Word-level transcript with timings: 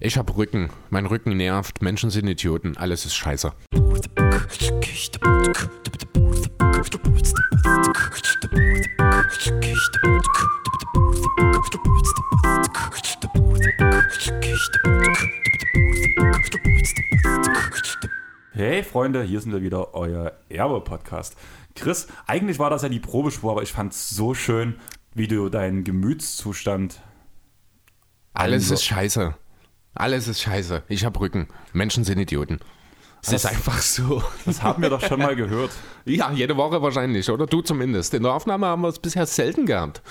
Ich 0.00 0.18
hab 0.18 0.36
Rücken. 0.36 0.70
Mein 0.90 1.06
Rücken 1.06 1.36
nervt. 1.36 1.80
Menschen 1.80 2.10
sind 2.10 2.26
Idioten. 2.26 2.76
Alles 2.76 3.06
ist 3.06 3.14
scheiße. 3.14 3.52
Hey 18.52 18.82
Freunde, 18.82 19.22
hier 19.22 19.40
sind 19.40 19.52
wir 19.52 19.62
wieder, 19.62 19.94
euer 19.94 20.32
Erbe-Podcast. 20.48 21.36
Chris, 21.76 22.08
eigentlich 22.26 22.58
war 22.58 22.70
das 22.70 22.82
ja 22.82 22.88
die 22.88 23.00
Probespur, 23.00 23.52
aber 23.52 23.62
ich 23.62 23.72
fand 23.72 23.92
es 23.92 24.10
so 24.10 24.34
schön, 24.34 24.76
wie 25.14 25.28
du 25.28 25.48
deinen 25.48 25.84
Gemütszustand. 25.84 27.00
Alles 28.32 28.70
ist 28.70 28.84
scheiße. 28.84 29.36
Alles 29.94 30.28
ist 30.28 30.40
scheiße. 30.40 30.82
Ich 30.88 31.04
hab 31.04 31.18
Rücken. 31.20 31.48
Menschen 31.72 32.04
sind 32.04 32.18
Idioten. 32.18 32.58
Es 33.22 33.30
Das- 33.30 33.44
ist 33.44 33.50
einfach 33.50 33.80
so. 33.80 34.22
Das 34.44 34.62
haben 34.62 34.82
wir 34.82 34.90
doch 34.90 35.00
schon 35.00 35.18
mal 35.20 35.34
gehört. 35.36 35.70
Ja, 36.04 36.30
jede 36.32 36.56
Woche 36.56 36.82
wahrscheinlich, 36.82 37.28
oder? 37.30 37.46
Du 37.46 37.62
zumindest. 37.62 38.12
In 38.14 38.22
der 38.22 38.32
Aufnahme 38.34 38.66
haben 38.66 38.82
wir 38.82 38.88
es 38.88 38.98
bisher 38.98 39.26
selten 39.26 39.66
gehabt. 39.66 40.02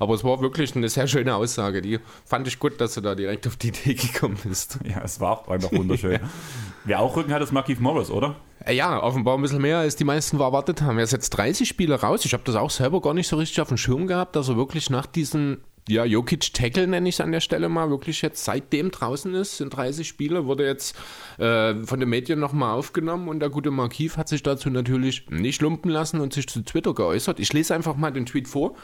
Aber 0.00 0.14
es 0.14 0.22
war 0.22 0.40
wirklich 0.40 0.76
eine 0.76 0.88
sehr 0.88 1.08
schöne 1.08 1.34
Aussage. 1.34 1.82
Die 1.82 1.98
fand 2.24 2.46
ich 2.46 2.58
gut, 2.60 2.80
dass 2.80 2.94
du 2.94 3.00
da 3.00 3.14
direkt 3.16 3.46
auf 3.48 3.56
die 3.56 3.68
Idee 3.68 3.94
gekommen 3.94 4.36
bist. 4.44 4.78
Ja, 4.84 5.00
es 5.02 5.18
war 5.18 5.32
auch 5.40 5.48
einfach 5.48 5.72
wunderschön. 5.72 6.20
Wer 6.84 7.00
auch 7.00 7.16
Rücken 7.16 7.32
hat, 7.32 7.42
ist 7.42 7.52
Markif 7.52 7.80
Morris, 7.80 8.08
oder? 8.10 8.36
Äh, 8.64 8.74
Ja, 8.76 9.02
offenbar 9.02 9.36
ein 9.36 9.42
bisschen 9.42 9.60
mehr, 9.62 9.78
als 9.78 9.96
die 9.96 10.04
meisten 10.04 10.38
erwartet 10.38 10.82
haben. 10.82 10.98
Er 10.98 11.04
ist 11.04 11.12
jetzt 11.12 11.30
30 11.30 11.68
Spiele 11.68 12.00
raus. 12.00 12.24
Ich 12.24 12.32
habe 12.32 12.44
das 12.44 12.54
auch 12.54 12.70
selber 12.70 13.00
gar 13.00 13.12
nicht 13.14 13.26
so 13.28 13.36
richtig 13.36 13.60
auf 13.60 13.68
dem 13.68 13.76
Schirm 13.76 14.06
gehabt, 14.06 14.36
dass 14.36 14.48
er 14.48 14.56
wirklich 14.56 14.88
nach 14.88 15.06
diesem, 15.06 15.58
ja, 15.88 16.04
Jokic-Tackle 16.04 16.86
nenne 16.86 17.08
ich 17.08 17.16
es 17.16 17.20
an 17.20 17.32
der 17.32 17.40
Stelle 17.40 17.68
mal, 17.68 17.90
wirklich 17.90 18.22
jetzt 18.22 18.44
seitdem 18.44 18.90
draußen 18.90 19.34
ist, 19.34 19.58
sind 19.58 19.70
30 19.70 20.06
Spiele, 20.06 20.46
wurde 20.46 20.66
jetzt 20.66 20.96
äh, 21.38 21.74
von 21.84 22.00
den 22.00 22.08
Medien 22.08 22.38
nochmal 22.38 22.74
aufgenommen 22.74 23.28
und 23.28 23.40
der 23.40 23.50
gute 23.50 23.70
Markiv 23.70 24.16
hat 24.16 24.28
sich 24.28 24.42
dazu 24.42 24.70
natürlich 24.70 25.28
nicht 25.30 25.62
lumpen 25.62 25.90
lassen 25.90 26.20
und 26.20 26.32
sich 26.32 26.46
zu 26.46 26.62
Twitter 26.62 26.94
geäußert. 26.94 27.40
Ich 27.40 27.52
lese 27.52 27.74
einfach 27.74 27.96
mal 27.96 28.10
den 28.10 28.26
Tweet 28.26 28.48
vor. 28.48 28.76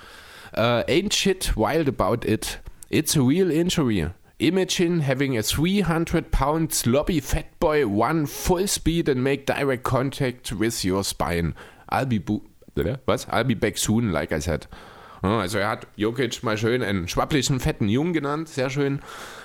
Uh, 0.56 0.84
ain't 0.86 1.12
shit 1.12 1.56
wild 1.56 1.88
about 1.88 2.26
it. 2.26 2.60
It's 2.88 3.16
a 3.16 3.20
real 3.20 3.50
injury. 3.50 4.08
Imagine 4.38 5.00
having 5.00 5.36
a 5.36 5.42
300 5.42 6.30
pound 6.30 6.72
sloppy 6.72 7.20
fat 7.20 7.58
boy 7.58 7.84
run 7.84 8.26
full 8.26 8.66
speed 8.68 9.08
and 9.08 9.22
make 9.22 9.46
direct 9.46 9.84
contact 9.84 10.52
with 10.52 10.84
your 10.84 11.02
spine. 11.02 11.54
I'll 11.88 12.06
be 12.06 12.20
was? 13.06 13.26
I'll 13.30 13.44
be 13.44 13.54
back 13.54 13.78
soon, 13.78 14.12
like 14.12 14.32
I 14.32 14.40
said. 14.40 14.66
Ja, 15.24 15.38
Also 15.38 15.56
er 15.56 15.70
hat 15.70 15.86
Jokic 15.96 16.42
mal 16.42 16.58
schön 16.58 16.82
einen 16.82 17.08
schwapplichen, 17.08 17.58
fetten 17.58 17.88
Jungen 17.88 18.12
genannt, 18.12 18.48
sehr 18.50 18.68
schön. 18.68 19.00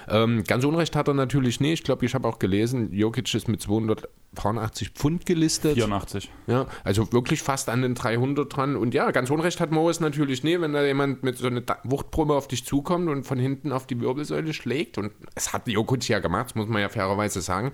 Ähm, 0.09 0.43
ganz 0.43 0.65
Unrecht 0.65 0.93
hat 0.97 1.07
er 1.07 1.13
natürlich 1.13 1.61
nicht. 1.61 1.79
Ich 1.79 1.83
glaube, 1.83 2.05
ich 2.05 2.13
habe 2.15 2.27
auch 2.27 2.37
gelesen, 2.37 2.91
Jokic 2.91 3.33
ist 3.33 3.47
mit 3.47 3.61
280 3.61 4.89
Pfund 4.89 5.25
gelistet. 5.25 5.75
84. 5.75 6.29
Ja, 6.47 6.65
also 6.83 7.13
wirklich 7.13 7.41
fast 7.41 7.69
an 7.69 7.81
den 7.81 7.95
300 7.95 8.53
dran. 8.53 8.75
Und 8.75 8.93
ja, 8.93 9.11
ganz 9.11 9.29
unrecht 9.29 9.61
hat 9.61 9.71
Morris 9.71 10.01
natürlich 10.01 10.43
nie, 10.43 10.59
wenn 10.59 10.73
da 10.73 10.83
jemand 10.83 11.23
mit 11.23 11.37
so 11.37 11.47
einer 11.47 11.61
Wuchtprobe 11.85 12.35
auf 12.35 12.49
dich 12.49 12.65
zukommt 12.65 13.07
und 13.07 13.23
von 13.23 13.39
hinten 13.39 13.71
auf 13.71 13.87
die 13.87 14.01
Wirbelsäule 14.01 14.53
schlägt. 14.53 14.97
Und 14.97 15.13
es 15.35 15.53
hat 15.53 15.65
Jokic 15.65 16.09
ja 16.09 16.19
gemacht, 16.19 16.47
das 16.47 16.55
muss 16.55 16.67
man 16.67 16.81
ja 16.81 16.89
fairerweise 16.89 17.39
sagen. 17.39 17.71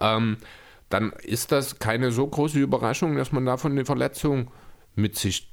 Ähm, 0.00 0.36
dann 0.90 1.10
ist 1.24 1.50
das 1.50 1.80
keine 1.80 2.12
so 2.12 2.24
große 2.24 2.60
Überraschung, 2.60 3.16
dass 3.16 3.32
man 3.32 3.46
davon 3.46 3.72
eine 3.72 3.84
Verletzung 3.84 4.52
mit 4.94 5.16
sich 5.16 5.50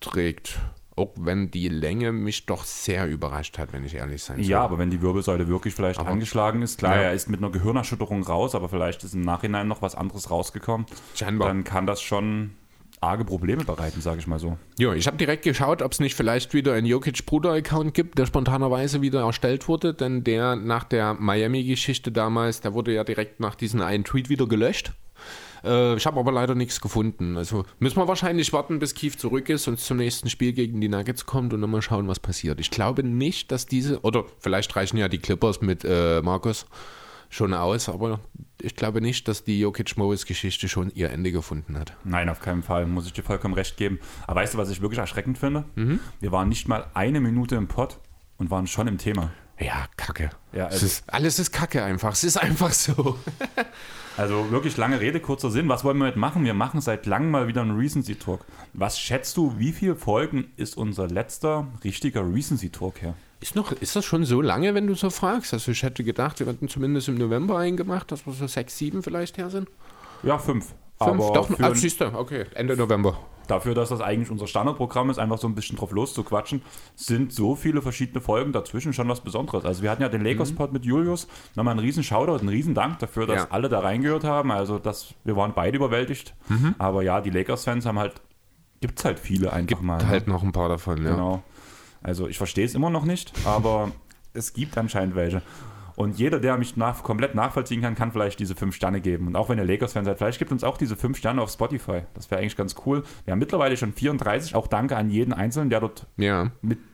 trägt. 0.00 0.58
Auch 0.94 1.12
wenn 1.16 1.50
die 1.50 1.68
Länge 1.68 2.12
mich 2.12 2.44
doch 2.46 2.64
sehr 2.64 3.08
überrascht 3.08 3.58
hat, 3.58 3.72
wenn 3.72 3.84
ich 3.84 3.94
ehrlich 3.94 4.22
sein 4.22 4.36
soll. 4.36 4.46
Ja, 4.46 4.62
aber 4.62 4.78
wenn 4.78 4.90
die 4.90 5.00
Wirbelsäule 5.00 5.48
wirklich 5.48 5.74
vielleicht 5.74 5.98
angeschlagen 5.98 6.60
ist, 6.60 6.78
klar, 6.78 6.96
Ja. 6.96 7.02
er 7.02 7.12
ist 7.14 7.30
mit 7.30 7.40
einer 7.40 7.50
Gehirnerschütterung 7.50 8.22
raus, 8.22 8.54
aber 8.54 8.68
vielleicht 8.68 9.02
ist 9.02 9.14
im 9.14 9.22
Nachhinein 9.22 9.68
noch 9.68 9.80
was 9.80 9.94
anderes 9.94 10.30
rausgekommen. 10.30 10.86
Scheinbar. 11.14 11.48
Dann 11.48 11.64
kann 11.64 11.86
das 11.86 12.02
schon 12.02 12.52
arge 13.00 13.24
Probleme 13.24 13.64
bereiten, 13.64 14.00
sage 14.00 14.18
ich 14.20 14.26
mal 14.26 14.38
so. 14.38 14.58
Ja, 14.78 14.92
ich 14.94 15.06
habe 15.06 15.16
direkt 15.16 15.42
geschaut, 15.44 15.82
ob 15.82 15.92
es 15.92 15.98
nicht 15.98 16.14
vielleicht 16.14 16.54
wieder 16.54 16.74
einen 16.74 16.86
Jokic-Bruder-Account 16.86 17.94
gibt, 17.94 18.18
der 18.18 18.26
spontanerweise 18.26 19.02
wieder 19.02 19.22
erstellt 19.22 19.66
wurde, 19.68 19.92
denn 19.94 20.22
der 20.24 20.56
nach 20.56 20.84
der 20.84 21.14
Miami-Geschichte 21.14 22.12
damals, 22.12 22.60
der 22.60 22.74
wurde 22.74 22.92
ja 22.92 23.02
direkt 23.02 23.40
nach 23.40 23.54
diesem 23.54 23.80
einen 23.80 24.04
Tweet 24.04 24.28
wieder 24.28 24.46
gelöscht. 24.46 24.92
Äh, 25.64 25.96
ich 25.96 26.06
habe 26.06 26.18
aber 26.18 26.32
leider 26.32 26.54
nichts 26.54 26.80
gefunden. 26.80 27.36
Also 27.36 27.64
müssen 27.78 27.96
wir 27.98 28.08
wahrscheinlich 28.08 28.52
warten, 28.52 28.78
bis 28.78 28.94
Keith 28.94 29.18
zurück 29.18 29.48
ist 29.48 29.68
und 29.68 29.78
zum 29.78 29.96
nächsten 29.98 30.28
Spiel 30.30 30.52
gegen 30.52 30.80
die 30.80 30.88
Nuggets 30.88 31.26
kommt 31.26 31.52
und 31.52 31.60
dann 31.60 31.70
mal 31.70 31.82
schauen, 31.82 32.08
was 32.08 32.20
passiert. 32.20 32.60
Ich 32.60 32.70
glaube 32.70 33.02
nicht, 33.02 33.52
dass 33.52 33.66
diese, 33.66 34.00
oder 34.00 34.24
vielleicht 34.38 34.74
reichen 34.76 34.96
ja 34.96 35.08
die 35.08 35.18
Clippers 35.18 35.60
mit 35.60 35.84
äh, 35.84 36.20
Markus 36.22 36.66
schon 37.28 37.54
aus, 37.54 37.88
aber 37.88 38.20
ich 38.60 38.76
glaube 38.76 39.00
nicht, 39.00 39.26
dass 39.26 39.42
die 39.42 39.58
Jokic-Morris-Geschichte 39.60 40.68
schon 40.68 40.90
ihr 40.94 41.10
Ende 41.10 41.32
gefunden 41.32 41.78
hat. 41.78 41.94
Nein, 42.04 42.28
auf 42.28 42.40
keinen 42.40 42.62
Fall, 42.62 42.86
muss 42.86 43.06
ich 43.06 43.12
dir 43.14 43.22
vollkommen 43.22 43.54
recht 43.54 43.76
geben. 43.78 43.98
Aber 44.26 44.40
weißt 44.40 44.54
du, 44.54 44.58
was 44.58 44.68
ich 44.70 44.82
wirklich 44.82 44.98
erschreckend 44.98 45.38
finde? 45.38 45.64
Mhm. 45.74 45.98
Wir 46.20 46.30
waren 46.30 46.48
nicht 46.50 46.68
mal 46.68 46.86
eine 46.94 47.20
Minute 47.20 47.56
im 47.56 47.68
Pott 47.68 47.98
und 48.36 48.50
waren 48.50 48.66
schon 48.66 48.86
im 48.86 48.98
Thema. 48.98 49.30
Ja, 49.58 49.86
kacke. 49.96 50.30
Ja, 50.52 50.66
es 50.66 50.74
also- 50.74 50.86
ist, 50.86 51.04
alles 51.06 51.38
ist 51.38 51.52
kacke 51.52 51.82
einfach. 51.82 52.12
Es 52.12 52.24
ist 52.24 52.36
einfach 52.36 52.72
so. 52.72 53.18
Also 54.16 54.50
wirklich 54.50 54.76
lange 54.76 55.00
Rede, 55.00 55.20
kurzer 55.20 55.50
Sinn. 55.50 55.68
Was 55.68 55.84
wollen 55.84 55.96
wir 55.98 56.06
heute 56.06 56.18
machen? 56.18 56.44
Wir 56.44 56.54
machen 56.54 56.80
seit 56.80 57.06
langem 57.06 57.30
mal 57.30 57.48
wieder 57.48 57.62
einen 57.62 57.76
Recency 57.76 58.14
Talk. 58.14 58.44
Was 58.74 59.00
schätzt 59.00 59.36
du, 59.36 59.58
wie 59.58 59.72
viele 59.72 59.96
Folgen 59.96 60.50
ist 60.56 60.76
unser 60.76 61.08
letzter 61.08 61.66
richtiger 61.82 62.22
Recency 62.22 62.68
Talk 62.70 63.00
her? 63.00 63.14
Ist, 63.40 63.56
noch, 63.56 63.72
ist 63.72 63.96
das 63.96 64.04
schon 64.04 64.24
so 64.24 64.40
lange, 64.42 64.74
wenn 64.74 64.86
du 64.86 64.94
so 64.94 65.10
fragst? 65.10 65.52
Also 65.54 65.72
ich 65.72 65.82
hätte 65.82 66.04
gedacht, 66.04 66.40
wir 66.40 66.46
hätten 66.46 66.68
zumindest 66.68 67.08
im 67.08 67.16
November 67.16 67.58
einen 67.58 67.76
gemacht, 67.76 68.12
dass 68.12 68.26
wir 68.26 68.32
so 68.34 68.46
sechs, 68.46 68.76
sieben 68.76 69.02
vielleicht 69.02 69.38
her 69.38 69.50
sind. 69.50 69.68
Ja, 70.22 70.38
fünf. 70.38 70.74
Fünf, 71.04 71.22
Aber 71.22 71.32
doch, 71.32 71.48
für, 71.48 71.64
ah, 71.64 71.74
siehst 71.74 72.00
du, 72.00 72.06
okay, 72.18 72.46
Ende 72.54 72.76
November. 72.76 73.16
dafür, 73.48 73.74
dass 73.74 73.88
das 73.90 74.00
eigentlich 74.00 74.30
unser 74.30 74.46
Standardprogramm 74.46 75.10
ist, 75.10 75.18
einfach 75.18 75.38
so 75.38 75.46
ein 75.48 75.54
bisschen 75.54 75.76
drauf 75.76 75.90
loszuquatschen, 75.92 76.62
sind 76.94 77.32
so 77.32 77.54
viele 77.56 77.82
verschiedene 77.82 78.20
Folgen 78.20 78.52
dazwischen 78.52 78.92
schon 78.92 79.08
was 79.08 79.20
Besonderes. 79.20 79.64
Also 79.64 79.82
wir 79.82 79.90
hatten 79.90 80.02
ja 80.02 80.08
den 80.08 80.22
Lakers-Pod 80.24 80.72
mit 80.72 80.84
Julius. 80.84 81.26
Nochmal 81.54 81.72
einen 81.72 81.80
riesen 81.80 82.02
Shoutout, 82.02 82.38
einen 82.40 82.48
riesen 82.48 82.74
Dank 82.74 82.98
dafür, 83.00 83.26
dass 83.26 83.36
Ja. 83.42 83.46
alle 83.50 83.68
da 83.68 83.80
reingehört 83.80 84.24
haben. 84.24 84.50
Also 84.52 84.78
dass 84.78 85.14
wir 85.24 85.36
waren 85.36 85.52
beide 85.54 85.76
überwältigt. 85.76 86.34
Aber 86.78 87.02
ja, 87.02 87.20
die 87.20 87.30
Lakers-Fans 87.30 87.84
haben 87.86 87.98
halt, 87.98 88.20
gibt 88.80 88.98
es 88.98 89.04
halt 89.04 89.18
viele 89.18 89.52
einfach 89.52 89.80
mal. 89.80 89.98
ne? 89.98 90.08
Halt 90.08 90.26
noch 90.28 90.42
ein 90.42 90.52
paar 90.52 90.68
davon, 90.68 91.02
ja. 91.04 91.10
Genau. 91.10 91.42
Also 92.02 92.26
ich 92.28 92.36
verstehe 92.38 92.64
es 92.64 92.74
immer 92.74 92.90
noch 92.90 93.04
nicht, 93.04 93.32
aber 93.44 93.92
es 94.32 94.52
gibt 94.54 94.76
anscheinend 94.78 95.14
welche. 95.14 95.42
Und 96.02 96.18
jeder, 96.18 96.40
der 96.40 96.58
mich 96.58 96.76
nach, 96.76 97.02
komplett 97.02 97.36
nachvollziehen 97.36 97.80
kann, 97.80 97.94
kann 97.94 98.10
vielleicht 98.10 98.40
diese 98.40 98.56
fünf 98.56 98.74
Sterne 98.74 99.00
geben. 99.00 99.28
Und 99.28 99.36
auch 99.36 99.48
wenn 99.48 99.58
ihr 99.58 99.64
Lakers-Fan 99.64 100.04
seid, 100.04 100.18
vielleicht 100.18 100.40
gibt 100.40 100.50
uns 100.50 100.64
auch 100.64 100.76
diese 100.76 100.96
fünf 100.96 101.16
Sterne 101.16 101.40
auf 101.40 101.50
Spotify. 101.50 102.02
Das 102.14 102.30
wäre 102.30 102.40
eigentlich 102.40 102.56
ganz 102.56 102.74
cool. 102.84 103.04
Wir 103.24 103.32
haben 103.32 103.38
mittlerweile 103.38 103.76
schon 103.76 103.92
34. 103.92 104.56
Auch 104.56 104.66
danke 104.66 104.96
an 104.96 105.10
jeden 105.10 105.32
Einzelnen, 105.32 105.70
der 105.70 105.80
dort 105.80 106.08
Ja, 106.16 106.50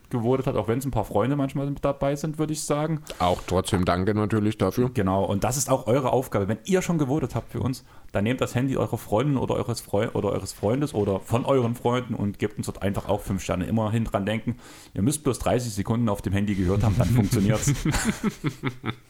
mitgewotet 0.09 0.47
hat, 0.47 0.55
auch 0.55 0.67
wenn 0.67 0.79
es 0.79 0.85
ein 0.85 0.91
paar 0.91 1.05
Freunde 1.05 1.35
manchmal 1.35 1.69
mit 1.69 1.85
dabei 1.85 2.15
sind, 2.15 2.39
würde 2.39 2.53
ich 2.53 2.63
sagen. 2.63 3.01
auch 3.19 3.41
trotzdem 3.45 3.85
danke 3.85 4.15
natürlich 4.15 4.57
dafür. 4.57 4.89
Genau, 4.93 5.23
und 5.23 5.43
das 5.43 5.57
ist 5.57 5.69
auch 5.69 5.87
eure 5.87 6.11
Aufgabe. 6.11 6.47
Wenn 6.47 6.57
ihr 6.65 6.81
schon 6.81 6.97
gewotet 6.97 7.35
habt 7.35 7.51
für 7.51 7.59
uns, 7.59 7.85
dann 8.11 8.23
nehmt 8.23 8.41
das 8.41 8.55
Handy 8.55 8.75
eurer 8.75 8.97
Freundin 8.97 9.37
oder 9.37 9.55
eures, 9.55 9.81
Freu 9.81 10.09
oder 10.13 10.31
eures 10.31 10.51
Freundes 10.51 10.93
oder 10.93 11.19
von 11.19 11.45
euren 11.45 11.75
Freunden 11.75 12.15
und 12.15 12.39
gebt 12.39 12.57
uns 12.57 12.65
dort 12.65 12.81
einfach 12.81 13.07
auch 13.07 13.21
fünf 13.21 13.43
Sterne. 13.43 13.65
Immerhin 13.65 14.05
dran 14.05 14.25
denken, 14.25 14.55
ihr 14.93 15.03
müsst 15.03 15.23
bloß 15.23 15.37
30 15.39 15.73
Sekunden 15.73 16.09
auf 16.09 16.21
dem 16.21 16.33
Handy 16.33 16.55
gehört 16.55 16.83
haben, 16.83 16.95
dann 16.97 17.07
funktioniert's. 17.15 17.73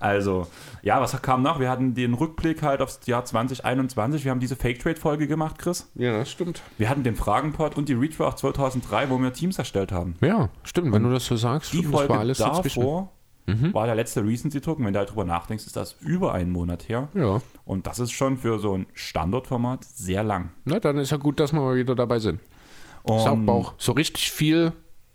Also, 0.00 0.46
ja, 0.82 1.00
was 1.00 1.20
kam 1.22 1.42
nach? 1.42 1.60
Wir 1.60 1.70
hatten 1.70 1.94
den 1.94 2.14
Rückblick 2.14 2.62
halt 2.62 2.80
aufs 2.80 3.00
Jahr 3.06 3.24
2021. 3.24 4.24
Wir 4.24 4.30
haben 4.30 4.40
diese 4.40 4.56
Fake-Trade-Folge 4.56 5.26
gemacht, 5.26 5.58
Chris. 5.58 5.90
Ja, 5.94 6.18
das 6.18 6.30
stimmt. 6.30 6.62
Wir 6.78 6.88
hatten 6.88 7.02
den 7.02 7.14
Fragenpod 7.16 7.76
und 7.76 7.88
die 7.88 7.94
Redraft 7.94 8.38
2003, 8.38 9.10
wo 9.10 9.18
wir 9.18 9.32
Teams 9.32 9.58
erstellt 9.58 9.92
haben. 9.92 10.16
Ja, 10.20 10.48
stimmt, 10.64 10.92
wenn 10.92 11.02
du 11.02 11.10
das 11.10 11.26
so 11.26 11.36
sagst. 11.36 11.72
Die 11.72 11.78
stimmt, 11.78 11.92
das 11.94 12.00
Folge 12.00 12.12
war 12.14 12.20
alles 12.20 12.38
dazwischen. 12.38 12.80
davor 12.82 13.12
war 13.72 13.86
der 13.86 13.94
letzte 13.94 14.24
Recency-Talk. 14.24 14.78
Und 14.78 14.86
wenn 14.86 14.92
du 14.92 14.98
halt 14.98 15.10
drüber 15.10 15.24
nachdenkst, 15.24 15.66
ist 15.66 15.76
das 15.76 15.96
über 16.00 16.32
einen 16.32 16.50
Monat 16.52 16.88
her. 16.88 17.08
Ja, 17.14 17.40
Und 17.64 17.86
das 17.86 17.98
ist 17.98 18.12
schon 18.12 18.38
für 18.38 18.58
so 18.58 18.76
ein 18.76 18.86
Standardformat 18.94 19.84
sehr 19.84 20.22
lang. 20.22 20.50
na 20.64 20.80
dann 20.80 20.98
ist 20.98 21.10
ja 21.10 21.16
gut, 21.16 21.40
dass 21.40 21.52
wir 21.52 21.60
mal 21.60 21.76
wieder 21.76 21.94
dabei 21.94 22.18
sind. 22.18 22.40
Ist 22.40 23.10
auch, 23.10 23.32
Und 23.32 23.48
auch 23.48 23.74
so 23.78 23.92
richtig 23.92 24.30
viel 24.30 24.72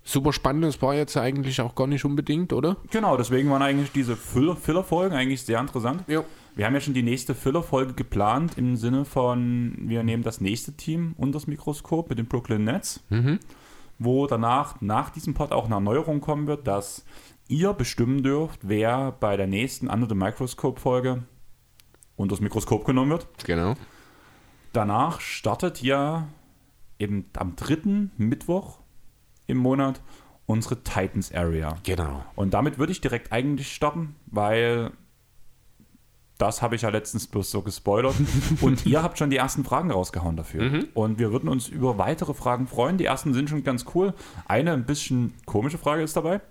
super 0.07 0.31
spannendes 0.33 0.81
war 0.81 0.95
jetzt 0.95 1.17
eigentlich 1.17 1.59
auch 1.61 1.75
gar 1.75 1.87
nicht 1.87 2.05
unbedingt, 2.05 2.53
oder? 2.53 2.77
genau, 2.91 3.17
deswegen 3.17 3.49
waren 3.49 3.61
eigentlich 3.61 3.91
diese 3.91 4.15
Filler- 4.15 4.55
Filler-Folgen 4.55 5.15
eigentlich 5.15 5.41
sehr 5.43 5.59
interessant. 5.59 6.03
Ja. 6.07 6.23
Wir 6.55 6.65
haben 6.65 6.73
ja 6.73 6.79
schon 6.79 6.93
die 6.93 7.03
nächste 7.03 7.35
Filler-Folge 7.35 7.93
geplant 7.93 8.57
im 8.57 8.77
Sinne 8.77 9.05
von, 9.05 9.75
wir 9.79 10.03
nehmen 10.03 10.23
das 10.23 10.41
nächste 10.41 10.73
Team 10.73 11.13
unter 11.17 11.33
das 11.37 11.45
Mikroskop 11.47 12.09
mit 12.09 12.17
den 12.17 12.25
Brooklyn 12.27 12.63
Nets, 12.63 13.03
wo 13.99 14.25
danach, 14.27 14.81
nach 14.81 15.09
diesem 15.11 15.33
Pod 15.35 15.51
auch 15.51 15.65
eine 15.65 15.75
Erneuerung 15.75 16.19
kommen 16.21 16.47
wird, 16.47 16.65
dass 16.65 17.05
ihr 17.47 17.73
bestimmen 17.73 18.23
dürft, 18.23 18.61
wer 18.67 19.11
bei 19.11 19.37
der 19.37 19.45
nächsten 19.47 19.87
Under 19.87 20.07
the 20.09 20.15
Microscope-Folge 20.15 21.23
unter 22.15 22.33
das 22.33 22.41
Mikroskop 22.41 22.85
genommen 22.85 23.11
wird. 23.11 23.27
Genau. 23.45 23.75
Danach 24.73 25.21
startet 25.21 25.81
ja 25.83 26.27
eben 26.97 27.25
am 27.37 27.55
dritten 27.55 28.11
Mittwoch 28.17 28.79
im 29.47 29.57
Monat 29.57 30.01
unsere 30.45 30.81
Titans 30.83 31.33
Area. 31.33 31.77
Genau. 31.83 32.23
Und 32.35 32.53
damit 32.53 32.77
würde 32.77 32.91
ich 32.91 33.01
direkt 33.01 33.31
eigentlich 33.31 33.73
starten, 33.73 34.15
weil 34.27 34.91
das 36.37 36.61
habe 36.61 36.75
ich 36.75 36.83
ja 36.83 36.89
letztens 36.89 37.27
bloß 37.27 37.49
so 37.49 37.61
gespoilert. 37.61 38.15
Und 38.61 38.85
ihr 38.85 39.01
habt 39.01 39.17
schon 39.17 39.29
die 39.29 39.37
ersten 39.37 39.63
Fragen 39.63 39.91
rausgehauen 39.91 40.35
dafür. 40.35 40.83
Und 40.93 41.19
wir 41.19 41.31
würden 41.31 41.49
uns 41.49 41.67
über 41.67 41.97
weitere 41.97 42.33
Fragen 42.33 42.67
freuen. 42.67 42.97
Die 42.97 43.05
ersten 43.05 43.33
sind 43.33 43.49
schon 43.49 43.63
ganz 43.63 43.85
cool. 43.95 44.13
Eine 44.45 44.73
ein 44.73 44.85
bisschen 44.85 45.33
komische 45.45 45.77
Frage 45.77 46.03
ist 46.03 46.15
dabei. 46.15 46.41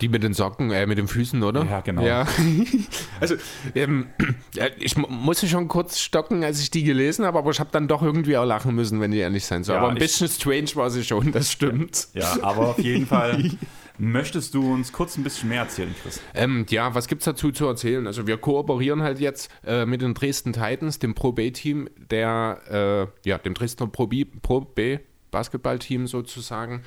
Die 0.00 0.08
mit 0.08 0.22
den 0.22 0.34
Socken, 0.34 0.70
äh, 0.72 0.86
mit 0.86 0.98
den 0.98 1.06
Füßen, 1.08 1.42
oder? 1.42 1.64
Ja, 1.64 1.80
genau. 1.80 2.04
Ja. 2.04 2.26
also, 3.20 3.36
ähm, 3.74 4.06
ich 4.78 4.96
mu- 4.96 5.06
musste 5.08 5.46
schon 5.46 5.68
kurz 5.68 6.00
stocken, 6.00 6.42
als 6.42 6.60
ich 6.60 6.70
die 6.70 6.82
gelesen 6.82 7.24
habe, 7.24 7.38
aber 7.38 7.50
ich 7.50 7.60
habe 7.60 7.70
dann 7.72 7.86
doch 7.88 8.02
irgendwie 8.02 8.36
auch 8.36 8.44
lachen 8.44 8.74
müssen, 8.74 9.00
wenn 9.00 9.12
ich 9.12 9.20
ehrlich 9.20 9.44
sein 9.46 9.62
soll. 9.64 9.76
Ja, 9.76 9.82
aber 9.82 9.90
ein 9.90 9.98
bisschen 9.98 10.28
strange 10.28 10.70
war 10.74 10.90
sie 10.90 11.04
schon, 11.04 11.30
das 11.32 11.52
stimmt. 11.52 12.08
Ja, 12.14 12.36
aber 12.42 12.68
auf 12.70 12.78
jeden 12.80 13.06
Fall 13.06 13.50
möchtest 13.98 14.54
du 14.54 14.72
uns 14.72 14.92
kurz 14.92 15.16
ein 15.16 15.22
bisschen 15.22 15.48
mehr 15.48 15.60
erzählen, 15.62 15.94
Chris. 16.02 16.20
Ähm, 16.34 16.66
ja, 16.68 16.94
was 16.94 17.06
gibt's 17.06 17.24
dazu 17.24 17.52
zu 17.52 17.66
erzählen? 17.66 18.06
Also 18.08 18.26
wir 18.26 18.36
kooperieren 18.36 19.02
halt 19.02 19.20
jetzt 19.20 19.48
äh, 19.64 19.86
mit 19.86 20.02
den 20.02 20.14
Dresden 20.14 20.52
Titans, 20.52 20.98
dem 20.98 21.14
Pro 21.14 21.30
B-Team, 21.32 21.88
der, 22.10 23.08
äh, 23.24 23.28
ja, 23.28 23.38
dem 23.38 23.54
Dresdner 23.54 23.86
Pro 23.86 24.08
B, 24.08 24.24
Pro 24.24 24.62
B 24.62 24.98
Basketballteam 25.30 26.06
sozusagen. 26.06 26.82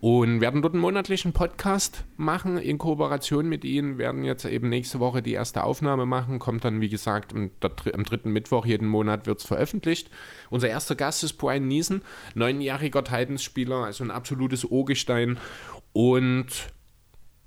Und 0.00 0.40
werden 0.40 0.60
dort 0.60 0.74
einen 0.74 0.82
monatlichen 0.82 1.32
Podcast 1.32 2.04
machen 2.16 2.58
in 2.58 2.78
Kooperation 2.78 3.48
mit 3.48 3.64
ihnen. 3.64 3.96
Werden 3.96 4.24
jetzt 4.24 4.44
eben 4.44 4.68
nächste 4.68 5.00
Woche 5.00 5.22
die 5.22 5.32
erste 5.32 5.64
Aufnahme 5.64 6.04
machen. 6.04 6.38
Kommt 6.38 6.64
dann, 6.64 6.80
wie 6.80 6.88
gesagt, 6.88 7.32
am, 7.32 7.50
am 7.60 8.04
dritten 8.04 8.30
Mittwoch 8.30 8.66
jeden 8.66 8.88
Monat 8.88 9.26
wird 9.26 9.40
es 9.40 9.46
veröffentlicht. 9.46 10.10
Unser 10.50 10.68
erster 10.68 10.94
Gast 10.94 11.24
ist 11.24 11.34
Brian 11.34 11.68
Niesen, 11.68 12.02
neunjähriger 12.34 13.04
Titans-Spieler, 13.04 13.84
also 13.84 14.04
ein 14.04 14.10
absolutes 14.10 14.70
O-Gestein. 14.70 15.38
Und 15.92 16.72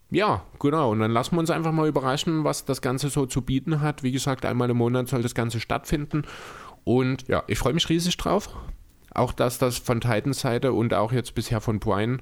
ja, 0.09 0.45
genau. 0.59 0.91
Und 0.91 0.99
dann 0.99 1.11
lassen 1.11 1.35
wir 1.35 1.39
uns 1.39 1.49
einfach 1.49 1.73
mal 1.73 1.87
überraschen, 1.87 2.43
was 2.43 2.65
das 2.65 2.81
Ganze 2.81 3.09
so 3.09 3.25
zu 3.25 3.41
bieten 3.41 3.81
hat. 3.81 4.03
Wie 4.03 4.11
gesagt, 4.11 4.45
einmal 4.45 4.69
im 4.69 4.77
Monat 4.77 5.09
soll 5.09 5.21
das 5.21 5.35
Ganze 5.35 5.59
stattfinden. 5.59 6.23
Und 6.85 7.27
ja, 7.27 7.43
ich 7.47 7.59
freue 7.59 7.73
mich 7.73 7.89
riesig 7.89 8.15
drauf. 8.15 8.49
Auch 9.17 9.33
dass 9.33 9.57
das 9.57 9.79
von 9.79 9.99
Titans 9.99 10.41
Seite 10.41 10.73
und 10.73 10.93
auch 10.93 11.11
jetzt 11.11 11.33
bisher 11.33 11.59
von 11.59 11.79
Brian, 11.79 12.21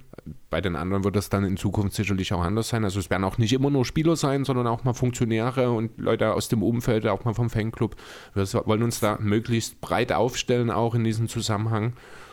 bei 0.50 0.62
den 0.62 0.78
anderen 0.78 1.04
wird 1.04 1.18
das 1.18 1.28
dann 1.28 1.44
in 1.44 1.58
Zukunft 1.58 1.94
sicherlich 1.94 2.32
auch 2.32 2.42
anders 2.42 2.70
sein. 2.70 2.86
Also 2.86 3.02
es 3.02 3.10
werden 3.10 3.26
auch 3.26 3.38
nicht 3.38 3.52
immer 3.52 3.70
nur 3.70 3.84
Spieler 3.84 4.16
sein, 4.16 4.46
sondern 4.46 4.66
auch 4.66 4.86
mal 4.86 4.94
Funktionäre 4.94 5.72
und 5.72 5.98
Leute 5.98 6.34
aus 6.34 6.48
dem 6.48 6.64
Umfeld, 6.64 7.06
auch 7.06 7.26
mal 7.26 7.34
vom 7.34 7.50
Fanclub. 7.50 7.98
Wir 8.34 8.46
wollen 8.66 8.82
uns 8.82 9.02
da 9.02 9.18
möglichst 9.20 9.82
breit 9.82 10.14
aufstellen, 10.14 10.72
auch 10.72 10.96
in 10.96 11.04
diesem 11.04 11.28
Zusammenhang. 11.28 11.92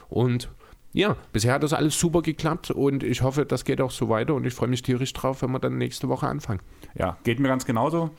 Und 0.09 0.49
ja, 0.93 1.17
bisher 1.33 1.55
hat 1.55 1.65
das 1.65 1.73
alles 1.73 1.99
super 1.99 2.23
geklappt 2.23 2.71
und 2.71 3.03
ich 3.03 3.23
hoffe, 3.23 3.45
das 3.45 3.65
geht 3.65 3.81
auch 3.81 3.91
so 3.91 4.09
weiter 4.09 4.35
und 4.35 4.47
ich 4.47 4.55
freue 4.55 4.69
mich 4.69 4.83
tierisch 4.83 5.13
drauf, 5.13 5.43
wenn 5.43 5.51
wir 5.51 5.59
dann 5.59 5.77
nächste 5.77 6.09
Woche 6.09 6.29
anfangen. 6.29 6.61
Ja, 6.95 7.17
geht 7.25 7.41
mir 7.41 7.49
ganz 7.49 7.65
genauso. 7.65 8.11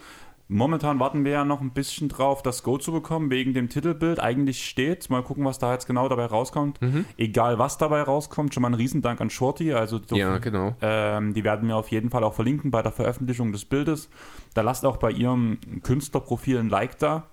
Momentan 0.53 0.99
warten 0.99 1.25
wir 1.25 1.31
ja 1.31 1.45
noch 1.45 1.61
ein 1.61 1.71
bisschen 1.71 2.09
drauf, 2.09 2.41
das 2.43 2.63
Go 2.63 2.77
zu 2.77 2.91
bekommen, 2.91 3.29
wegen 3.31 3.53
dem 3.53 3.69
Titelbild. 3.69 4.19
Eigentlich 4.19 4.65
steht. 4.65 5.09
Mal 5.09 5.23
gucken, 5.23 5.43
was 5.45 5.57
da 5.59 5.73
jetzt 5.73 5.87
genau 5.87 6.07
dabei 6.07 6.25
rauskommt. 6.25 6.79
Egal, 7.17 7.57
was 7.59 7.77
dabei 7.77 8.01
rauskommt, 8.03 8.53
schon 8.53 8.61
mal 8.61 8.69
ein 8.69 8.73
Riesendank 8.75 9.19
an 9.19 9.29
Shorty. 9.29 9.73
Also 9.73 9.97
dürfen- 9.99 10.17
Ja, 10.17 10.37
genau. 10.37 10.75
Ähm, 10.81 11.33
die 11.33 11.43
werden 11.43 11.67
wir 11.67 11.75
auf 11.77 11.89
jeden 11.89 12.09
Fall 12.09 12.23
auch 12.23 12.33
verlinken 12.33 12.71
bei 12.71 12.81
der 12.81 12.91
Veröffentlichung 12.91 13.51
des 13.51 13.65
Bildes. 13.65 14.09
Da 14.53 14.61
lasst 14.61 14.85
auch 14.85 14.97
bei 14.97 15.11
ihrem 15.11 15.57
Künstlerprofil 15.81 16.59
ein 16.59 16.69
Like 16.69 16.99
da. 16.99 17.23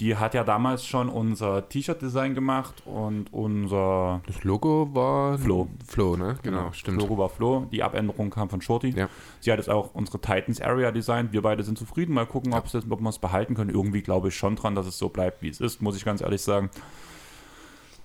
Die 0.00 0.14
hat 0.16 0.32
ja 0.34 0.44
damals 0.44 0.86
schon 0.86 1.08
unser 1.08 1.68
T-Shirt-Design 1.68 2.36
gemacht 2.36 2.82
und 2.86 3.32
unser 3.32 4.20
Das 4.28 4.44
Logo 4.44 4.88
war 4.92 5.36
Flo. 5.38 5.66
Flo, 5.88 6.16
ne? 6.16 6.36
Genau, 6.44 6.70
stimmt. 6.72 7.00
Logo 7.00 7.18
war 7.18 7.28
Flo. 7.28 7.66
Die 7.72 7.82
Abänderung 7.82 8.30
kam 8.30 8.48
von 8.48 8.60
Shorty. 8.60 8.90
Ja. 8.90 9.08
Sie 9.40 9.50
hat 9.50 9.58
jetzt 9.58 9.68
auch 9.68 9.94
unsere 9.94 10.20
Titans 10.20 10.60
Area 10.60 10.92
designt. 10.92 11.32
Wir 11.32 11.42
beide 11.42 11.64
sind 11.64 11.76
zufrieden. 11.78 12.14
Mal 12.14 12.26
gucken, 12.26 12.54
ob, 12.54 12.66
es- 12.66 12.76
ob 12.76 13.00
wir 13.00 13.08
es 13.08 13.18
behalten 13.18 13.54
können. 13.54 13.70
Irgendwie 13.70 14.02
glaube 14.02 14.28
ich 14.28 14.36
schon 14.36 14.54
dran, 14.54 14.76
dass 14.76 14.86
es 14.86 14.98
so 14.98 15.08
bleibt, 15.08 15.42
wie 15.42 15.48
es 15.48 15.60
ist, 15.60 15.82
muss 15.82 15.96
ich 15.96 16.04
ganz 16.04 16.20
ehrlich 16.20 16.42
sagen. 16.42 16.70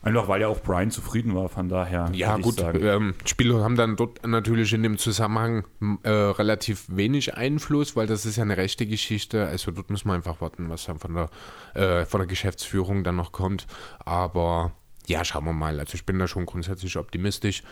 Einfach 0.03 0.27
weil 0.27 0.41
ja 0.41 0.49
auch 0.49 0.61
Brian 0.61 0.91
zufrieden 0.91 1.33
war, 1.33 1.47
von 1.47 1.69
daher. 1.69 2.09
Ja, 2.13 2.35
gut. 2.35 2.59
Ähm, 2.59 3.15
Spieler 3.23 3.63
haben 3.63 3.77
dann 3.77 3.95
dort 3.95 4.27
natürlich 4.27 4.73
in 4.73 4.83
dem 4.83 4.97
Zusammenhang 4.97 5.63
äh, 6.03 6.09
relativ 6.09 6.85
wenig 6.89 7.35
Einfluss, 7.35 7.95
weil 7.95 8.05
das 8.05 8.25
ist 8.25 8.35
ja 8.35 8.43
eine 8.43 8.57
rechte 8.57 8.85
Geschichte. 8.85 9.47
Also 9.47 9.71
dort 9.71 9.89
müssen 9.89 10.09
wir 10.09 10.13
einfach 10.13 10.41
warten, 10.41 10.69
was 10.69 10.85
dann 10.85 10.99
von 10.99 11.13
der, 11.13 11.29
äh, 11.73 12.05
von 12.05 12.19
der 12.19 12.27
Geschäftsführung 12.27 13.05
dann 13.05 13.15
noch 13.15 13.31
kommt. 13.31 13.65
Aber 13.99 14.73
ja, 15.07 15.23
schauen 15.23 15.45
wir 15.45 15.53
mal. 15.53 15.79
Also 15.79 15.95
ich 15.95 16.05
bin 16.05 16.19
da 16.19 16.27
schon 16.27 16.45
grundsätzlich 16.45 16.97
optimistisch, 16.97 17.63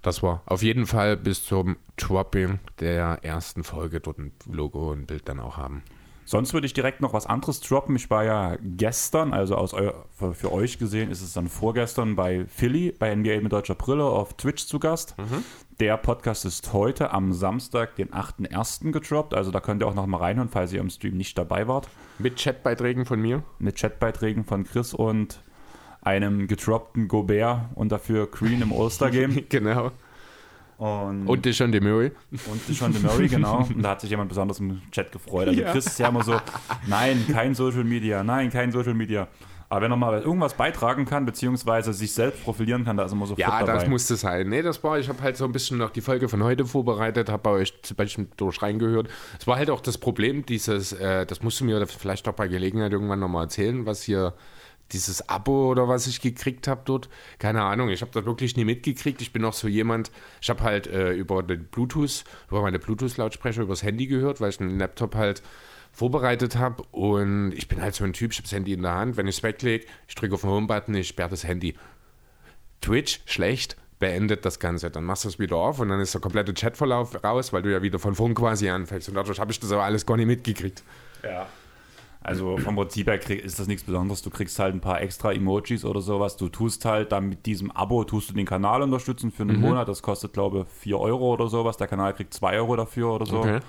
dass 0.00 0.22
wir 0.22 0.40
auf 0.46 0.62
jeden 0.62 0.86
Fall 0.86 1.18
bis 1.18 1.44
zum 1.44 1.76
Dropping 1.96 2.60
der 2.80 3.18
ersten 3.22 3.62
Folge 3.62 4.00
dort 4.00 4.18
ein 4.18 4.32
Logo 4.50 4.90
und 4.90 5.00
ein 5.00 5.06
Bild 5.06 5.28
dann 5.28 5.38
auch 5.38 5.58
haben. 5.58 5.82
Sonst 6.26 6.54
würde 6.54 6.66
ich 6.66 6.72
direkt 6.72 7.00
noch 7.00 7.12
was 7.12 7.26
anderes 7.26 7.60
droppen. 7.60 7.96
Ich 7.96 8.08
war 8.10 8.24
ja 8.24 8.56
gestern, 8.62 9.32
also 9.34 9.56
aus 9.56 9.74
eu 9.74 9.92
für, 10.16 10.52
euch 10.52 10.78
gesehen, 10.78 11.10
ist 11.10 11.20
es 11.20 11.34
dann 11.34 11.48
vorgestern 11.48 12.16
bei 12.16 12.46
Philly, 12.46 12.92
bei 12.98 13.14
NBA 13.14 13.40
mit 13.40 13.52
deutscher 13.52 13.74
Brille 13.74 14.04
auf 14.04 14.34
Twitch 14.34 14.66
zu 14.66 14.78
Gast. 14.78 15.14
Der 15.80 15.96
Podcast 15.96 16.44
ist 16.44 16.72
heute 16.72 17.10
am 17.10 17.32
Samstag, 17.32 17.96
den 17.96 18.10
8.1. 18.10 18.92
gedroppt. 18.92 19.34
Also 19.34 19.50
da 19.50 19.60
könnt 19.60 19.82
ihr 19.82 19.86
auch 19.86 19.94
noch 19.94 20.06
mal 20.06 20.18
reinhören, 20.18 20.48
falls 20.48 20.72
ihr 20.72 20.80
im 20.80 20.88
Stream 20.88 21.16
nicht 21.16 21.36
dabei 21.36 21.68
wart. 21.68 21.88
Mit 22.18 22.36
Chatbeiträgen 22.36 23.04
von 23.04 23.20
mir. 23.20 23.42
Mit 23.58 23.76
Chatbeiträgen 23.76 24.44
von 24.44 24.64
Chris 24.64 24.94
und 24.94 25.42
einem 26.00 26.46
gedroppten 26.46 27.08
Gobert 27.08 27.70
und 27.74 27.90
dafür 27.90 28.26
Green 28.28 28.62
im 28.62 28.72
All-Star-Game. 28.72 29.44
genau. 29.48 29.90
Und, 30.78 31.26
Und 31.28 31.44
Dishon 31.44 31.70
Murray. 31.70 32.10
und 32.30 32.74
Sean 32.74 32.94
Murray, 33.02 33.28
genau. 33.28 33.58
Und 33.58 33.82
da 33.82 33.90
hat 33.90 34.00
sich 34.00 34.10
jemand 34.10 34.28
besonders 34.28 34.58
im 34.60 34.80
Chat 34.90 35.12
gefreut. 35.12 35.48
Also 35.48 35.60
Ja. 35.60 35.70
Chris 35.70 35.86
ist 35.86 35.98
ja 35.98 36.08
immer 36.08 36.24
so, 36.24 36.36
nein, 36.86 37.24
kein 37.30 37.54
Social 37.54 37.84
Media, 37.84 38.24
nein, 38.24 38.50
kein 38.50 38.72
Social 38.72 38.94
Media. 38.94 39.28
Aber 39.70 39.82
wenn 39.82 39.90
er 39.92 39.96
mal 39.96 40.20
irgendwas 40.20 40.54
beitragen 40.54 41.04
kann, 41.04 41.24
beziehungsweise 41.26 41.92
sich 41.92 42.12
selbst 42.12 42.44
profilieren 42.44 42.84
kann, 42.84 42.96
da 42.96 43.04
ist 43.04 43.12
er 43.12 43.16
immer 43.16 43.26
sofort 43.26 43.40
Ja, 43.40 43.60
dabei. 43.60 43.72
das 43.72 43.88
musste 43.88 44.14
sein. 44.16 44.48
Nee, 44.48 44.62
das 44.62 44.84
war, 44.84 44.98
ich 44.98 45.08
habe 45.08 45.20
halt 45.22 45.36
so 45.36 45.44
ein 45.46 45.52
bisschen 45.52 45.78
noch 45.78 45.90
die 45.90 46.00
Folge 46.02 46.28
von 46.28 46.42
heute 46.44 46.64
vorbereitet, 46.66 47.28
habe 47.28 47.42
bei 47.42 47.50
euch 47.50 47.74
zum 47.82 47.96
Beispiel 47.96 48.28
durch 48.36 48.60
reingehört. 48.62 49.08
Es 49.40 49.46
war 49.46 49.56
halt 49.56 49.70
auch 49.70 49.80
das 49.80 49.98
Problem, 49.98 50.44
dieses, 50.44 50.92
äh, 50.92 51.24
das 51.26 51.42
musst 51.42 51.60
du 51.60 51.64
mir 51.64 51.84
vielleicht 51.86 52.28
auch 52.28 52.34
bei 52.34 52.46
Gelegenheit 52.46 52.92
irgendwann 52.92 53.20
nochmal 53.20 53.44
erzählen, 53.44 53.86
was 53.86 54.02
hier 54.02 54.34
dieses 54.92 55.28
Abo 55.28 55.70
oder 55.70 55.88
was 55.88 56.06
ich 56.06 56.20
gekriegt 56.20 56.68
habe 56.68 56.82
dort. 56.84 57.08
Keine 57.38 57.62
Ahnung, 57.62 57.88
ich 57.88 58.00
habe 58.00 58.12
das 58.12 58.24
wirklich 58.24 58.56
nie 58.56 58.64
mitgekriegt. 58.64 59.20
Ich 59.22 59.32
bin 59.32 59.44
auch 59.44 59.52
so 59.52 59.68
jemand, 59.68 60.10
ich 60.40 60.50
habe 60.50 60.62
halt 60.62 60.86
äh, 60.86 61.12
über 61.12 61.42
den 61.42 61.64
Bluetooth, 61.64 62.24
über 62.48 62.62
meine 62.62 62.78
Bluetooth-Lautsprecher 62.78 63.62
übers 63.62 63.82
Handy 63.82 64.06
gehört, 64.06 64.40
weil 64.40 64.50
ich 64.50 64.60
einen 64.60 64.78
Laptop 64.78 65.14
halt 65.14 65.42
vorbereitet 65.92 66.56
habe 66.56 66.82
und 66.90 67.52
ich 67.52 67.68
bin 67.68 67.80
halt 67.80 67.94
so 67.94 68.04
ein 68.04 68.12
Typ, 68.12 68.32
ich 68.32 68.38
habe 68.38 68.44
das 68.44 68.52
Handy 68.52 68.72
in 68.72 68.82
der 68.82 68.94
Hand, 68.94 69.16
wenn 69.16 69.28
ich 69.28 69.36
es 69.38 69.42
weglege, 69.42 69.86
ich 70.08 70.14
drücke 70.16 70.34
auf 70.34 70.40
den 70.40 70.50
Home-Button, 70.50 70.94
ich 70.94 71.08
sperre 71.08 71.30
das 71.30 71.44
Handy. 71.44 71.76
Twitch 72.80 73.20
schlecht, 73.26 73.76
beendet 73.98 74.44
das 74.44 74.58
Ganze. 74.58 74.90
Dann 74.90 75.04
machst 75.04 75.24
du 75.24 75.28
es 75.28 75.38
wieder 75.38 75.56
auf 75.56 75.80
und 75.80 75.88
dann 75.88 76.00
ist 76.00 76.12
der 76.12 76.20
komplette 76.20 76.52
Chatverlauf 76.52 77.22
raus, 77.24 77.52
weil 77.52 77.62
du 77.62 77.72
ja 77.72 77.80
wieder 77.82 77.98
von 77.98 78.14
vorn 78.14 78.34
quasi 78.34 78.68
anfängst. 78.68 79.08
Und 79.08 79.14
dadurch 79.14 79.38
habe 79.38 79.52
ich 79.52 79.60
das 79.60 79.72
aber 79.72 79.84
alles 79.84 80.04
gar 80.04 80.16
nicht 80.16 80.26
mitgekriegt. 80.26 80.82
Ja. 81.22 81.46
Also 82.24 82.56
vom 82.56 82.74
Prinzip 82.74 83.06
her 83.06 83.18
krieg- 83.18 83.44
ist 83.44 83.60
das 83.60 83.68
nichts 83.68 83.84
Besonderes. 83.84 84.22
Du 84.22 84.30
kriegst 84.30 84.58
halt 84.58 84.74
ein 84.74 84.80
paar 84.80 85.00
extra 85.02 85.32
Emojis 85.32 85.84
oder 85.84 86.00
sowas. 86.00 86.36
Du 86.38 86.48
tust 86.48 86.84
halt 86.86 87.12
dann 87.12 87.28
mit 87.28 87.44
diesem 87.44 87.70
Abo, 87.70 88.02
tust 88.04 88.30
du 88.30 88.34
den 88.34 88.46
Kanal 88.46 88.80
unterstützen 88.80 89.30
für 89.30 89.42
einen 89.42 89.60
Monat. 89.60 89.88
Das 89.88 90.00
kostet, 90.02 90.32
glaube 90.32 90.60
ich, 90.60 90.66
4 90.80 90.98
Euro 90.98 91.34
oder 91.34 91.48
sowas. 91.48 91.76
Der 91.76 91.86
Kanal 91.86 92.14
kriegt 92.14 92.32
2 92.32 92.56
Euro 92.56 92.76
dafür 92.76 93.12
oder 93.12 93.26
so. 93.26 93.40
Okay. 93.40 93.60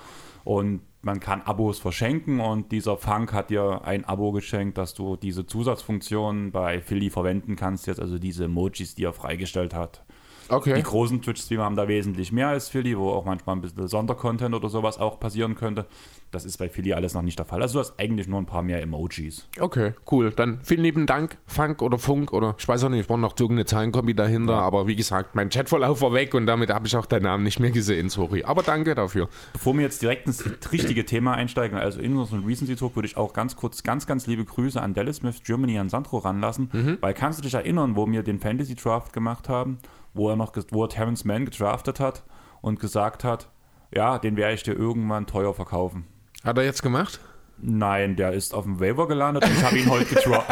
Und 0.44 0.80
man 1.02 1.20
kann 1.20 1.42
Abos 1.42 1.78
verschenken 1.80 2.40
und 2.40 2.72
dieser 2.72 2.96
Funk 2.96 3.32
hat 3.34 3.50
dir 3.50 3.82
ein 3.84 4.04
Abo 4.06 4.32
geschenkt, 4.32 4.78
dass 4.78 4.94
du 4.94 5.16
diese 5.16 5.44
Zusatzfunktion 5.44 6.50
bei 6.50 6.80
Philly 6.80 7.10
verwenden 7.10 7.56
kannst. 7.56 7.86
Jetzt 7.86 8.00
also 8.00 8.18
diese 8.18 8.44
Emojis, 8.46 8.94
die 8.94 9.04
er 9.04 9.12
freigestellt 9.12 9.74
hat. 9.74 10.05
Okay. 10.48 10.74
Die 10.74 10.82
großen 10.82 11.22
Twitch-Streamer 11.22 11.64
haben 11.64 11.76
da 11.76 11.88
wesentlich 11.88 12.32
mehr 12.32 12.48
als 12.48 12.68
Philly, 12.68 12.96
wo 12.96 13.10
auch 13.10 13.24
manchmal 13.24 13.56
ein 13.56 13.62
bisschen 13.62 13.88
Sondercontent 13.88 14.54
oder 14.54 14.68
sowas 14.68 14.98
auch 14.98 15.18
passieren 15.18 15.54
könnte. 15.54 15.86
Das 16.30 16.44
ist 16.44 16.58
bei 16.58 16.68
Philly 16.68 16.92
alles 16.92 17.14
noch 17.14 17.22
nicht 17.22 17.38
der 17.38 17.46
Fall. 17.46 17.62
Also 17.62 17.74
du 17.74 17.80
hast 17.80 17.98
eigentlich 17.98 18.26
nur 18.28 18.38
ein 18.40 18.46
paar 18.46 18.62
mehr 18.62 18.82
Emojis. 18.82 19.48
Okay, 19.58 19.94
cool. 20.10 20.32
Dann 20.32 20.60
vielen 20.62 20.82
lieben 20.82 21.06
Dank, 21.06 21.38
Funk 21.46 21.82
oder 21.82 21.98
Funk 21.98 22.32
oder 22.32 22.54
ich 22.58 22.66
weiß 22.66 22.84
auch 22.84 22.88
nicht, 22.88 23.08
war 23.08 23.16
noch 23.16 23.32
irgendeine 23.32 23.64
Zahlenkombi 23.64 24.14
dahinter, 24.14 24.54
aber 24.54 24.86
wie 24.86 24.96
gesagt, 24.96 25.34
mein 25.34 25.50
Chatverlauf 25.50 26.00
war 26.02 26.12
weg 26.12 26.34
und 26.34 26.46
damit 26.46 26.70
habe 26.70 26.86
ich 26.86 26.96
auch 26.96 27.06
deinen 27.06 27.22
Namen 27.22 27.44
nicht 27.44 27.60
mehr 27.60 27.70
gesehen, 27.70 28.08
sorry. 28.08 28.44
Aber 28.44 28.62
danke 28.62 28.94
dafür. 28.94 29.28
Bevor 29.52 29.74
wir 29.74 29.82
jetzt 29.82 30.02
direkt 30.02 30.26
ins 30.26 30.44
richtige 30.72 31.06
Thema 31.06 31.34
einsteigen, 31.34 31.78
also 31.78 32.00
in 32.00 32.16
unseren 32.16 32.44
Recency 32.44 32.76
Talk, 32.76 32.96
würde 32.96 33.06
ich 33.06 33.16
auch 33.16 33.32
ganz 33.32 33.56
kurz 33.56 33.82
ganz, 33.82 34.06
ganz 34.06 34.26
liebe 34.26 34.44
Grüße 34.44 34.80
an 34.80 34.94
Dallas 34.94 35.16
Smith 35.16 35.42
Germany 35.44 35.78
an 35.78 35.88
Sandro 35.88 36.18
ranlassen, 36.18 36.98
weil 37.00 37.14
kannst 37.14 37.38
du 37.38 37.42
dich 37.42 37.54
erinnern, 37.54 37.96
wo 37.96 38.06
wir 38.10 38.22
den 38.22 38.40
Fantasy 38.40 38.74
Draft 38.74 39.12
gemacht 39.12 39.48
haben, 39.48 39.78
wo 40.16 40.30
er 40.30 40.36
noch, 40.36 40.52
wo 40.70 40.84
er 40.84 40.88
Terrence 40.88 41.24
Mann 41.24 41.44
gedraftet 41.44 42.00
hat 42.00 42.24
und 42.60 42.80
gesagt 42.80 43.24
hat, 43.24 43.50
ja, 43.94 44.18
den 44.18 44.36
werde 44.36 44.54
ich 44.54 44.62
dir 44.62 44.74
irgendwann 44.74 45.26
teuer 45.26 45.54
verkaufen. 45.54 46.06
Hat 46.44 46.58
er 46.58 46.64
jetzt 46.64 46.82
gemacht? 46.82 47.20
Nein, 47.58 48.16
der 48.16 48.32
ist 48.32 48.54
auf 48.54 48.64
dem 48.64 48.80
Waiver 48.80 49.08
gelandet 49.08 49.44
und 49.44 49.52
ich 49.52 49.62
habe 49.64 49.78
ihn 49.78 49.88
heute 49.88 50.14
gedroppt. 50.14 50.46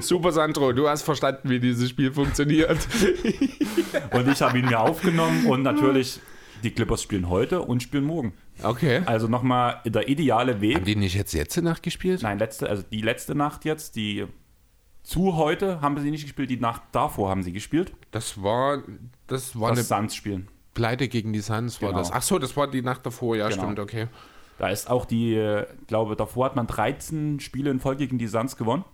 Super, 0.00 0.32
Sandro, 0.32 0.72
du 0.72 0.88
hast 0.88 1.02
verstanden, 1.02 1.48
wie 1.48 1.60
dieses 1.60 1.88
Spiel 1.88 2.12
funktioniert. 2.12 2.76
Und 4.12 4.28
ich 4.28 4.42
habe 4.42 4.58
ihn 4.58 4.66
mir 4.66 4.80
aufgenommen 4.80 5.46
und 5.46 5.62
natürlich, 5.62 6.20
die 6.62 6.70
Clippers 6.70 7.02
spielen 7.02 7.28
heute 7.28 7.62
und 7.62 7.82
spielen 7.82 8.04
morgen. 8.04 8.34
Okay. 8.62 9.02
Also 9.06 9.28
nochmal 9.28 9.80
der 9.84 10.08
ideale 10.08 10.60
Weg. 10.60 10.76
Haben 10.76 10.84
die 10.84 10.96
nicht 10.96 11.14
jetzt 11.14 11.32
letzte 11.32 11.62
Nacht 11.62 11.82
gespielt? 11.82 12.22
Nein, 12.22 12.38
letzte, 12.38 12.68
also 12.68 12.82
die 12.82 13.00
letzte 13.00 13.34
Nacht 13.34 13.64
jetzt, 13.64 13.96
die 13.96 14.26
zu 15.06 15.36
heute 15.36 15.80
haben 15.80 15.98
sie 16.00 16.10
nicht 16.10 16.24
gespielt, 16.24 16.50
die 16.50 16.58
Nacht 16.58 16.82
davor 16.92 17.30
haben 17.30 17.42
sie 17.42 17.52
gespielt. 17.52 17.92
Das 18.10 18.42
war, 18.42 18.82
das 19.28 19.58
war 19.58 19.70
Das 19.70 19.90
eine 19.90 20.02
Suns 20.02 20.14
spielen. 20.16 20.48
Pleite 20.74 21.08
gegen 21.08 21.32
die 21.32 21.40
Suns, 21.40 21.80
war 21.80 21.90
Genau. 21.90 22.00
das. 22.00 22.10
Ach 22.12 22.22
so, 22.22 22.38
das 22.38 22.56
war 22.56 22.66
die 22.68 22.82
Nacht 22.82 23.06
davor, 23.06 23.36
ja, 23.36 23.48
Genau. 23.48 23.62
stimmt, 23.62 23.78
okay. 23.78 24.08
Da 24.58 24.68
ist 24.68 24.88
auch 24.90 25.04
die, 25.04 25.34
äh, 25.34 25.66
glaube 25.86 26.16
davor 26.16 26.46
hat 26.46 26.56
man 26.56 26.66
13 26.66 27.40
Spiele 27.40 27.70
in 27.70 27.78
Folge 27.78 28.06
gegen 28.06 28.16
die 28.18 28.26
Suns 28.26 28.56
gewonnen. 28.56 28.84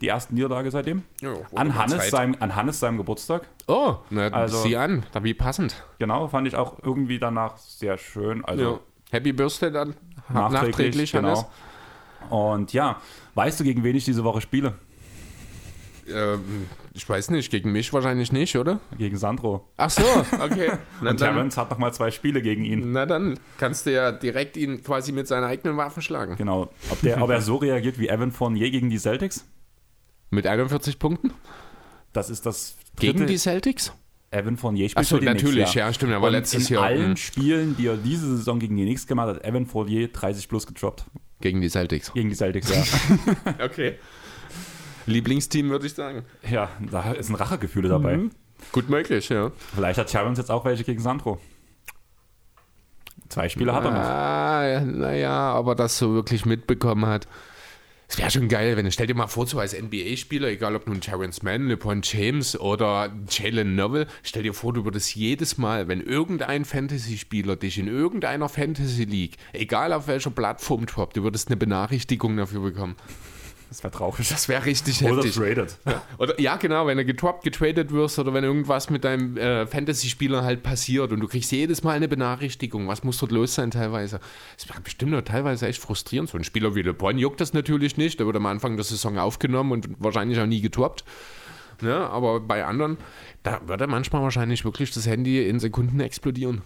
Die 0.00 0.06
erste 0.06 0.32
Niederlage 0.34 0.70
seitdem. 0.70 1.02
Wurde 1.20 1.44
An 1.56 1.74
Hannes, 1.74 2.08
seinem, 2.10 2.36
an 2.40 2.54
Hannes 2.56 2.78
seinem 2.80 2.96
Geburtstag. 2.98 3.42
Oh, 3.66 3.96
na, 4.10 4.28
Also- 4.28 4.62
sieh 4.62 4.76
an, 4.76 5.04
da 5.12 5.22
wie 5.24 5.34
passend. 5.34 5.84
Genau, 5.98 6.28
fand 6.28 6.46
ich 6.48 6.54
auch 6.56 6.78
irgendwie 6.82 7.18
danach 7.18 7.56
sehr 7.58 7.98
schön. 7.98 8.44
Also 8.44 8.62
Ja. 8.62 8.80
Happy 9.10 9.32
Birthday 9.32 9.72
dann 9.72 9.94
nachträglich, 10.28 10.62
nachträglich, 11.12 11.14
Hannes. 11.14 11.44
genau. 12.20 12.48
Und 12.54 12.72
ja, 12.72 13.00
weißt 13.34 13.58
du, 13.60 13.64
gegen 13.64 13.82
wen 13.84 13.96
ich 13.96 14.04
diese 14.04 14.22
Woche 14.24 14.40
spiele? 14.40 14.74
Ähm, 16.12 16.66
ich 16.94 17.08
weiß 17.08 17.30
nicht, 17.30 17.50
gegen 17.50 17.72
mich 17.72 17.92
wahrscheinlich 17.92 18.32
nicht, 18.32 18.56
oder? 18.56 18.80
Gegen 18.96 19.16
Sandro. 19.16 19.68
Ach 19.76 19.90
so, 19.90 20.02
okay. 20.40 20.72
na, 21.00 21.10
Und 21.10 21.20
dann, 21.20 21.34
Terrence 21.34 21.56
hat 21.56 21.70
nochmal 21.70 21.92
zwei 21.94 22.10
Spiele 22.10 22.42
gegen 22.42 22.64
ihn. 22.64 22.92
na 22.92 23.06
dann 23.06 23.38
kannst 23.58 23.86
du 23.86 23.92
ja 23.92 24.10
direkt 24.12 24.56
ihn 24.56 24.82
quasi 24.82 25.12
mit 25.12 25.28
seinen 25.28 25.44
eigenen 25.44 25.76
Waffen 25.76 26.02
schlagen. 26.02 26.36
Genau. 26.36 26.70
Ob, 26.90 27.00
der, 27.02 27.22
ob 27.22 27.30
er 27.30 27.40
so 27.40 27.56
reagiert 27.56 27.98
wie 27.98 28.08
Evan 28.08 28.32
Fournier 28.32 28.70
gegen 28.70 28.90
die 28.90 28.98
Celtics? 28.98 29.44
Mit 30.30 30.46
41 30.46 30.98
Punkten? 30.98 31.32
Das 32.12 32.30
ist 32.30 32.44
das 32.46 32.76
Gegen 32.98 33.18
dritte- 33.18 33.32
die 33.32 33.38
Celtics? 33.38 33.92
Evan 34.30 34.56
Fournier 34.58 34.86
Ach 34.86 34.90
spielt 34.90 35.06
so, 35.06 35.16
für 35.16 35.20
die 35.20 35.26
Knicks, 35.28 35.42
natürlich, 35.42 35.74
ja, 35.74 35.92
stimmt, 35.92 36.12
er 36.12 36.20
Und 36.20 36.32
letztes 36.32 36.68
in 36.68 36.74
Jahr, 36.74 36.84
allen 36.84 37.06
hm. 37.10 37.16
Spielen, 37.16 37.76
die 37.78 37.86
er 37.86 37.96
diese 37.96 38.36
Saison 38.36 38.58
gegen 38.58 38.76
die 38.76 38.84
Knicks 38.84 39.06
gemacht 39.06 39.28
hat, 39.28 39.44
Evan 39.44 39.64
Fournier 39.66 40.08
30 40.08 40.48
plus 40.48 40.66
gedroppt. 40.66 41.06
Gegen 41.40 41.60
die 41.60 41.70
Celtics. 41.70 42.12
Gegen 42.12 42.28
die 42.28 42.34
Celtics, 42.34 42.68
ja. 42.68 42.82
Okay. 43.64 43.94
Lieblingsteam, 45.08 45.70
würde 45.70 45.86
ich 45.86 45.94
sagen. 45.94 46.24
ja, 46.48 46.70
da 46.90 47.12
ist 47.12 47.28
ein 47.28 47.34
Rachegefühle 47.34 47.88
dabei. 47.88 48.16
Mhm. 48.16 48.30
Gut 48.72 48.88
möglich, 48.88 49.28
ja. 49.28 49.52
Vielleicht 49.74 49.98
hat 49.98 50.08
Terrence 50.08 50.38
jetzt 50.38 50.50
auch 50.50 50.64
welche 50.64 50.84
gegen 50.84 51.00
Sandro. 51.00 51.38
Zwei 53.28 53.48
Spiele 53.48 53.74
hat 53.74 53.84
er 53.84 53.90
noch. 53.90 53.98
Ah, 53.98 54.80
naja, 54.80 55.52
aber 55.52 55.74
das 55.74 55.98
so 55.98 56.14
wirklich 56.14 56.46
mitbekommen 56.46 57.06
hat. 57.06 57.28
Es 58.10 58.16
wäre 58.16 58.30
schon 58.30 58.48
geil, 58.48 58.74
wenn 58.78 58.90
stell 58.90 59.06
dir 59.06 59.14
mal 59.14 59.26
vor, 59.26 59.46
so 59.46 59.58
als 59.58 59.78
NBA-Spieler, 59.78 60.48
egal 60.48 60.74
ob 60.74 60.86
nun 60.86 61.02
Terrence 61.02 61.42
Mann, 61.42 61.68
LeBron 61.68 62.00
James 62.02 62.58
oder 62.58 63.12
Jalen 63.28 63.76
Novel, 63.76 64.06
stell 64.22 64.44
dir 64.44 64.54
vor, 64.54 64.72
du 64.72 64.86
würdest 64.86 65.14
jedes 65.14 65.58
Mal, 65.58 65.88
wenn 65.88 66.00
irgendein 66.00 66.64
Fantasy-Spieler 66.64 67.56
dich 67.56 67.76
in 67.78 67.86
irgendeiner 67.86 68.48
Fantasy-League, 68.48 69.36
egal 69.52 69.92
auf 69.92 70.08
welcher 70.08 70.30
Plattform 70.30 70.86
droppt, 70.86 71.18
du 71.18 71.22
würdest 71.22 71.48
eine 71.48 71.58
Benachrichtigung 71.58 72.38
dafür 72.38 72.62
bekommen. 72.62 72.96
Das 73.68 73.82
wäre 73.82 73.90
traurig. 73.90 74.28
Das 74.28 74.48
wäre 74.48 74.64
richtig 74.64 75.02
Oder 75.04 75.16
heftig. 75.16 75.34
traded. 75.34 75.76
Oder, 76.18 76.40
ja, 76.40 76.56
genau, 76.56 76.86
wenn 76.86 76.96
du 76.96 77.04
getroppt, 77.04 77.44
getradet 77.44 77.92
wirst 77.92 78.18
oder 78.18 78.32
wenn 78.32 78.42
irgendwas 78.42 78.88
mit 78.88 79.04
deinem 79.04 79.36
äh, 79.36 79.66
Fantasy-Spieler 79.66 80.42
halt 80.42 80.62
passiert 80.62 81.12
und 81.12 81.20
du 81.20 81.28
kriegst 81.28 81.52
jedes 81.52 81.82
Mal 81.82 81.92
eine 81.92 82.08
Benachrichtigung, 82.08 82.88
was 82.88 83.04
muss 83.04 83.18
dort 83.18 83.30
los 83.30 83.54
sein 83.54 83.70
teilweise. 83.70 84.20
Das 84.56 84.68
wäre 84.68 84.80
bestimmt 84.80 85.12
noch 85.12 85.22
teilweise 85.22 85.66
echt 85.66 85.82
frustrierend. 85.82 86.30
So 86.30 86.38
ein 86.38 86.44
Spieler 86.44 86.74
wie 86.74 86.82
LeBron 86.82 87.18
juckt 87.18 87.40
das 87.40 87.52
natürlich 87.52 87.98
nicht, 87.98 88.18
der 88.18 88.26
wird 88.26 88.36
am 88.36 88.46
Anfang 88.46 88.76
der 88.76 88.84
Saison 88.84 89.18
aufgenommen 89.18 89.72
und 89.72 89.88
wahrscheinlich 89.98 90.40
auch 90.40 90.46
nie 90.46 90.62
getroppt. 90.62 91.04
Ne? 91.82 91.94
Aber 91.94 92.40
bei 92.40 92.64
anderen, 92.64 92.96
da 93.42 93.60
würde 93.66 93.86
manchmal 93.86 94.22
wahrscheinlich 94.22 94.64
wirklich 94.64 94.90
das 94.92 95.06
Handy 95.06 95.46
in 95.46 95.60
Sekunden 95.60 96.00
explodieren. 96.00 96.62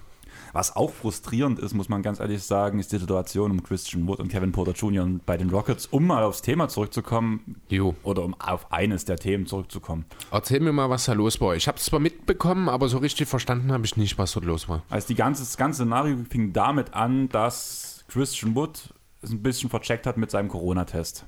Was 0.52 0.76
auch 0.76 0.90
frustrierend 0.92 1.58
ist, 1.58 1.72
muss 1.74 1.88
man 1.88 2.02
ganz 2.02 2.20
ehrlich 2.20 2.42
sagen, 2.42 2.78
ist 2.78 2.92
die 2.92 2.98
Situation 2.98 3.50
um 3.50 3.62
Christian 3.62 4.06
Wood 4.06 4.20
und 4.20 4.28
Kevin 4.28 4.52
Porter 4.52 4.72
Jr. 4.72 5.08
Bei 5.24 5.36
den 5.36 5.48
Rockets, 5.50 5.86
um 5.86 6.06
mal 6.06 6.22
aufs 6.24 6.42
Thema 6.42 6.68
zurückzukommen, 6.68 7.56
Jo. 7.68 7.94
oder 8.02 8.22
um 8.22 8.34
auf 8.38 8.70
eines 8.70 9.04
der 9.06 9.16
Themen 9.16 9.46
zurückzukommen. 9.46 10.04
Erzähl 10.30 10.60
mir 10.60 10.72
mal, 10.72 10.90
was 10.90 11.06
da 11.06 11.14
los 11.14 11.40
war. 11.40 11.56
Ich 11.56 11.68
habe 11.68 11.78
es 11.78 11.84
zwar 11.84 12.00
mitbekommen, 12.00 12.68
aber 12.68 12.88
so 12.88 12.98
richtig 12.98 13.28
verstanden 13.28 13.72
habe 13.72 13.86
ich 13.86 13.96
nicht, 13.96 14.18
was 14.18 14.32
dort 14.32 14.44
los 14.44 14.68
war. 14.68 14.82
Also 14.90 15.08
die 15.08 15.14
ganze, 15.14 15.42
das 15.42 15.56
ganze 15.56 15.82
Szenario 15.82 16.18
fing 16.28 16.52
damit 16.52 16.92
an, 16.94 17.28
dass 17.30 18.04
Christian 18.08 18.54
Wood 18.54 18.92
es 19.22 19.30
ein 19.30 19.42
bisschen 19.42 19.70
vercheckt 19.70 20.06
hat 20.06 20.16
mit 20.18 20.30
seinem 20.30 20.48
Corona-Test. 20.48 21.24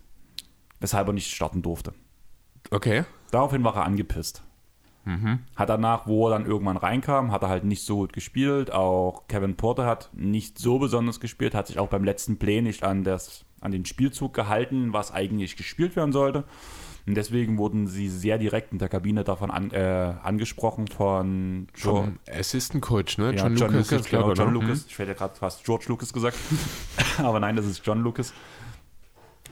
Weshalb 0.81 1.07
er 1.09 1.13
nicht 1.15 1.31
starten 1.33 1.63
durfte. 1.63 1.95
Okay. 2.71 3.05
Daraufhin 3.31 3.65
war 3.65 3.75
er 3.77 3.85
angepisst. 3.85 4.43
Hat 5.55 5.69
danach, 5.69 6.07
wo 6.07 6.29
er 6.29 6.31
dann 6.31 6.47
irgendwann 6.47 6.77
reinkam, 6.77 7.31
hat 7.31 7.43
er 7.43 7.49
halt 7.51 7.65
nicht 7.65 7.85
so 7.85 7.97
gut 7.97 8.13
gespielt. 8.13 8.73
Auch 8.73 9.29
Kevin 9.29 9.55
Porter 9.55 9.87
hat 9.87 10.11
nicht 10.15 10.59
so 10.59 10.79
besonders 10.79 11.21
gespielt, 11.21 11.55
hat 11.55 11.67
sich 11.67 11.79
auch 11.79 11.89
beim 11.89 12.05
letzten 12.05 12.39
Play 12.39 12.63
nicht 12.63 12.83
an, 12.85 13.05
das, 13.05 13.45
an 13.61 13.73
den 13.73 13.85
Spielzug 13.85 14.33
gehalten, 14.33 14.93
was 14.93 15.13
eigentlich 15.13 15.57
gespielt 15.57 15.95
werden 15.97 16.13
sollte. 16.13 16.45
Und 17.07 17.17
deswegen 17.17 17.59
wurden 17.59 17.87
sie 17.87 18.09
sehr 18.09 18.39
direkt 18.39 18.73
in 18.73 18.79
der 18.79 18.89
Kabine 18.89 19.25
davon 19.25 19.51
an, 19.51 19.71
äh, 19.73 20.15
angesprochen 20.23 20.89
von 20.89 21.67
Joe, 21.75 22.15
Assistant 22.31 22.83
Coach, 22.83 23.19
ne? 23.19 23.35
ja, 23.35 23.47
John, 23.49 23.73
Lucas, 23.73 23.93
ist, 23.93 24.09
genau, 24.09 24.23
glaube 24.23 24.33
ich, 24.33 24.39
John 24.39 24.55
ne? 24.55 24.55
Lucas. 24.55 24.87
Ich 24.89 24.99
hätte 24.99 25.11
ja 25.11 25.17
gerade 25.17 25.35
fast 25.35 25.65
George 25.65 25.85
Lucas 25.89 26.15
gesagt. 26.15 26.39
Aber 27.19 27.41
nein, 27.41 27.57
das 27.57 27.67
ist 27.67 27.85
John 27.85 28.01
Lucas. 28.01 28.33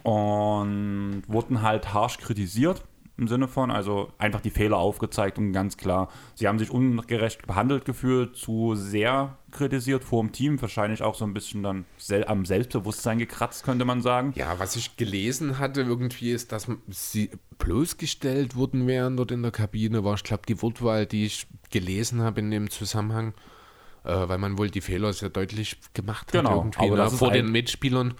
Und 0.02 1.24
wurden 1.28 1.60
halt 1.60 1.92
harsch 1.92 2.16
kritisiert 2.16 2.82
im 3.18 3.28
Sinne 3.28 3.46
von, 3.46 3.70
also 3.70 4.10
einfach 4.18 4.40
die 4.40 4.50
Fehler 4.50 4.78
aufgezeigt 4.78 5.38
und 5.38 5.52
ganz 5.52 5.76
klar, 5.76 6.08
sie 6.34 6.48
haben 6.48 6.58
sich 6.58 6.70
ungerecht 6.70 7.46
behandelt 7.46 7.84
gefühlt, 7.84 8.36
zu 8.36 8.74
sehr 8.74 9.36
kritisiert 9.50 10.02
vor 10.02 10.22
dem 10.22 10.32
Team, 10.32 10.60
wahrscheinlich 10.60 11.02
auch 11.02 11.14
so 11.14 11.24
ein 11.24 11.34
bisschen 11.34 11.62
dann 11.62 11.84
sel 11.98 12.24
am 12.24 12.46
Selbstbewusstsein 12.46 13.18
gekratzt, 13.18 13.64
könnte 13.64 13.84
man 13.84 14.00
sagen. 14.00 14.32
Ja, 14.34 14.58
was 14.58 14.76
ich 14.76 14.96
gelesen 14.96 15.58
hatte 15.58 15.82
irgendwie 15.82 16.30
ist, 16.30 16.52
dass 16.52 16.68
sie 16.88 17.30
bloßgestellt 17.58 18.56
wurden 18.56 18.86
während 18.86 19.18
dort 19.18 19.30
in 19.30 19.42
der 19.42 19.52
Kabine 19.52 20.04
war. 20.04 20.14
Ich 20.14 20.24
glaube, 20.24 20.44
die 20.48 20.60
Wortwahl, 20.62 21.04
die 21.04 21.26
ich 21.26 21.46
gelesen 21.70 22.22
habe 22.22 22.40
in 22.40 22.50
dem 22.50 22.70
Zusammenhang, 22.70 23.34
äh, 24.04 24.28
weil 24.28 24.38
man 24.38 24.56
wohl 24.56 24.70
die 24.70 24.80
Fehler 24.80 25.12
sehr 25.12 25.28
deutlich 25.28 25.76
gemacht 25.92 26.28
hat 26.28 26.32
Genau, 26.32 26.56
irgendwie 26.56 26.90
ne, 26.90 27.10
vor 27.10 27.30
den 27.30 27.52
Mitspielern. 27.52 28.14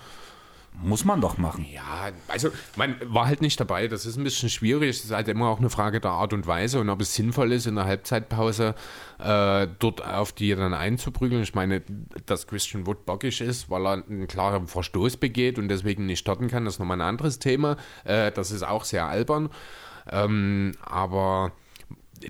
Muss 0.81 1.05
man 1.05 1.21
doch 1.21 1.39
machen. 1.39 1.65
Ja, 1.71 2.11
also 2.29 2.51
man 2.77 2.97
war 3.05 3.27
halt 3.27 3.41
nicht 3.41 3.61
dabei. 3.61 3.89
Das 3.89 4.07
ist 4.07 4.17
ein 4.17 4.25
bisschen 4.25 4.49
schwierig. 4.49 4.91
Es 4.91 5.05
ist 5.05 5.13
halt 5.13 5.29
immer 5.29 5.49
auch 5.49 5.59
eine 5.59 5.71
Frage 5.71 6.01
der 6.01 6.11
Art 6.11 6.33
und 6.33 6.47
Weise 6.47 6.81
und 6.81 6.89
ob 6.89 7.01
es 7.01 7.15
sinnvoll 7.15 7.53
ist, 7.53 7.67
in 7.67 7.77
der 7.77 7.85
Halbzeitpause 7.85 8.75
äh, 9.19 9.69
dort 9.79 10.05
auf 10.05 10.33
die 10.33 10.55
dann 10.55 10.75
einzuprügeln. 10.75 11.43
Ich 11.43 11.55
meine, 11.55 11.83
dass 12.27 12.47
Christian 12.47 12.87
Wood 12.87 13.07
bockig 13.07 13.41
ist, 13.41 13.71
weil 13.71 13.87
er 13.87 14.05
einen 14.05 14.27
klaren 14.27 14.67
Verstoß 14.67 15.19
begeht 15.19 15.59
und 15.59 15.69
deswegen 15.69 16.07
nicht 16.07 16.21
starten 16.21 16.49
kann, 16.49 16.65
das 16.65 16.75
ist 16.75 16.81
nochmal 16.81 16.97
ein 16.99 17.07
anderes 17.07 17.39
Thema. 17.39 17.77
Äh, 18.05 18.33
das 18.33 18.51
ist 18.51 18.63
auch 18.65 18.85
sehr 18.85 19.07
albern. 19.07 19.51
Ähm, 20.11 20.73
aber 20.85 21.53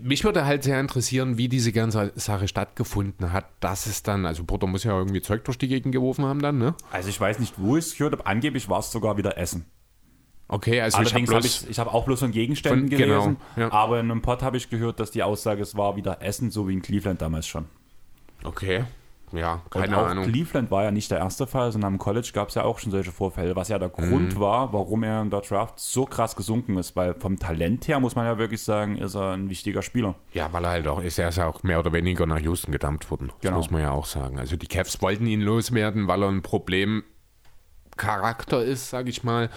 mich 0.03 0.25
würde 0.25 0.45
halt 0.45 0.63
sehr 0.63 0.81
interessieren, 0.81 1.37
wie 1.39 1.49
diese 1.49 1.73
ganze 1.73 2.13
Sache 2.15 2.49
stattgefunden 2.49 3.33
hat. 3.33 3.47
Dass 3.61 3.87
es 3.87 4.03
dann, 4.03 4.25
also 4.27 4.45
Porter 4.45 4.67
muss 4.67 4.85
ja 4.85 4.97
irgendwie 4.97 5.21
Zeug 5.21 5.45
durch 5.45 5.59
die 5.59 5.69
Gegend 5.69 5.93
geworfen 5.93 6.25
haben 6.25 6.41
dann, 6.41 6.59
ne? 6.59 6.75
Also 6.91 7.09
ich 7.09 7.21
weiß 7.21 7.39
nicht, 7.39 7.55
wo 7.59 7.77
ich 7.77 7.85
es 7.87 7.97
gehört 7.97 8.13
habe. 8.15 8.27
Angeblich 8.27 8.69
war 8.69 8.79
es 8.79 8.91
sogar 8.91 9.17
wieder 9.17 9.37
Essen. 9.39 9.67
Okay, 10.49 10.81
also 10.81 10.99
Allerdings 10.99 11.31
ich 11.31 11.35
habe 11.35 11.37
habe 11.37 11.47
ich, 11.47 11.71
ich 11.71 11.79
hab 11.79 11.93
auch 11.93 12.05
bloß 12.05 12.21
von 12.21 12.31
Gegenständen 12.31 12.89
Von- 12.89 12.99
genau, 12.99 13.21
gelesen. 13.23 13.37
ja. 13.57 13.73
Aber 13.73 14.01
in 14.01 14.11
einem 14.11 14.21
Pod 14.23 14.43
habe 14.43 14.57
ich 14.59 14.69
gehört, 14.69 15.01
dass 15.01 15.11
die 15.11 15.23
Aussage, 15.23 15.63
es 15.63 15.77
war 15.77 15.97
wieder 15.97 16.21
Essen, 16.21 16.51
so 16.51 16.69
wie 16.69 16.75
in 16.75 16.83
Cleveland 16.83 17.23
damals 17.23 17.47
schon. 17.47 17.67
Okay. 18.45 18.85
Ja, 19.33 19.61
keine 19.71 19.89
und 19.89 19.95
auch 20.03 20.07
Ahnung. 20.09 20.25
Cleveland 20.27 20.71
war 20.71 20.85
ja 20.85 20.91
nicht 20.91 21.11
der 21.11 21.19
erste 21.19 21.47
Fall, 21.47 21.73
sondern 21.73 21.95
am 21.95 21.99
College 21.99 22.31
gab 22.33 22.49
es 22.51 22.55
ja 22.55 22.63
auch 22.65 22.79
schon 22.79 22.91
solche 22.93 23.13
Vorfälle, 23.13 23.57
was 23.57 23.69
ja 23.69 23.79
der 23.79 23.89
Mhm. 23.89 23.93
Grund 24.11 24.39
war, 24.41 24.73
warum 24.73 25.03
er 25.03 25.23
in 25.23 25.31
der 25.31 25.41
Draft 25.41 25.79
so 25.81 26.05
krass 26.05 26.37
gesunken 26.37 26.77
ist. 26.77 26.95
Weil 26.97 27.15
vom 27.15 27.39
Talent 27.39 27.89
her, 27.89 27.99
muss 28.01 28.15
man 28.15 28.27
ja 28.27 28.37
wirklich 28.39 28.63
sagen, 28.63 28.97
ist 28.99 29.15
er 29.15 29.33
ein 29.33 29.49
wichtiger 29.51 29.83
Spieler. 29.83 30.15
Ja, 30.33 30.53
weil 30.53 30.65
er 30.65 30.71
halt 30.71 30.89
auch 30.89 31.03
ist, 31.03 31.19
er 31.19 31.29
ist 31.31 31.37
ja 31.39 31.47
auch 31.47 31.63
mehr 31.63 31.79
oder 31.81 31.93
weniger 31.93 32.27
nach 32.27 32.39
Houston 32.41 32.73
gedumpt 32.73 33.11
worden. 33.11 33.29
Das 33.29 33.37
Genau. 33.41 33.57
muss 33.57 33.71
man 33.71 33.83
ja 33.83 33.91
auch 33.91 34.07
sagen. 34.07 34.39
Also 34.39 34.57
die 34.57 34.67
Cavs 34.69 35.01
wollten 35.03 35.27
ihn 35.27 35.41
loswerden, 35.41 36.07
weil 36.09 36.23
er 36.23 36.29
ein 36.29 36.43
Problemcharakter 36.43 38.63
ist, 38.65 38.91
sage 38.91 39.11
ich 39.11 39.25
mal. 39.25 39.49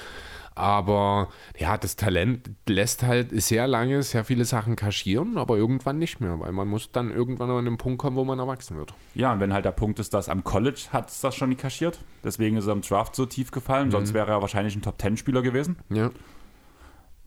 Aber 0.57 1.27
ja, 1.57 1.77
das 1.77 1.97
Talent 1.97 2.49
lässt 2.67 3.03
halt 3.03 3.29
sehr 3.41 3.67
lange 3.67 4.01
sehr 4.03 4.23
viele 4.23 4.45
Sachen 4.45 4.77
kaschieren, 4.77 5.37
aber 5.37 5.57
irgendwann 5.57 5.99
nicht 5.99 6.21
mehr, 6.21 6.39
weil 6.39 6.53
man 6.53 6.67
muss 6.69 6.91
dann 6.93 7.11
irgendwann 7.11 7.49
an 7.51 7.65
den 7.65 7.77
Punkt 7.77 7.99
kommen, 7.99 8.15
wo 8.15 8.23
man 8.23 8.39
erwachsen 8.39 8.77
wird. 8.77 8.93
Ja, 9.15 9.33
und 9.33 9.41
wenn 9.41 9.51
halt 9.53 9.65
der 9.65 9.71
Punkt 9.73 9.99
ist, 9.99 10.13
dass 10.13 10.29
am 10.29 10.45
College 10.45 10.81
hat 10.93 11.09
es 11.09 11.19
das 11.19 11.35
schon 11.35 11.49
nicht 11.49 11.59
kaschiert. 11.61 11.99
Deswegen 12.23 12.55
ist 12.55 12.67
er 12.67 12.73
im 12.73 12.81
Draft 12.81 13.15
so 13.15 13.25
tief 13.25 13.51
gefallen. 13.51 13.91
Sonst 13.91 14.11
Mhm. 14.11 14.15
wäre 14.15 14.31
er 14.31 14.41
wahrscheinlich 14.41 14.75
ein 14.77 14.81
Top-10-Spieler 14.81 15.41
gewesen. 15.41 15.75
Ja. 15.89 16.09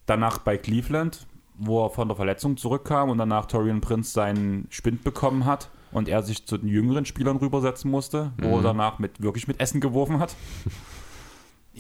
Danach 0.06 0.38
bei 0.38 0.56
Cleveland, 0.56 1.26
wo 1.58 1.84
er 1.84 1.90
von 1.90 2.08
der 2.08 2.16
Verletzung 2.16 2.56
zurückkam 2.56 3.10
und 3.10 3.18
danach 3.18 3.44
Torian 3.46 3.82
Prince 3.82 4.10
seinen 4.12 4.66
Spind 4.70 5.04
bekommen 5.04 5.44
hat 5.44 5.68
und 5.92 6.08
er 6.08 6.22
sich 6.22 6.46
zu 6.46 6.56
den 6.56 6.68
jüngeren 6.68 7.04
Spielern 7.04 7.36
rübersetzen 7.36 7.90
musste, 7.90 8.32
wo 8.40 8.56
er 8.56 8.62
danach 8.62 8.98
mit, 8.98 9.20
wirklich 9.20 9.48
mit 9.48 9.60
Essen 9.60 9.80
geworfen 9.82 10.18
hat. 10.18 10.34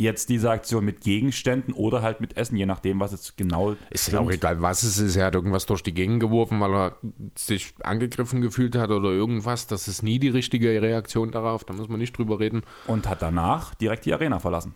jetzt 0.00 0.28
diese 0.28 0.50
Aktion 0.50 0.84
mit 0.84 1.00
Gegenständen 1.00 1.74
oder 1.74 2.02
halt 2.02 2.20
mit 2.20 2.36
Essen, 2.36 2.56
je 2.56 2.66
nachdem, 2.66 3.00
was 3.00 3.12
es 3.12 3.36
genau 3.36 3.76
ist. 3.90 4.10
ja 4.12 4.20
auch 4.20 4.30
egal, 4.30 4.62
was 4.62 4.82
es 4.82 4.98
ist. 4.98 5.16
Er 5.16 5.26
hat 5.26 5.34
irgendwas 5.34 5.66
durch 5.66 5.82
die 5.82 5.94
Gegend 5.94 6.20
geworfen, 6.20 6.60
weil 6.60 6.74
er 6.74 6.96
sich 7.36 7.74
angegriffen 7.82 8.40
gefühlt 8.40 8.76
hat 8.76 8.90
oder 8.90 9.10
irgendwas. 9.10 9.66
Das 9.66 9.88
ist 9.88 10.02
nie 10.02 10.18
die 10.18 10.28
richtige 10.28 10.80
Reaktion 10.80 11.30
darauf. 11.30 11.64
Da 11.64 11.74
muss 11.74 11.88
man 11.88 11.98
nicht 11.98 12.16
drüber 12.16 12.40
reden. 12.40 12.62
Und 12.86 13.08
hat 13.08 13.22
danach 13.22 13.74
direkt 13.74 14.04
die 14.06 14.12
Arena 14.12 14.38
verlassen. 14.38 14.74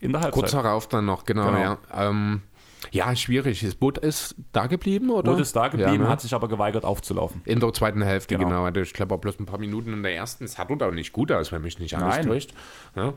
In 0.00 0.12
der 0.12 0.22
Halbzeit. 0.22 0.40
Kurz 0.40 0.52
darauf 0.52 0.88
dann 0.88 1.06
noch, 1.06 1.24
genau. 1.24 1.46
genau. 1.46 1.58
Ja. 1.58 1.78
Ähm, 1.92 2.42
ja, 2.90 3.14
schwierig. 3.16 3.60
Das 3.60 3.74
Boot 3.74 3.98
ist 3.98 4.34
da 4.52 4.66
geblieben, 4.66 5.10
oder? 5.10 5.32
Boot 5.32 5.40
ist 5.40 5.54
da 5.56 5.68
geblieben, 5.68 5.94
ja, 5.94 5.98
ne? 6.02 6.08
hat 6.08 6.20
sich 6.20 6.34
aber 6.34 6.48
geweigert 6.48 6.84
aufzulaufen. 6.84 7.40
In 7.44 7.60
der 7.60 7.72
zweiten 7.72 8.02
Hälfte, 8.02 8.36
genau. 8.36 8.64
genau. 8.64 8.80
Ich 8.82 8.92
glaube, 8.92 9.16
bloß 9.18 9.40
ein 9.40 9.46
paar 9.46 9.58
Minuten 9.58 9.92
in 9.92 10.02
der 10.02 10.14
ersten. 10.14 10.44
Es 10.44 10.58
hat 10.58 10.70
auch 10.70 10.90
nicht 10.92 11.12
gut 11.12 11.32
aus, 11.32 11.52
wenn 11.52 11.62
mich 11.62 11.78
nicht 11.78 11.96
alles 11.96 12.26
täuscht. 12.26 12.54
Ja. 12.94 13.14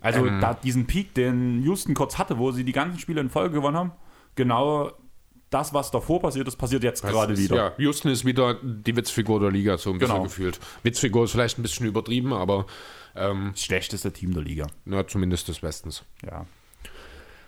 Also 0.00 0.26
ähm, 0.26 0.40
da 0.40 0.54
diesen 0.54 0.86
Peak, 0.86 1.14
den 1.14 1.62
Houston 1.62 1.94
kurz 1.94 2.18
hatte, 2.18 2.38
wo 2.38 2.52
sie 2.52 2.64
die 2.64 2.72
ganzen 2.72 2.98
Spiele 2.98 3.20
in 3.20 3.30
Folge 3.30 3.54
gewonnen 3.54 3.76
haben, 3.76 3.92
genau 4.34 4.92
das, 5.50 5.72
was 5.72 5.90
davor 5.90 6.20
passiert 6.20 6.48
ist, 6.48 6.56
passiert 6.56 6.82
jetzt 6.82 7.02
gerade 7.02 7.36
wieder. 7.36 7.56
Ja, 7.56 7.72
Houston 7.78 8.10
ist 8.10 8.24
wieder 8.24 8.54
die 8.62 8.96
Witzfigur 8.96 9.40
der 9.40 9.50
Liga, 9.50 9.78
so 9.78 9.90
ein 9.90 9.98
bisschen 9.98 10.14
genau. 10.14 10.24
gefühlt. 10.24 10.60
Witzfigur 10.82 11.24
ist 11.24 11.32
vielleicht 11.32 11.58
ein 11.58 11.62
bisschen 11.62 11.86
übertrieben, 11.86 12.32
aber 12.32 12.66
ähm, 13.14 13.50
das 13.52 13.62
schlechteste 13.62 14.12
Team 14.12 14.34
der 14.34 14.42
Liga. 14.42 14.66
Ja, 14.84 15.06
zumindest 15.06 15.48
des 15.48 15.62
Westens. 15.62 16.04
Ja 16.24 16.46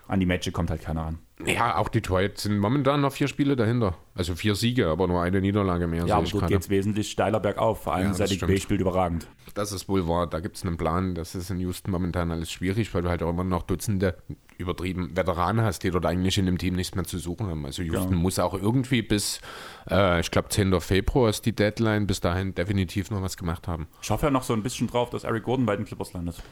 an 0.09 0.21
die 0.21 0.27
Matches 0.27 0.53
kommt 0.53 0.71
halt 0.71 0.83
keiner 0.83 1.03
ran. 1.03 1.19
Ja, 1.47 1.77
auch 1.77 1.88
Detroit 1.88 2.38
sind 2.38 2.59
momentan 2.59 3.00
noch 3.00 3.12
vier 3.12 3.29
Spiele 3.29 3.55
dahinter. 3.55 3.97
Also 4.15 4.35
vier 4.35 4.57
Siege, 4.57 4.88
aber 4.88 5.07
nur 5.07 5.23
eine 5.23 5.41
Niederlage 5.41 5.87
mehr. 5.87 6.05
Ja, 6.05 6.17
aber 6.17 6.27
dort 6.27 6.49
geht 6.49 6.61
es 6.61 6.69
wesentlich 6.69 7.11
steiler 7.11 7.38
bergauf. 7.38 7.85
Vor 7.85 7.95
allem 7.95 8.09
ja, 8.09 8.15
Sadik 8.15 8.45
B 8.45 8.57
spielt 8.57 8.81
überragend. 8.81 9.29
Das 9.55 9.71
ist 9.71 9.88
wohl 9.88 10.09
wahr. 10.09 10.27
Da 10.27 10.41
gibt 10.41 10.57
es 10.57 10.65
einen 10.65 10.77
Plan. 10.77 11.15
Das 11.15 11.37
ist 11.37 11.50
in 11.50 11.61
Houston 11.61 11.93
momentan 11.93 12.33
alles 12.33 12.50
schwierig, 12.50 12.93
weil 12.93 13.03
du 13.03 13.09
halt 13.09 13.23
auch 13.23 13.31
immer 13.31 13.45
noch 13.45 13.62
Dutzende 13.62 14.17
übertrieben 14.57 15.17
Veteranen 15.17 15.65
hast, 15.65 15.85
die 15.85 15.91
dort 15.91 16.07
eigentlich 16.07 16.38
in 16.38 16.47
dem 16.47 16.59
Team 16.59 16.75
nichts 16.75 16.97
mehr 16.97 17.05
zu 17.05 17.19
suchen 17.19 17.47
haben. 17.47 17.65
Also 17.65 17.83
Houston 17.83 18.15
ja. 18.15 18.19
muss 18.19 18.41
auch 18.41 18.55
irgendwie 18.55 19.03
bis, 19.03 19.41
äh, 19.88 20.19
ich 20.19 20.33
glaube, 20.33 20.49
10. 20.49 20.81
Februar 20.81 21.31
ist 21.31 21.47
die 21.47 21.55
Deadline, 21.55 22.09
bis 22.09 22.21
dahin 22.21 22.55
definitiv 22.55 23.12
noch 23.12 23.23
was 23.23 23.37
gemacht 23.37 23.69
haben. 23.69 23.87
Ich 24.03 24.11
hoffe 24.11 24.27
ja 24.27 24.31
noch 24.33 24.43
so 24.43 24.55
ein 24.55 24.65
bisschen 24.65 24.88
drauf, 24.88 25.11
dass 25.11 25.23
Eric 25.23 25.45
Gordon 25.45 25.67
bei 25.67 25.77
den 25.77 25.85
Clippers 25.85 26.12
landet. 26.15 26.43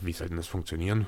Wie 0.00 0.12
soll 0.12 0.28
denn 0.28 0.38
das 0.38 0.46
funktionieren? 0.46 1.06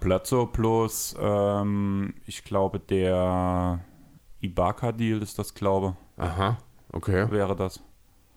Plazzo 0.00 0.46
plus, 0.46 1.16
ähm, 1.20 2.14
ich 2.26 2.44
glaube, 2.44 2.78
der 2.78 3.80
Ibaka-Deal 4.40 5.22
ist 5.22 5.38
das, 5.38 5.54
glaube 5.54 5.96
Aha, 6.16 6.58
okay. 6.92 7.30
Wäre 7.30 7.54
das. 7.54 7.82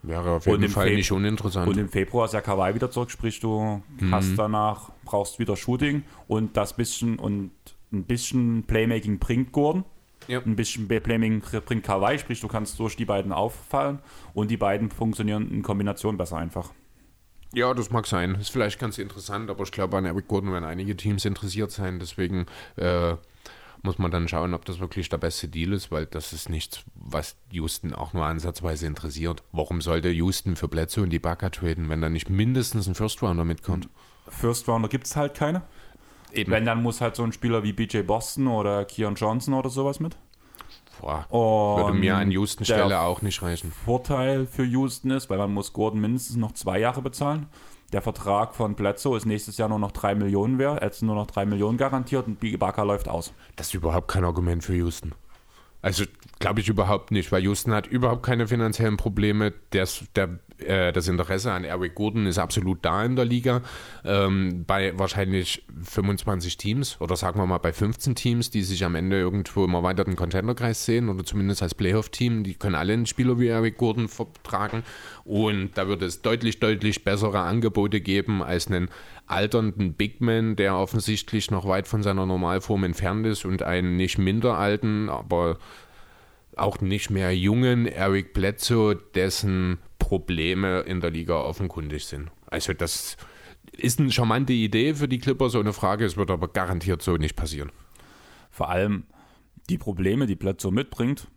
Wäre 0.04 0.32
auf 0.32 0.46
jeden 0.48 0.70
Fall 0.70 0.88
Fe 0.88 0.96
nicht 0.96 1.12
uninteressant. 1.12 1.68
Und 1.68 1.78
im 1.78 1.90
Februar 1.90 2.26
ist 2.26 2.34
ja 2.34 2.42
Kawhi 2.42 2.74
wieder 2.74 2.90
zurück, 2.90 3.12
sprich 3.12 3.40
du 3.40 3.82
mhm. 4.00 4.14
hast 4.14 4.36
danach, 4.36 4.92
brauchst 5.06 5.38
wieder 5.38 5.56
Shooting 5.56 6.04
und 6.28 6.58
das 6.58 6.74
bisschen 6.74 7.20
und 7.20 7.52
ein 7.92 8.04
bisschen 8.06 8.64
Playmaking 8.64 9.20
bringt 9.20 9.52
Gordon. 9.52 9.84
Ja. 10.28 10.40
Ein 10.40 10.56
bisschen 10.56 10.88
Playmaking 10.88 11.42
bringt 11.66 11.84
Kawhi, 11.84 12.18
sprich 12.18 12.42
du 12.42 12.48
kannst 12.48 12.80
durch 12.80 12.96
die 12.96 13.06
beiden 13.06 13.32
auffallen 13.32 14.00
und 14.34 14.50
die 14.50 14.58
beiden 14.58 14.90
funktionieren 14.90 15.52
in 15.52 15.62
Kombination 15.62 16.18
besser 16.18 16.38
einfach. 16.38 16.72
Ja, 17.54 17.74
das 17.74 17.90
mag 17.90 18.08
sein. 18.08 18.36
Ist 18.36 18.52
vielleicht 18.52 18.80
ganz 18.80 18.98
interessant, 18.98 19.50
aber 19.50 19.64
ich 19.64 19.72
glaube, 19.72 19.98
an 19.98 20.06
Eric 20.06 20.28
Gordon 20.28 20.54
werden 20.54 20.66
einige 20.66 20.96
Teams 20.96 21.26
interessiert 21.26 21.72
sein. 21.72 22.00
Deswegen 22.00 22.46
äh, 22.78 23.16
muss 23.84 23.98
man 23.98 24.12
dann 24.12 24.28
schauen, 24.28 24.54
ob 24.54 24.64
das 24.66 24.80
wirklich 24.80 25.10
der 25.10 25.18
beste 25.18 25.48
Deal 25.48 25.74
ist, 25.74 25.92
weil 25.92 26.06
das 26.06 26.34
ist 26.34 26.50
nichts, 26.50 26.84
was 26.96 27.36
Houston 27.52 27.94
auch 27.94 28.14
nur 28.14 28.26
ansatzweise 28.26 28.88
interessiert. 28.88 29.44
Warum 29.52 29.82
sollte 29.82 30.10
Houston 30.10 30.56
für 30.56 30.68
Bledsoe 30.68 31.04
und 31.04 31.10
die 31.10 31.20
Baka 31.20 31.50
traden, 31.50 31.90
wenn 31.90 32.02
da 32.02 32.10
nicht 32.10 32.30
mindestens 32.30 32.88
ein 32.88 32.96
First 32.96 33.22
Rounder 33.22 33.44
mitkommt? 33.44 33.90
First 34.28 34.68
Rounder 34.68 34.88
gibt 34.88 35.08
es 35.08 35.16
halt 35.16 35.34
keine. 35.34 35.64
Eben. 36.32 36.52
Wenn, 36.52 36.66
dann 36.66 36.82
muss 36.82 37.02
halt 37.02 37.18
so 37.18 37.24
ein 37.24 37.34
Spieler 37.34 37.64
wie 37.64 37.74
BJ 37.74 38.02
Boston 38.04 38.48
oder 38.48 38.86
Keon 38.86 39.16
Johnson 39.16 39.54
oder 39.54 39.70
sowas 39.70 40.00
mit. 40.00 40.16
Boah, 41.00 41.26
würde 41.78 41.98
mir 41.98 42.18
an 42.18 42.32
Houston 42.32 42.66
Stelle 42.66 43.00
auch 43.00 43.22
nicht 43.22 43.42
reichen. 43.42 43.72
Vorteil 43.86 44.46
für 44.46 44.64
Houston 44.64 45.12
ist, 45.12 45.30
weil 45.30 45.38
man 45.38 45.54
muss 45.54 45.74
Gordon 45.74 46.02
mindestens 46.02 46.38
noch 46.38 46.52
zwei 46.54 46.80
Jahre 46.80 47.02
bezahlen. 47.02 47.48
Der 47.94 48.02
Vertrag 48.02 48.56
von 48.56 48.76
Bledsoe 48.76 49.18
ist 49.18 49.26
nächstes 49.26 49.58
Jahr 49.58 49.68
nur 49.68 49.80
noch 49.80 49.92
drei 49.92 50.16
Millionen 50.16 50.58
wert. 50.60 50.82
Er 50.82 50.90
ist 50.90 51.02
nur 51.02 51.16
noch 51.16 51.28
drei 51.28 51.46
Millionen 51.46 51.78
garantiert 51.78 52.26
und 52.28 52.42
Ibaka 52.42 52.84
läuft 52.84 53.10
aus. 53.10 53.34
Das 53.58 53.68
ist 53.68 53.74
überhaupt 53.74 54.08
kein 54.08 54.24
Argument 54.24 54.64
für 54.64 54.76
Houston. 54.76 55.14
Also 55.82 56.06
glaube 56.40 56.62
ich 56.62 56.70
überhaupt 56.70 57.12
nicht, 57.12 57.32
weil 57.32 57.44
Houston 57.44 57.74
hat 57.74 57.88
überhaupt 57.88 58.24
keine 58.24 58.48
finanziellen 58.48 58.98
Probleme. 58.98 59.52
Der, 59.74 59.88
der 60.16 60.40
äh, 60.64 60.92
das 60.92 61.08
Interesse 61.08 61.52
an 61.52 61.64
Eric 61.64 61.96
Gordon 61.96 62.26
ist 62.26 62.38
absolut 62.38 62.80
da 62.84 63.04
in 63.04 63.16
der 63.16 63.26
Liga. 63.26 63.62
Ähm, 64.04 64.64
bei 64.66 64.98
wahrscheinlich 64.98 65.64
25 65.84 66.58
Teams 66.58 67.00
oder 67.00 67.16
sagen 67.16 67.40
wir 67.40 67.46
mal 67.46 67.58
bei 67.58 67.74
15 67.74 68.16
Teams, 68.16 68.50
die 68.50 68.64
sich 68.64 68.84
am 68.86 68.96
Ende 68.96 69.18
irgendwo 69.18 69.66
im 69.66 69.74
erweiterten 69.74 70.16
Contender-Kreis 70.16 70.86
sehen 70.86 71.10
oder 71.10 71.24
zumindest 71.24 71.62
als 71.62 71.76
Playoff-Team, 71.76 72.44
die 72.44 72.56
können 72.56 72.76
alle 72.76 72.94
einen 72.94 73.06
Spieler 73.06 73.40
wie 73.40 73.48
Eric 73.48 73.78
Gordon 73.78 74.08
vertragen. 74.08 74.84
Und 75.24 75.72
da 75.76 75.88
wird 75.88 76.02
es 76.02 76.22
deutlich, 76.22 76.60
deutlich 76.60 77.04
bessere 77.04 77.40
Angebote 77.40 78.02
geben 78.02 78.42
als 78.44 78.68
einen 78.68 78.90
alternden 79.28 79.94
Big 79.94 80.22
Man, 80.22 80.56
der 80.56 80.76
offensichtlich 80.76 81.52
noch 81.52 81.68
weit 81.68 81.88
von 81.88 82.04
seiner 82.04 82.26
Normalform 82.26 82.84
entfernt 82.84 83.26
ist 83.26 83.46
und 83.46 83.64
einen 83.64 83.96
nicht 83.96 84.18
minder 84.18 84.58
alten, 84.58 85.10
aber 85.10 85.58
auch 86.56 86.82
nicht 86.82 87.10
mehr 87.10 87.36
jungen 87.36 87.88
Eric 87.88 88.34
Bledsoe, 88.34 88.96
dessen 89.16 89.80
Probleme 90.12 90.82
in 90.82 91.00
der 91.00 91.10
Liga 91.10 91.36
offenkundig 91.36 92.04
sind. 92.04 92.32
Also 92.48 92.74
das 92.74 93.16
ist 93.72 93.98
eine 93.98 94.12
charmante 94.12 94.52
Idee 94.52 94.94
für 94.94 95.08
die 95.08 95.20
Clippers, 95.20 95.56
ohne 95.56 95.72
Frage. 95.72 96.04
Es 96.04 96.18
wird 96.18 96.30
aber 96.30 96.50
garantiert 96.50 97.02
so 97.02 97.16
nicht 97.16 97.38
passieren. 97.38 97.72
Vor 98.50 98.68
allem 98.68 99.06
die 99.70 99.78
Probleme, 99.78 100.26
die 100.26 100.36
Bledsoe 100.36 100.74
mitbringt, 100.74 101.30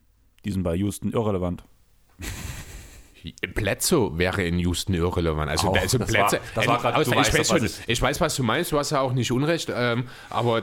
die 0.45 0.51
sind 0.51 0.65
bei 0.65 0.75
Houston 0.75 1.13
irrelevant. 1.13 1.63
Plätzo 3.33 4.19
wäre 4.19 4.43
in 4.45 4.59
Houston 4.59 4.95
irrelevant. 4.95 5.51
Also, 5.51 5.69
auch, 5.69 5.77
also 5.77 5.99
Plätze. 5.99 6.41
War, 6.55 6.67
war 6.67 6.79
grad, 6.79 7.07
ich, 7.07 7.15
weiß, 7.15 7.49
schon, 7.49 7.71
ich 7.87 8.03
weiß, 8.03 8.21
was 8.21 8.37
du 8.37 8.43
meinst, 8.43 8.73
du 8.73 8.79
hast 8.79 8.91
ja 8.91 9.01
auch 9.01 9.13
nicht 9.13 9.33
Unrecht, 9.33 9.73
ähm, 9.75 10.05
aber 10.31 10.63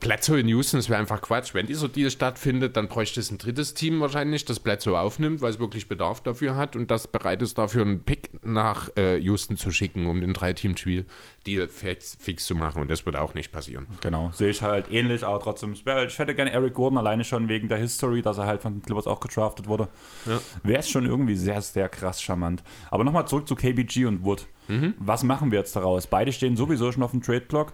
Plätzo 0.00 0.34
in 0.34 0.48
Houston, 0.48 0.78
das 0.78 0.88
wäre 0.88 0.98
einfach 0.98 1.20
Quatsch. 1.20 1.54
Wenn 1.54 1.66
dieser 1.66 1.88
Deal 1.88 2.10
stattfindet, 2.10 2.76
dann 2.76 2.88
bräuchte 2.88 3.20
es 3.20 3.30
ein 3.30 3.38
drittes 3.38 3.74
Team 3.74 4.00
wahrscheinlich, 4.00 4.44
das 4.44 4.60
Plätzo 4.60 4.96
aufnimmt, 4.96 5.40
weil 5.40 5.50
es 5.50 5.58
wirklich 5.58 5.88
Bedarf 5.88 6.20
dafür 6.22 6.56
hat 6.56 6.76
und 6.76 6.90
das 6.90 7.06
bereit 7.06 7.42
ist, 7.42 7.58
dafür 7.58 7.82
einen 7.82 8.02
Pick 8.02 8.30
nach 8.44 8.90
äh, 8.96 9.16
Houston 9.18 9.56
zu 9.56 9.70
schicken, 9.70 10.06
um 10.06 10.20
den 10.20 10.32
Drei-Team-Spiel 10.32 11.06
Deal 11.46 11.68
fix, 11.68 12.16
fix, 12.18 12.46
zu 12.46 12.54
machen 12.54 12.80
und 12.80 12.90
das 12.90 13.04
wird 13.04 13.16
auch 13.16 13.34
nicht 13.34 13.52
passieren. 13.52 13.86
Genau, 14.00 14.30
sehe 14.32 14.48
ich 14.48 14.62
halt 14.62 14.90
ähnlich, 14.90 15.24
aber 15.24 15.40
trotzdem, 15.40 15.74
ich 15.74 15.84
hätte 15.84 16.34
gerne 16.34 16.50
Eric 16.52 16.74
Gordon 16.74 16.98
alleine 16.98 17.24
schon 17.24 17.48
wegen 17.48 17.68
der 17.68 17.78
History, 17.78 18.22
dass 18.22 18.38
er 18.38 18.46
halt 18.46 18.62
von 18.62 18.74
den 18.74 18.82
Clippers 18.82 19.06
auch 19.06 19.20
getraftet 19.20 19.68
wurde. 19.68 19.88
Ja. 20.26 20.40
Wäre 20.62 20.80
es 20.80 20.88
schon 20.88 21.04
irgendwie 21.04 21.36
sehr, 21.36 21.60
sehr 21.60 21.83
krass 21.88 22.22
charmant. 22.22 22.62
Aber 22.90 23.04
nochmal 23.04 23.26
zurück 23.26 23.48
zu 23.48 23.54
KBG 23.54 24.06
und 24.06 24.24
Wood. 24.24 24.46
Mhm. 24.68 24.94
Was 24.98 25.22
machen 25.22 25.50
wir 25.50 25.58
jetzt 25.58 25.76
daraus? 25.76 26.06
Beide 26.06 26.32
stehen 26.32 26.56
sowieso 26.56 26.90
schon 26.92 27.02
auf 27.02 27.10
dem 27.10 27.22
Trade-Block. 27.22 27.72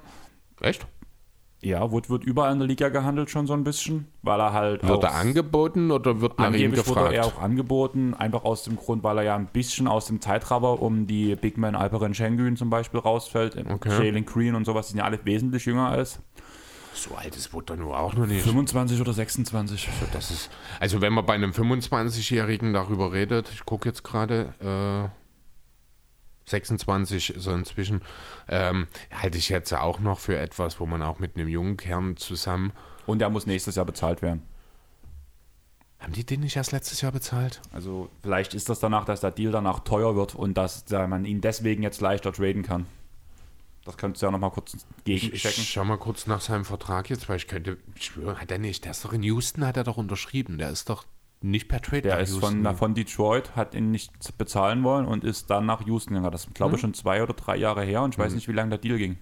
Echt? 0.60 0.86
Ja, 1.62 1.90
Wood 1.92 2.08
wird 2.08 2.24
überall 2.24 2.52
in 2.52 2.58
der 2.58 2.68
Liga 2.68 2.88
gehandelt 2.88 3.28
schon 3.28 3.46
so 3.46 3.52
ein 3.52 3.64
bisschen, 3.64 4.06
weil 4.22 4.40
er 4.40 4.54
halt. 4.54 4.86
Wird 4.86 5.04
er 5.04 5.14
angeboten 5.14 5.90
oder 5.90 6.20
wird 6.22 6.38
nach 6.38 6.54
ihm 6.54 6.70
gefragt? 6.70 6.96
wurde 6.96 7.16
er 7.16 7.26
auch 7.26 7.38
angeboten, 7.40 8.14
einfach 8.14 8.44
aus 8.44 8.62
dem 8.64 8.76
Grund, 8.76 9.04
weil 9.04 9.18
er 9.18 9.24
ja 9.24 9.36
ein 9.36 9.46
bisschen 9.46 9.86
aus 9.86 10.06
dem 10.06 10.22
Zeitrabber 10.22 10.80
um 10.80 11.06
die 11.06 11.36
Big 11.36 11.58
Man 11.58 11.74
Alperen 11.74 12.14
Schengen 12.14 12.56
zum 12.56 12.70
Beispiel 12.70 13.00
rausfällt. 13.00 13.58
Okay. 13.58 14.06
Jalen 14.06 14.24
Green 14.24 14.54
und 14.54 14.64
sowas 14.64 14.86
die 14.86 14.92
sind 14.92 15.00
ja 15.00 15.04
alle 15.04 15.18
wesentlich 15.24 15.66
jünger 15.66 15.88
als. 15.90 16.20
So 16.94 17.14
alt 17.14 17.37
ist 17.37 17.53
Wood 17.53 17.70
nur 17.76 17.98
auch 17.98 18.14
noch 18.14 18.26
nicht. 18.26 18.42
25 18.42 19.00
oder 19.00 19.12
26. 19.12 19.88
Also, 19.88 20.07
das 20.12 20.31
ist, 20.31 20.50
also 20.81 21.00
wenn 21.00 21.12
man 21.12 21.24
bei 21.24 21.35
einem 21.35 21.53
25-Jährigen 21.53 22.72
darüber 22.72 23.12
redet, 23.12 23.50
ich 23.53 23.64
gucke 23.64 23.88
jetzt 23.88 24.03
gerade, 24.03 24.55
äh, 24.61 25.20
26 26.50 27.35
so 27.37 27.53
inzwischen, 27.53 28.03
ähm, 28.48 28.88
halte 29.12 29.38
ich 29.38 29.48
jetzt 29.48 29.72
auch 29.72 30.00
noch 30.00 30.18
für 30.18 30.37
etwas, 30.37 30.81
wo 30.81 30.87
man 30.87 31.03
auch 31.03 31.18
mit 31.18 31.37
einem 31.37 31.48
jungen 31.48 31.76
Kern 31.76 32.16
zusammen. 32.16 32.72
Und 33.07 33.20
der 33.20 33.31
muss 33.31 33.46
nächstes 33.46 33.76
Jahr 33.76 33.87
bezahlt 33.87 34.20
werden. 34.20 34.42
Haben 36.00 36.12
die 36.12 36.24
den 36.24 36.40
nicht 36.40 36.57
erst 36.57 36.72
letztes 36.72 37.03
Jahr 37.03 37.12
bezahlt? 37.12 37.61
Also 37.72 38.09
vielleicht 38.22 38.55
ist 38.55 38.68
das 38.68 38.81
danach, 38.81 39.05
dass 39.05 39.20
der 39.20 39.31
Deal 39.31 39.53
danach 39.53 39.81
teuer 39.81 40.16
wird 40.16 40.35
und 40.35 40.55
dass 40.55 40.88
man 40.90 41.24
ihn 41.24 41.40
deswegen 41.40 41.83
jetzt 41.83 42.00
leichter 42.00 42.33
traden 42.33 42.62
kann. 42.62 42.87
Das 43.84 43.96
könntest 43.96 44.22
du 44.22 44.26
ja 44.26 44.30
noch 44.30 44.38
mal 44.38 44.50
kurz 44.50 44.76
gegenchecken. 45.04 45.62
Ich 45.62 45.70
schau 45.70 45.84
mal 45.84 45.96
kurz 45.96 46.26
nach 46.26 46.40
seinem 46.40 46.64
Vertrag 46.64 47.08
jetzt, 47.08 47.28
weil 47.28 47.36
ich 47.36 47.48
könnte, 47.48 47.78
ich 47.94 48.04
schwöre, 48.04 48.38
hat 48.38 48.50
er 48.50 48.58
nicht, 48.58 48.84
der 48.84 48.90
ist 48.90 49.04
doch 49.04 49.12
in 49.12 49.22
Houston, 49.22 49.64
hat 49.64 49.76
er 49.76 49.84
doch 49.84 49.96
unterschrieben. 49.96 50.58
Der 50.58 50.70
ist 50.70 50.90
doch 50.90 51.04
nicht 51.40 51.68
per 51.68 51.80
Trade. 51.80 52.02
Der 52.02 52.20
ist 52.20 52.36
von, 52.36 52.76
von, 52.76 52.94
Detroit, 52.94 53.56
hat 53.56 53.74
ihn 53.74 53.90
nicht 53.90 54.12
bezahlen 54.36 54.84
wollen 54.84 55.06
und 55.06 55.24
ist 55.24 55.48
dann 55.48 55.64
nach 55.64 55.86
Houston 55.86 56.14
gegangen. 56.14 56.32
Das 56.32 56.44
ist, 56.44 56.54
glaube 56.54 56.76
ich, 56.76 56.82
hm? 56.82 56.88
schon 56.88 56.94
zwei 56.94 57.22
oder 57.22 57.32
drei 57.32 57.56
Jahre 57.56 57.82
her 57.82 58.02
und 58.02 58.14
ich 58.14 58.18
weiß 58.18 58.28
hm. 58.28 58.34
nicht, 58.36 58.48
wie 58.48 58.52
lange 58.52 58.70
der 58.70 58.78
Deal 58.78 58.98
ging. 58.98 59.18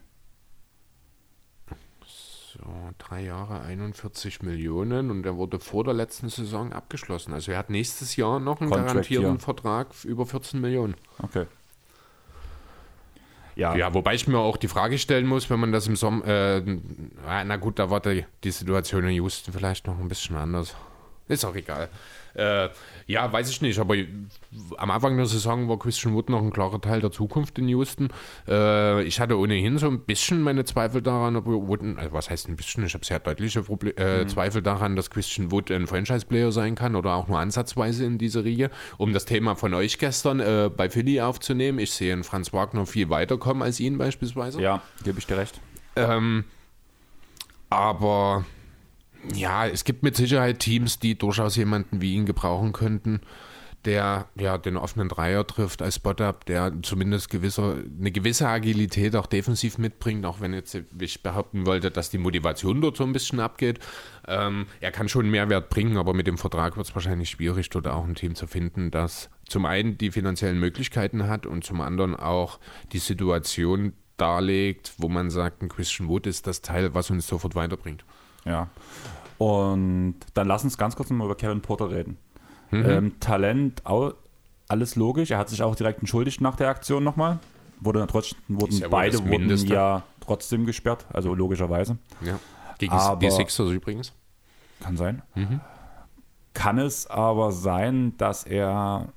So, 2.52 2.64
drei 2.98 3.22
Jahre, 3.22 3.60
41 3.60 4.42
Millionen 4.42 5.12
und 5.12 5.24
er 5.24 5.36
wurde 5.36 5.60
vor 5.60 5.84
der 5.84 5.94
letzten 5.94 6.28
Saison 6.28 6.72
abgeschlossen. 6.72 7.32
Also 7.32 7.52
er 7.52 7.58
hat 7.58 7.70
nächstes 7.70 8.16
Jahr 8.16 8.40
noch 8.40 8.60
einen 8.60 8.70
Contract 8.70 8.88
garantierten 8.88 9.38
Vertrag 9.38 9.88
über 10.04 10.26
14 10.26 10.60
Millionen. 10.60 10.96
Okay. 11.22 11.46
Ja. 13.58 13.74
ja, 13.74 13.92
wobei 13.92 14.14
ich 14.14 14.28
mir 14.28 14.38
auch 14.38 14.56
die 14.56 14.68
Frage 14.68 14.98
stellen 14.98 15.26
muss, 15.26 15.50
wenn 15.50 15.58
man 15.58 15.72
das 15.72 15.88
im 15.88 15.96
Sommer, 15.96 16.24
äh, 16.24 16.62
na 17.24 17.56
gut, 17.56 17.80
da 17.80 17.90
war 17.90 17.98
die, 17.98 18.24
die 18.44 18.52
Situation 18.52 19.02
in 19.02 19.10
Houston 19.14 19.52
vielleicht 19.52 19.88
noch 19.88 19.98
ein 19.98 20.06
bisschen 20.06 20.36
anders. 20.36 20.76
Ist 21.26 21.44
auch 21.44 21.56
egal. 21.56 21.88
Äh, 22.34 22.68
ja, 23.06 23.32
weiß 23.32 23.50
ich 23.50 23.60
nicht, 23.62 23.78
aber 23.78 23.96
am 24.76 24.90
Anfang 24.90 25.16
der 25.16 25.26
Saison 25.26 25.68
war 25.68 25.78
Christian 25.78 26.14
Wood 26.14 26.30
noch 26.30 26.42
ein 26.42 26.52
klarer 26.52 26.80
Teil 26.80 27.00
der 27.00 27.10
Zukunft 27.10 27.58
in 27.58 27.68
Houston. 27.68 28.08
Äh, 28.46 29.02
ich 29.04 29.20
hatte 29.20 29.38
ohnehin 29.38 29.78
so 29.78 29.88
ein 29.88 30.00
bisschen 30.00 30.42
meine 30.42 30.64
Zweifel 30.64 31.02
daran, 31.02 31.36
ob 31.36 31.46
Wood, 31.46 31.80
also 31.96 32.12
was 32.12 32.30
heißt 32.30 32.48
ein 32.48 32.56
bisschen, 32.56 32.84
ich 32.84 32.94
habe 32.94 33.04
sehr 33.04 33.18
deutliche 33.18 33.62
Proble 33.62 33.96
äh, 33.96 34.24
mhm. 34.24 34.28
Zweifel 34.28 34.62
daran, 34.62 34.96
dass 34.96 35.10
Christian 35.10 35.50
Wood 35.50 35.70
ein 35.70 35.86
Franchise-Player 35.86 36.52
sein 36.52 36.74
kann 36.74 36.96
oder 36.96 37.14
auch 37.14 37.28
nur 37.28 37.38
ansatzweise 37.38 38.04
in 38.04 38.18
dieser 38.18 38.44
Riege. 38.44 38.70
Um 38.96 39.12
das 39.12 39.24
Thema 39.24 39.54
von 39.54 39.74
euch 39.74 39.98
gestern 39.98 40.40
äh, 40.40 40.70
bei 40.74 40.90
Philly 40.90 41.20
aufzunehmen, 41.20 41.78
ich 41.78 41.92
sehe 41.92 42.22
Franz 42.24 42.52
Wagner 42.52 42.86
viel 42.86 43.10
weiterkommen 43.10 43.62
als 43.62 43.80
ihn 43.80 43.98
beispielsweise. 43.98 44.60
Ja, 44.60 44.82
gebe 45.04 45.18
ich 45.18 45.26
dir 45.26 45.36
recht. 45.36 45.60
Ähm, 45.96 46.44
aber 47.70 48.44
ja, 49.34 49.66
es 49.66 49.84
gibt 49.84 50.02
mit 50.02 50.16
Sicherheit 50.16 50.58
Teams, 50.60 50.98
die 50.98 51.16
durchaus 51.16 51.56
jemanden 51.56 52.00
wie 52.00 52.14
ihn 52.14 52.26
gebrauchen 52.26 52.72
könnten, 52.72 53.20
der 53.84 54.26
ja 54.38 54.58
den 54.58 54.76
offenen 54.76 55.08
Dreier 55.08 55.46
trifft 55.46 55.82
als 55.82 55.96
Spot-Up, 55.96 56.44
der 56.46 56.72
zumindest 56.82 57.30
gewisse, 57.30 57.84
eine 57.98 58.10
gewisse 58.10 58.48
Agilität 58.48 59.14
auch 59.14 59.26
defensiv 59.26 59.78
mitbringt, 59.78 60.26
auch 60.26 60.40
wenn 60.40 60.52
jetzt 60.52 60.76
ich 60.98 61.22
behaupten 61.22 61.64
wollte, 61.64 61.90
dass 61.90 62.10
die 62.10 62.18
Motivation 62.18 62.80
dort 62.80 62.96
so 62.96 63.04
ein 63.04 63.12
bisschen 63.12 63.40
abgeht. 63.40 63.78
Ähm, 64.26 64.66
er 64.80 64.90
kann 64.90 65.08
schon 65.08 65.30
Mehrwert 65.30 65.70
bringen, 65.70 65.96
aber 65.96 66.12
mit 66.12 66.26
dem 66.26 66.38
Vertrag 66.38 66.76
wird 66.76 66.88
es 66.88 66.94
wahrscheinlich 66.94 67.30
schwierig, 67.30 67.70
dort 67.70 67.86
auch 67.86 68.04
ein 68.04 68.14
Team 68.14 68.34
zu 68.34 68.46
finden, 68.46 68.90
das 68.90 69.30
zum 69.48 69.64
einen 69.64 69.96
die 69.96 70.10
finanziellen 70.10 70.58
Möglichkeiten 70.58 71.28
hat 71.28 71.46
und 71.46 71.64
zum 71.64 71.80
anderen 71.80 72.16
auch 72.16 72.58
die 72.92 72.98
Situation 72.98 73.92
darlegt, 74.16 74.92
wo 74.98 75.08
man 75.08 75.30
sagt, 75.30 75.62
ein 75.62 75.68
Christian 75.68 76.08
Wood 76.08 76.26
ist 76.26 76.46
das 76.46 76.60
Teil, 76.60 76.92
was 76.92 77.10
uns 77.10 77.26
sofort 77.26 77.54
weiterbringt. 77.54 78.04
Ja. 78.44 78.68
Und 79.38 80.16
dann 80.34 80.48
lass 80.48 80.64
uns 80.64 80.76
ganz 80.76 80.96
kurz 80.96 81.10
nochmal 81.10 81.26
über 81.26 81.36
Kevin 81.36 81.62
Porter 81.62 81.90
reden. 81.90 82.18
Mhm. 82.70 82.84
Ähm, 82.84 83.20
Talent, 83.20 83.82
alles 84.68 84.96
logisch. 84.96 85.30
Er 85.30 85.38
hat 85.38 85.48
sich 85.48 85.62
auch 85.62 85.74
direkt 85.74 86.00
entschuldigt 86.00 86.40
nach 86.40 86.56
der 86.56 86.68
Aktion 86.68 87.04
nochmal. 87.04 87.38
Wurde 87.80 88.04
trotzdem, 88.08 88.38
wurden 88.48 88.76
ja 88.76 88.88
beide 88.88 89.24
wurden 89.26 89.48
ja 89.66 90.02
trotzdem 90.20 90.66
gesperrt, 90.66 91.06
also 91.12 91.32
logischerweise. 91.34 91.96
Ja. 92.20 92.38
Gegen 92.78 92.92
aber, 92.92 93.20
die 93.20 93.30
Sixers 93.30 93.70
übrigens. 93.70 94.12
Kann 94.80 94.96
sein. 94.96 95.22
Mhm. 95.34 95.60
Kann 96.54 96.78
es 96.78 97.06
aber 97.06 97.52
sein, 97.52 98.16
dass 98.16 98.44
er 98.44 99.12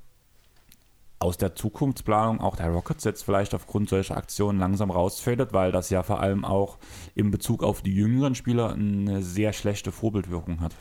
aus 1.21 1.37
der 1.37 1.55
Zukunftsplanung 1.55 2.41
auch 2.41 2.55
der 2.55 2.69
Rockets 2.69 3.03
jetzt 3.03 3.23
vielleicht 3.23 3.53
aufgrund 3.53 3.89
solcher 3.89 4.17
Aktionen 4.17 4.59
langsam 4.59 4.89
rausfadet, 4.89 5.53
weil 5.53 5.71
das 5.71 5.89
ja 5.89 6.01
vor 6.01 6.19
allem 6.19 6.43
auch 6.43 6.77
in 7.13 7.29
Bezug 7.29 7.63
auf 7.63 7.81
die 7.81 7.93
jüngeren 7.93 8.33
Spieler 8.33 8.73
eine 8.73 9.21
sehr 9.21 9.53
schlechte 9.53 9.91
Vorbildwirkung 9.91 10.61
hat. 10.61 10.75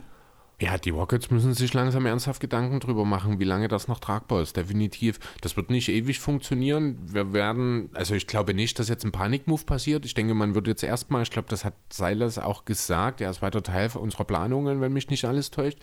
Ja, 0.59 0.77
die 0.77 0.91
Rockets 0.91 1.31
müssen 1.31 1.55
sich 1.55 1.73
langsam 1.73 2.05
ernsthaft 2.05 2.39
Gedanken 2.39 2.79
drüber 2.79 3.03
machen, 3.03 3.39
wie 3.39 3.45
lange 3.45 3.67
das 3.67 3.87
noch 3.87 3.99
tragbar 3.99 4.43
ist. 4.43 4.57
Definitiv. 4.57 5.19
Das 5.41 5.57
wird 5.57 5.71
nicht 5.71 5.89
ewig 5.89 6.19
funktionieren. 6.19 6.99
Wir 7.03 7.33
werden, 7.33 7.89
also 7.93 8.13
ich 8.13 8.27
glaube 8.27 8.53
nicht, 8.53 8.77
dass 8.77 8.87
jetzt 8.87 9.03
ein 9.03 9.11
Panikmove 9.11 9.65
passiert. 9.65 10.05
Ich 10.05 10.13
denke, 10.13 10.35
man 10.35 10.53
wird 10.53 10.67
jetzt 10.67 10.83
erstmal, 10.83 11.23
ich 11.23 11.31
glaube, 11.31 11.49
das 11.49 11.65
hat 11.65 11.73
Silas 11.91 12.37
auch 12.37 12.65
gesagt, 12.65 13.21
er 13.21 13.31
ist 13.31 13.41
weiter 13.41 13.63
Teil 13.63 13.89
unserer 13.95 14.23
Planungen, 14.23 14.81
wenn 14.81 14.93
mich 14.93 15.09
nicht 15.09 15.25
alles 15.25 15.49
täuscht 15.49 15.79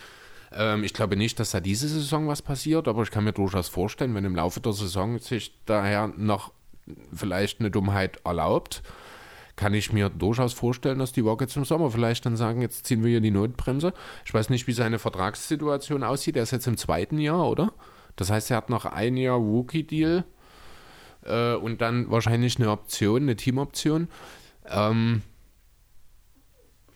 ähm, 0.52 0.84
ich 0.84 0.94
glaube 0.94 1.16
nicht, 1.16 1.38
dass 1.40 1.50
da 1.50 1.60
diese 1.60 1.88
Saison 1.88 2.28
was 2.28 2.42
passiert, 2.42 2.88
aber 2.88 3.02
ich 3.02 3.10
kann 3.10 3.24
mir 3.24 3.32
durchaus 3.32 3.68
vorstellen, 3.68 4.14
wenn 4.14 4.24
im 4.24 4.36
Laufe 4.36 4.60
der 4.60 4.72
Saison 4.72 5.18
sich 5.18 5.58
daher 5.66 6.08
noch 6.16 6.52
vielleicht 7.12 7.60
eine 7.60 7.70
Dummheit 7.70 8.20
erlaubt, 8.24 8.82
kann 9.56 9.74
ich 9.74 9.92
mir 9.92 10.08
durchaus 10.08 10.52
vorstellen, 10.52 11.00
dass 11.00 11.12
die 11.12 11.20
Rockets 11.20 11.56
im 11.56 11.64
Sommer 11.64 11.90
vielleicht 11.90 12.24
dann 12.24 12.36
sagen, 12.36 12.62
jetzt 12.62 12.86
ziehen 12.86 13.02
wir 13.02 13.10
hier 13.10 13.20
die 13.20 13.32
Notbremse. 13.32 13.92
Ich 14.24 14.32
weiß 14.32 14.50
nicht, 14.50 14.68
wie 14.68 14.72
seine 14.72 15.00
Vertragssituation 15.00 16.04
aussieht. 16.04 16.36
Er 16.36 16.44
ist 16.44 16.52
jetzt 16.52 16.68
im 16.68 16.76
zweiten 16.76 17.18
Jahr, 17.18 17.48
oder? 17.48 17.72
Das 18.14 18.30
heißt, 18.30 18.50
er 18.50 18.56
hat 18.56 18.70
noch 18.70 18.84
ein 18.84 19.16
Jahr 19.16 19.36
Rookie-Deal 19.36 20.24
äh, 21.24 21.54
und 21.54 21.80
dann 21.80 22.08
wahrscheinlich 22.10 22.56
eine 22.58 22.70
Option, 22.70 23.22
eine 23.22 23.36
Teamoption. 23.36 24.08
Ähm, 24.66 25.22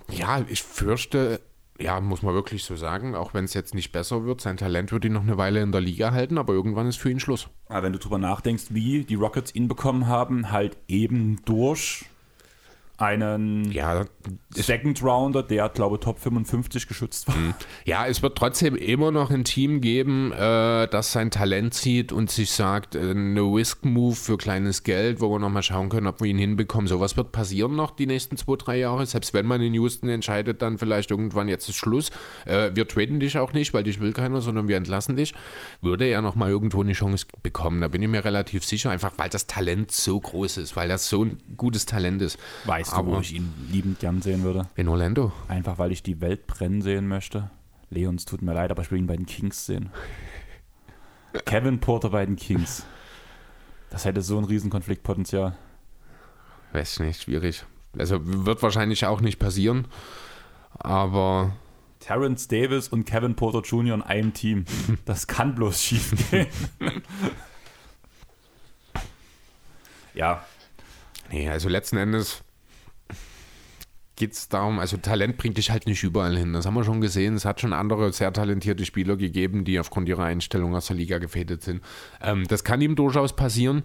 ja, 0.09 0.45
ich 0.49 0.63
fürchte, 0.63 1.41
ja, 1.83 2.01
muss 2.01 2.23
man 2.23 2.35
wirklich 2.35 2.65
so 2.65 2.77
sagen, 2.77 3.15
auch 3.15 3.35
wenn 3.35 3.45
es 3.45 3.55
jetzt 3.55 3.75
nicht 3.75 3.93
besser 3.93 4.25
wird, 4.25 4.41
sein 4.41 4.57
Talent 4.57 4.93
wird 4.93 5.05
ihn 5.05 5.13
noch 5.13 5.23
eine 5.23 5.37
Weile 5.37 5.61
in 5.61 5.73
der 5.73 5.81
Liga 5.81 6.13
halten, 6.13 6.39
aber 6.39 6.53
irgendwann 6.53 6.87
ist 6.87 6.97
für 6.97 7.11
ihn 7.11 7.21
Schluss. 7.21 7.49
Aber 7.69 7.83
wenn 7.83 7.93
du 7.93 7.99
drüber 7.99 8.19
nachdenkst, 8.19 8.67
wie 8.71 9.05
die 9.05 9.15
Rockets 9.15 9.55
ihn 9.55 9.69
bekommen 9.69 10.07
haben, 10.07 10.51
halt 10.51 10.77
eben 10.89 11.41
durch 11.45 12.05
einen 13.03 13.71
ja, 13.73 14.05
Second 14.55 15.03
Rounder, 15.03 15.43
der, 15.43 15.69
glaube 15.71 15.99
Top 15.99 16.21
55 16.21 16.87
geschützt 16.87 17.27
war. 17.27 17.37
Mhm. 17.37 17.55
Ja, 17.85 18.07
es 18.07 18.23
wird 18.23 18.39
trotzdem 18.39 18.77
immer 18.77 19.11
noch 19.11 19.31
ein 19.31 19.45
Team 19.45 19.81
geben, 19.81 20.31
äh, 20.33 20.87
das 20.87 21.13
sein 21.13 21.31
Talent 21.31 21.75
sieht 21.75 22.13
und 22.13 22.31
sich 22.31 22.53
sagt, 22.53 22.95
äh, 22.95 23.11
eine 23.11 23.41
Risk-Move 23.41 24.15
für 24.15 24.39
kleines 24.39 24.85
Geld, 24.85 25.21
wo 25.21 25.31
wir 25.31 25.41
nochmal 25.41 25.65
schauen 25.65 25.89
können, 25.89 26.07
ob 26.07 26.21
wir 26.21 26.29
ihn 26.29 26.39
hinbekommen. 26.39 26.87
Sowas 26.87 27.17
wird 27.17 27.33
passieren 27.33 27.75
noch 27.75 27.91
die 27.91 28.07
nächsten 28.07 28.37
zwei, 28.37 28.57
drei 28.57 28.79
Jahre. 28.79 29.05
Selbst 29.05 29.35
wenn 29.35 29.47
man 29.47 29.61
in 29.61 29.75
Houston 29.75 30.09
entscheidet, 30.09 30.63
dann 30.63 30.79
vielleicht 30.79 31.11
irgendwann 31.11 31.49
jetzt 31.49 31.69
ist 31.69 31.77
Schluss. 31.77 32.11
Äh, 32.47 32.71
wir 32.75 32.87
traden 32.87 33.19
dich 33.19 33.37
auch 33.39 33.53
nicht, 33.53 33.75
weil 33.75 33.83
dich 33.83 34.01
will 34.01 34.13
keiner, 34.13 34.41
sondern 34.41 34.69
wir 34.69 34.77
entlassen 34.77 35.17
dich. 35.17 35.35
Würde 35.81 36.05
er 36.07 36.23
nochmal 36.23 36.51
irgendwo 36.51 36.83
eine 36.83 36.93
Chance 36.93 37.27
bekommen. 37.43 37.81
Da 37.81 37.89
bin 37.89 38.01
ich 38.03 38.09
mir 38.09 38.25
relativ 38.25 38.65
sicher, 38.65 38.91
einfach 38.91 39.13
weil 39.17 39.29
das 39.29 39.49
Talent 39.49 39.91
so 39.91 40.21
groß 40.21 40.59
ist, 40.59 40.77
weil 40.77 40.89
das 40.89 41.09
so 41.09 41.25
ein 41.25 41.39
gutes 41.57 41.85
Talent 41.87 42.23
ist. 42.23 42.39
Weißt 42.93 43.07
du, 43.07 43.11
wo 43.11 43.21
ich 43.21 43.35
ihn 43.35 43.53
liebend 43.71 44.01
gern 44.01 44.21
sehen 44.21 44.43
würde? 44.43 44.69
In 44.77 44.89
Orlando. 44.89 45.33
Einfach, 45.49 45.79
weil 45.79 45.93
ich 45.93 46.03
die 46.03 46.21
Welt 46.21 46.47
brennen 46.47 46.83
sehen 46.83 47.09
möchte. 47.09 47.51
Leons 47.89 48.25
tut 48.27 48.43
mir 48.43 48.53
leid, 48.53 48.71
aber 48.71 48.83
ich 48.83 48.91
will 48.91 48.99
ihn 48.99 49.07
bei 49.07 49.17
den 49.17 49.27
Kings 49.27 49.67
sehen. 49.67 49.91
Kevin 51.47 51.81
Porter 51.81 52.11
bei 52.11 52.27
den 52.27 52.37
Kings. 52.37 52.85
Das 53.91 54.05
hätte 54.05 54.21
so 54.21 54.39
ein 54.39 54.45
Riesenkonfliktpotenzial. 54.45 55.57
Weiß 56.73 57.01
nicht, 57.01 57.23
schwierig. 57.23 57.65
Also 57.99 58.21
wird 58.23 58.63
wahrscheinlich 58.63 59.07
auch 59.07 59.21
nicht 59.21 59.39
passieren. 59.39 59.87
Aber. 60.75 61.53
Terrence 62.01 62.49
Davis 62.49 62.89
und 62.89 63.05
Kevin 63.05 63.37
Porter 63.37 63.61
Jr. 63.61 63.95
in 63.95 64.03
einem 64.03 64.35
Team. 64.35 64.65
Das 65.05 65.27
kann 65.27 65.55
bloß 65.55 65.83
schief 65.83 66.31
gehen. 66.31 66.47
ja. 70.15 70.45
Nee, 71.31 71.49
also 71.49 71.69
letzten 71.69 71.97
Endes 71.97 72.43
geht 74.23 74.35
es 74.35 74.49
darum, 74.49 74.79
also 74.79 74.97
Talent 74.99 75.37
bringt 75.37 75.59
dich 75.59 75.73
halt 75.73 75.87
nicht 75.87 76.05
überall 76.05 76.39
hin. 76.39 76.53
Das 76.53 76.65
haben 76.65 76.75
wir 76.75 76.85
schon 76.85 77.01
gesehen. 77.01 77.35
Es 77.35 77.45
hat 77.45 77.61
schon 77.61 77.73
andere 77.73 78.13
sehr 78.13 78.33
talentierte 78.33 78.85
Spieler 78.85 79.17
gegeben, 79.17 79.65
die 79.65 79.81
aufgrund 79.81 80.09
ihrer 80.09 80.23
Einstellung 80.23 80.77
aus 80.77 80.87
der 80.87 80.95
Liga 80.95 81.19
gefädet 81.19 81.65
sind. 81.65 81.83
Ähm, 82.21 82.47
das 82.47 82.63
kann 82.63 82.81
ihm 82.81 82.95
durchaus 82.95 83.35
passieren. 83.35 83.83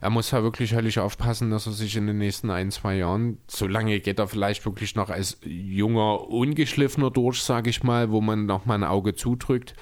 Er 0.00 0.10
muss 0.10 0.32
ja 0.32 0.42
wirklich 0.42 0.74
höllisch 0.74 0.98
aufpassen, 0.98 1.52
dass 1.52 1.66
er 1.66 1.72
sich 1.72 1.94
in 1.94 2.08
den 2.08 2.18
nächsten 2.18 2.50
ein, 2.50 2.72
zwei 2.72 2.96
Jahren, 2.96 3.38
so 3.46 3.68
lange 3.68 4.00
geht 4.00 4.18
er 4.18 4.26
vielleicht 4.26 4.66
wirklich 4.66 4.96
noch 4.96 5.08
als 5.08 5.38
junger, 5.44 6.28
ungeschliffener 6.30 7.12
durch, 7.12 7.40
sage 7.40 7.70
ich 7.70 7.84
mal, 7.84 8.10
wo 8.10 8.20
man 8.20 8.44
noch 8.44 8.66
mal 8.66 8.74
ein 8.74 8.82
Auge 8.82 9.14
zudrückt. 9.14 9.76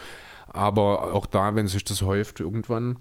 Aber 0.48 1.14
auch 1.14 1.24
da, 1.24 1.54
wenn 1.54 1.66
sich 1.66 1.82
das 1.82 2.02
häuft, 2.02 2.40
irgendwann 2.40 2.98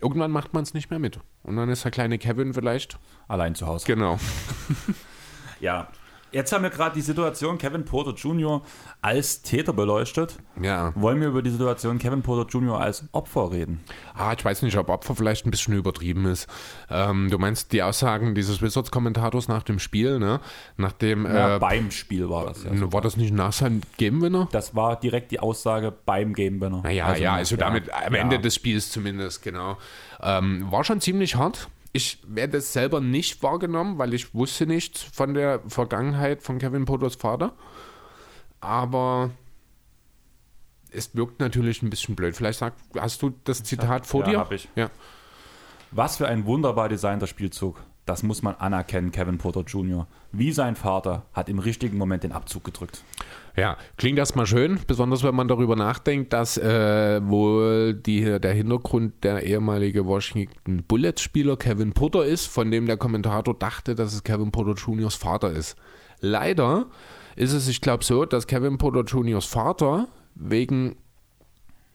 Irgendwann 0.00 0.30
macht 0.30 0.54
man 0.54 0.62
es 0.62 0.74
nicht 0.74 0.90
mehr 0.90 1.00
mit. 1.00 1.18
Und 1.42 1.56
dann 1.56 1.68
ist 1.70 1.82
der 1.82 1.90
kleine 1.90 2.18
Kevin 2.18 2.54
vielleicht 2.54 3.00
allein 3.26 3.56
zu 3.56 3.66
Hause. 3.66 3.84
Genau. 3.84 4.20
ja, 5.60 5.88
Jetzt 6.30 6.52
haben 6.52 6.62
wir 6.62 6.70
gerade 6.70 6.94
die 6.94 7.00
Situation 7.00 7.56
Kevin 7.56 7.84
Porter 7.84 8.12
Jr. 8.12 8.62
als 9.00 9.42
Täter 9.42 9.72
beleuchtet. 9.72 10.36
Ja. 10.60 10.92
Wollen 10.94 11.20
wir 11.20 11.28
über 11.28 11.40
die 11.42 11.50
Situation 11.50 11.98
Kevin 11.98 12.22
Porter 12.22 12.48
Jr. 12.50 12.78
als 12.78 13.04
Opfer 13.12 13.50
reden? 13.50 13.80
Ah, 14.14 14.34
ich 14.36 14.44
weiß 14.44 14.62
nicht, 14.62 14.76
ob 14.76 14.90
Opfer 14.90 15.14
vielleicht 15.14 15.46
ein 15.46 15.50
bisschen 15.50 15.74
übertrieben 15.74 16.26
ist. 16.26 16.46
Ähm, 16.90 17.30
du 17.30 17.38
meinst 17.38 17.72
die 17.72 17.82
Aussagen 17.82 18.34
dieses 18.34 18.60
Wizards-Kommentators 18.60 19.48
nach 19.48 19.62
dem 19.62 19.78
Spiel, 19.78 20.18
ne? 20.18 20.40
Nachdem, 20.76 21.24
ja, 21.24 21.56
äh, 21.56 21.58
beim 21.58 21.90
Spiel 21.90 22.28
war 22.28 22.46
das 22.46 22.64
ja. 22.64 22.70
War 22.92 23.00
das 23.00 23.16
nicht 23.16 23.32
nach 23.32 23.52
seinem 23.52 23.80
Game-Winner? 23.96 24.48
Das 24.52 24.74
war 24.74 25.00
direkt 25.00 25.30
die 25.30 25.40
Aussage 25.40 25.92
beim 26.04 26.34
Game-Winner. 26.34 26.82
Naja, 26.82 27.06
also, 27.06 27.22
ja, 27.22 27.34
also 27.34 27.56
damit 27.56 27.90
am 27.90 28.14
Ende 28.14 28.38
des 28.38 28.54
Spiels 28.54 28.90
zumindest, 28.90 29.42
genau. 29.42 29.78
Ähm, 30.20 30.70
war 30.70 30.84
schon 30.84 31.00
ziemlich 31.00 31.36
hart 31.36 31.68
ich 31.98 32.20
werde 32.28 32.58
es 32.58 32.72
selber 32.72 33.00
nicht 33.00 33.42
wahrgenommen, 33.42 33.98
weil 33.98 34.14
ich 34.14 34.32
wusste 34.32 34.66
nichts 34.66 35.02
von 35.02 35.34
der 35.34 35.60
Vergangenheit 35.66 36.44
von 36.44 36.58
Kevin 36.60 36.84
Potters 36.84 37.16
Vater. 37.16 37.54
Aber 38.60 39.30
es 40.92 41.16
wirkt 41.16 41.40
natürlich 41.40 41.82
ein 41.82 41.90
bisschen 41.90 42.14
blöd. 42.14 42.36
Vielleicht 42.36 42.60
sag, 42.60 42.74
hast 42.96 43.20
du 43.20 43.34
das 43.42 43.64
Zitat 43.64 44.06
vor 44.06 44.22
ja, 44.22 44.30
dir? 44.30 44.38
Hab 44.38 44.52
ich. 44.52 44.68
Ja. 44.76 44.90
Was 45.90 46.18
für 46.18 46.28
ein 46.28 46.46
wunderbar 46.46 46.88
designter 46.88 47.26
Spielzug. 47.26 47.82
das 48.06 48.22
muss 48.22 48.42
man 48.42 48.54
anerkennen, 48.54 49.10
Kevin 49.10 49.36
Porter 49.36 49.62
Jr. 49.62 50.06
Wie 50.30 50.52
sein 50.52 50.76
Vater 50.76 51.26
hat 51.32 51.48
im 51.48 51.58
richtigen 51.58 51.98
Moment 51.98 52.22
den 52.22 52.32
Abzug 52.32 52.62
gedrückt. 52.64 53.02
Ja, 53.58 53.76
klingt 53.96 54.20
erstmal 54.20 54.46
schön, 54.46 54.78
besonders 54.86 55.24
wenn 55.24 55.34
man 55.34 55.48
darüber 55.48 55.74
nachdenkt, 55.74 56.32
dass 56.32 56.56
äh, 56.58 57.20
wohl 57.24 57.92
die, 57.92 58.38
der 58.38 58.52
Hintergrund 58.52 59.24
der 59.24 59.42
ehemalige 59.42 60.06
Washington 60.06 60.84
Bullets-Spieler 60.84 61.56
Kevin 61.56 61.92
Porter 61.92 62.24
ist, 62.24 62.46
von 62.46 62.70
dem 62.70 62.86
der 62.86 62.96
Kommentator 62.96 63.58
dachte, 63.58 63.96
dass 63.96 64.14
es 64.14 64.22
Kevin 64.22 64.52
Porter 64.52 64.74
Jr.'s 64.74 65.16
Vater 65.16 65.50
ist. 65.50 65.74
Leider 66.20 66.86
ist 67.34 67.52
es, 67.52 67.66
ich 67.66 67.80
glaube, 67.80 68.04
so, 68.04 68.24
dass 68.24 68.46
Kevin 68.46 68.78
Porter 68.78 69.02
Jr.'s 69.02 69.46
Vater 69.46 70.06
wegen 70.36 70.94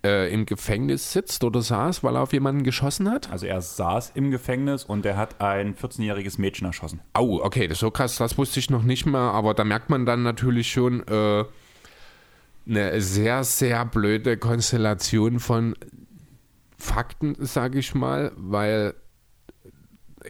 äh, 0.06 0.32
im 0.34 0.46
Gefängnis 0.46 1.12
sitzt 1.12 1.44
oder 1.44 1.62
saß, 1.62 2.04
weil 2.04 2.16
er 2.16 2.22
auf 2.22 2.34
jemanden 2.34 2.64
geschossen 2.64 3.10
hat? 3.10 3.32
Also 3.32 3.46
er 3.46 3.62
saß 3.62 4.12
im 4.16 4.32
Gefängnis 4.32 4.84
und 4.84 5.06
er 5.06 5.18
hat 5.18 5.42
ein 5.42 5.76
14-jähriges 5.76 6.40
Mädchen 6.40 6.68
erschossen. 6.68 7.02
Au, 7.14 7.42
okay, 7.42 7.68
das 7.68 7.78
ist 7.78 7.82
so 7.82 7.92
krass, 7.92 8.18
das 8.18 8.38
wusste 8.38 8.60
ich 8.60 8.70
noch 8.70 8.84
nicht 8.84 9.06
mehr, 9.06 9.20
aber 9.20 9.54
da 9.54 9.64
merkt 9.64 9.90
man 9.90 10.06
dann 10.06 10.24
natürlich 10.24 10.72
schon 10.72 11.08
äh, 11.08 11.46
eine 12.68 13.02
sehr, 13.02 13.44
sehr 13.44 13.86
blöde 13.86 14.38
Konstellation 14.38 15.40
von 15.40 15.76
Fakten, 16.78 17.36
sage 17.40 17.80
ich 17.80 17.96
mal, 17.96 18.32
weil 18.36 18.94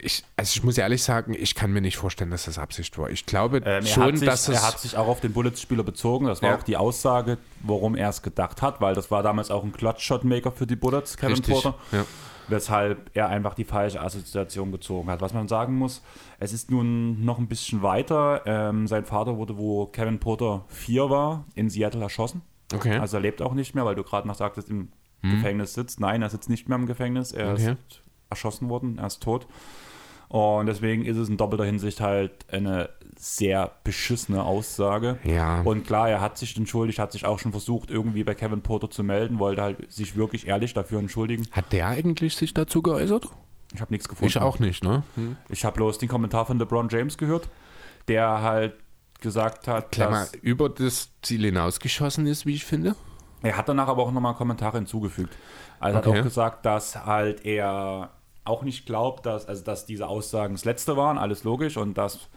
ich, 0.02 0.24
also 0.36 0.52
ich 0.56 0.62
muss 0.64 0.78
ehrlich 0.78 1.02
sagen, 1.02 1.34
ich 1.38 1.54
kann 1.54 1.72
mir 1.72 1.80
nicht 1.80 1.96
vorstellen, 1.96 2.30
dass 2.30 2.44
das 2.44 2.58
Absicht 2.58 2.96
war. 2.98 3.10
Ich 3.10 3.26
glaube 3.26 3.58
ähm, 3.64 3.84
schon, 3.86 4.16
sich, 4.16 4.28
dass 4.28 4.48
es. 4.48 4.56
Er 4.56 4.66
hat 4.66 4.80
sich 4.80 4.96
auch 4.96 5.06
auf 5.08 5.20
den 5.20 5.32
Bullets-Spieler 5.32 5.82
bezogen. 5.82 6.26
Das 6.26 6.42
war 6.42 6.50
Ja. 6.50 6.56
auch 6.58 6.62
die 6.62 6.76
Aussage, 6.76 7.38
warum 7.62 7.94
er 7.94 8.08
es 8.08 8.22
gedacht 8.22 8.62
hat, 8.62 8.80
weil 8.80 8.94
das 8.94 9.10
war 9.10 9.22
damals 9.22 9.50
auch 9.50 9.62
ein 9.64 9.72
Clutch-Shot-Maker 9.72 10.52
für 10.52 10.66
die 10.66 10.76
Bullets, 10.76 11.16
Kevin 11.16 11.36
Richtig, 11.36 11.54
Porter. 11.54 11.74
ja. 11.92 12.04
Weshalb 12.48 13.10
er 13.14 13.28
einfach 13.28 13.54
die 13.54 13.64
falsche 13.64 14.00
Assoziation 14.02 14.70
gezogen 14.70 15.08
hat. 15.10 15.22
Was 15.22 15.32
man 15.32 15.48
sagen 15.48 15.76
muss, 15.76 16.02
es 16.38 16.52
ist 16.52 16.70
nun 16.70 17.24
noch 17.24 17.38
ein 17.38 17.46
bisschen 17.48 17.82
weiter. 17.82 18.42
Ähm, 18.44 18.86
sein 18.86 19.06
Vater 19.06 19.38
wurde, 19.38 19.56
wo 19.56 19.86
Kevin 19.86 20.18
Porter 20.20 20.64
vier 20.68 21.08
war, 21.08 21.46
in 21.54 21.70
Seattle 21.70 22.02
erschossen. 22.02 22.42
Okay. 22.74 22.98
Also 22.98 23.16
er 23.16 23.20
lebt 23.22 23.40
auch 23.40 23.54
nicht 23.54 23.74
mehr, 23.74 23.86
weil 23.86 23.94
du 23.94 24.02
gerade 24.02 24.28
noch 24.28 24.34
sagtest, 24.34 24.68
im 24.68 24.88
Gefängnis 25.22 25.72
sitzt. 25.72 26.00
Nein, 26.00 26.20
er 26.20 26.28
sitzt 26.28 26.50
nicht 26.50 26.68
mehr 26.68 26.76
im 26.76 26.84
Gefängnis. 26.84 27.32
Er 27.32 27.52
Okay. 27.54 27.76
ist 27.88 28.02
erschossen 28.28 28.68
worden, 28.68 28.98
er 28.98 29.06
ist 29.06 29.22
tot. 29.22 29.46
Und 30.28 30.66
deswegen 30.66 31.04
ist 31.04 31.16
es 31.16 31.28
in 31.28 31.36
doppelter 31.36 31.64
Hinsicht 31.64 32.00
halt 32.00 32.32
eine 32.50 32.88
sehr 33.16 33.70
beschissene 33.84 34.42
Aussage. 34.42 35.18
Ja. 35.24 35.60
Und 35.62 35.86
klar, 35.86 36.08
er 36.10 36.20
hat 36.20 36.36
sich 36.38 36.56
entschuldigt, 36.56 36.98
hat 36.98 37.12
sich 37.12 37.24
auch 37.24 37.38
schon 37.38 37.52
versucht, 37.52 37.90
irgendwie 37.90 38.24
bei 38.24 38.34
Kevin 38.34 38.60
Porter 38.62 38.90
zu 38.90 39.02
melden, 39.04 39.38
wollte 39.38 39.62
halt 39.62 39.92
sich 39.92 40.16
wirklich 40.16 40.46
ehrlich 40.48 40.74
dafür 40.74 40.98
entschuldigen. 40.98 41.46
Hat 41.52 41.72
der 41.72 41.86
eigentlich 41.88 42.36
sich 42.36 42.52
dazu 42.54 42.82
geäußert? 42.82 43.28
Ich 43.72 43.80
habe 43.80 43.92
nichts 43.92 44.08
gefunden. 44.08 44.28
Ich 44.28 44.38
auch 44.38 44.58
nicht, 44.58 44.82
ne? 44.84 45.02
Ich 45.48 45.64
habe 45.64 45.76
bloß 45.76 45.98
den 45.98 46.08
Kommentar 46.08 46.46
von 46.46 46.58
LeBron 46.58 46.88
James 46.90 47.16
gehört, 47.18 47.48
der 48.08 48.42
halt 48.42 48.74
gesagt 49.20 49.68
hat, 49.68 49.90
Klammer, 49.92 50.20
dass, 50.20 50.34
über 50.34 50.68
das 50.68 51.10
Ziel 51.22 51.44
hinausgeschossen 51.44 52.26
ist, 52.26 52.44
wie 52.46 52.54
ich 52.54 52.64
finde. 52.64 52.94
er 53.42 53.56
hat 53.56 53.68
danach 53.68 53.88
aber 53.88 54.02
auch 54.02 54.12
nochmal 54.12 54.34
Kommentare 54.34 54.76
hinzugefügt. 54.78 55.34
Also 55.80 55.96
er 55.98 56.00
Okay. 56.00 56.10
hat 56.12 56.18
auch 56.20 56.24
gesagt, 56.24 56.66
dass 56.66 57.04
halt 57.06 57.44
er 57.44 58.10
auch 58.44 58.62
nicht 58.62 58.86
glaubt, 58.86 59.26
dass, 59.26 59.46
also 59.46 59.64
dass 59.64 59.86
diese 59.86 60.06
Aussagen 60.06 60.54
das 60.54 60.64
letzte 60.64 60.96
waren, 60.96 61.18
alles 61.18 61.44
logisch, 61.44 61.76
und 61.76 61.96
dass 61.96 62.28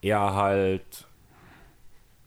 er 0.00 0.34
halt, 0.34 1.06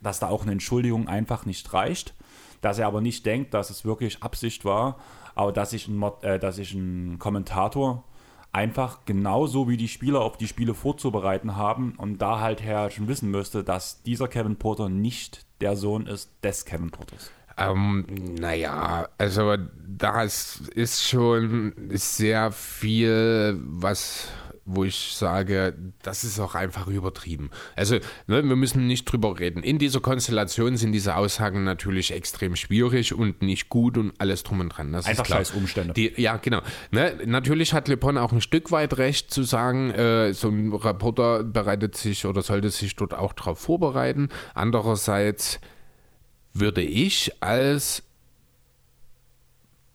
dass 0.01 0.19
da 0.19 0.29
auch 0.29 0.43
eine 0.43 0.51
Entschuldigung 0.51 1.07
einfach 1.07 1.45
nicht 1.45 1.71
reicht, 1.73 2.13
dass 2.61 2.77
er 2.79 2.87
aber 2.87 3.01
nicht 3.01 3.25
denkt, 3.25 3.53
dass 3.53 3.69
es 3.69 3.85
wirklich 3.85 4.21
Absicht 4.21 4.65
war, 4.65 4.99
aber 5.35 5.51
dass 5.51 5.71
sich 5.71 5.87
ein, 5.87 6.03
äh, 6.21 6.39
dass 6.39 6.57
sich 6.57 6.73
ein 6.73 7.17
Kommentator 7.19 8.03
einfach 8.53 9.05
genauso 9.05 9.69
wie 9.69 9.77
die 9.77 9.87
Spieler 9.87 10.21
auf 10.21 10.37
die 10.37 10.47
Spiele 10.47 10.73
vorzubereiten 10.73 11.55
haben 11.55 11.95
und 11.97 12.17
da 12.17 12.39
halt 12.39 12.61
her 12.61 12.89
schon 12.89 13.07
wissen 13.07 13.31
müsste, 13.31 13.63
dass 13.63 14.03
dieser 14.03 14.27
Kevin 14.27 14.57
Porter 14.57 14.89
nicht 14.89 15.45
der 15.61 15.75
Sohn 15.75 16.05
ist 16.05 16.31
des 16.43 16.65
Kevin 16.65 16.91
Porters. 16.91 17.31
Ähm, 17.69 18.05
naja, 18.39 19.09
also 19.17 19.55
das 19.87 20.61
ist 20.73 21.07
schon 21.07 21.73
sehr 21.89 22.51
viel, 22.51 23.59
was, 23.61 24.29
wo 24.65 24.83
ich 24.83 25.13
sage, 25.13 25.75
das 26.01 26.23
ist 26.23 26.39
auch 26.39 26.55
einfach 26.55 26.87
übertrieben. 26.87 27.51
Also, 27.75 27.95
ne, 28.27 28.43
wir 28.43 28.55
müssen 28.55 28.87
nicht 28.87 29.05
drüber 29.05 29.39
reden. 29.39 29.63
In 29.63 29.77
dieser 29.77 29.99
Konstellation 29.99 30.77
sind 30.77 30.91
diese 30.91 31.15
Aussagen 31.15 31.63
natürlich 31.63 32.11
extrem 32.11 32.55
schwierig 32.55 33.13
und 33.13 33.41
nicht 33.41 33.69
gut 33.69 33.97
und 33.97 34.13
alles 34.17 34.43
drum 34.43 34.61
und 34.61 34.69
dran. 34.69 34.91
Das 34.91 35.05
Einfach 35.05 35.25
scheiß 35.25 35.51
Umstände. 35.51 35.93
Die, 35.93 36.13
ja, 36.17 36.37
genau. 36.37 36.61
Ne, 36.91 37.17
natürlich 37.25 37.73
hat 37.73 37.87
Le 37.87 37.97
Bon 37.97 38.17
auch 38.17 38.31
ein 38.31 38.41
Stück 38.41 38.71
weit 38.71 38.97
recht 38.97 39.31
zu 39.31 39.43
sagen, 39.43 39.91
äh, 39.91 40.33
so 40.33 40.49
ein 40.49 40.73
Reporter 40.73 41.43
bereitet 41.43 41.95
sich 41.95 42.25
oder 42.25 42.41
sollte 42.41 42.69
sich 42.69 42.95
dort 42.95 43.13
auch 43.13 43.33
darauf 43.33 43.59
vorbereiten. 43.59 44.29
Andererseits 44.55 45.59
würde 46.53 46.81
ich 46.81 47.31
als 47.41 48.03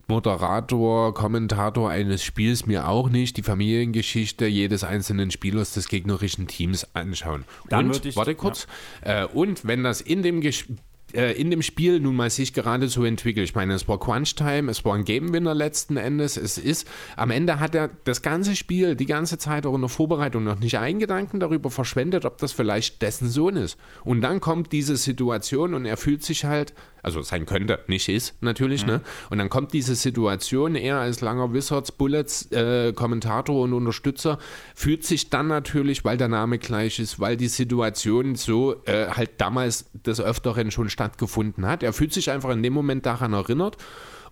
Moderator, 0.07 1.13
Kommentator 1.13 1.89
eines 1.89 2.23
Spiels 2.23 2.65
mir 2.65 2.87
auch 2.87 3.09
nicht 3.09 3.35
die 3.35 3.43
Familiengeschichte 3.43 4.45
jedes 4.45 4.83
einzelnen 4.85 5.31
Spielers 5.31 5.73
des 5.73 5.89
gegnerischen 5.89 6.47
Teams 6.47 6.87
anschauen. 6.95 7.43
Dann 7.69 7.87
und, 7.87 7.95
würde 7.95 8.09
ich- 8.09 8.15
warte 8.15 8.35
kurz, 8.35 8.67
äh, 9.01 9.25
und 9.25 9.65
wenn 9.67 9.83
das 9.83 9.99
in 9.99 10.23
dem 10.23 10.39
Ges 10.39 10.65
in 11.13 11.49
dem 11.49 11.61
Spiel 11.61 11.99
nun 11.99 12.15
mal 12.15 12.29
sich 12.29 12.53
gerade 12.53 12.89
so 12.89 13.05
entwickelt. 13.05 13.47
Ich 13.47 13.55
meine, 13.55 13.73
es 13.73 13.87
war 13.87 13.99
Crunch 13.99 14.35
Time, 14.35 14.69
es 14.69 14.83
war 14.83 14.93
ein 14.93 15.05
Game 15.05 15.31
Winner 15.31 15.55
letzten 15.55 15.95
Endes. 15.95 16.35
Es 16.35 16.57
ist, 16.57 16.87
am 17.15 17.31
Ende 17.31 17.59
hat 17.59 17.75
er 17.75 17.89
das 18.03 18.21
ganze 18.21 18.55
Spiel, 18.55 18.95
die 18.95 19.05
ganze 19.05 19.37
Zeit 19.37 19.65
auch 19.65 19.75
in 19.75 19.81
der 19.81 19.89
Vorbereitung 19.89 20.43
noch 20.43 20.59
nicht 20.59 20.77
einen 20.77 20.99
Gedanken 20.99 21.39
darüber 21.39 21.71
verschwendet, 21.71 22.25
ob 22.25 22.37
das 22.39 22.51
vielleicht 22.51 23.01
dessen 23.01 23.29
Sohn 23.29 23.55
ist. 23.55 23.77
Und 24.03 24.21
dann 24.21 24.41
kommt 24.41 24.73
diese 24.73 24.97
Situation 24.97 25.73
und 25.73 25.85
er 25.85 25.97
fühlt 25.97 26.23
sich 26.23 26.43
halt, 26.43 26.73
also 27.07 27.21
sein 27.21 27.45
könnte, 27.45 27.79
nicht 27.87 28.09
ist 28.09 28.35
natürlich, 28.41 28.85
ne? 28.85 28.99
Und 29.29 29.37
dann 29.37 29.47
kommt 29.49 29.71
diese 29.71 29.95
Situation, 29.95 30.75
er 30.75 30.97
als 30.97 31.21
langer 31.21 31.53
Wizards 31.53 31.93
Bullets 31.93 32.51
äh, 32.51 32.91
Kommentator 32.91 33.61
und 33.61 33.71
Unterstützer 33.71 34.39
fühlt 34.75 35.05
sich 35.05 35.29
dann 35.29 35.47
natürlich, 35.47 36.03
weil 36.03 36.17
der 36.17 36.27
Name 36.27 36.57
gleich 36.57 36.99
ist, 36.99 37.21
weil 37.21 37.37
die 37.37 37.47
Situation 37.47 38.35
so 38.35 38.75
äh, 38.85 39.07
halt 39.07 39.31
damals 39.37 39.89
des 39.93 40.19
Öfteren 40.19 40.69
schon 40.69 40.89
stattgefunden 40.89 41.65
hat. 41.65 41.81
Er 41.81 41.93
fühlt 41.93 42.11
sich 42.11 42.29
einfach 42.29 42.49
in 42.49 42.61
dem 42.61 42.73
Moment 42.73 43.05
daran 43.05 43.31
erinnert 43.31 43.77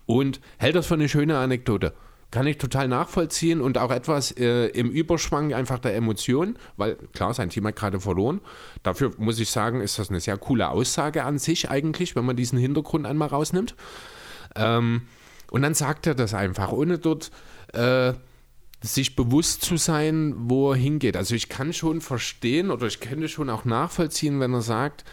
und 0.06 0.42
hält 0.58 0.76
das 0.76 0.88
für 0.88 0.96
eine 0.96 1.08
schöne 1.08 1.38
Anekdote. 1.38 1.94
Kann 2.32 2.48
ich 2.48 2.58
total 2.58 2.88
nachvollziehen 2.88 3.62
und 3.62 3.78
auch 3.78 3.92
etwas 3.92 4.32
äh, 4.32 4.68
im 4.68 4.90
Überschwang 4.90 5.54
einfach 5.54 5.80
der 5.80 5.96
Emotionen, 5.96 6.58
weil 6.76 6.96
klar, 7.14 7.34
sein 7.34 7.50
Team 7.50 7.66
hat 7.68 7.76
gerade 7.76 8.00
verloren. 8.00 8.42
Dafür 8.84 9.14
muss 9.18 9.40
ich 9.40 9.50
sagen, 9.50 9.80
ist 9.80 10.00
das 10.00 10.10
eine 10.10 10.20
sehr 10.20 10.38
coole 10.38 10.70
Aussage 10.70 11.24
an 11.24 11.38
sich 11.38 11.70
eigentlich, 11.70 12.16
wenn 12.16 12.26
man 12.26 12.36
diesen 12.36 12.60
Hintergrund 12.60 13.06
einmal 13.06 13.30
rausnimmt. 13.30 13.76
Ähm, 14.56 15.04
und 15.52 15.62
dann 15.62 15.74
sagt 15.74 16.08
er 16.08 16.16
das 16.16 16.34
einfach, 16.34 16.72
ohne 16.72 16.98
dort 16.98 17.32
äh, 17.74 18.14
sich 18.82 19.16
bewusst 19.16 19.64
zu 19.64 19.78
sein, 19.78 20.34
wo 20.38 20.72
er 20.72 20.76
hingeht. 20.76 21.18
Also 21.18 21.36
ich 21.36 21.50
kann 21.50 21.74
schon 21.74 22.02
verstehen 22.02 22.72
oder 22.72 22.88
ich 22.88 23.00
könnte 23.00 23.30
schon 23.30 23.50
auch 23.50 23.66
nachvollziehen, 23.66 24.40
wenn 24.40 24.54
er 24.54 24.62
sagt, 24.62 25.06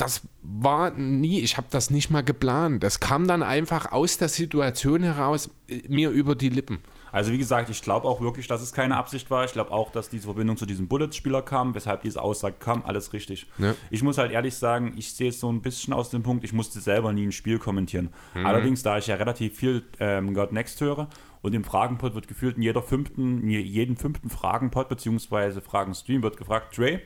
das 0.00 0.22
war 0.42 0.90
nie, 0.90 1.40
ich 1.40 1.56
habe 1.56 1.66
das 1.70 1.90
nicht 1.90 2.10
mal 2.10 2.22
geplant. 2.22 2.82
Das 2.82 3.00
kam 3.00 3.26
dann 3.28 3.42
einfach 3.42 3.92
aus 3.92 4.16
der 4.16 4.28
Situation 4.28 5.02
heraus 5.02 5.50
äh, 5.68 5.82
mir 5.88 6.10
über 6.10 6.34
die 6.34 6.48
Lippen. 6.48 6.78
Also 7.10 7.32
wie 7.32 7.38
gesagt, 7.38 7.70
ich 7.70 7.82
glaube 7.82 8.06
auch 8.06 8.20
wirklich, 8.20 8.46
dass 8.48 8.60
es 8.60 8.72
keine 8.72 8.96
Absicht 8.96 9.30
war. 9.30 9.44
Ich 9.44 9.52
glaube 9.52 9.70
auch, 9.70 9.90
dass 9.90 10.08
diese 10.10 10.24
Verbindung 10.24 10.56
zu 10.56 10.66
diesem 10.66 10.88
Bullets-Spieler 10.88 11.42
kam, 11.42 11.74
weshalb 11.74 12.02
diese 12.02 12.22
Aussage 12.22 12.56
kam. 12.58 12.84
Alles 12.84 13.12
richtig. 13.12 13.46
Ja. 13.58 13.74
Ich 13.90 14.02
muss 14.02 14.18
halt 14.18 14.30
ehrlich 14.30 14.54
sagen, 14.54 14.94
ich 14.96 15.14
sehe 15.14 15.30
es 15.30 15.40
so 15.40 15.50
ein 15.50 15.62
bisschen 15.62 15.94
aus 15.94 16.10
dem 16.10 16.22
Punkt, 16.22 16.44
ich 16.44 16.52
musste 16.52 16.80
selber 16.80 17.12
nie 17.12 17.26
ein 17.26 17.32
Spiel 17.32 17.58
kommentieren. 17.58 18.10
Allerdings, 18.34 18.82
da 18.82 18.98
ich 18.98 19.06
ja 19.06 19.16
relativ 19.16 19.56
viel 19.56 19.84
ähm, 20.00 20.34
God 20.34 20.52
Next 20.52 20.80
höre 20.80 21.08
und 21.40 21.54
im 21.54 21.64
Fragenpod 21.64 22.14
wird 22.14 22.28
gefühlt 22.28 22.56
in 22.56 22.62
jeder 22.62 22.82
fünften, 22.82 23.42
in 23.42 23.50
jedem 23.50 23.96
fünften 23.96 24.28
Fragenpod 24.28 24.88
bzw. 24.88 25.60
Fragenstream 25.60 26.22
wird 26.22 26.36
gefragt, 26.36 26.76
Dre, 26.76 27.00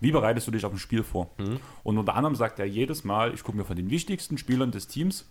wie 0.00 0.12
bereitest 0.12 0.46
du 0.46 0.50
dich 0.50 0.64
auf 0.64 0.72
ein 0.72 0.78
Spiel 0.78 1.02
vor? 1.02 1.30
Und 1.82 1.98
unter 1.98 2.14
anderem 2.14 2.34
sagt 2.34 2.58
er 2.58 2.66
jedes 2.66 3.04
Mal, 3.04 3.34
ich 3.34 3.42
gucke 3.44 3.56
mir 3.58 3.64
von 3.64 3.76
den 3.76 3.90
wichtigsten 3.90 4.38
Spielern 4.38 4.70
des 4.70 4.88
Teams 4.88 5.26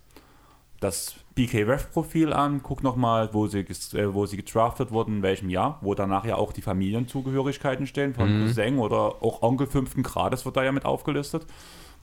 das 0.80 1.16
BK-Ref-Profil 1.36 2.32
an, 2.34 2.62
guck 2.64 2.84
nochmal, 2.84 3.34
wo, 3.34 3.48
sie 3.48 3.60
äh, 3.60 4.14
wo 4.14 4.26
sie 4.26 4.38
gedraftet 4.38 4.92
wurden, 4.92 5.18
in 5.18 5.24
welchem 5.24 5.50
Jahr, 5.50 5.78
wo 5.82 5.94
danach 5.94 6.26
ja 6.26 6.36
auch 6.36 6.54
die 6.54 6.62
Familienzugehörigkeiten 6.62 7.86
stehen, 7.86 8.14
von 8.14 8.28
Cousin 8.46 8.80
oder 8.80 9.22
auch 9.22 9.42
Onkel 9.42 9.68
fünften 9.68 10.04
Grades 10.04 10.46
wird 10.46 10.56
da 10.56 10.64
ja 10.64 10.72
mit 10.72 10.86
aufgelistet, 10.86 11.46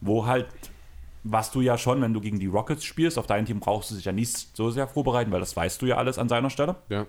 wo 0.00 0.26
halt, 0.26 0.46
was 1.24 1.50
du 1.50 1.61
ja 1.61 1.79
schon, 1.79 2.02
wenn 2.02 2.12
du 2.12 2.20
gegen 2.20 2.38
die 2.38 2.46
Rockets 2.46 2.85
spielst, 2.85 3.18
auf 3.18 3.26
dein 3.26 3.46
Team 3.46 3.61
brauchst 3.61 3.90
du 3.90 3.94
dich 3.94 4.05
ja 4.05 4.12
nicht 4.12 4.55
so 4.55 4.70
sehr 4.70 4.87
vorbereiten, 4.87 5.33
weil 5.33 5.40
das 5.40 5.57
weißt 5.57 5.81
du 5.81 5.87
ja 5.87 5.96
alles 5.96 6.18
an 6.18 6.29
seiner 6.29 6.50
Stelle. 6.50 6.76
Ja. 6.90 7.07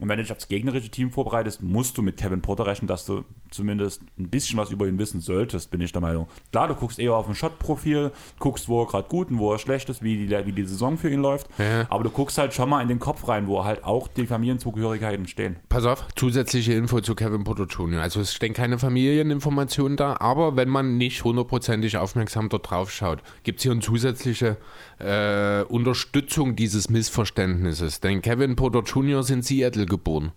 Und 0.00 0.08
wenn 0.08 0.16
du 0.16 0.24
dich 0.24 0.32
aufs 0.32 0.48
gegnerische 0.48 0.88
Team 0.90 1.12
vorbereitest, 1.12 1.62
musst 1.62 1.96
du 1.96 2.02
mit 2.02 2.16
Kevin 2.16 2.40
Porter 2.40 2.66
rechnen, 2.66 2.88
dass 2.88 3.06
du 3.06 3.24
zumindest 3.50 4.02
ein 4.18 4.28
bisschen 4.28 4.58
was 4.58 4.70
über 4.70 4.88
ihn 4.88 4.98
wissen 4.98 5.20
solltest, 5.20 5.70
bin 5.70 5.80
ich 5.80 5.92
der 5.92 6.00
Meinung. 6.00 6.26
Klar, 6.50 6.66
du 6.66 6.74
guckst 6.74 6.98
eher 6.98 7.14
auf 7.14 7.28
ein 7.28 7.36
Shot-Profil, 7.36 8.10
guckst, 8.40 8.68
wo 8.68 8.82
er 8.82 8.86
gerade 8.88 9.08
gut 9.08 9.30
und 9.30 9.38
wo 9.38 9.52
er 9.52 9.60
schlecht 9.60 9.88
ist, 9.88 10.02
wie 10.02 10.26
die, 10.26 10.46
wie 10.46 10.52
die 10.52 10.64
Saison 10.64 10.98
für 10.98 11.10
ihn 11.10 11.20
läuft. 11.20 11.46
Ja. 11.58 11.86
Aber 11.90 12.02
du 12.02 12.10
guckst 12.10 12.38
halt 12.38 12.52
schon 12.54 12.68
mal 12.68 12.82
in 12.82 12.88
den 12.88 12.98
Kopf 12.98 13.28
rein, 13.28 13.46
wo 13.46 13.64
halt 13.64 13.84
auch 13.84 14.08
die 14.08 14.26
Familienzugehörigkeiten 14.26 15.28
stehen. 15.28 15.56
Pass 15.68 15.84
auf, 15.84 16.08
zusätzliche 16.16 16.72
Info 16.72 17.00
zu 17.00 17.14
Kevin 17.14 17.44
Porter 17.44 17.66
Jr. 17.66 18.02
Also 18.02 18.20
es 18.20 18.34
stehen 18.34 18.52
keine 18.52 18.78
Familieninformationen 18.78 19.96
da, 19.96 20.16
aber 20.18 20.56
wenn 20.56 20.68
man 20.68 20.96
nicht 20.96 21.22
hundertprozentig 21.22 21.96
aufmerksam 21.98 22.48
dort 22.48 22.68
drauf 22.68 22.90
schaut, 22.90 23.22
gibt 23.44 23.60
es 23.60 23.62
hier 23.62 23.72
eine 23.72 23.80
zusätzliche 23.80 24.56
äh, 24.98 25.62
Unterstützung 25.62 26.56
dieses 26.56 26.90
Missverständnisses. 26.90 28.00
Denn 28.00 28.22
Kevin 28.22 28.56
Porter 28.56 28.82
Jr. 28.82 29.20
ist 29.20 29.30
in 29.30 29.42
Seattle 29.84 29.86
geboren. 29.86 30.32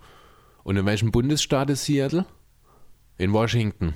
Und 0.64 0.78
in 0.78 0.86
welchem 0.86 1.12
Bundesstaat 1.12 1.70
ist 1.70 1.86
Seattle? 1.86 2.26
In 3.18 3.34
Washington. 3.34 3.94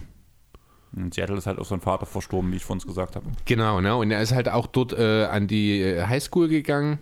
Und 0.94 1.14
Seattle 1.14 1.38
ist 1.38 1.46
halt 1.46 1.60
auch 1.60 1.66
sein 1.66 1.82
Vater 1.82 2.06
verstorben, 2.06 2.52
wie 2.52 2.58
ich 2.58 2.66
vorhin 2.66 2.86
gesagt 2.86 3.16
habe. 3.16 3.26
Genau, 3.46 3.82
ne? 3.82 3.96
Und 3.96 4.12
er 4.12 4.22
ist 4.22 4.34
halt 4.34 4.50
auch 4.50 4.68
dort 4.68 4.94
äh, 4.94 5.26
an 5.26 5.48
die 5.48 5.82
äh, 5.82 6.06
Highschool 6.06 6.48
gegangen. 6.48 7.00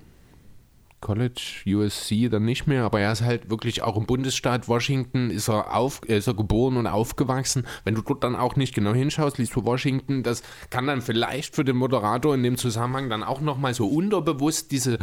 College, 1.02 1.64
USC 1.68 2.30
dann 2.30 2.44
nicht 2.46 2.68
mehr, 2.68 2.84
aber 2.84 3.00
er 3.00 3.12
ist 3.12 3.22
halt 3.22 3.50
wirklich 3.50 3.82
auch 3.84 3.96
im 3.98 4.06
Bundesstaat 4.06 4.68
Washington, 4.68 5.30
ist 5.30 5.48
er, 5.50 5.76
auf, 5.76 6.02
ist 6.04 6.28
er 6.28 6.34
geboren 6.34 6.78
und 6.78 6.88
aufgewachsen. 6.88 7.66
Wenn 7.86 7.96
du 7.96 8.02
dort 8.02 8.24
dann 8.24 8.36
auch 8.36 8.56
nicht 8.56 8.76
genau 8.76 8.94
hinschaust, 8.94 9.38
liest 9.38 9.56
du 9.56 9.64
Washington, 9.66 10.24
das 10.24 10.44
kann 10.70 10.88
dann 10.88 11.02
vielleicht 11.02 11.56
für 11.56 11.64
den 11.64 11.78
Moderator 11.78 12.36
in 12.36 12.44
dem 12.44 12.58
Zusammenhang 12.58 13.10
dann 13.10 13.24
auch 13.24 13.42
nochmal 13.42 13.74
so 13.74 13.88
unterbewusst 13.88 14.72
diese, 14.72 15.00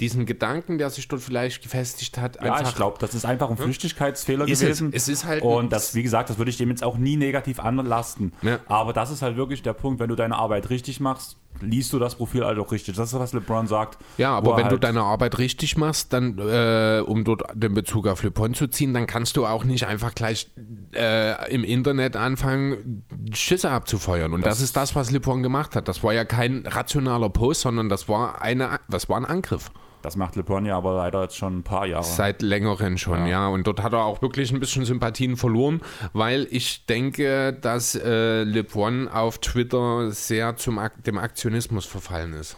diesen 0.00 0.26
Gedanken, 0.26 0.78
der 0.78 0.90
sich 0.90 1.08
dort 1.08 1.22
vielleicht 1.22 1.62
gefestigt 1.62 2.18
hat, 2.18 2.36
Ja, 2.36 2.52
einfach 2.54 2.70
ich 2.70 2.76
glaube, 2.76 2.98
das 3.00 3.14
ist 3.14 3.24
einfach 3.24 3.50
ein 3.50 3.56
Flüchtigkeitsfehler 3.56 4.46
Ist 4.46 4.60
gewesen. 4.60 4.88
es. 4.92 5.02
Es 5.04 5.08
ist 5.08 5.24
halt- 5.24 5.42
Und 5.42 5.72
das, 5.72 5.94
wie 5.94 6.02
gesagt, 6.02 6.30
das 6.30 6.38
würde 6.38 6.50
ich 6.50 6.56
dem 6.58 6.68
jetzt 6.70 6.84
auch 6.84 6.98
nie 6.98 7.16
negativ 7.16 7.58
anlasten. 7.60 8.32
Ja. 8.42 8.60
Aber 8.66 8.92
das 8.92 9.10
ist 9.10 9.22
halt 9.22 9.36
wirklich 9.36 9.62
der 9.62 9.72
Punkt, 9.72 9.98
wenn 10.00 10.08
du 10.08 10.14
deine 10.14 10.36
Arbeit 10.36 10.70
richtig 10.70 11.00
machst, 11.00 11.36
liest 11.60 11.92
du 11.92 11.98
das 11.98 12.14
Profil 12.14 12.44
halt 12.44 12.58
auch 12.58 12.70
richtig. 12.72 12.96
Das 12.96 13.12
ist, 13.12 13.18
was 13.18 13.32
LeBron 13.32 13.66
sagt. 13.66 13.98
Ja, 14.16 14.36
aber 14.36 14.52
er 14.52 14.56
wenn 14.58 14.64
du 14.64 14.70
halt- 14.72 14.84
deine 14.84 15.02
Arbeit 15.02 15.38
richtig 15.38 15.76
machst, 15.76 16.12
dann, 16.12 16.38
äh, 16.38 17.02
um 17.04 17.24
dort 17.24 17.42
den 17.54 17.74
Bezug 17.74 18.06
auf 18.06 18.22
Le 18.22 18.30
Pont 18.30 18.56
zu 18.56 18.68
ziehen, 18.68 18.94
dann 18.94 19.06
kannst 19.06 19.36
du 19.36 19.46
auch 19.46 19.64
nicht 19.64 19.86
einfach 19.86 20.14
gleich 20.14 20.50
äh, 20.94 21.52
im 21.52 21.64
Internet 21.64 22.16
anfangen, 22.16 23.04
Schüsse 23.32 23.70
abzufeuern. 23.70 24.32
Und 24.32 24.46
das, 24.46 24.60
ist 24.60 24.76
das, 24.76 24.94
was 24.94 25.10
Le 25.10 25.20
Pont 25.20 25.42
gemacht 25.42 25.74
hat. 25.76 25.88
Das 25.88 26.02
war 26.02 26.12
ja 26.12 26.24
kein 26.24 26.64
rationaler 26.66 27.28
Post, 27.30 27.62
sondern 27.62 27.88
das 27.88 28.08
war, 28.08 28.40
eine, 28.40 28.78
das 28.88 29.08
war 29.08 29.16
ein 29.16 29.24
Angriff. 29.24 29.70
Das 30.02 30.16
macht 30.16 30.36
LeBron 30.36 30.64
ja 30.64 30.76
aber 30.76 30.94
leider 30.96 31.22
jetzt 31.22 31.36
schon 31.36 31.58
ein 31.58 31.62
paar 31.62 31.86
Jahre. 31.86 32.04
Seit 32.04 32.40
längerem 32.42 32.98
schon, 32.98 33.26
ja. 33.26 33.48
Und 33.48 33.66
dort 33.66 33.82
hat 33.82 33.92
er 33.92 34.04
auch 34.04 34.22
wirklich 34.22 34.52
ein 34.52 34.60
bisschen 34.60 34.84
Sympathien 34.84 35.36
verloren, 35.36 35.80
weil 36.12 36.46
ich 36.50 36.86
denke, 36.86 37.52
dass 37.52 37.94
äh, 37.96 38.44
Le 38.44 38.62
Pont 38.62 39.12
auf 39.12 39.38
Twitter 39.38 40.10
sehr 40.12 40.56
zum 40.56 40.78
Ak 40.78 41.02
dem 41.04 41.18
Aktionismus 41.18 41.84
verfallen 41.84 42.32
ist. 42.34 42.56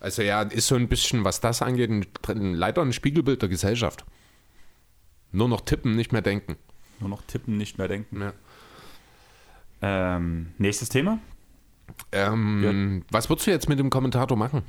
Also 0.00 0.22
ja, 0.22 0.42
ist 0.42 0.66
so 0.66 0.74
ein 0.74 0.88
bisschen, 0.88 1.24
was 1.24 1.40
das 1.40 1.62
angeht, 1.62 1.90
ein, 1.90 2.54
leider 2.54 2.82
ein 2.82 2.92
Spiegelbild 2.92 3.42
der 3.42 3.48
Gesellschaft. 3.48 4.04
Nur 5.30 5.48
noch 5.48 5.60
tippen, 5.60 5.94
nicht 5.94 6.12
mehr 6.12 6.22
denken. 6.22 6.56
Nur 7.00 7.10
noch 7.10 7.22
tippen, 7.22 7.56
nicht 7.56 7.78
mehr 7.78 7.88
denken. 7.88 8.20
Ja. 8.20 8.32
Ähm, 9.82 10.52
nächstes 10.58 10.88
Thema. 10.88 11.18
Ähm, 12.12 13.04
Was 13.10 13.28
würdest 13.28 13.46
du 13.46 13.50
jetzt 13.50 13.68
mit 13.68 13.78
dem 13.78 13.90
Kommentator 13.90 14.36
machen? 14.36 14.62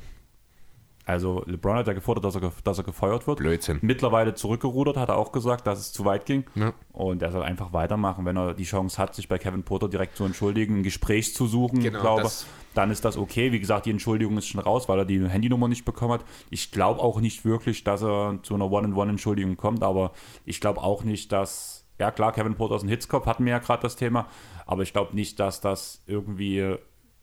Also 1.06 1.42
LeBron 1.46 1.76
hat 1.76 1.86
ja 1.86 1.92
gefordert, 1.92 2.24
dass 2.24 2.34
er, 2.34 2.52
dass 2.64 2.78
er 2.78 2.84
gefeuert 2.84 3.26
wird. 3.26 3.38
Blödsinn. 3.38 3.78
Mittlerweile 3.82 4.34
zurückgerudert, 4.34 4.96
hat 4.96 5.10
er 5.10 5.16
auch 5.16 5.32
gesagt, 5.32 5.66
dass 5.66 5.78
es 5.78 5.92
zu 5.92 6.04
weit 6.04 6.24
ging. 6.24 6.44
Ja. 6.54 6.72
Und 6.92 7.22
er 7.22 7.30
soll 7.30 7.42
einfach 7.42 7.72
weitermachen, 7.72 8.24
wenn 8.24 8.36
er 8.36 8.54
die 8.54 8.64
Chance 8.64 8.96
hat, 8.98 9.14
sich 9.14 9.28
bei 9.28 9.38
Kevin 9.38 9.64
Porter 9.64 9.88
direkt 9.88 10.16
zu 10.16 10.24
entschuldigen, 10.24 10.78
ein 10.78 10.82
Gespräch 10.82 11.34
zu 11.34 11.46
suchen, 11.46 11.80
Genau, 11.80 12.00
glaube, 12.00 12.30
dann 12.72 12.90
ist 12.90 13.04
das 13.04 13.18
okay. 13.18 13.52
Wie 13.52 13.60
gesagt, 13.60 13.84
die 13.86 13.90
Entschuldigung 13.90 14.38
ist 14.38 14.46
schon 14.46 14.60
raus, 14.60 14.88
weil 14.88 14.98
er 14.98 15.04
die 15.04 15.28
Handynummer 15.28 15.68
nicht 15.68 15.84
bekommen 15.84 16.14
hat. 16.14 16.24
Ich 16.48 16.70
glaube 16.70 17.00
auch 17.00 17.20
nicht 17.20 17.44
wirklich, 17.44 17.84
dass 17.84 18.02
er 18.02 18.38
zu 18.42 18.54
einer 18.54 18.70
One-on-One-Entschuldigung 18.70 19.56
kommt, 19.56 19.82
aber 19.82 20.12
ich 20.46 20.60
glaube 20.60 20.82
auch 20.82 21.04
nicht, 21.04 21.32
dass, 21.32 21.86
ja 21.98 22.10
klar, 22.10 22.32
Kevin 22.32 22.54
Porter 22.54 22.76
ist 22.76 22.82
ein 22.82 22.88
Hitzkopf, 22.88 23.26
hatten 23.26 23.44
wir 23.44 23.52
ja 23.52 23.58
gerade 23.58 23.82
das 23.82 23.96
Thema, 23.96 24.26
aber 24.66 24.82
ich 24.82 24.92
glaube 24.92 25.14
nicht, 25.14 25.38
dass 25.38 25.60
das 25.60 26.02
irgendwie 26.06 26.76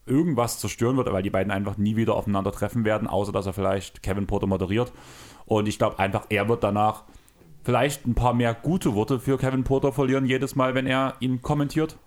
irgendwas 0.06 0.58
zerstören 0.58 0.96
wird, 0.96 1.12
weil 1.12 1.22
die 1.22 1.30
beiden 1.30 1.52
einfach 1.52 1.76
nie 1.76 1.96
wieder 1.96 2.14
aufeinandertreffen 2.14 2.84
werden, 2.84 3.08
außer 3.08 3.32
dass 3.32 3.46
er 3.46 3.52
vielleicht 3.52 4.02
Kevin 4.02 4.26
Porter 4.26 4.46
moderiert. 4.46 4.92
Und 5.46 5.68
ich 5.68 5.78
glaube 5.78 5.98
einfach, 5.98 6.26
er 6.28 6.48
wird 6.48 6.64
danach 6.64 7.04
vielleicht 7.64 8.06
ein 8.06 8.14
paar 8.14 8.34
mehr 8.34 8.54
gute 8.54 8.94
Worte 8.94 9.20
für 9.20 9.38
Kevin 9.38 9.64
Porter 9.64 9.92
verlieren, 9.92 10.26
jedes 10.26 10.56
Mal, 10.56 10.74
wenn 10.74 10.86
er 10.86 11.14
ihn 11.20 11.42
kommentiert. 11.42 11.98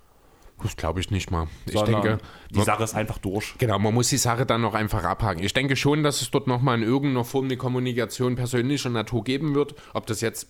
Das 0.61 0.77
glaube 0.77 1.01
ich 1.01 1.11
nicht 1.11 1.31
mal. 1.31 1.47
Ich 1.65 1.73
Sondern 1.73 2.01
denke, 2.01 2.17
die 2.49 2.61
Sache 2.61 2.83
ist 2.83 2.95
einfach 2.95 3.17
durch. 3.17 3.55
Genau, 3.57 3.77
man 3.77 3.93
muss 3.93 4.09
die 4.09 4.17
Sache 4.17 4.45
dann 4.45 4.61
noch 4.61 4.73
einfach 4.73 5.03
abhaken. 5.03 5.43
Ich 5.43 5.53
denke 5.53 5.75
schon, 5.75 6.03
dass 6.03 6.21
es 6.21 6.31
dort 6.31 6.47
nochmal 6.47 6.77
in 6.77 6.83
irgendeiner 6.83 7.25
Form 7.25 7.45
eine 7.45 7.57
Kommunikation 7.57 8.35
persönlicher 8.35 8.89
Natur 8.89 9.23
geben 9.23 9.53
wird. 9.53 9.75
Ob 9.93 10.05
das 10.05 10.21
jetzt 10.21 10.47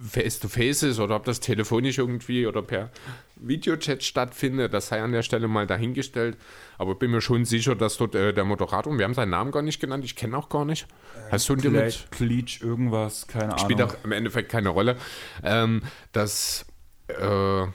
face-to-face 0.00 0.84
ist 0.84 1.00
oder 1.00 1.16
ob 1.16 1.24
das 1.24 1.40
telefonisch 1.40 1.98
irgendwie 1.98 2.46
oder 2.46 2.62
per 2.62 2.90
Videochat 3.36 4.02
stattfindet, 4.02 4.72
das 4.72 4.88
sei 4.88 5.02
an 5.02 5.12
der 5.12 5.22
Stelle 5.22 5.48
mal 5.48 5.66
dahingestellt. 5.66 6.36
Aber 6.78 6.92
ich 6.92 6.98
bin 6.98 7.10
mir 7.10 7.20
schon 7.20 7.44
sicher, 7.44 7.74
dass 7.74 7.96
dort 7.98 8.14
äh, 8.14 8.32
der 8.32 8.44
Moderator, 8.44 8.92
und 8.92 8.98
wir 8.98 9.04
haben 9.04 9.14
seinen 9.14 9.30
Namen 9.30 9.50
gar 9.50 9.62
nicht 9.62 9.80
genannt, 9.80 10.04
ich 10.04 10.16
kenne 10.16 10.36
auch 10.36 10.48
gar 10.48 10.64
nicht. 10.64 10.86
Hast 11.30 11.48
du 11.48 11.56
mit? 11.56 12.06
Kleach, 12.10 12.60
irgendwas, 12.60 13.26
keine 13.26 13.58
Spielt 13.58 13.80
Ahnung. 13.80 13.94
auch 13.94 14.04
im 14.04 14.12
Endeffekt 14.12 14.50
keine 14.50 14.70
Rolle. 14.70 14.96
Ähm, 15.42 15.82
dass 16.12 16.66
äh, 17.08 17.66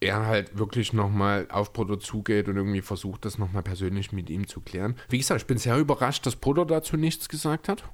er 0.00 0.26
halt 0.26 0.58
wirklich 0.58 0.92
nochmal 0.92 1.46
auf 1.50 1.72
Bruder 1.72 1.98
zugeht 1.98 2.48
und 2.48 2.56
irgendwie 2.56 2.82
versucht, 2.82 3.24
das 3.24 3.38
nochmal 3.38 3.62
persönlich 3.62 4.12
mit 4.12 4.28
ihm 4.30 4.46
zu 4.46 4.60
klären. 4.60 4.96
Wie 5.08 5.18
gesagt, 5.18 5.42
ich 5.42 5.46
bin 5.46 5.58
sehr 5.58 5.78
überrascht, 5.78 6.26
dass 6.26 6.36
Bruder 6.36 6.64
dazu 6.64 6.96
nichts 6.96 7.28
gesagt 7.28 7.68
hat. 7.68 7.84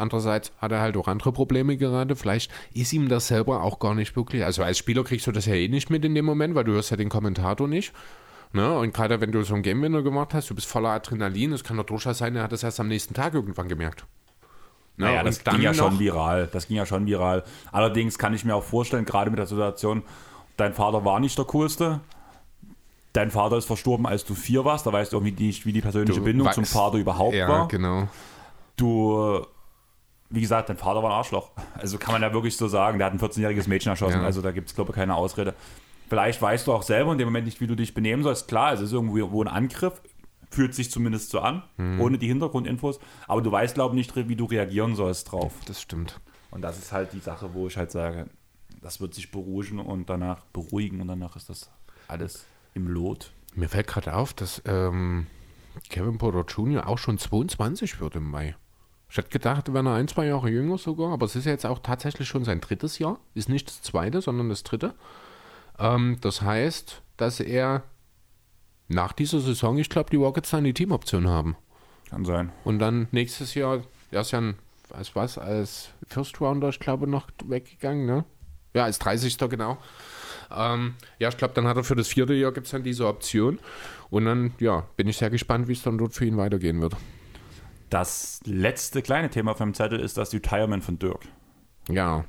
Andererseits 0.00 0.52
hat 0.58 0.72
er 0.72 0.80
halt 0.80 0.96
auch 0.96 1.08
andere 1.08 1.32
Probleme 1.32 1.76
gerade. 1.76 2.16
Vielleicht 2.16 2.50
ist 2.74 2.92
ihm 2.92 3.08
das 3.08 3.28
selber 3.28 3.62
auch 3.62 3.78
gar 3.78 3.94
nicht 3.94 4.16
wirklich. 4.16 4.44
Also 4.44 4.62
als 4.62 4.78
Spieler 4.78 5.04
kriegst 5.04 5.26
du 5.26 5.32
das 5.32 5.46
ja 5.46 5.54
eh 5.54 5.68
nicht 5.68 5.90
mit 5.90 6.04
in 6.04 6.14
dem 6.14 6.24
Moment, 6.24 6.54
weil 6.54 6.64
du 6.64 6.72
hörst 6.72 6.90
ja 6.90 6.96
den 6.96 7.08
Kommentator 7.08 7.68
nicht. 7.68 7.92
Ne? 8.52 8.76
Und 8.78 8.92
gerade 8.92 9.20
wenn 9.20 9.30
du 9.30 9.42
so 9.44 9.54
einen 9.54 9.62
Game 9.62 9.80
Winner 9.82 10.02
gemacht 10.02 10.34
hast, 10.34 10.50
du 10.50 10.54
bist 10.54 10.66
voller 10.66 10.90
Adrenalin, 10.90 11.52
es 11.52 11.62
kann 11.62 11.76
doch 11.76 11.84
durchaus 11.84 12.18
sein, 12.18 12.34
er 12.34 12.42
hat 12.42 12.52
das 12.52 12.62
erst 12.62 12.80
am 12.80 12.88
nächsten 12.88 13.14
Tag 13.14 13.34
irgendwann 13.34 13.68
gemerkt. 13.68 14.04
Ne? 14.96 15.06
Naja, 15.06 15.22
das 15.22 15.44
ging 15.44 15.62
ja 15.62 15.72
schon 15.72 15.98
viral. 15.98 16.48
Das 16.52 16.66
ging 16.66 16.76
ja 16.76 16.84
schon 16.86 17.06
viral. 17.06 17.44
Allerdings 17.72 18.18
kann 18.18 18.34
ich 18.34 18.44
mir 18.44 18.54
auch 18.54 18.64
vorstellen, 18.64 19.04
gerade 19.04 19.30
mit 19.30 19.38
der 19.38 19.46
Situation, 19.46 20.02
dein 20.56 20.74
Vater 20.74 21.04
war 21.04 21.20
nicht 21.20 21.38
der 21.38 21.44
coolste. 21.46 22.00
Dein 23.12 23.30
Vater 23.30 23.56
ist 23.56 23.64
verstorben, 23.64 24.06
als 24.06 24.24
du 24.24 24.34
vier 24.34 24.64
warst. 24.64 24.86
Da 24.86 24.92
weißt 24.92 25.12
du 25.12 25.16
irgendwie 25.16 25.46
nicht, 25.46 25.66
wie 25.66 25.72
die 25.72 25.80
persönliche 25.80 26.20
Du 26.20 26.24
Bindung 26.24 26.52
zum 26.52 26.64
Vater 26.64 26.98
überhaupt 26.98 27.34
ja, 27.34 27.48
war. 27.48 27.68
genau. 27.68 28.08
Du, 28.76 29.44
wie 30.30 30.40
gesagt, 30.40 30.68
dein 30.68 30.76
Vater 30.76 31.02
war 31.02 31.10
ein 31.10 31.16
Arschloch. 31.16 31.50
Also 31.74 31.98
kann 31.98 32.12
man 32.12 32.22
ja 32.22 32.32
wirklich 32.32 32.56
so 32.56 32.68
sagen. 32.68 32.98
Der 32.98 33.06
hat 33.06 33.12
ein 33.14 33.20
14-jähriges 33.20 33.68
Mädchen 33.68 33.90
erschossen. 33.90 34.20
Ja. 34.20 34.24
Also 34.26 34.40
da 34.42 34.52
gibt 34.52 34.68
es, 34.68 34.74
glaube 34.74 34.90
ich, 34.90 34.94
keine 34.96 35.14
Ausrede. 35.16 35.54
Vielleicht 36.08 36.40
weißt 36.40 36.66
du 36.66 36.72
auch 36.72 36.82
selber 36.82 37.12
in 37.12 37.18
dem 37.18 37.26
Moment 37.28 37.46
nicht, 37.46 37.60
wie 37.60 37.66
du 37.66 37.74
dich 37.76 37.94
benehmen 37.94 38.22
sollst. 38.22 38.48
Klar, 38.48 38.72
es 38.72 38.80
ist 38.80 38.92
irgendwo 38.92 39.42
ein 39.42 39.48
Angriff. 39.48 40.00
Fühlt 40.50 40.74
sich 40.74 40.90
zumindest 40.90 41.30
so 41.30 41.40
an, 41.40 41.62
Mhm. 41.76 42.00
ohne 42.00 42.18
die 42.18 42.26
Hintergrundinfos. 42.26 42.98
Aber 43.28 43.40
du 43.42 43.52
weißt, 43.52 43.74
glaube 43.74 43.94
ich, 43.98 44.14
nicht, 44.14 44.28
wie 44.28 44.34
du 44.36 44.44
reagieren 44.46 44.96
sollst 44.96 45.30
drauf. 45.30 45.52
Das 45.66 45.80
stimmt. 45.80 46.20
Und 46.50 46.62
das 46.62 46.78
ist 46.78 46.90
halt 46.92 47.12
die 47.12 47.20
Sache, 47.20 47.54
wo 47.54 47.68
ich 47.68 47.76
halt 47.76 47.92
sage, 47.92 48.26
das 48.82 49.00
wird 49.00 49.14
sich 49.14 49.30
beruhigen 49.30 49.78
und 49.78 50.10
danach 50.10 50.40
beruhigen 50.52 51.00
und 51.00 51.06
danach 51.08 51.36
ist 51.36 51.48
das 51.50 51.70
alles 52.08 52.44
im 52.74 52.88
Lot. 52.88 53.30
Mir 53.54 53.68
fällt 53.68 53.86
gerade 53.86 54.14
auf, 54.14 54.32
dass 54.34 54.60
ähm, 54.64 55.26
Kevin 55.88 56.18
Porter 56.18 56.44
Jr. 56.52 56.88
auch 56.88 56.98
schon 56.98 57.18
22 57.18 58.00
wird 58.00 58.16
im 58.16 58.28
Mai. 58.30 58.56
Ich 59.10 59.16
hätte 59.16 59.30
gedacht, 59.30 59.72
wäre 59.72 59.88
er 59.88 59.94
ein, 59.94 60.06
zwei 60.06 60.26
Jahre 60.26 60.48
jünger 60.48 60.78
sogar, 60.78 61.12
aber 61.12 61.26
es 61.26 61.34
ist 61.34 61.44
ja 61.44 61.50
jetzt 61.50 61.66
auch 61.66 61.80
tatsächlich 61.80 62.28
schon 62.28 62.44
sein 62.44 62.60
drittes 62.60 63.00
Jahr. 63.00 63.18
Ist 63.34 63.48
nicht 63.48 63.66
das 63.66 63.82
zweite, 63.82 64.22
sondern 64.22 64.48
das 64.48 64.62
dritte. 64.62 64.94
Ähm, 65.80 66.18
das 66.20 66.42
heißt, 66.42 67.02
dass 67.16 67.40
er 67.40 67.82
nach 68.86 69.12
dieser 69.12 69.40
Saison, 69.40 69.78
ich 69.78 69.88
glaube, 69.88 70.10
die 70.10 70.16
Rockets 70.16 70.50
dann 70.50 70.62
die 70.62 70.74
Teamoption 70.74 71.28
haben. 71.28 71.56
Kann 72.08 72.24
sein. 72.24 72.52
Und 72.62 72.78
dann 72.78 73.08
nächstes 73.10 73.54
Jahr, 73.54 73.82
er 74.12 74.20
ist 74.20 74.30
ja 74.30 74.40
ein, 74.40 74.54
als 74.92 75.16
was, 75.16 75.38
als 75.38 75.90
First 76.06 76.40
Rounder, 76.40 76.68
ich 76.68 76.78
glaube, 76.78 77.08
noch 77.08 77.28
weggegangen, 77.44 78.06
ne? 78.06 78.24
Ja, 78.74 78.84
als 78.84 79.00
30. 79.00 79.36
genau. 79.38 79.78
Ähm, 80.52 80.94
ja, 81.18 81.28
ich 81.28 81.36
glaube, 81.36 81.54
dann 81.54 81.66
hat 81.66 81.76
er 81.76 81.84
für 81.84 81.96
das 81.96 82.06
vierte 82.06 82.34
Jahr 82.34 82.52
gibt 82.52 82.66
es 82.66 82.72
dann 82.72 82.84
diese 82.84 83.08
Option. 83.08 83.58
Und 84.08 84.26
dann, 84.26 84.52
ja, 84.60 84.86
bin 84.96 85.08
ich 85.08 85.16
sehr 85.16 85.30
gespannt, 85.30 85.66
wie 85.66 85.72
es 85.72 85.82
dann 85.82 85.98
dort 85.98 86.14
für 86.14 86.24
ihn 86.24 86.36
weitergehen 86.36 86.80
wird. 86.80 86.96
Das 87.90 88.40
letzte 88.44 89.02
kleine 89.02 89.30
Thema 89.30 89.50
auf 89.52 89.58
meinem 89.60 89.74
Zettel 89.74 90.00
ist 90.00 90.16
das 90.16 90.32
Retirement 90.32 90.84
von 90.84 90.98
Dirk. 90.98 91.20
Ja, 91.88 92.24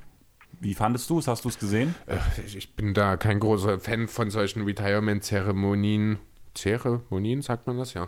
Wie 0.59 0.73
fandest 0.73 1.09
du 1.09 1.19
es? 1.19 1.27
Hast 1.27 1.45
du 1.45 1.49
es 1.49 1.59
gesehen? 1.59 1.95
äh, 2.07 2.17
ich 2.45 2.75
bin 2.75 2.93
da 2.93 3.15
kein 3.15 3.39
großer 3.39 3.79
Fan 3.79 4.07
von 4.07 4.29
solchen 4.31 4.63
Retirement-Zeremonien. 4.63 6.17
Zeremonien, 6.53 7.41
sagt 7.41 7.67
man 7.67 7.77
das, 7.77 7.93
ja. 7.93 8.07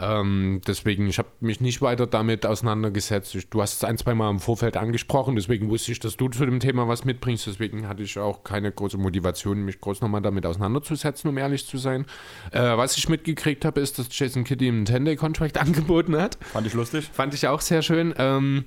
Ähm, 0.00 0.60
deswegen, 0.66 1.08
ich 1.08 1.18
habe 1.18 1.28
mich 1.40 1.60
nicht 1.60 1.82
weiter 1.82 2.06
damit 2.06 2.46
auseinandergesetzt. 2.46 3.34
Ich, 3.34 3.50
du 3.50 3.60
hast 3.60 3.74
es 3.74 3.84
ein, 3.84 3.98
zwei 3.98 4.14
Mal 4.14 4.30
im 4.30 4.40
Vorfeld 4.40 4.76
angesprochen, 4.76 5.36
deswegen 5.36 5.68
wusste 5.68 5.92
ich, 5.92 6.00
dass 6.00 6.16
du 6.16 6.28
zu 6.28 6.44
dem 6.44 6.60
Thema 6.60 6.88
was 6.88 7.04
mitbringst. 7.04 7.46
Deswegen 7.46 7.88
hatte 7.88 8.02
ich 8.02 8.18
auch 8.18 8.44
keine 8.44 8.72
große 8.72 8.98
Motivation, 8.98 9.64
mich 9.64 9.80
groß 9.80 10.00
nochmal 10.00 10.22
damit 10.22 10.46
auseinanderzusetzen, 10.46 11.28
um 11.28 11.38
ehrlich 11.38 11.66
zu 11.66 11.78
sein. 11.78 12.06
Äh, 12.50 12.60
was 12.60 12.96
ich 12.96 13.08
mitgekriegt 13.08 13.64
habe, 13.64 13.80
ist, 13.80 13.98
dass 13.98 14.06
Jason 14.10 14.44
Kitty 14.44 14.68
einen 14.68 14.86
10-Day-Contract 14.86 15.58
angeboten 15.60 16.16
hat. 16.16 16.38
Fand 16.40 16.66
ich 16.66 16.74
lustig. 16.74 17.10
Fand 17.12 17.34
ich 17.34 17.46
auch 17.46 17.60
sehr 17.60 17.82
schön. 17.82 18.14
Ähm, 18.16 18.64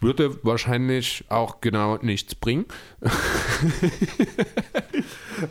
würde 0.00 0.38
wahrscheinlich 0.44 1.24
auch 1.30 1.60
genau 1.60 1.96
nichts 2.02 2.34
bringen. 2.34 2.66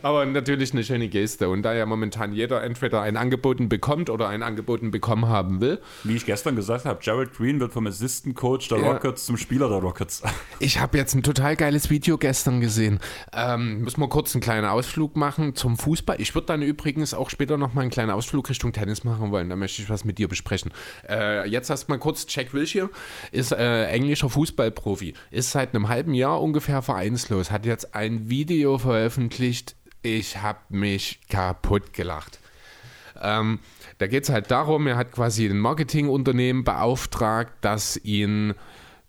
Aber 0.02 0.24
natürlich 0.26 0.72
eine 0.72 0.84
schöne 0.84 1.08
Geste. 1.08 1.48
Und 1.48 1.62
da 1.62 1.74
ja 1.74 1.86
momentan 1.86 2.32
jeder 2.32 2.62
entweder 2.62 3.02
ein 3.02 3.16
Angeboten 3.16 3.68
bekommt 3.68 4.10
oder 4.10 4.28
ein 4.28 4.42
Angeboten 4.42 4.90
bekommen 4.90 5.28
haben 5.28 5.60
will. 5.60 5.80
Wie 6.02 6.16
ich 6.16 6.26
gestern 6.26 6.56
gesagt 6.56 6.84
habe, 6.84 6.98
Jared 7.02 7.34
Green 7.34 7.60
wird 7.60 7.72
vom 7.72 7.86
Assistant 7.86 8.34
Coach 8.34 8.68
der 8.68 8.78
ja. 8.78 8.92
Rockets 8.92 9.26
zum 9.26 9.36
Spieler 9.36 9.68
der 9.68 9.78
Rockets. 9.78 10.22
Ich 10.60 10.80
habe 10.80 10.96
jetzt 10.96 11.14
ein 11.14 11.22
total 11.22 11.56
geiles 11.56 11.90
Video 11.90 12.16
gestern 12.16 12.60
gesehen. 12.60 13.00
Ähm, 13.32 13.80
müssen 13.80 14.00
wir 14.00 14.08
kurz 14.08 14.34
einen 14.34 14.40
kleinen 14.40 14.66
Ausflug 14.66 15.16
machen 15.16 15.54
zum 15.56 15.76
Fußball. 15.76 16.20
Ich 16.20 16.34
würde 16.34 16.46
dann 16.46 16.62
übrigens 16.62 17.12
auch 17.12 17.28
später 17.28 17.58
nochmal 17.58 17.82
einen 17.82 17.90
kleinen 17.90 18.10
Ausflug 18.10 18.48
Richtung 18.48 18.72
Tennis 18.72 19.04
machen 19.04 19.30
wollen. 19.30 19.50
Da 19.50 19.56
möchte 19.56 19.82
ich 19.82 19.90
was 19.90 20.04
mit 20.04 20.18
dir 20.18 20.28
besprechen. 20.28 20.70
Äh, 21.08 21.48
jetzt 21.48 21.70
erstmal 21.70 21.98
kurz: 21.98 22.24
Jack 22.28 22.54
Wilshere 22.54 22.88
ist 23.32 23.52
äh, 23.52 23.86
englischer 23.86 24.30
Fußballprofi, 24.30 25.14
ist 25.30 25.50
seit 25.50 25.74
einem 25.74 25.88
halben 25.88 26.14
Jahr 26.14 26.40
ungefähr 26.40 26.82
vereinslos, 26.82 27.50
hat 27.50 27.66
jetzt 27.66 27.94
ein 27.94 28.30
Video 28.30 28.78
veröffentlicht 28.78 29.76
ich 30.04 30.36
habe 30.42 30.60
mich 30.68 31.20
kaputt 31.28 31.92
gelacht. 31.92 32.38
Ähm, 33.20 33.60
da 33.98 34.06
geht 34.06 34.24
es 34.24 34.30
halt 34.30 34.50
darum, 34.50 34.86
er 34.86 34.96
hat 34.96 35.12
quasi 35.12 35.46
ein 35.46 35.58
Marketingunternehmen 35.58 36.64
beauftragt, 36.64 37.52
das 37.62 37.96
ihn 38.04 38.54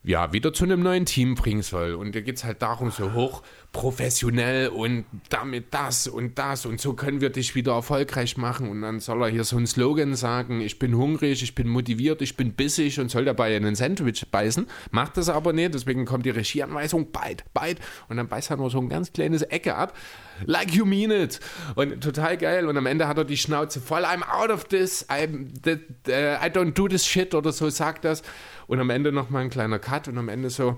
ja, 0.06 0.32
wieder 0.32 0.54
zu 0.54 0.66
einem 0.66 0.84
neuen 0.84 1.06
Team 1.06 1.34
bringen 1.34 1.64
soll. 1.64 1.96
Und 1.96 2.14
da 2.16 2.22
geht 2.22 2.38
es 2.38 2.44
halt 2.44 2.62
darum, 2.62 2.92
so 2.92 3.14
hoch 3.14 3.42
professionell 3.72 4.70
und 4.70 5.06
damit 5.30 5.74
das 5.74 6.08
und 6.08 6.38
das 6.38 6.66
und 6.66 6.80
so 6.80 6.94
können 6.94 7.22
wir 7.22 7.32
dich 7.32 7.56
wieder 7.56 7.74
erfolgreich 7.74 8.38
machen. 8.38 8.70
Und 8.70 8.84
dann 8.84 9.00
soll 9.00 9.24
er 9.24 9.30
hier 9.30 9.44
so 9.44 9.58
einen 9.58 9.66
Slogan 9.66 10.16
sagen, 10.16 10.62
ich 10.62 10.78
bin 10.78 10.96
hungrig, 10.96 11.42
ich 11.42 11.56
bin 11.56 11.68
motiviert, 11.68 12.22
ich 12.22 12.38
bin 12.38 12.54
bissig 12.54 13.00
und 13.00 13.10
soll 13.10 13.26
dabei 13.26 13.56
einen 13.56 13.76
Sandwich 13.76 14.28
beißen. 14.30 14.68
Macht 14.92 15.18
das 15.18 15.28
aber 15.28 15.54
nicht, 15.54 15.74
deswegen 15.74 16.06
kommt 16.06 16.26
die 16.26 16.30
Regieanweisung, 16.30 17.12
bite, 17.12 17.44
bite. 17.54 17.82
Und 18.08 18.18
dann 18.18 18.28
beißt 18.28 18.52
er 18.52 18.58
nur 18.58 18.70
so 18.70 18.80
ein 18.80 18.90
ganz 18.90 19.12
kleines 19.12 19.42
Ecke 19.42 19.76
ab. 19.76 19.98
Like 20.46 20.74
you 20.74 20.86
mean 20.86 21.12
it. 21.12 21.40
Und 21.76 22.04
total 22.04 22.38
geil. 22.38 22.68
Und 22.68 22.78
am 22.78 22.86
Ende 22.86 23.08
hat 23.08 23.18
er 23.18 23.26
die 23.26 23.38
Schnauze 23.38 23.80
voll, 23.80 24.04
I'm 24.04 24.24
out 24.24 24.50
of 24.50 24.66
this, 24.66 25.08
I'm, 25.10 25.48
the, 25.64 25.80
uh, 26.12 26.44
I 26.44 26.50
don't 26.50 26.74
do 26.74 26.88
this 26.88 27.06
shit 27.06 27.34
oder 27.34 27.52
so 27.52 27.70
sagt 27.70 28.06
das. 28.06 28.22
Und 28.68 28.80
am 28.80 28.90
Ende 28.90 29.12
nochmal 29.12 29.44
ein 29.44 29.50
kleiner 29.50 29.80
Cut 29.80 30.08
und 30.08 30.18
am 30.18 30.30
Ende 30.30 30.50
so, 30.50 30.78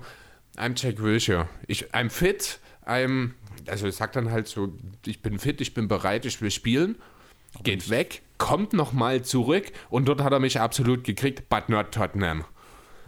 I'm 0.56 0.74
Jack 0.76 1.02
Wilshere. 1.02 1.48
Ich, 1.66 1.92
I'm 1.92 2.10
fit, 2.10 2.60
einem, 2.84 3.34
also 3.66 3.88
sagt 3.90 4.16
dann 4.16 4.30
halt 4.30 4.48
so, 4.48 4.72
ich 5.06 5.22
bin 5.22 5.38
fit, 5.38 5.60
ich 5.60 5.74
bin 5.74 5.88
bereit, 5.88 6.24
ich 6.24 6.40
will 6.40 6.50
spielen, 6.50 6.96
geht 7.62 7.90
weg, 7.90 8.22
kommt 8.38 8.72
nochmal 8.72 9.22
zurück 9.22 9.66
und 9.90 10.06
dort 10.06 10.22
hat 10.22 10.32
er 10.32 10.40
mich 10.40 10.60
absolut 10.60 11.04
gekriegt, 11.04 11.48
but 11.48 11.68
not 11.68 11.92
Tottenham. 11.92 12.44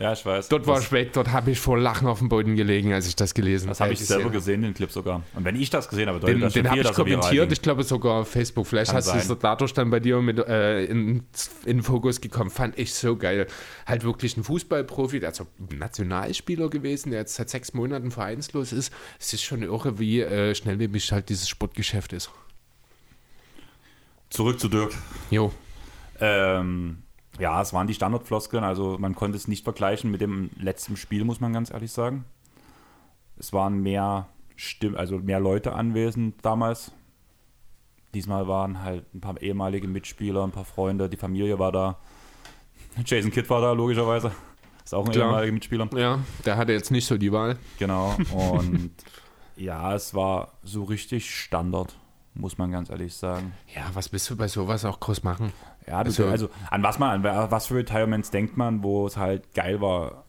Ja, 0.00 0.14
ich 0.14 0.24
weiß. 0.24 0.48
Dort 0.48 0.66
war 0.66 0.80
ich 0.80 0.90
weg, 0.92 1.12
dort 1.12 1.30
habe 1.30 1.50
ich 1.50 1.60
vor 1.60 1.76
Lachen 1.76 2.08
auf 2.08 2.20
dem 2.20 2.30
Boden 2.30 2.56
gelegen, 2.56 2.94
als 2.94 3.06
ich 3.06 3.16
das 3.16 3.34
gelesen 3.34 3.64
habe. 3.64 3.72
Das 3.72 3.80
habe 3.80 3.92
ich 3.92 3.98
selber 3.98 4.30
gesehen, 4.30 4.62
den 4.62 4.72
Clip 4.72 4.90
sogar. 4.90 5.22
Und 5.34 5.44
wenn 5.44 5.56
ich 5.56 5.68
das 5.68 5.90
gesehen 5.90 6.08
habe, 6.08 6.18
den, 6.20 6.40
das 6.40 6.54
den 6.54 6.70
habe 6.70 6.80
ich 6.80 6.90
kommentiert, 6.94 7.52
ich 7.52 7.60
glaube 7.60 7.82
sogar 7.84 8.22
auf 8.22 8.28
Facebook. 8.28 8.66
Vielleicht 8.66 8.92
Kann 8.92 8.96
hast 8.96 9.12
du 9.12 9.18
es 9.18 9.38
dadurch 9.38 9.74
dann 9.74 9.90
bei 9.90 10.00
dir 10.00 10.22
mit 10.22 10.38
äh, 10.38 10.84
in, 10.84 11.24
in 11.66 11.82
Fokus 11.82 12.22
gekommen. 12.22 12.48
Fand 12.48 12.78
ich 12.78 12.94
so 12.94 13.14
geil. 13.14 13.46
Halt 13.84 14.02
wirklich 14.02 14.38
ein 14.38 14.44
Fußballprofi, 14.44 15.20
der 15.20 15.32
ist 15.32 15.44
Nationalspieler 15.70 16.70
gewesen, 16.70 17.10
der 17.10 17.20
jetzt 17.20 17.34
seit 17.34 17.50
sechs 17.50 17.74
Monaten 17.74 18.10
vereinslos 18.10 18.72
ist. 18.72 18.94
Es 19.18 19.34
ist 19.34 19.42
schon 19.42 19.62
irre, 19.62 19.98
wie 19.98 20.22
äh, 20.22 20.54
schnelllebig 20.54 21.12
halt 21.12 21.28
dieses 21.28 21.46
Sportgeschäft 21.46 22.14
ist. 22.14 22.30
Zurück 24.30 24.58
zu 24.58 24.70
Dirk. 24.70 24.94
Jo. 25.30 25.52
Ähm, 26.20 27.02
ja, 27.40 27.60
es 27.60 27.72
waren 27.72 27.86
die 27.86 27.94
Standardfloskeln, 27.94 28.62
also 28.64 28.96
man 28.98 29.14
konnte 29.14 29.36
es 29.36 29.48
nicht 29.48 29.64
vergleichen 29.64 30.10
mit 30.10 30.20
dem 30.20 30.50
letzten 30.58 30.96
Spiel, 30.96 31.24
muss 31.24 31.40
man 31.40 31.52
ganz 31.52 31.70
ehrlich 31.70 31.92
sagen. 31.92 32.24
Es 33.38 33.52
waren 33.52 33.82
mehr 33.82 34.28
Stimm 34.62 34.94
also 34.94 35.16
mehr 35.16 35.40
Leute 35.40 35.72
anwesend 35.72 36.34
damals. 36.42 36.92
Diesmal 38.12 38.46
waren 38.46 38.82
halt 38.82 39.06
ein 39.14 39.22
paar 39.22 39.40
ehemalige 39.40 39.88
Mitspieler, 39.88 40.44
ein 40.44 40.50
paar 40.50 40.66
Freunde, 40.66 41.08
die 41.08 41.16
Familie 41.16 41.58
war 41.58 41.72
da. 41.72 41.96
Jason 43.06 43.30
Kidd 43.30 43.48
war 43.48 43.62
da, 43.62 43.72
logischerweise. 43.72 44.32
Ist 44.84 44.94
auch 44.94 45.06
ein 45.06 45.12
Klar. 45.12 45.28
ehemaliger 45.28 45.52
Mitspieler. 45.54 45.88
Ja, 45.96 46.18
der 46.44 46.58
hatte 46.58 46.72
jetzt 46.72 46.90
nicht 46.90 47.06
so 47.06 47.16
die 47.16 47.32
Wahl. 47.32 47.56
Genau. 47.78 48.14
Und 48.32 48.90
ja, 49.56 49.94
es 49.94 50.12
war 50.12 50.52
so 50.62 50.84
richtig 50.84 51.34
Standard, 51.34 51.96
muss 52.34 52.58
man 52.58 52.70
ganz 52.70 52.90
ehrlich 52.90 53.14
sagen. 53.14 53.54
Ja, 53.74 53.88
was 53.94 54.12
willst 54.12 54.28
du 54.28 54.36
bei 54.36 54.48
sowas 54.48 54.84
auch 54.84 55.00
groß 55.00 55.22
machen? 55.22 55.54
Ja, 55.86 55.98
also, 55.98 56.26
also 56.26 56.48
an 56.70 56.82
was 56.82 56.98
man, 56.98 57.24
an 57.24 57.50
was 57.50 57.66
für 57.66 57.76
Retirements 57.76 58.30
denkt 58.30 58.56
man, 58.56 58.82
wo 58.82 59.06
es 59.06 59.16
halt 59.16 59.54
geil 59.54 59.80
war. 59.80 60.24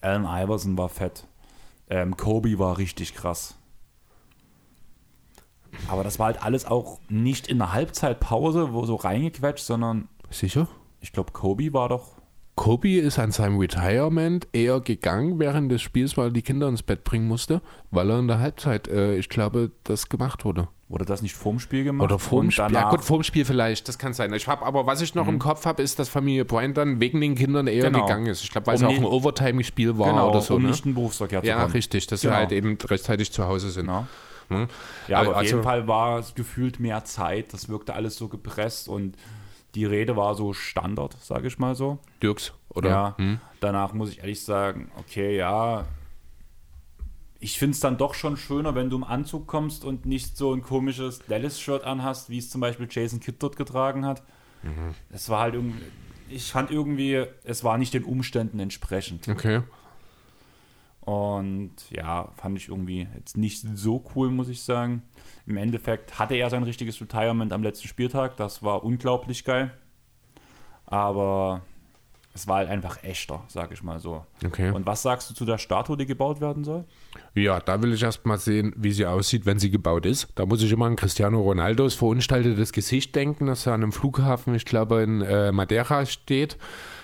Allen 0.00 0.24
Iverson 0.24 0.78
war 0.78 0.88
fett. 0.88 1.26
Ähm, 1.88 2.16
Kobe 2.16 2.58
war 2.58 2.78
richtig 2.78 3.14
krass. 3.14 3.56
Aber 5.88 6.04
das 6.04 6.18
war 6.18 6.26
halt 6.26 6.42
alles 6.42 6.66
auch 6.66 6.98
nicht 7.08 7.48
in 7.48 7.58
der 7.58 7.72
Halbzeitpause, 7.72 8.72
wo 8.72 8.84
so 8.86 8.96
reingequetscht, 8.96 9.64
sondern. 9.64 10.08
Sicher? 10.30 10.68
Ich 11.00 11.12
glaube, 11.12 11.32
Kobe 11.32 11.72
war 11.72 11.88
doch. 11.88 12.20
Kobe 12.56 12.98
ist 12.98 13.18
an 13.18 13.32
seinem 13.32 13.58
Retirement 13.58 14.46
eher 14.52 14.80
gegangen 14.80 15.38
während 15.38 15.72
des 15.72 15.80
Spiels, 15.80 16.16
weil 16.16 16.26
er 16.26 16.32
die 16.32 16.42
Kinder 16.42 16.68
ins 16.68 16.82
Bett 16.82 17.04
bringen 17.04 17.26
musste, 17.26 17.62
weil 17.90 18.10
er 18.10 18.18
in 18.18 18.28
der 18.28 18.38
Halbzeit, 18.38 18.88
äh, 18.88 19.16
ich 19.16 19.28
glaube, 19.28 19.70
das 19.84 20.08
gemacht 20.08 20.44
wurde. 20.44 20.68
Wurde 20.90 21.04
das 21.04 21.22
nicht 21.22 21.36
vorm 21.36 21.60
Spiel 21.60 21.84
gemacht? 21.84 22.04
Oder 22.04 22.18
vorm 22.18 22.50
Spiel. 22.50 22.72
Ja, 22.72 22.90
gut, 22.90 23.04
vorm 23.04 23.22
Spiel 23.22 23.44
vielleicht, 23.44 23.86
das 23.86 23.96
kann 23.96 24.12
sein. 24.12 24.32
Ich 24.34 24.48
hab, 24.48 24.66
aber 24.66 24.86
was 24.86 25.00
ich 25.00 25.14
noch 25.14 25.26
mhm. 25.26 25.34
im 25.34 25.38
Kopf 25.38 25.64
habe, 25.64 25.80
ist, 25.84 26.00
dass 26.00 26.08
Familie 26.08 26.44
Bryant 26.44 26.76
dann 26.76 26.98
wegen 26.98 27.20
den 27.20 27.36
Kindern 27.36 27.68
eher 27.68 27.84
genau. 27.84 28.02
gegangen 28.02 28.26
ist. 28.26 28.42
Ich 28.42 28.50
glaube, 28.50 28.66
weil 28.66 28.76
um 28.76 28.82
es 28.82 28.88
auch 28.88 28.96
ein 28.96 29.04
Overtime-Spiel 29.04 29.96
war 29.98 30.10
genau, 30.10 30.30
oder 30.30 30.40
so. 30.40 30.56
Um 30.56 30.62
ne? 30.62 30.70
nicht 30.70 30.84
in 30.84 30.94
Berufsverkehr 30.94 31.44
Ja, 31.44 31.64
richtig, 31.66 32.08
dass 32.08 32.22
genau. 32.22 32.34
sie 32.34 32.38
halt 32.38 32.50
eben 32.50 32.76
rechtzeitig 32.76 33.30
zu 33.30 33.46
Hause 33.46 33.70
sind. 33.70 33.86
Genau. 33.86 34.08
Hm? 34.48 34.66
Ja, 35.06 35.20
aber 35.20 35.28
also, 35.28 35.38
auf 35.38 35.46
jeden 35.46 35.62
Fall 35.62 35.86
war 35.86 36.18
es 36.18 36.34
gefühlt 36.34 36.80
mehr 36.80 37.04
Zeit. 37.04 37.52
Das 37.52 37.68
wirkte 37.68 37.94
alles 37.94 38.16
so 38.16 38.26
gepresst 38.26 38.88
und 38.88 39.14
die 39.76 39.84
Rede 39.84 40.16
war 40.16 40.34
so 40.34 40.52
Standard, 40.54 41.16
sage 41.22 41.46
ich 41.46 41.56
mal 41.60 41.76
so. 41.76 41.98
Dirks, 42.20 42.52
oder? 42.70 42.90
Ja. 42.90 43.14
Hm? 43.16 43.38
Danach 43.60 43.92
muss 43.92 44.10
ich 44.10 44.18
ehrlich 44.18 44.42
sagen, 44.42 44.90
okay, 44.98 45.36
ja, 45.36 45.84
ich 47.40 47.58
finde 47.58 47.72
es 47.72 47.80
dann 47.80 47.96
doch 47.96 48.14
schon 48.14 48.36
schöner, 48.36 48.74
wenn 48.74 48.90
du 48.90 48.96
im 48.96 49.04
Anzug 49.04 49.46
kommst 49.46 49.84
und 49.84 50.04
nicht 50.04 50.36
so 50.36 50.52
ein 50.52 50.62
komisches 50.62 51.20
Dallas-Shirt 51.26 51.84
anhast, 51.84 52.28
wie 52.28 52.38
es 52.38 52.50
zum 52.50 52.60
Beispiel 52.60 52.86
Jason 52.90 53.18
Kidd 53.18 53.36
dort 53.40 53.56
getragen 53.56 54.04
hat. 54.04 54.22
Mhm. 54.62 54.94
Es 55.10 55.30
war 55.30 55.40
halt 55.40 55.54
irgendwie, 55.54 55.82
ich 56.28 56.52
fand 56.52 56.70
irgendwie, 56.70 57.24
es 57.44 57.64
war 57.64 57.78
nicht 57.78 57.94
den 57.94 58.04
Umständen 58.04 58.60
entsprechend. 58.60 59.26
Okay. 59.26 59.62
Und 61.00 61.72
ja, 61.88 62.30
fand 62.36 62.58
ich 62.58 62.68
irgendwie 62.68 63.08
jetzt 63.16 63.38
nicht 63.38 63.66
so 63.74 64.04
cool, 64.14 64.30
muss 64.30 64.48
ich 64.48 64.62
sagen. 64.62 65.02
Im 65.46 65.56
Endeffekt 65.56 66.18
hatte 66.18 66.34
er 66.34 66.50
sein 66.50 66.62
richtiges 66.62 67.00
Retirement 67.00 67.54
am 67.54 67.62
letzten 67.62 67.88
Spieltag. 67.88 68.36
Das 68.36 68.62
war 68.62 68.84
unglaublich 68.84 69.44
geil. 69.44 69.72
Aber 70.84 71.62
es 72.32 72.46
war 72.46 72.58
halt 72.58 72.68
einfach 72.68 73.02
echter, 73.02 73.42
sag 73.48 73.72
ich 73.72 73.82
mal 73.82 73.98
so. 73.98 74.24
Okay. 74.44 74.70
Und 74.70 74.86
was 74.86 75.02
sagst 75.02 75.30
du 75.30 75.34
zu 75.34 75.44
der 75.44 75.58
Statue, 75.58 75.96
die 75.96 76.06
gebaut 76.06 76.40
werden 76.40 76.62
soll? 76.62 76.84
Ja, 77.34 77.58
da 77.58 77.82
will 77.82 77.92
ich 77.92 78.02
erst 78.02 78.24
mal 78.24 78.38
sehen, 78.38 78.72
wie 78.76 78.92
sie 78.92 79.06
aussieht, 79.06 79.46
wenn 79.46 79.58
sie 79.58 79.70
gebaut 79.70 80.06
ist. 80.06 80.28
Da 80.36 80.46
muss 80.46 80.62
ich 80.62 80.70
immer 80.70 80.86
an 80.86 80.94
Cristiano 80.94 81.40
Ronaldos 81.40 81.94
verunstaltetes 81.94 82.72
Gesicht 82.72 83.16
denken, 83.16 83.46
dass 83.46 83.66
er 83.66 83.72
an 83.72 83.82
einem 83.82 83.92
Flughafen, 83.92 84.54
ich 84.54 84.64
glaube, 84.64 85.02
in 85.02 85.22
äh, 85.22 85.50
Madeira 85.50 86.06
steht 86.06 86.56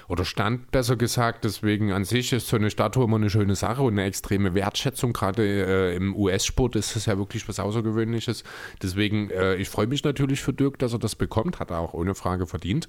oder 0.09 0.24
stand, 0.24 0.70
besser 0.70 0.95
gesagt. 0.95 1.45
Deswegen 1.45 1.93
an 1.93 2.05
sich 2.05 2.33
ist 2.33 2.47
so 2.47 2.57
eine 2.57 2.70
Statue 2.70 3.05
immer 3.05 3.16
eine 3.16 3.31
schöne 3.31 3.57
Sache 3.57 3.83
und 3.83 3.95
eine 3.95 4.05
extreme 4.05 4.55
Wertschätzung. 4.55 5.12
Gerade 5.12 5.43
äh, 5.45 5.97
im 5.97 6.14
US-Sport 6.14 6.77
ist 6.77 6.95
das 6.95 7.07
ja 7.07 7.18
wirklich 7.18 7.49
was 7.49 7.59
Außergewöhnliches. 7.59 8.45
Deswegen, 8.81 9.31
äh, 9.31 9.57
ich 9.57 9.68
freue 9.68 9.89
mich 9.89 10.05
natürlich 10.05 10.41
für 10.41 10.53
Dirk, 10.53 10.79
dass 10.79 10.93
er 10.93 11.01
das 11.01 11.16
bekommt. 11.16 11.59
Hat 11.59 11.70
er 11.70 11.81
auch 11.81 11.95
ohne 11.95 12.14
Frage 12.14 12.47
verdient. 12.47 12.89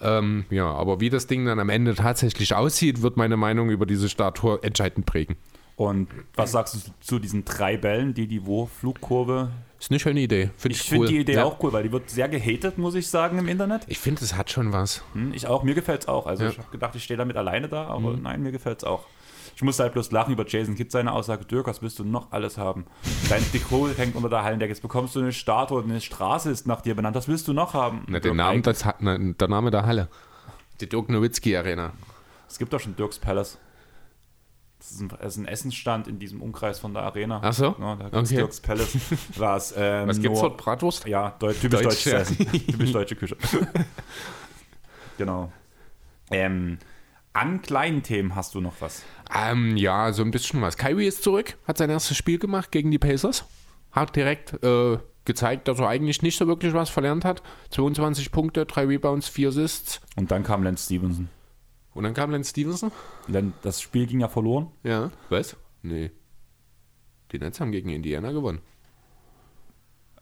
Ähm, 0.00 0.44
ja, 0.50 0.66
aber 0.66 1.00
wie 1.00 1.10
das 1.10 1.26
Ding 1.26 1.44
dann 1.44 1.58
am 1.58 1.68
Ende 1.68 1.94
tatsächlich 1.94 2.54
aussieht, 2.54 3.02
wird 3.02 3.16
meine 3.16 3.36
Meinung 3.36 3.70
über 3.70 3.86
diese 3.86 4.08
Statue 4.08 4.62
entscheidend 4.62 5.06
prägen. 5.06 5.36
Und 5.76 6.08
was 6.34 6.52
sagst 6.52 6.74
du 6.74 6.78
zu 7.00 7.18
diesen 7.18 7.44
drei 7.44 7.76
Bällen, 7.76 8.14
die 8.14 8.26
die 8.26 8.46
Wo-Flugkurve 8.46 9.50
ist 9.82 9.90
eine 9.90 9.98
schöne 9.98 10.20
Idee. 10.20 10.50
Find 10.56 10.76
ich, 10.76 10.82
ich 10.82 10.88
finde 10.88 11.08
die 11.08 11.18
Idee 11.18 11.34
ja. 11.34 11.44
auch 11.44 11.60
cool, 11.60 11.72
weil 11.72 11.82
die 11.82 11.90
wird 11.90 12.08
sehr 12.08 12.28
gehatet, 12.28 12.78
muss 12.78 12.94
ich 12.94 13.08
sagen, 13.08 13.36
im 13.38 13.48
Internet. 13.48 13.82
Ich 13.88 13.98
finde, 13.98 14.22
es 14.22 14.36
hat 14.36 14.48
schon 14.48 14.72
was. 14.72 15.02
Hm, 15.12 15.34
ich 15.34 15.48
auch, 15.48 15.64
mir 15.64 15.74
gefällt 15.74 16.02
es 16.02 16.08
auch. 16.08 16.26
Also 16.26 16.44
ja. 16.44 16.50
ich 16.50 16.58
habe 16.58 16.70
gedacht, 16.70 16.94
ich 16.94 17.02
stehe 17.02 17.18
damit 17.18 17.36
alleine 17.36 17.68
da, 17.68 17.88
aber 17.88 18.12
mhm. 18.12 18.22
nein, 18.22 18.42
mir 18.44 18.52
gefällt 18.52 18.78
es 18.78 18.84
auch. 18.84 19.06
Ich 19.54 19.62
muss 19.62 19.78
halt 19.78 19.92
bloß 19.92 20.10
lachen 20.12 20.32
über 20.32 20.46
Jason 20.46 20.74
Kidd, 20.74 20.90
seine 20.90 21.12
Aussage, 21.12 21.44
Dirk, 21.44 21.66
was 21.66 21.82
willst 21.82 21.98
du 21.98 22.04
noch 22.04 22.32
alles 22.32 22.58
haben? 22.58 22.86
Dein 23.28 23.42
Trikot 23.50 23.88
hängt 23.96 24.16
unter 24.16 24.28
der 24.28 24.42
Hallendecke, 24.42 24.72
jetzt 24.72 24.82
bekommst 24.82 25.14
du 25.14 25.20
eine 25.20 25.32
Statue, 25.32 25.82
eine 25.82 26.00
Straße 26.00 26.50
ist 26.50 26.66
nach 26.66 26.80
dir 26.80 26.94
benannt, 26.94 27.16
was 27.16 27.28
willst 27.28 27.46
du 27.48 27.52
noch 27.52 27.74
haben? 27.74 28.04
Na, 28.08 28.18
den 28.20 28.36
Namen, 28.36 28.62
das 28.62 28.84
na, 29.00 29.18
der 29.18 29.48
Name 29.48 29.70
der 29.70 29.84
Halle. 29.86 30.08
Die 30.80 30.88
Dirk 30.88 31.08
Nowitzki 31.10 31.56
Arena. 31.56 31.92
Es 32.48 32.58
gibt 32.58 32.72
doch 32.72 32.80
schon 32.80 32.96
Dirks 32.96 33.18
Palace. 33.18 33.58
Das 34.78 34.90
ist 34.90 35.00
ein, 35.00 35.08
das 35.10 35.20
ist 35.34 35.36
ein 35.36 35.46
Essensstand 35.46 36.08
in 36.08 36.18
diesem 36.18 36.42
Umkreis 36.42 36.80
von 36.80 36.92
der 36.92 37.04
Arena. 37.04 37.40
Ach 37.44 37.52
so? 37.52 37.76
Ja, 37.78 37.94
da 37.94 38.04
gibt 38.08 38.14
es 38.16 38.30
Okay. 38.30 38.36
Dirks 38.36 38.60
Palace. 38.60 38.96
Was, 39.36 39.74
ähm, 39.76 40.08
Was 40.08 40.20
gibt's 40.20 40.40
nur- 40.40 40.48
dort? 40.50 40.58
Bratwurst? 40.60 41.06
Ja, 41.06 41.36
deu 41.38 41.52
typisch 41.52 41.82
Deutsch, 41.82 41.84
deutsches 42.04 42.12
ja. 42.12 42.18
Essen. 42.18 42.36
typisch 42.66 42.90
deutsche 42.92 43.14
Küche. 43.14 43.36
genau. 45.18 45.52
Ähm, 46.30 46.78
an 47.34 47.62
kleinen 47.62 48.02
Themen 48.02 48.34
hast 48.34 48.54
du 48.54 48.60
noch 48.60 48.74
was. 48.80 49.02
Ähm, 49.34 49.76
ja, 49.76 50.12
so 50.12 50.22
ein 50.22 50.30
bisschen 50.30 50.60
was. 50.60 50.76
Kyrie 50.76 51.06
ist 51.06 51.22
zurück, 51.22 51.56
hat 51.66 51.78
sein 51.78 51.90
erstes 51.90 52.16
Spiel 52.16 52.38
gemacht 52.38 52.70
gegen 52.70 52.90
die 52.90 52.98
Pacers. 52.98 53.44
Hat 53.90 54.14
direkt 54.16 54.62
äh, 54.64 54.98
gezeigt, 55.24 55.68
dass 55.68 55.78
er 55.78 55.88
eigentlich 55.88 56.22
nicht 56.22 56.36
so 56.38 56.46
wirklich 56.46 56.74
was 56.74 56.90
verlernt 56.90 57.24
hat. 57.24 57.42
22 57.70 58.30
Punkte, 58.32 58.66
3 58.66 58.86
Rebounds, 58.86 59.28
4 59.28 59.48
Assists. 59.48 60.00
Und 60.16 60.30
dann 60.30 60.42
kam 60.44 60.62
Lance 60.62 60.84
Stevenson. 60.86 61.28
Und 61.94 62.04
dann 62.04 62.14
kam 62.14 62.30
Lance 62.30 62.50
Stevenson. 62.50 62.90
Len- 63.28 63.52
Das 63.62 63.80
Spiel 63.80 64.06
ging 64.06 64.20
ja 64.20 64.28
verloren. 64.28 64.68
Ja. 64.82 65.10
Was? 65.28 65.56
Nee. 65.82 66.10
Die 67.32 67.38
Nets 67.38 67.60
haben 67.60 67.72
gegen 67.72 67.90
Indiana 67.90 68.32
gewonnen. 68.32 68.60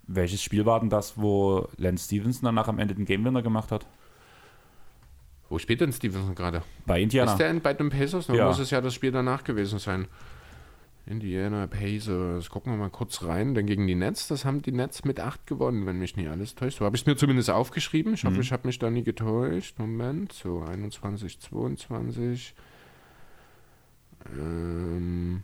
Welches 0.07 0.43
Spiel 0.43 0.67
war 0.67 0.81
denn 0.81 0.91
das, 0.91 1.17
wo 1.19 1.69
Lance 1.77 2.05
Stevenson 2.07 2.45
danach 2.45 2.67
am 2.69 2.79
Ende 2.81 2.95
den 2.95 3.05
Game 3.05 3.25
Winner 3.25 3.43
gemacht 3.43 3.71
hat? 3.71 3.87
Wo 5.51 5.59
spielt 5.59 5.83
denn 5.83 5.93
Stevenson 5.93 6.35
gerade? 6.35 6.63
Bei 6.87 7.01
Indiana. 7.03 7.33
Ist 7.33 7.39
der 7.39 7.53
bei 7.55 7.75
den 7.75 7.91
Pacers? 7.91 8.29
Dann 8.29 8.37
Ja. 8.37 8.47
muss 8.47 8.59
es 8.61 8.71
ja 8.71 8.81
das 8.81 8.95
Spiel 8.95 9.11
danach 9.13 9.45
gewesen 9.45 9.79
sein. 9.79 10.07
Indiana 11.07 11.67
Pacers. 11.67 12.49
Gucken 12.51 12.73
wir 12.73 12.79
mal 12.79 12.89
kurz 12.91 13.25
rein. 13.25 13.55
Denn 13.55 13.67
gegen 13.67 13.87
die 13.89 13.97
Nets, 13.97 14.29
das 14.29 14.45
haben 14.45 14.63
die 14.63 14.71
Nets 14.71 15.05
mit 15.05 15.19
8 15.19 15.47
gewonnen, 15.49 15.87
wenn 15.87 15.99
mich 15.99 16.17
nicht 16.17 16.29
alles 16.29 16.55
täuscht. 16.55 16.79
So 16.79 16.85
habe 16.85 16.95
ich 16.95 17.03
es 17.03 17.07
mir 17.07 17.17
zumindest 17.17 17.51
aufgeschrieben. 17.51 18.15
Ich 18.15 18.25
hoffe, 18.25 18.37
Mhm. 18.37 18.41
ich 18.43 18.53
habe 18.53 18.69
mich 18.69 18.79
da 18.79 18.91
nie 18.91 19.03
getäuscht. 19.03 19.79
Moment. 19.79 20.33
So, 20.33 20.63
21, 20.63 21.41
22. 21.41 22.55
Ähm. 24.39 25.43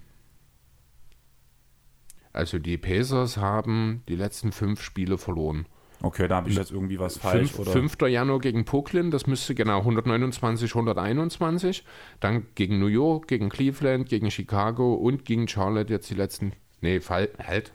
Also 2.32 2.58
die 2.58 2.76
Pacers 2.76 3.38
haben 3.38 4.02
die 4.08 4.14
letzten 4.16 4.52
fünf 4.52 4.82
Spiele 4.82 5.16
verloren. 5.18 5.66
Okay, 6.02 6.28
da 6.28 6.36
habe 6.36 6.50
ich 6.50 6.56
jetzt 6.56 6.70
irgendwie 6.70 6.98
was 6.98 7.16
falsch. 7.16 7.52
Fünf, 7.52 7.68
oder? 7.68 7.72
5. 7.72 7.96
Januar 8.02 8.38
gegen 8.38 8.64
Brooklyn, 8.64 9.10
das 9.10 9.26
müsste 9.26 9.54
genau 9.54 9.78
129, 9.78 10.74
121. 10.74 11.84
Dann 12.20 12.46
gegen 12.54 12.78
New 12.78 12.86
York, 12.86 13.28
gegen 13.28 13.48
Cleveland, 13.48 14.08
gegen 14.08 14.30
Chicago 14.30 14.94
und 14.94 15.24
gegen 15.24 15.48
Charlotte 15.48 15.92
jetzt 15.92 16.10
die 16.10 16.14
letzten. 16.14 16.52
Nee, 16.80 17.00
Fall, 17.00 17.30
halt. 17.44 17.72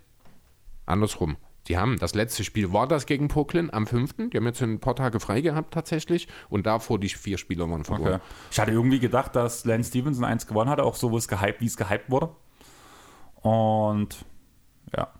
Andersrum. 0.85 1.37
Die 1.67 1.77
haben, 1.77 1.97
das 1.99 2.15
letzte 2.15 2.43
Spiel 2.43 2.73
war 2.73 2.87
das 2.87 3.05
gegen 3.05 3.27
Brooklyn 3.27 3.71
am 3.71 3.85
5. 3.85 4.29
Die 4.31 4.37
haben 4.37 4.45
jetzt 4.45 4.61
ein 4.61 4.79
paar 4.79 4.95
Tage 4.95 5.19
frei 5.19 5.41
gehabt 5.41 5.73
tatsächlich 5.73 6.27
und 6.49 6.65
davor 6.65 6.99
die 6.99 7.09
vier 7.09 7.37
Spieler 7.37 7.69
waren 7.69 7.83
verloren. 7.83 8.15
Okay. 8.15 8.23
Ich 8.51 8.59
hatte 8.59 8.71
irgendwie 8.71 8.99
gedacht, 8.99 9.35
dass 9.35 9.63
Lance 9.65 9.89
Stevenson 9.89 10.25
eins 10.25 10.47
gewonnen 10.47 10.69
hatte, 10.69 10.83
auch 10.83 10.95
so, 10.95 11.11
wo 11.11 11.17
es 11.17 11.27
gehypt, 11.27 11.61
wie 11.61 11.67
es 11.67 11.77
gehypt 11.77 12.09
wurde. 12.09 12.31
Und 13.41 14.25
ja. 14.95 15.13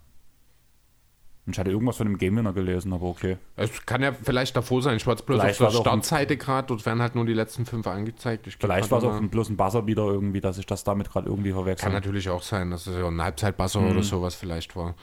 Und 1.51 1.55
Ich 1.55 1.59
hatte 1.59 1.69
irgendwas 1.71 1.97
von 1.97 2.07
dem 2.07 2.17
Game 2.17 2.37
Winner 2.37 2.53
gelesen, 2.53 2.93
aber 2.93 3.07
okay. 3.07 3.35
Es 3.57 3.85
kann 3.85 4.01
ja 4.01 4.13
vielleicht 4.13 4.55
davor 4.55 4.81
sein, 4.81 4.95
ich 4.95 5.05
war 5.05 5.15
jetzt 5.15 5.25
bloß 5.25 5.41
Vielleicht 5.41 5.61
auf 5.61 5.73
der 5.73 5.79
Startseite 5.81 6.37
gerade, 6.37 6.67
dort 6.69 6.85
werden 6.85 7.01
halt 7.01 7.13
nur 7.15 7.25
die 7.25 7.33
letzten 7.33 7.65
fünf 7.65 7.85
angezeigt. 7.87 8.47
Vielleicht 8.57 8.89
war 8.89 8.99
es 8.99 9.03
auch 9.03 9.15
ein- 9.15 9.29
bloß 9.29 9.49
ein 9.49 9.57
Buzzer 9.57 9.85
wieder 9.85 10.03
irgendwie, 10.05 10.39
dass 10.39 10.57
ich 10.57 10.65
das 10.65 10.85
damit 10.85 11.09
gerade 11.11 11.27
irgendwie 11.27 11.49
Kann 11.49 11.57
verwechsel. 11.59 11.89
natürlich 11.91 12.29
auch 12.29 12.41
sein, 12.41 12.71
dass 12.71 12.87
es 12.87 12.95
ja 12.97 13.05
ein 13.05 13.21
Halbzeitbasser 13.21 13.81
Mhm. 13.81 13.91
oder 13.91 14.03
sowas 14.03 14.33
vielleicht 14.35 14.77
war. 14.77 14.95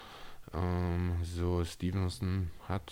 Ähm, 0.54 1.12
so, 1.22 1.62
Stevenson 1.64 2.50
hat 2.66 2.90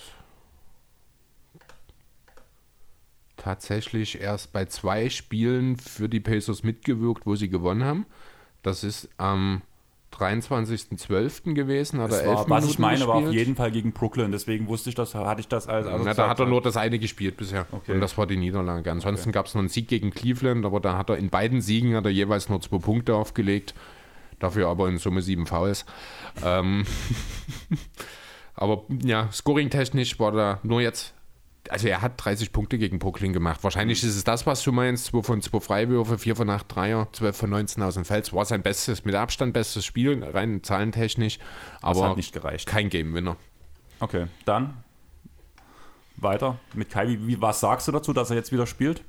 tatsächlich 3.36 4.20
erst 4.20 4.52
bei 4.52 4.66
zwei 4.66 5.08
Spielen 5.08 5.76
für 5.78 6.08
die 6.10 6.20
Pacers 6.20 6.62
mitgewirkt, 6.62 7.26
wo 7.26 7.36
sie 7.36 7.48
gewonnen 7.48 7.84
haben. 7.84 8.06
Das 8.62 8.84
ist 8.84 9.08
am 9.18 9.62
23.12. 10.14 11.54
gewesen, 11.54 12.00
hat 12.00 12.10
er 12.10 12.16
Das 12.18 12.26
elf 12.26 12.28
war, 12.28 12.38
was 12.38 12.48
Minuten 12.48 12.70
ich 12.70 12.78
meine, 12.78 13.06
war 13.06 13.14
auf 13.16 13.22
gespielt. 13.24 13.38
jeden 13.38 13.56
Fall 13.56 13.70
gegen 13.70 13.92
Brooklyn, 13.92 14.32
deswegen 14.32 14.66
wusste 14.68 14.88
ich 14.88 14.94
das, 14.94 15.14
hatte 15.14 15.40
ich 15.40 15.48
das 15.48 15.68
als 15.68 15.86
Na, 15.86 16.14
da 16.14 16.28
hat 16.28 16.40
er 16.40 16.46
nur 16.46 16.62
das 16.62 16.76
eine 16.76 16.98
gespielt 16.98 17.36
bisher. 17.36 17.66
Okay. 17.70 17.92
Und 17.92 18.00
das 18.00 18.16
war 18.16 18.26
die 18.26 18.36
Niederlage. 18.36 18.90
Ansonsten 18.90 19.32
gab 19.32 19.46
es 19.46 19.54
noch 19.54 19.60
einen 19.60 19.68
Sieg 19.68 19.88
gegen 19.88 20.10
Cleveland, 20.10 20.64
aber 20.64 20.80
da 20.80 20.96
hat 20.96 21.10
er 21.10 21.18
in 21.18 21.28
beiden 21.28 21.60
Siegen 21.60 21.94
hat 21.94 22.04
er 22.06 22.10
jeweils 22.10 22.48
nur 22.48 22.60
zwei 22.60 22.78
Punkte 22.78 23.14
aufgelegt. 23.14 23.74
Dafür 24.38 24.68
aber 24.68 24.88
in 24.88 24.98
Summe 24.98 25.22
sieben 25.22 25.46
Fouls. 25.46 25.86
Ähm 26.44 26.84
aber 28.54 28.84
ja, 29.02 29.30
scoring-technisch 29.32 30.18
war 30.18 30.32
da 30.32 30.60
nur 30.62 30.80
jetzt. 30.80 31.14
Also 31.70 31.88
er 31.88 32.02
hat 32.02 32.12
30 32.16 32.52
Punkte 32.52 32.78
gegen 32.78 32.98
Brooklyn 32.98 33.32
gemacht. 33.32 33.62
Wahrscheinlich 33.64 34.02
ist 34.02 34.16
es 34.16 34.24
das, 34.24 34.46
was 34.46 34.62
du 34.62 34.72
meinst. 34.72 35.06
2 35.06 35.22
von 35.22 35.40
2 35.42 35.60
Freiwürfe, 35.60 36.18
4 36.18 36.36
von 36.36 36.50
8 36.50 36.66
Dreier, 36.74 37.08
12 37.12 37.36
von 37.36 37.50
19 37.50 37.82
aus 37.82 37.94
dem 37.94 38.04
Feld. 38.04 38.32
War 38.32 38.44
sein 38.44 38.62
bestes, 38.62 39.04
mit 39.04 39.14
Abstand 39.14 39.52
bestes 39.52 39.84
Spiel, 39.84 40.22
rein 40.22 40.62
zahlentechnisch. 40.62 41.38
Das 41.38 41.44
Aber 41.82 42.10
hat 42.10 42.16
nicht 42.16 42.32
gereicht. 42.32 42.66
kein 42.68 42.88
Game-Winner. 42.88 43.36
Okay, 44.00 44.26
dann 44.44 44.74
weiter 46.16 46.58
mit 46.74 46.90
Kai. 46.90 47.18
Wie- 47.20 47.40
was 47.40 47.60
sagst 47.60 47.88
du 47.88 47.92
dazu, 47.92 48.12
dass 48.12 48.30
er 48.30 48.36
jetzt 48.36 48.52
wieder 48.52 48.66
spielt? 48.66 49.02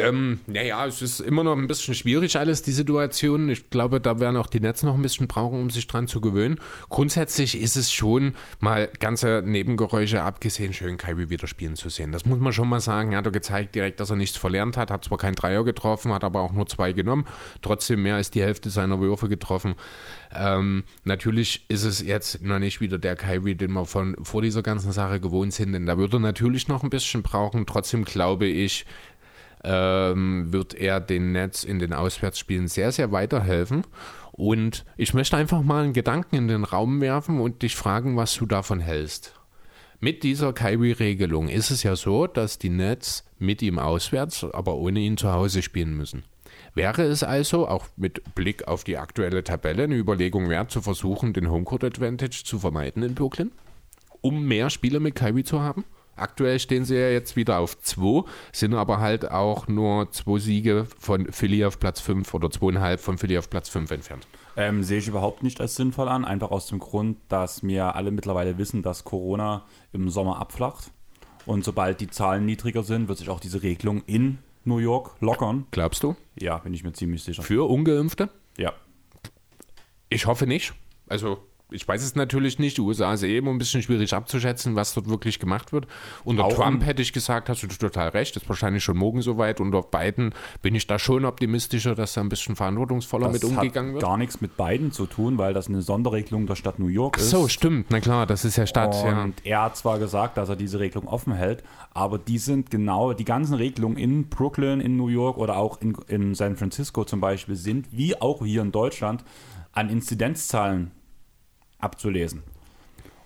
Ähm, 0.00 0.40
naja, 0.46 0.86
es 0.86 1.02
ist 1.02 1.20
immer 1.20 1.44
noch 1.44 1.56
ein 1.56 1.66
bisschen 1.66 1.94
schwierig 1.94 2.36
alles, 2.36 2.62
die 2.62 2.72
Situation. 2.72 3.48
Ich 3.48 3.70
glaube, 3.70 4.00
da 4.00 4.20
werden 4.20 4.36
auch 4.36 4.46
die 4.46 4.60
Netz 4.60 4.82
noch 4.82 4.94
ein 4.94 5.02
bisschen 5.02 5.28
brauchen, 5.28 5.60
um 5.60 5.70
sich 5.70 5.86
dran 5.86 6.08
zu 6.08 6.20
gewöhnen. 6.20 6.60
Grundsätzlich 6.88 7.60
ist 7.60 7.76
es 7.76 7.92
schon 7.92 8.34
mal 8.60 8.88
ganze 9.00 9.42
Nebengeräusche 9.44 10.22
abgesehen, 10.22 10.72
schön 10.72 10.96
Kyrie 10.96 11.30
wieder 11.30 11.46
spielen 11.46 11.76
zu 11.76 11.88
sehen. 11.88 12.12
Das 12.12 12.24
muss 12.24 12.38
man 12.38 12.52
schon 12.52 12.68
mal 12.68 12.80
sagen. 12.80 13.12
Er 13.12 13.18
hat 13.18 13.32
gezeigt 13.32 13.74
direkt, 13.74 14.00
dass 14.00 14.10
er 14.10 14.16
nichts 14.16 14.36
verlernt 14.36 14.76
hat, 14.76 14.90
hat 14.90 15.04
zwar 15.04 15.18
kein 15.18 15.34
Dreier 15.34 15.64
getroffen, 15.64 16.12
hat 16.12 16.24
aber 16.24 16.40
auch 16.40 16.52
nur 16.52 16.66
zwei 16.66 16.92
genommen, 16.92 17.26
trotzdem 17.62 18.02
mehr 18.02 18.16
als 18.16 18.30
die 18.30 18.42
Hälfte 18.42 18.70
seiner 18.70 19.00
Würfe 19.00 19.28
getroffen. 19.28 19.74
Ähm, 20.34 20.84
natürlich 21.04 21.64
ist 21.68 21.84
es 21.84 22.02
jetzt 22.02 22.42
noch 22.42 22.58
nicht 22.58 22.80
wieder 22.80 22.98
der 22.98 23.16
Kyrie, 23.16 23.54
den 23.54 23.72
wir 23.72 23.86
von 23.86 24.16
vor 24.22 24.42
dieser 24.42 24.62
ganzen 24.62 24.92
Sache 24.92 25.20
gewohnt 25.20 25.52
sind, 25.52 25.72
denn 25.72 25.86
da 25.86 25.98
würde 25.98 26.16
er 26.16 26.20
natürlich 26.20 26.68
noch 26.68 26.82
ein 26.82 26.90
bisschen 26.90 27.22
brauchen. 27.22 27.66
Trotzdem 27.66 28.04
glaube 28.04 28.46
ich, 28.46 28.84
ähm, 29.64 30.52
wird 30.52 30.74
er 30.74 31.00
den 31.00 31.32
Netz 31.32 31.64
in 31.64 31.78
den 31.78 31.92
Auswärtsspielen 31.92 32.68
sehr, 32.68 32.92
sehr 32.92 33.12
weiterhelfen. 33.12 33.84
Und 34.32 34.84
ich 34.96 35.14
möchte 35.14 35.36
einfach 35.36 35.62
mal 35.62 35.84
einen 35.84 35.92
Gedanken 35.92 36.36
in 36.36 36.48
den 36.48 36.64
Raum 36.64 37.00
werfen 37.00 37.40
und 37.40 37.62
dich 37.62 37.74
fragen, 37.74 38.16
was 38.16 38.34
du 38.34 38.46
davon 38.46 38.80
hältst. 38.80 39.34
Mit 40.00 40.22
dieser 40.22 40.52
Kyrie-Regelung 40.52 41.48
ist 41.48 41.72
es 41.72 41.82
ja 41.82 41.96
so, 41.96 42.28
dass 42.28 42.58
die 42.58 42.68
Nets 42.68 43.24
mit 43.40 43.62
ihm 43.62 43.80
auswärts, 43.80 44.44
aber 44.44 44.76
ohne 44.76 45.00
ihn 45.00 45.16
zu 45.16 45.32
Hause 45.32 45.60
spielen 45.60 45.96
müssen. 45.96 46.22
Wäre 46.74 47.02
es 47.02 47.24
also, 47.24 47.66
auch 47.66 47.86
mit 47.96 48.36
Blick 48.36 48.68
auf 48.68 48.84
die 48.84 48.96
aktuelle 48.96 49.42
Tabelle, 49.42 49.82
eine 49.84 49.96
Überlegung 49.96 50.48
wert, 50.48 50.70
zu 50.70 50.80
versuchen, 50.82 51.32
den 51.32 51.50
Homecourt 51.50 51.82
Advantage 51.82 52.44
zu 52.44 52.60
vermeiden 52.60 53.02
in 53.02 53.16
Brooklyn? 53.16 53.50
Um 54.20 54.46
mehr 54.46 54.70
Spiele 54.70 55.00
mit 55.00 55.16
Kyrie 55.16 55.42
zu 55.42 55.60
haben? 55.60 55.84
Aktuell 56.18 56.58
stehen 56.58 56.84
sie 56.84 56.96
ja 56.96 57.08
jetzt 57.08 57.36
wieder 57.36 57.58
auf 57.58 57.78
2, 57.80 58.24
sind 58.52 58.74
aber 58.74 59.00
halt 59.00 59.30
auch 59.30 59.68
nur 59.68 60.10
zwei 60.10 60.38
Siege 60.38 60.86
von 60.98 61.30
Philly 61.32 61.64
auf 61.64 61.78
Platz 61.78 62.00
5 62.00 62.34
oder 62.34 62.50
zweieinhalb 62.50 63.00
von 63.00 63.18
Philly 63.18 63.38
auf 63.38 63.50
Platz 63.50 63.68
5 63.68 63.90
entfernt. 63.90 64.26
Ähm, 64.56 64.82
sehe 64.82 64.98
ich 64.98 65.08
überhaupt 65.08 65.42
nicht 65.42 65.60
als 65.60 65.76
sinnvoll 65.76 66.08
an, 66.08 66.24
einfach 66.24 66.50
aus 66.50 66.66
dem 66.66 66.80
Grund, 66.80 67.18
dass 67.28 67.62
wir 67.62 67.94
alle 67.94 68.10
mittlerweile 68.10 68.58
wissen, 68.58 68.82
dass 68.82 69.04
Corona 69.04 69.64
im 69.92 70.08
Sommer 70.10 70.40
abflacht. 70.40 70.90
Und 71.46 71.64
sobald 71.64 72.00
die 72.00 72.10
Zahlen 72.10 72.44
niedriger 72.44 72.82
sind, 72.82 73.08
wird 73.08 73.18
sich 73.18 73.30
auch 73.30 73.40
diese 73.40 73.62
Regelung 73.62 74.02
in 74.06 74.38
New 74.64 74.78
York 74.78 75.16
lockern. 75.20 75.66
Glaubst 75.70 76.02
du? 76.02 76.14
Ja, 76.38 76.58
bin 76.58 76.74
ich 76.74 76.84
mir 76.84 76.92
ziemlich 76.92 77.22
sicher. 77.22 77.42
Für 77.42 77.68
Ungeimpfte? 77.68 78.28
Ja. 78.58 78.72
Ich 80.10 80.26
hoffe 80.26 80.46
nicht. 80.46 80.74
Also, 81.06 81.38
ich 81.70 81.86
weiß 81.86 82.02
es 82.02 82.14
natürlich 82.14 82.58
nicht. 82.58 82.78
Die 82.78 82.80
USA 82.80 83.12
ist 83.12 83.22
eh 83.22 83.36
immer 83.36 83.50
ein 83.50 83.58
bisschen 83.58 83.82
schwierig 83.82 84.14
abzuschätzen, 84.14 84.74
was 84.74 84.94
dort 84.94 85.08
wirklich 85.08 85.38
gemacht 85.38 85.72
wird. 85.72 85.86
Unter 86.24 86.44
Auch 86.44 86.54
Trump 86.54 86.84
hätte 86.84 87.02
ich 87.02 87.12
gesagt, 87.12 87.48
hast 87.48 87.62
du 87.62 87.66
total 87.66 88.08
recht, 88.10 88.36
ist 88.36 88.48
wahrscheinlich 88.48 88.82
schon 88.82 88.96
morgen 88.96 89.20
soweit. 89.20 89.60
Unter 89.60 89.82
Biden 89.82 90.34
bin 90.62 90.74
ich 90.74 90.86
da 90.86 90.98
schon 90.98 91.24
optimistischer, 91.24 91.94
dass 91.94 92.14
da 92.14 92.22
ein 92.22 92.28
bisschen 92.28 92.56
verantwortungsvoller 92.56 93.28
mit 93.28 93.42
Das 93.42 93.50
umgegangen 93.50 93.90
hat 93.90 93.94
wird. 93.94 94.02
gar 94.02 94.16
nichts 94.16 94.40
mit 94.40 94.56
beiden 94.56 94.92
zu 94.92 95.06
tun, 95.06 95.36
weil 95.36 95.52
das 95.52 95.68
eine 95.68 95.82
Sonderregelung 95.82 96.46
der 96.46 96.54
Stadt 96.56 96.78
New 96.78 96.86
York 96.88 97.16
Ach 97.18 97.22
ist. 97.22 97.30
so, 97.30 97.48
stimmt. 97.48 97.86
Na 97.90 98.00
klar, 98.00 98.26
das 98.26 98.44
ist 98.44 98.56
ja 98.56 98.66
Stadt. 98.66 98.94
Ja. 99.04 99.22
Und 99.22 99.34
er 99.44 99.62
hat 99.62 99.76
zwar 99.76 99.98
gesagt, 99.98 100.36
dass 100.38 100.48
er 100.48 100.56
diese 100.56 100.80
Regelung 100.80 101.06
offen 101.06 101.34
hält, 101.34 101.62
aber 101.92 102.18
die 102.18 102.38
sind 102.38 102.70
genau, 102.70 103.12
die 103.12 103.24
ganzen 103.24 103.54
Regelungen 103.54 103.98
in 103.98 104.28
Brooklyn, 104.28 104.80
in 104.80 104.96
New 104.96 105.08
York 105.08 105.36
oder 105.36 105.56
auch 105.56 105.80
in, 105.80 105.96
in 106.08 106.34
San 106.34 106.56
Francisco 106.56 107.04
zum 107.04 107.20
Beispiel 107.20 107.56
sind, 107.56 107.88
wie 107.92 108.20
auch 108.20 108.44
hier 108.44 108.62
in 108.62 108.72
Deutschland, 108.72 109.24
an 109.72 109.90
Inzidenzzahlen 109.90 110.92
abzulesen. 111.78 112.42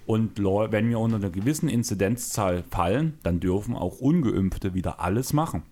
Und 0.06 0.38
wenn 0.38 0.88
wir 0.90 0.98
unter 0.98 1.16
einer 1.16 1.30
gewissen 1.30 1.68
Inzidenzzahl 1.68 2.64
fallen, 2.64 3.18
dann 3.22 3.40
dürfen 3.40 3.76
auch 3.76 3.98
Ungeimpfte 4.00 4.74
wieder 4.74 5.00
alles 5.00 5.32
machen. 5.32 5.62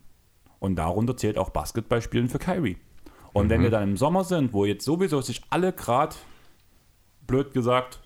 Und 0.60 0.76
darunter 0.76 1.16
zählt 1.16 1.36
auch 1.36 1.50
Basketballspielen 1.50 2.28
für 2.28 2.38
Kyrie. 2.38 2.76
Und 3.32 3.48
wenn 3.48 3.62
wir 3.62 3.70
dann 3.70 3.82
im 3.82 3.96
Sommer 3.96 4.24
sind, 4.24 4.52
wo 4.52 4.64
jetzt 4.64 4.84
sowieso 4.84 5.20
sich 5.20 5.42
alle 5.50 5.72
gerade, 5.72 6.16
blöd 7.26 7.52
gesagt, 7.52 8.00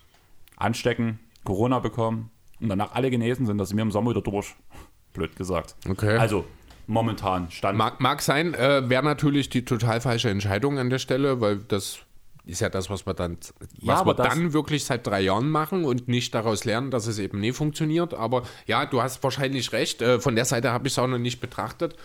anstecken, 0.56 1.18
Corona 1.44 1.78
bekommen 1.78 2.30
und 2.60 2.68
danach 2.68 2.94
alle 2.94 3.10
genesen 3.10 3.46
sind, 3.46 3.58
dass 3.58 3.68
sind 3.68 3.76
wir 3.76 3.82
im 3.82 3.90
Sommer 3.90 4.10
wieder 4.10 4.22
durch. 4.22 4.54
Blöd 5.12 5.36
gesagt. 5.36 5.76
Okay. 5.88 6.16
Also 6.16 6.44
momentan 6.88 7.50
stand. 7.50 7.78
Mag, 7.78 8.00
mag 8.00 8.20
sein, 8.20 8.52
äh, 8.54 8.88
wäre 8.88 9.04
natürlich 9.04 9.48
die 9.48 9.64
total 9.64 10.00
falsche 10.00 10.28
Entscheidung 10.28 10.78
an 10.78 10.90
der 10.90 10.98
Stelle, 10.98 11.40
weil 11.40 11.58
das 11.58 12.00
ist 12.46 12.60
ja 12.60 12.68
das, 12.68 12.90
was 12.90 13.06
wir 13.06 13.14
dann, 13.14 13.38
Ja, 13.80 13.94
was 13.94 14.00
aber 14.00 14.18
wir 14.18 14.24
dann 14.24 14.52
wirklich 14.52 14.84
seit 14.84 15.06
drei 15.06 15.20
Jahren 15.22 15.48
machen 15.50 15.84
und 15.84 16.08
nicht 16.08 16.34
daraus 16.34 16.64
lernen, 16.64 16.90
dass 16.90 17.06
es 17.06 17.18
eben 17.18 17.40
nie 17.40 17.52
funktioniert. 17.52 18.14
Aber 18.14 18.42
ja, 18.66 18.84
du 18.86 19.02
hast 19.02 19.22
wahrscheinlich 19.22 19.72
recht. 19.72 20.02
Äh, 20.02 20.20
von 20.20 20.36
der 20.36 20.44
Seite 20.44 20.70
habe 20.70 20.86
ich 20.86 20.92
es 20.94 20.98
auch 20.98 21.06
noch 21.06 21.18
nicht 21.18 21.40
betrachtet. 21.40 21.96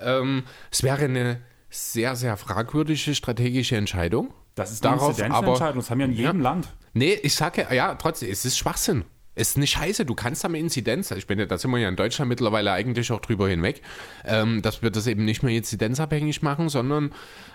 Ähm, 0.00 0.42
es 0.70 0.82
wäre 0.82 1.04
eine 1.04 1.40
sehr, 1.70 2.14
sehr 2.16 2.36
fragwürdige 2.36 3.14
strategische 3.14 3.76
Entscheidung. 3.76 4.32
das 4.54 4.72
ist 4.72 4.84
eine 4.86 4.96
darauf, 4.96 5.10
Inzidenzentscheidung, 5.18 5.76
das 5.76 5.90
haben 5.90 5.98
wir 5.98 6.06
in 6.06 6.12
jedem 6.12 6.36
Ja. 6.38 6.50
Land. 6.50 6.68
Nee, 6.92 7.14
ich 7.22 7.34
sage 7.34 7.66
ja, 7.72 7.94
trotzdem, 7.96 8.30
es 8.30 8.44
ist 8.44 8.56
Schwachsinn. 8.56 9.04
Es 9.38 9.50
ist 9.50 9.58
nicht 9.58 9.72
scheiße, 9.72 10.06
du 10.06 10.14
kannst 10.14 10.46
am 10.46 10.54
Inzidenz, 10.54 11.10
ich 11.10 11.26
bin 11.26 11.38
ja, 11.38 11.44
da 11.44 11.58
sind 11.58 11.70
wir 11.70 11.78
ja 11.78 11.90
in 11.90 11.96
Deutschland 11.96 12.30
mittlerweile 12.30 12.72
eigentlich 12.72 13.12
auch 13.12 13.20
drüber 13.20 13.48
hinweg, 13.48 13.82
ähm, 14.24 14.62
dass 14.62 14.80
wir 14.82 14.90
das 14.90 15.06
eben 15.06 15.26
nicht 15.26 15.42
mehr 15.42 15.54
inzidenzabhängig 15.54 16.40
machen, 16.40 16.70
sondern 16.70 17.12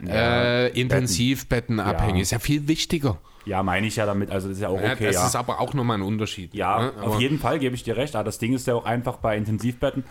äh, 0.07 0.69
intensivbettenabhängig. 0.79 2.17
Ja. 2.17 2.21
Ist 2.21 2.31
ja 2.31 2.39
viel 2.39 2.67
wichtiger. 2.67 3.17
Ja, 3.45 3.63
meine 3.63 3.87
ich 3.87 3.95
ja 3.95 4.05
damit, 4.05 4.29
also 4.29 4.47
das 4.47 4.57
ist 4.57 4.61
ja 4.61 4.69
auch 4.69 4.79
Ja, 4.79 4.93
okay, 4.93 5.07
das 5.07 5.15
ja. 5.15 5.25
ist 5.25 5.35
aber 5.35 5.59
auch 5.59 5.73
nochmal 5.73 5.97
ein 5.97 6.03
Unterschied. 6.03 6.53
Ja, 6.53 6.91
ne? 6.91 6.93
auf 7.01 7.19
jeden 7.19 7.39
Fall 7.39 7.57
gebe 7.57 7.73
ich 7.73 7.81
dir 7.81 7.97
recht. 7.97 8.15
Aber 8.15 8.25
das 8.25 8.37
Ding 8.37 8.53
ist 8.53 8.67
ja 8.67 8.75
auch 8.75 8.85
einfach 8.85 9.17
bei 9.17 9.35
Intensivbetten, 9.35 10.03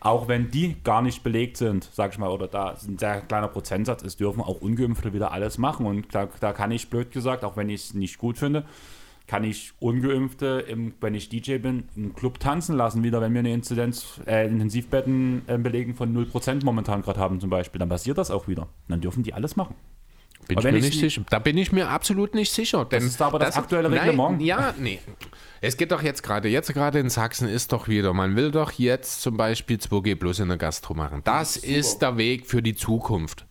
auch 0.00 0.28
wenn 0.28 0.50
die 0.50 0.76
gar 0.82 1.02
nicht 1.02 1.22
belegt 1.22 1.58
sind, 1.58 1.88
sag 1.92 2.12
ich 2.12 2.18
mal, 2.18 2.30
oder 2.30 2.48
da 2.48 2.74
ein 2.88 2.98
sehr 2.98 3.20
kleiner 3.20 3.48
Prozentsatz 3.48 4.02
ist, 4.02 4.18
dürfen 4.18 4.40
auch 4.40 4.62
Ungeimpfte 4.62 5.12
wieder 5.12 5.32
alles 5.32 5.58
machen. 5.58 5.84
Und 5.84 6.14
da, 6.14 6.28
da 6.40 6.54
kann 6.54 6.70
ich, 6.70 6.88
blöd 6.88 7.12
gesagt, 7.12 7.44
auch 7.44 7.56
wenn 7.56 7.68
ich 7.68 7.82
es 7.82 7.94
nicht 7.94 8.16
gut 8.16 8.38
finde, 8.38 8.64
kann 9.26 9.44
ich 9.44 9.72
Ungeimpfte, 9.78 10.64
im, 10.68 10.94
wenn 11.00 11.14
ich 11.14 11.28
DJ 11.28 11.58
bin, 11.58 11.84
im 11.96 12.14
Club 12.14 12.40
tanzen 12.40 12.76
lassen 12.76 13.02
wieder, 13.02 13.20
wenn 13.20 13.32
wir 13.32 13.40
eine 13.40 13.52
Inzidenz, 13.52 14.20
äh, 14.26 14.46
Intensivbettenbelegung 14.46 15.94
von 15.94 16.14
0% 16.14 16.64
momentan 16.64 17.02
gerade 17.02 17.20
haben 17.20 17.40
zum 17.40 17.50
Beispiel. 17.50 17.78
Dann 17.78 17.88
passiert 17.88 18.18
das 18.18 18.30
auch 18.30 18.48
wieder. 18.48 18.68
Dann 18.88 19.00
dürfen 19.00 19.22
die 19.22 19.34
alles 19.34 19.56
machen. 19.56 19.74
Bin 20.48 20.58
ich 20.58 20.64
mir 20.64 20.76
ich 20.76 20.84
nicht 20.84 20.98
sicher. 20.98 21.22
Da 21.30 21.38
bin 21.38 21.56
ich 21.56 21.72
mir 21.72 21.88
absolut 21.88 22.34
nicht 22.34 22.52
sicher. 22.52 22.84
Denn 22.84 23.04
ist 23.04 23.22
aber 23.22 23.38
das 23.38 23.56
aktuelle 23.56 23.88
nein, 23.88 24.00
Reglement. 24.00 24.42
Ja, 24.42 24.74
nee. 24.78 24.98
Es 25.60 25.76
geht 25.76 25.92
doch 25.92 26.02
jetzt 26.02 26.22
gerade, 26.22 26.48
jetzt 26.48 26.72
gerade 26.74 26.98
in 26.98 27.08
Sachsen 27.08 27.48
ist 27.48 27.72
doch 27.72 27.86
wieder, 27.86 28.12
man 28.12 28.34
will 28.34 28.50
doch 28.50 28.72
jetzt 28.72 29.22
zum 29.22 29.36
Beispiel 29.36 29.76
2G 29.76 30.16
plus 30.16 30.40
in 30.40 30.48
der 30.48 30.56
Gastro 30.56 30.94
machen. 30.94 31.20
Das 31.24 31.56
ist 31.56 32.02
der 32.02 32.16
Weg 32.16 32.46
für 32.46 32.62
die 32.62 32.74
Zukunft. 32.74 33.46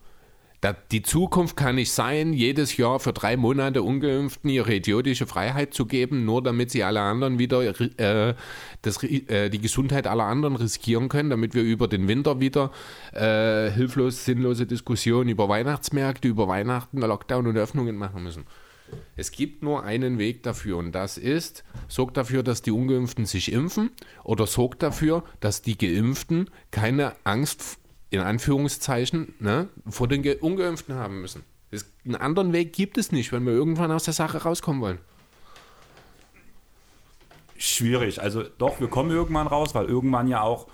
Die 0.92 1.02
Zukunft 1.02 1.56
kann 1.56 1.76
nicht 1.76 1.92
sein, 1.92 2.34
jedes 2.34 2.78
Jahr 2.78 3.00
für 3.00 3.14
drei 3.14 3.36
Monate 3.36 3.82
Ungeimpften 3.82 4.48
ihre 4.48 4.76
idiotische 4.76 5.26
Freiheit 5.26 5.74
zu 5.74 5.88
geben, 5.88 6.24
nur 6.24 6.44
damit 6.44 6.70
sie 6.70 6.84
alle 6.84 7.02
anderen 7.02 7.40
wieder 7.40 7.64
äh, 7.64 8.36
das, 8.84 9.02
äh, 9.02 9.50
die 9.50 9.60
Gesundheit 9.60 10.06
aller 10.06 10.26
anderen 10.26 10.56
riskieren 10.56 11.10
können, 11.10 11.32
damit 11.32 11.56
wir 11.56 11.64
über 11.64 11.88
den 11.88 12.08
Winter 12.08 12.40
wieder 12.40 12.72
äh, 13.12 13.72
hilflos 13.72 14.24
sinnlose 14.24 14.68
Diskussionen 14.68 15.30
über 15.30 15.50
Weihnachtsmärkte, 15.50 16.28
über 16.28 16.48
Weihnachten, 16.48 17.00
Lockdown 17.00 17.48
und 17.48 17.58
Öffnungen 17.58 17.96
machen 17.96 18.22
müssen. 18.22 18.46
Es 19.16 19.32
gibt 19.32 19.64
nur 19.64 19.84
einen 19.84 20.20
Weg 20.20 20.44
dafür 20.44 20.78
und 20.78 20.92
das 20.92 21.18
ist, 21.18 21.64
sorgt 21.88 22.18
dafür, 22.18 22.44
dass 22.44 22.62
die 22.62 22.72
Ungeimpften 22.72 23.26
sich 23.26 23.52
impfen 23.52 23.90
oder 24.24 24.46
sorgt 24.46 24.84
dafür, 24.84 25.24
dass 25.40 25.64
die 25.64 25.78
Geimpften 25.78 26.52
keine 26.70 27.14
Angst, 27.24 27.80
in 28.12 28.20
Anführungszeichen, 28.20 29.34
ne, 29.40 29.70
vor 29.90 30.08
den 30.08 30.22
Ge 30.22 30.38
Ungeimpften 30.38 30.96
haben 30.96 31.22
müssen. 31.22 31.44
Es, 31.72 31.86
einen 32.06 32.16
anderen 32.16 32.54
Weg 32.54 32.74
gibt 32.74 32.98
es 32.98 33.12
nicht, 33.12 33.32
wenn 33.32 33.46
wir 33.46 33.54
irgendwann 33.54 33.92
aus 33.92 34.04
der 34.04 34.14
Sache 34.14 34.44
rauskommen 34.44 34.82
wollen. 34.82 35.00
Schwierig. 37.58 38.22
Also 38.22 38.44
doch, 38.58 38.80
wir 38.82 38.90
kommen 38.90 39.12
irgendwann 39.12 39.48
raus, 39.48 39.74
weil 39.74 39.86
irgendwann 39.86 40.28
ja 40.28 40.42
auch 40.42 40.68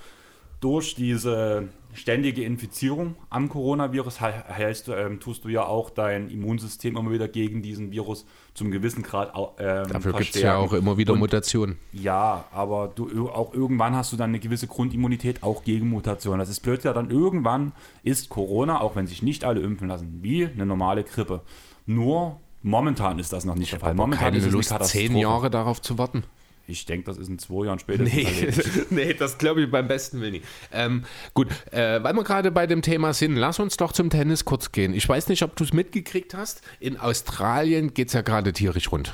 durch 0.62 0.96
diese 0.96 1.70
ständige 1.98 2.44
Infizierung 2.44 3.16
am 3.30 3.50
Coronavirus 3.50 4.22
hältst 4.22 4.90
ähm, 4.90 5.20
tust 5.20 5.44
du 5.46 5.50
ja 5.50 5.66
auch 5.66 5.90
dein 5.90 6.30
Immunsystem 6.30 6.96
immer 6.96 7.12
wieder 7.12 7.28
gegen 7.28 7.62
diesen 7.62 7.92
Virus 7.92 8.26
zum 8.54 8.72
gewissen 8.72 9.04
Grad 9.04 9.34
ähm, 9.58 9.88
Dafür 9.90 10.14
gibt 10.14 10.36
es 10.36 10.42
ja 10.42 10.58
auch 10.58 10.74
immer 10.74 10.98
wieder 10.98 11.14
Und 11.14 11.20
Mutationen. 11.20 11.78
Ja, 11.92 12.46
aber 12.52 12.92
du 12.94 13.30
auch 13.30 13.54
irgendwann 13.54 13.96
hast 13.96 14.14
du 14.14 14.18
dann 14.18 14.30
eine 14.30 14.40
gewisse 14.40 14.68
Grundimmunität 14.68 15.44
auch 15.44 15.64
gegen 15.64 15.90
Mutationen. 15.90 16.40
Das 16.40 16.50
ist 16.50 16.62
blöd, 16.62 16.84
ja 16.84 16.94
dann 16.94 17.10
irgendwann 17.10 17.72
ist 18.04 18.30
Corona, 18.30 18.80
auch 18.82 18.96
wenn 18.96 19.08
sich 19.08 19.24
nicht 19.24 19.44
alle 19.44 19.62
impfen 19.62 19.88
lassen, 19.88 20.20
wie 20.22 20.46
eine 20.46 20.66
normale 20.66 21.04
Grippe. 21.04 21.42
Nur 21.86 22.40
momentan 22.62 23.18
ist 23.18 23.34
das 23.34 23.46
noch 23.46 23.56
nicht 23.56 23.72
der 23.72 23.80
Fall. 23.80 23.96
Momentan 23.96 24.26
keine 24.26 24.38
ist 24.38 24.46
es 24.46 24.54
Lust, 24.54 24.74
zehn. 24.84 25.16
Jahre 25.18 25.50
darauf 25.50 25.82
zu 25.82 25.98
warten. 25.98 26.24
Ich 26.70 26.86
denke, 26.86 27.06
das 27.06 27.18
ist 27.18 27.30
in 27.30 27.40
zwei 27.40 27.66
Jahren 27.66 27.80
spätestens 27.80 28.90
Nee, 28.90 29.06
nee 29.06 29.14
das 29.14 29.38
glaube 29.40 29.64
ich 29.64 29.72
beim 29.72 29.88
besten 29.88 30.20
Willen 30.20 30.34
nicht. 30.34 30.46
Ähm, 30.74 31.04
gut, 31.34 31.48
äh, 31.72 32.04
weil 32.04 32.14
wir 32.14 32.24
gerade 32.24 32.52
bei 32.52 32.68
dem 32.68 32.82
Thema 32.82 33.14
sind, 33.14 33.36
lass 33.38 33.60
uns 33.60 33.78
doch 33.78 33.94
zum 33.94 34.10
Tennis 34.10 34.44
kurz 34.44 34.74
gehen. 34.74 34.94
Ich 34.94 35.08
weiß 35.08 35.30
nicht, 35.30 35.44
ob 35.44 35.56
du 35.56 35.64
es 35.64 35.72
mitgekriegt 35.72 36.34
hast. 36.34 36.62
In 36.82 36.98
Australien 36.98 37.94
geht 37.94 38.10
es 38.10 38.14
ja 38.14 38.22
gerade 38.22 38.52
tierisch 38.52 38.92
rund. 38.92 39.14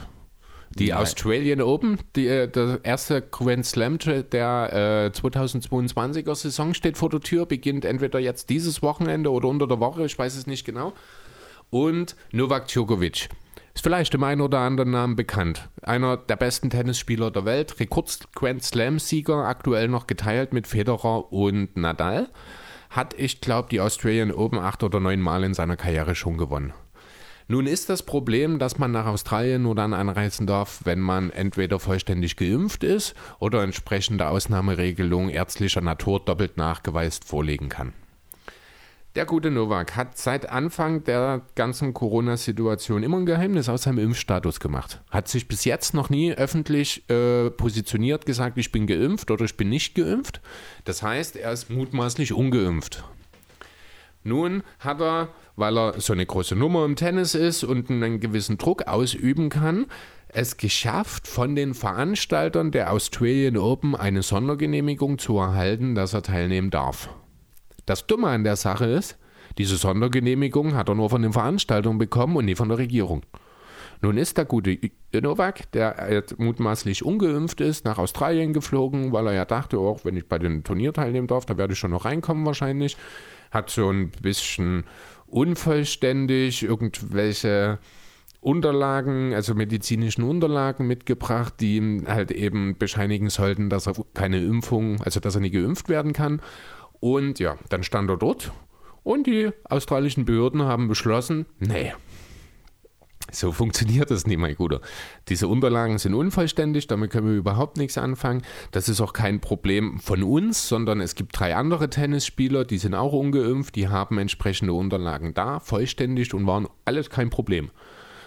Die 0.76 0.90
Nein. 0.90 0.98
Australian 0.98 1.62
Open, 1.62 2.00
die, 2.16 2.28
äh, 2.28 2.48
der 2.48 2.80
erste 2.82 3.22
Grand 3.22 3.66
Slam 3.66 4.00
der 4.00 5.12
äh, 5.14 5.18
2022er 5.18 6.34
Saison 6.34 6.74
steht 6.74 6.98
vor 6.98 7.10
der 7.10 7.20
Tür, 7.20 7.46
beginnt 7.46 7.86
entweder 7.86 8.18
jetzt 8.18 8.50
dieses 8.50 8.82
Wochenende 8.82 9.32
oder 9.32 9.48
unter 9.48 9.68
der 9.68 9.80
Woche, 9.80 10.06
ich 10.06 10.18
weiß 10.18 10.36
es 10.36 10.48
nicht 10.48 10.66
genau. 10.66 10.94
Und 11.70 12.16
Novak 12.32 12.68
Djokovic. 12.68 13.30
Ist 13.74 13.84
vielleicht 13.84 14.14
dem 14.14 14.24
einen 14.24 14.42
oder 14.42 14.60
anderen 14.60 14.92
Namen 14.92 15.16
bekannt. 15.16 15.70
Einer 15.82 16.18
der 16.18 16.36
besten 16.36 16.70
Tennisspieler 16.70 17.32
der 17.32 17.46
Welt, 17.46 17.80
Rekord-Grand 17.80 18.64
Slam-Sieger, 18.64 19.46
aktuell 19.46 19.88
noch 19.88 20.06
geteilt 20.06 20.54
mit 20.54 20.68
Federer 20.68 21.34
und 21.34 21.76
Nadal. 21.76 22.30
Hat, 22.92 23.16
ich 23.18 23.42
glaube, 23.42 23.70
die 23.70 23.82
Australian 23.82 24.32
Open 24.32 24.60
acht 24.60 24.84
oder 24.84 25.00
neun 25.00 25.20
Mal 25.20 25.44
in 25.44 25.56
seiner 25.56 25.76
Karriere 25.76 26.14
schon 26.14 26.38
gewonnen. 26.38 26.74
Nun 27.48 27.66
ist 27.66 27.90
das 27.90 28.04
Problem, 28.04 28.60
dass 28.60 28.78
man 28.78 28.92
nach 28.92 29.08
Australien 29.08 29.64
nur 29.64 29.76
dann 29.76 29.94
einreisen 29.94 30.48
darf, 30.48 30.82
wenn 30.86 31.00
man 31.00 31.30
entweder 31.32 31.80
vollständig 31.80 32.38
geimpft 32.38 32.84
ist 32.84 33.16
oder 33.40 33.64
entsprechende 33.64 34.28
Ausnahmeregelungen 34.28 35.30
ärztlicher 35.30 35.82
Natur 35.82 36.24
doppelt 36.24 36.58
nachgeweist 36.58 37.26
vorlegen 37.26 37.70
kann. 37.70 37.94
Der 39.16 39.28
gute 39.28 39.52
Novak 39.52 39.96
hat 39.96 40.18
seit 40.18 40.50
Anfang 40.50 41.04
der 41.04 41.44
ganzen 41.54 41.94
Corona-Situation 41.94 43.04
immer 43.04 43.18
ein 43.18 43.28
Geheimnis 43.28 43.70
aus 43.70 43.84
seinem 43.84 44.00
Impfstatus 44.00 44.60
gemacht. 44.60 45.02
Hat 45.12 45.28
sich 45.28 45.48
bis 45.48 45.66
jetzt 45.66 45.94
noch 45.94 46.10
nie 46.10 46.34
öffentlich 46.34 47.08
äh, 47.12 47.52
positioniert, 47.52 48.26
gesagt, 48.26 48.58
ich 48.58 48.72
bin 48.72 48.88
geimpft 48.88 49.30
oder 49.30 49.46
ich 49.46 49.56
bin 49.56 49.70
nicht 49.70 49.94
geimpft. 49.94 50.42
Das 50.84 51.04
heißt, 51.04 51.36
er 51.36 51.52
ist 51.52 51.70
mutmaßlich 51.70 52.34
ungeimpft. 52.34 53.04
Nun 54.24 54.64
hat 54.80 55.00
er, 55.00 55.30
weil 55.58 55.78
er 55.78 56.02
so 56.02 56.14
eine 56.14 56.26
große 56.26 56.56
Nummer 56.56 56.84
im 56.84 56.96
Tennis 56.96 57.36
ist 57.36 57.64
und 57.64 57.92
einen 57.92 58.20
gewissen 58.20 58.58
Druck 58.58 58.88
ausüben 58.88 59.50
kann, 59.50 59.86
es 60.30 60.58
geschafft, 60.58 61.28
von 61.28 61.56
den 61.56 61.76
Veranstaltern 61.76 62.72
der 62.72 62.92
Australian 62.92 63.58
Open 63.58 63.96
eine 63.96 64.24
Sondergenehmigung 64.24 65.20
zu 65.20 65.38
erhalten, 65.38 65.94
dass 65.94 66.16
er 66.16 66.24
teilnehmen 66.24 66.72
darf. 66.72 67.10
Das 67.86 68.08
Dumme 68.08 68.28
an 68.28 68.44
der 68.44 68.56
Sache 68.56 68.86
ist, 68.86 69.18
diese 69.58 69.78
Sondergenehmigung 69.78 70.74
hat 70.74 70.90
er 70.90 70.96
nur 70.96 71.10
von 71.10 71.22
den 71.22 71.34
Veranstaltern 71.34 71.98
bekommen 71.98 72.36
und 72.38 72.46
nie 72.46 72.56
von 72.56 72.70
der 72.70 72.78
Regierung. 72.78 73.24
Nun 74.02 74.18
ist 74.18 74.38
der 74.38 74.46
gute 74.46 74.78
Novak, 75.14 75.72
der 75.72 76.24
mutmaßlich 76.38 77.06
ungeimpft 77.06 77.62
ist, 77.62 77.86
nach 77.86 77.98
Australien 77.98 78.52
geflogen, 78.52 79.14
weil 79.14 79.28
er 79.28 79.34
ja 79.34 79.46
dachte, 79.46 79.78
auch 79.78 80.04
wenn 80.04 80.18
ich 80.18 80.28
bei 80.28 80.40
dem 80.40 80.64
Turnier 80.64 80.92
teilnehmen 80.92 81.28
darf, 81.28 81.46
da 81.46 81.58
werde 81.58 81.74
ich 81.74 81.80
schon 81.80 81.92
noch 81.92 82.06
reinkommen 82.06 82.46
wahrscheinlich. 82.46 82.98
Hat 83.52 83.70
so 83.70 83.90
ein 83.90 84.10
bisschen 84.10 84.84
unvollständig 85.28 86.64
irgendwelche 86.64 87.80
Unterlagen, 88.42 89.34
also 89.34 89.56
medizinischen 89.56 90.24
Unterlagen 90.24 90.86
mitgebracht, 90.86 91.54
die 91.62 91.78
ihm 91.78 92.06
halt 92.08 92.32
eben 92.32 92.78
bescheinigen 92.78 93.30
sollten, 93.30 93.70
dass 93.70 93.88
er 93.88 93.94
keine 94.14 94.44
Impfung, 94.44 95.02
also 95.02 95.22
dass 95.22 95.36
er 95.36 95.42
nie 95.42 95.52
geimpft 95.52 95.88
werden 95.88 96.12
kann. 96.12 96.42
Und 97.04 97.38
ja, 97.40 97.58
dann 97.68 97.84
stand 97.84 98.10
er 98.10 98.16
dort 98.16 98.54
und 99.04 99.28
die 99.28 99.50
australischen 99.66 100.24
Behörden 100.24 100.62
haben 100.62 100.88
beschlossen, 100.88 101.46
nee, 101.60 101.92
so 103.30 103.52
funktioniert 103.52 104.10
das 104.10 104.26
nicht, 104.26 104.38
mein 104.38 104.56
Guter. 104.56 104.80
Diese 105.28 105.50
Unterlagen 105.50 105.98
sind 105.98 106.14
unvollständig, 106.14 106.88
damit 106.88 107.12
können 107.12 107.28
wir 107.28 107.36
überhaupt 107.36 107.76
nichts 107.76 107.98
anfangen. 107.98 108.44
Das 108.72 108.88
ist 108.88 109.02
auch 109.02 109.12
kein 109.12 109.42
Problem 109.42 110.00
von 110.00 110.24
uns, 110.24 110.70
sondern 110.70 111.02
es 111.02 111.16
gibt 111.16 111.38
drei 111.38 111.58
andere 111.58 111.90
Tennisspieler, 111.90 112.64
die 112.64 112.78
sind 112.78 112.96
auch 112.96 113.12
ungeimpft, 113.12 113.76
die 113.76 113.90
haben 113.90 114.18
entsprechende 114.18 114.72
Unterlagen 114.72 115.34
da, 115.34 115.60
vollständig 115.60 116.34
und 116.34 116.48
waren 116.48 116.70
alles 116.86 117.10
kein 117.10 117.30
Problem. 117.30 117.70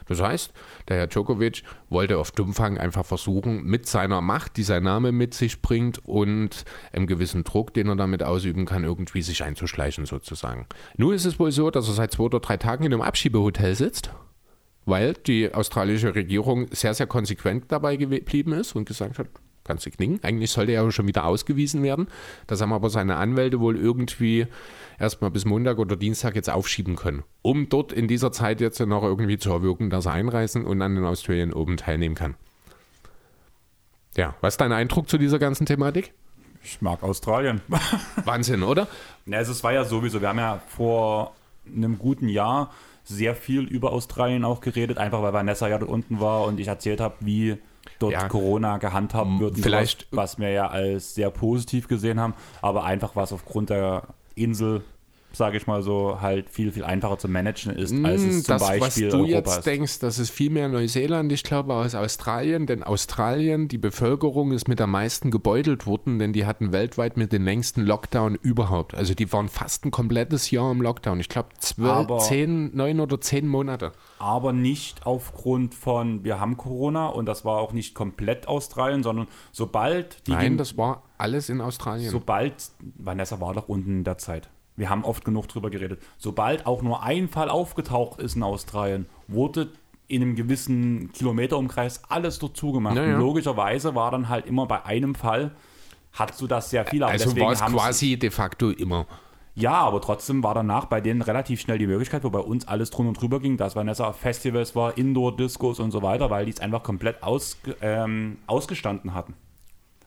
Das 0.06 0.20
heißt, 0.20 0.52
der 0.88 0.96
Herr 0.96 1.06
Djokovic 1.06 1.62
wollte 1.90 2.18
auf 2.18 2.30
Dummfang 2.30 2.78
einfach 2.78 3.04
versuchen, 3.04 3.64
mit 3.64 3.86
seiner 3.86 4.20
Macht, 4.20 4.56
die 4.56 4.62
sein 4.62 4.82
Name 4.82 5.12
mit 5.12 5.34
sich 5.34 5.62
bringt 5.62 5.98
und 6.06 6.64
einem 6.92 7.06
gewissen 7.06 7.44
Druck, 7.44 7.74
den 7.74 7.88
er 7.88 7.96
damit 7.96 8.22
ausüben 8.22 8.66
kann, 8.66 8.84
irgendwie 8.84 9.22
sich 9.22 9.42
einzuschleichen 9.42 10.06
sozusagen. 10.06 10.66
Nun 10.96 11.14
ist 11.14 11.24
es 11.24 11.38
wohl 11.38 11.52
so, 11.52 11.70
dass 11.70 11.88
er 11.88 11.94
seit 11.94 12.12
zwei 12.12 12.24
oder 12.24 12.40
drei 12.40 12.56
Tagen 12.56 12.84
in 12.84 12.92
einem 12.92 13.02
Abschiebehotel 13.02 13.74
sitzt, 13.74 14.10
weil 14.84 15.14
die 15.14 15.52
australische 15.52 16.14
Regierung 16.14 16.66
sehr, 16.70 16.94
sehr 16.94 17.06
konsequent 17.06 17.64
dabei 17.68 17.96
geblieben 17.96 18.52
ist 18.52 18.74
und 18.76 18.86
gesagt 18.86 19.18
hat, 19.18 19.28
kannst 19.66 19.86
du 19.86 19.90
knicken. 19.90 20.20
Eigentlich 20.22 20.50
sollte 20.50 20.72
er 20.72 20.90
schon 20.90 21.06
wieder 21.06 21.24
ausgewiesen 21.24 21.82
werden. 21.82 22.08
Das 22.46 22.60
haben 22.60 22.72
aber 22.72 22.90
seine 22.90 23.16
Anwälte 23.16 23.60
wohl 23.60 23.76
irgendwie 23.76 24.46
erstmal 24.98 25.30
bis 25.30 25.44
Montag 25.44 25.78
oder 25.78 25.96
Dienstag 25.96 26.34
jetzt 26.36 26.50
aufschieben 26.50 26.96
können, 26.96 27.22
um 27.42 27.68
dort 27.68 27.92
in 27.92 28.08
dieser 28.08 28.32
Zeit 28.32 28.60
jetzt 28.60 28.80
noch 28.80 29.02
irgendwie 29.02 29.38
zu 29.38 29.50
erwirken, 29.50 29.90
dass 29.90 30.06
er 30.06 30.12
einreisen 30.12 30.64
und 30.64 30.80
an 30.82 30.94
den 30.94 31.04
Australian 31.04 31.52
Open 31.52 31.76
teilnehmen 31.76 32.14
kann. 32.14 32.34
Ja, 34.16 34.34
was 34.40 34.54
ist 34.54 34.60
dein 34.60 34.72
Eindruck 34.72 35.08
zu 35.08 35.18
dieser 35.18 35.38
ganzen 35.38 35.66
Thematik? 35.66 36.12
Ich 36.64 36.80
mag 36.80 37.02
Australien. 37.02 37.60
Wahnsinn, 38.24 38.62
oder? 38.62 38.88
Ja, 39.26 39.38
also 39.38 39.52
es 39.52 39.62
war 39.62 39.72
ja 39.72 39.84
sowieso, 39.84 40.20
wir 40.20 40.28
haben 40.28 40.38
ja 40.38 40.60
vor 40.66 41.34
einem 41.66 41.98
guten 41.98 42.28
Jahr 42.28 42.72
sehr 43.04 43.36
viel 43.36 43.62
über 43.62 43.92
Australien 43.92 44.44
auch 44.44 44.60
geredet, 44.60 44.98
einfach 44.98 45.22
weil 45.22 45.32
Vanessa 45.32 45.68
ja 45.68 45.78
dort 45.78 45.90
unten 45.90 46.18
war 46.18 46.44
und 46.44 46.58
ich 46.58 46.66
erzählt 46.66 47.00
habe, 47.00 47.14
wie 47.20 47.56
dort 47.98 48.12
Ja. 48.12 48.28
Corona 48.28 48.78
gehandhabt 48.78 49.38
wird. 49.40 49.58
Vielleicht- 49.58 50.06
sowas, 50.10 50.32
was 50.34 50.38
wir 50.38 50.50
ja 50.50 50.68
als 50.68 51.14
sehr 51.14 51.30
positiv 51.30 51.88
gesehen 51.88 52.20
haben, 52.20 52.34
aber 52.62 52.84
einfach 52.84 53.16
was 53.16 53.32
aufgrund 53.32 53.70
der 53.70 54.02
Insel, 54.34 54.82
sage 55.36 55.56
ich 55.56 55.66
mal 55.66 55.82
so, 55.82 56.18
halt 56.20 56.50
viel, 56.50 56.72
viel 56.72 56.84
einfacher 56.84 57.18
zu 57.18 57.28
managen 57.28 57.72
ist, 57.72 57.94
als 58.04 58.22
es 58.22 58.42
zum 58.44 58.54
das, 58.54 58.62
was 58.62 58.78
Beispiel 58.78 59.08
du 59.10 59.16
Europa 59.18 59.30
jetzt 59.30 59.58
ist. 59.58 59.66
denkst, 59.66 59.98
das 60.00 60.18
ist 60.18 60.30
viel 60.30 60.50
mehr 60.50 60.68
Neuseeland, 60.68 61.30
ich 61.32 61.42
glaube, 61.42 61.74
als 61.74 61.94
Australien. 61.94 62.66
Denn 62.66 62.82
Australien, 62.82 63.68
die 63.68 63.78
Bevölkerung 63.78 64.52
ist 64.52 64.68
mit 64.68 64.80
am 64.80 64.90
meisten 64.90 65.30
gebeutelt 65.30 65.86
worden, 65.86 66.18
denn 66.18 66.32
die 66.32 66.46
hatten 66.46 66.72
weltweit 66.72 67.16
mit 67.16 67.32
den 67.32 67.44
längsten 67.44 67.82
Lockdown 67.82 68.34
überhaupt. 68.36 68.94
Also 68.94 69.14
die 69.14 69.32
waren 69.32 69.48
fast 69.48 69.84
ein 69.84 69.90
komplettes 69.90 70.50
Jahr 70.50 70.70
im 70.72 70.82
Lockdown. 70.82 71.20
Ich 71.20 71.28
glaube, 71.28 71.50
zwölf, 71.58 72.06
zehn, 72.22 72.74
neun 72.76 73.00
oder 73.00 73.20
zehn 73.20 73.46
Monate. 73.46 73.92
aber 74.18 74.52
nicht 74.52 75.06
aufgrund 75.06 75.74
von, 75.74 76.24
wir 76.24 76.40
haben 76.40 76.56
Corona 76.56 77.08
und 77.08 77.26
das 77.26 77.44
war 77.44 77.58
auch 77.58 77.72
nicht 77.72 77.94
komplett 77.94 78.48
Australien, 78.48 79.02
sondern 79.02 79.26
sobald 79.52 80.26
die 80.26 80.32
Nein, 80.32 80.56
das 80.56 80.76
war 80.76 81.02
alles 81.18 81.48
in 81.48 81.60
Australien. 81.60 82.10
sobald, 82.10 82.54
Vanessa 82.96 83.40
war 83.40 83.54
doch 83.54 83.68
unten 83.68 83.98
in 83.98 84.04
der 84.04 84.18
Zeit. 84.18 84.48
Wir 84.76 84.90
haben 84.90 85.04
oft 85.04 85.24
genug 85.24 85.48
drüber 85.48 85.70
geredet. 85.70 86.00
Sobald 86.18 86.66
auch 86.66 86.82
nur 86.82 87.02
ein 87.02 87.28
Fall 87.28 87.48
aufgetaucht 87.48 88.20
ist 88.20 88.36
in 88.36 88.42
Australien, 88.42 89.06
wurde 89.26 89.68
in 90.08 90.22
einem 90.22 90.36
gewissen 90.36 91.12
Kilometerumkreis 91.12 92.02
alles 92.08 92.38
dort 92.38 92.56
zugemacht. 92.56 92.96
Ja, 92.96 93.04
ja. 93.04 93.14
Und 93.14 93.20
logischerweise 93.20 93.94
war 93.94 94.10
dann 94.10 94.28
halt 94.28 94.46
immer 94.46 94.66
bei 94.66 94.84
einem 94.84 95.14
Fall, 95.14 95.52
hattest 96.12 96.40
du 96.40 96.46
das 96.46 96.70
sehr 96.70 96.84
viel. 96.84 97.02
Aber 97.02 97.12
also 97.12 97.36
war 97.36 97.52
es 97.52 97.60
quasi 97.60 98.16
de 98.16 98.30
facto 98.30 98.70
immer. 98.70 99.06
ja, 99.54 99.72
aber 99.72 100.00
trotzdem 100.00 100.42
war 100.44 100.54
danach 100.54 100.84
bei 100.84 101.00
denen 101.00 101.22
relativ 101.22 101.60
schnell 101.60 101.78
die 101.78 101.86
Möglichkeit, 101.86 102.22
wo 102.24 102.30
bei 102.30 102.38
uns 102.38 102.68
alles 102.68 102.90
drunter 102.90 103.08
und 103.08 103.20
drüber 103.20 103.40
ging, 103.40 103.56
dass 103.56 103.74
Vanessa 103.74 104.12
Festivals 104.12 104.76
war, 104.76 104.96
Indoor-Discos 104.96 105.80
und 105.80 105.90
so 105.90 106.02
weiter, 106.02 106.30
weil 106.30 106.44
die 106.44 106.52
es 106.52 106.60
einfach 106.60 106.82
komplett 106.82 107.22
aus, 107.22 107.58
ähm, 107.80 108.38
ausgestanden 108.46 109.14
hatten. 109.14 109.34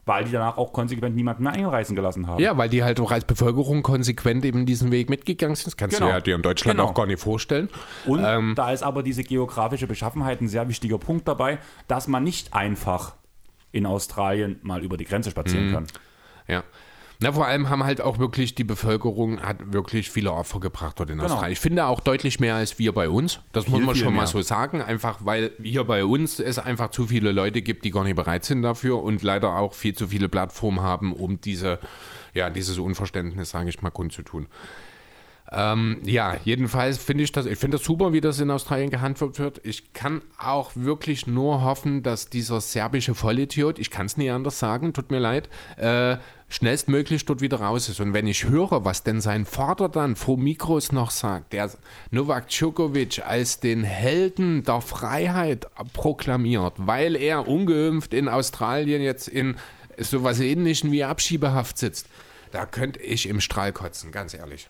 Weil 0.09 0.23
die 0.25 0.31
danach 0.31 0.57
auch 0.57 0.73
konsequent 0.73 1.15
niemanden 1.15 1.43
mehr 1.43 1.51
einreisen 1.53 1.95
gelassen 1.95 2.25
haben. 2.27 2.41
Ja, 2.41 2.57
weil 2.57 2.67
die 2.67 2.83
halt 2.83 2.99
auch 2.99 3.11
als 3.11 3.25
Bevölkerung 3.25 3.83
konsequent 3.83 4.43
eben 4.43 4.65
diesen 4.65 4.91
Weg 4.91 5.07
mitgegangen 5.09 5.55
sind. 5.55 5.67
Das 5.67 5.77
kannst 5.77 5.97
Genau. 5.97 6.09
du 6.09 6.13
ja 6.15 6.19
dir 6.19 6.35
in 6.35 6.41
Deutschland 6.41 6.77
Genau. 6.79 6.89
auch 6.89 6.93
gar 6.95 7.05
nicht 7.05 7.19
vorstellen. 7.21 7.69
Und 8.07 8.23
Ähm. 8.25 8.53
da 8.55 8.71
ist 8.71 8.81
aber 8.81 9.03
diese 9.03 9.23
geografische 9.23 9.85
Beschaffenheit 9.85 10.41
ein 10.41 10.47
sehr 10.47 10.67
wichtiger 10.67 10.97
Punkt 10.97 11.27
dabei, 11.27 11.59
dass 11.87 12.07
man 12.07 12.23
nicht 12.23 12.53
einfach 12.55 13.13
in 13.71 13.85
Australien 13.85 14.59
mal 14.63 14.83
über 14.83 14.97
die 14.97 15.05
Grenze 15.05 15.29
spazieren 15.29 15.71
kann. 15.71 15.85
Ja. 16.47 16.63
Na, 17.21 17.33
vor 17.33 17.45
allem 17.45 17.67
haben 17.69 17.83
halt 17.83 17.99
auch 17.99 18.17
wirklich 18.17 18.55
die 18.55 18.63
Bevölkerung 18.63 19.41
hat 19.41 19.73
wirklich 19.73 20.09
viele 20.09 20.31
Opfer 20.31 20.61
gebracht 20.61 20.97
dort 20.99 21.09
in 21.09 21.17
Genau. 21.17 21.29
Australien. 21.29 21.51
Ich 21.51 21.59
finde 21.59 21.85
auch 21.85 21.99
deutlich 21.99 22.39
mehr 22.39 22.55
als 22.55 22.79
wir 22.79 22.93
bei 22.93 23.09
uns. 23.09 23.41
Das 23.51 23.67
muss 23.67 23.79
Viel, 23.79 23.85
man 23.85 23.95
viel 23.95 24.03
schon 24.05 24.13
mal 24.13 24.21
mehr. 24.21 24.27
so 24.27 24.41
sagen. 24.41 24.81
Einfach 24.81 25.17
weil 25.25 25.51
hier 25.61 25.83
bei 25.83 26.05
uns 26.05 26.39
es 26.39 26.59
einfach 26.59 26.91
zu 26.91 27.07
viele 27.07 27.33
Leute 27.33 27.61
gibt, 27.61 27.83
die 27.83 27.91
gar 27.91 28.05
nicht 28.05 28.15
bereit 28.15 28.45
sind 28.45 28.61
dafür 28.61 29.03
und 29.03 29.21
leider 29.21 29.57
auch 29.57 29.73
viel 29.73 29.93
zu 29.93 30.07
viele 30.07 30.29
Plattformen 30.29 30.79
haben, 30.81 31.11
um 31.11 31.41
diese, 31.41 31.79
ja, 32.33 32.49
dieses 32.49 32.77
Unverständnis, 32.79 33.49
sage 33.49 33.67
ich 33.67 33.81
mal, 33.81 33.89
kundzutun. 33.89 34.47
Ähm, 35.51 35.97
ja, 36.03 36.37
jedenfalls 36.43 36.99
finde 36.99 37.23
ich 37.23 37.31
das, 37.31 37.45
ich 37.45 37.57
finde 37.57 37.77
das 37.77 37.85
super, 37.85 38.13
wie 38.13 38.21
das 38.21 38.39
in 38.39 38.51
Australien 38.51 38.91
gehandhabt 38.91 39.39
wird. 39.39 39.59
Ich 39.63 39.93
kann 39.93 40.21
auch 40.37 40.71
wirklich 40.75 41.25
nur 41.25 41.63
hoffen, 41.63 42.03
dass 42.03 42.29
dieser 42.29 42.61
serbische 42.61 43.15
Vollidiot, 43.15 43.79
ich 43.79 43.89
kann 43.89 44.05
es 44.05 44.17
nie 44.17 44.29
anders 44.29 44.59
sagen, 44.59 44.93
tut 44.93 45.09
mir 45.09 45.19
leid, 45.19 45.49
äh, 45.77 46.17
schnellstmöglich 46.49 47.25
dort 47.25 47.41
wieder 47.41 47.61
raus 47.61 47.89
ist. 47.89 47.99
Und 47.99 48.13
wenn 48.13 48.27
ich 48.27 48.47
höre, 48.47 48.85
was 48.85 49.03
denn 49.03 49.21
sein 49.21 49.45
Vater 49.45 49.89
dann 49.89 50.15
vor 50.15 50.37
Mikros 50.37 50.91
noch 50.91 51.09
sagt, 51.11 51.53
der 51.53 51.71
Novak 52.11 52.49
Djokovic 52.49 53.25
als 53.25 53.59
den 53.59 53.83
Helden 53.83 54.63
der 54.63 54.81
Freiheit 54.81 55.67
proklamiert, 55.93 56.73
weil 56.77 57.15
er 57.15 57.47
ungeimpft 57.47 58.13
in 58.13 58.27
Australien 58.27 59.01
jetzt 59.01 59.27
in 59.27 59.57
sowas 59.97 60.39
ähnlichem 60.39 60.91
wie 60.91 61.03
Abschiebehaft 61.03 61.77
sitzt, 61.77 62.07
da 62.51 62.65
könnte 62.65 62.99
ich 62.99 63.27
im 63.27 63.41
Strahl 63.41 63.71
kotzen, 63.71 64.11
ganz 64.11 64.33
ehrlich. 64.33 64.69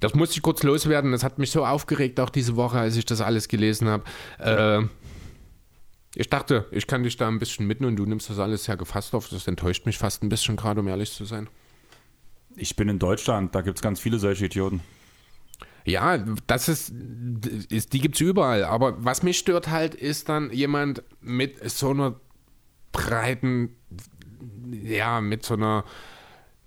Das 0.00 0.14
musste 0.14 0.36
ich 0.36 0.42
kurz 0.42 0.62
loswerden. 0.62 1.12
Das 1.12 1.24
hat 1.24 1.38
mich 1.38 1.50
so 1.50 1.64
aufgeregt, 1.64 2.20
auch 2.20 2.30
diese 2.30 2.56
Woche, 2.56 2.78
als 2.78 2.96
ich 2.96 3.06
das 3.06 3.20
alles 3.20 3.48
gelesen 3.48 3.88
habe. 3.88 4.04
Äh, 4.38 4.86
ich 6.14 6.30
dachte, 6.30 6.66
ich 6.70 6.86
kann 6.86 7.02
dich 7.02 7.16
da 7.16 7.28
ein 7.28 7.38
bisschen 7.38 7.66
mitten 7.66 7.84
und 7.84 7.96
du 7.96 8.06
nimmst 8.06 8.30
das 8.30 8.38
alles 8.38 8.64
sehr 8.64 8.76
gefasst 8.76 9.14
auf. 9.14 9.28
Das 9.28 9.46
enttäuscht 9.46 9.86
mich 9.86 9.98
fast 9.98 10.22
ein 10.22 10.28
bisschen 10.28 10.56
gerade, 10.56 10.80
um 10.80 10.88
ehrlich 10.88 11.12
zu 11.12 11.24
sein. 11.24 11.48
Ich 12.56 12.74
bin 12.74 12.88
in 12.88 12.98
Deutschland, 12.98 13.54
da 13.54 13.60
gibt 13.60 13.78
es 13.78 13.82
ganz 13.82 14.00
viele 14.00 14.18
solche 14.18 14.46
Idioten. 14.46 14.80
Ja, 15.84 16.18
das 16.46 16.68
ist, 16.68 16.92
ist 17.70 17.92
die 17.92 18.00
gibt 18.00 18.16
es 18.16 18.20
überall. 18.20 18.64
Aber 18.64 19.04
was 19.04 19.22
mich 19.22 19.38
stört 19.38 19.68
halt, 19.68 19.94
ist 19.94 20.28
dann 20.28 20.50
jemand 20.50 21.02
mit 21.20 21.70
so 21.70 21.90
einer 21.90 22.18
breiten, 22.92 23.76
ja, 24.70 25.20
mit 25.20 25.44
so 25.44 25.54
einer, 25.54 25.84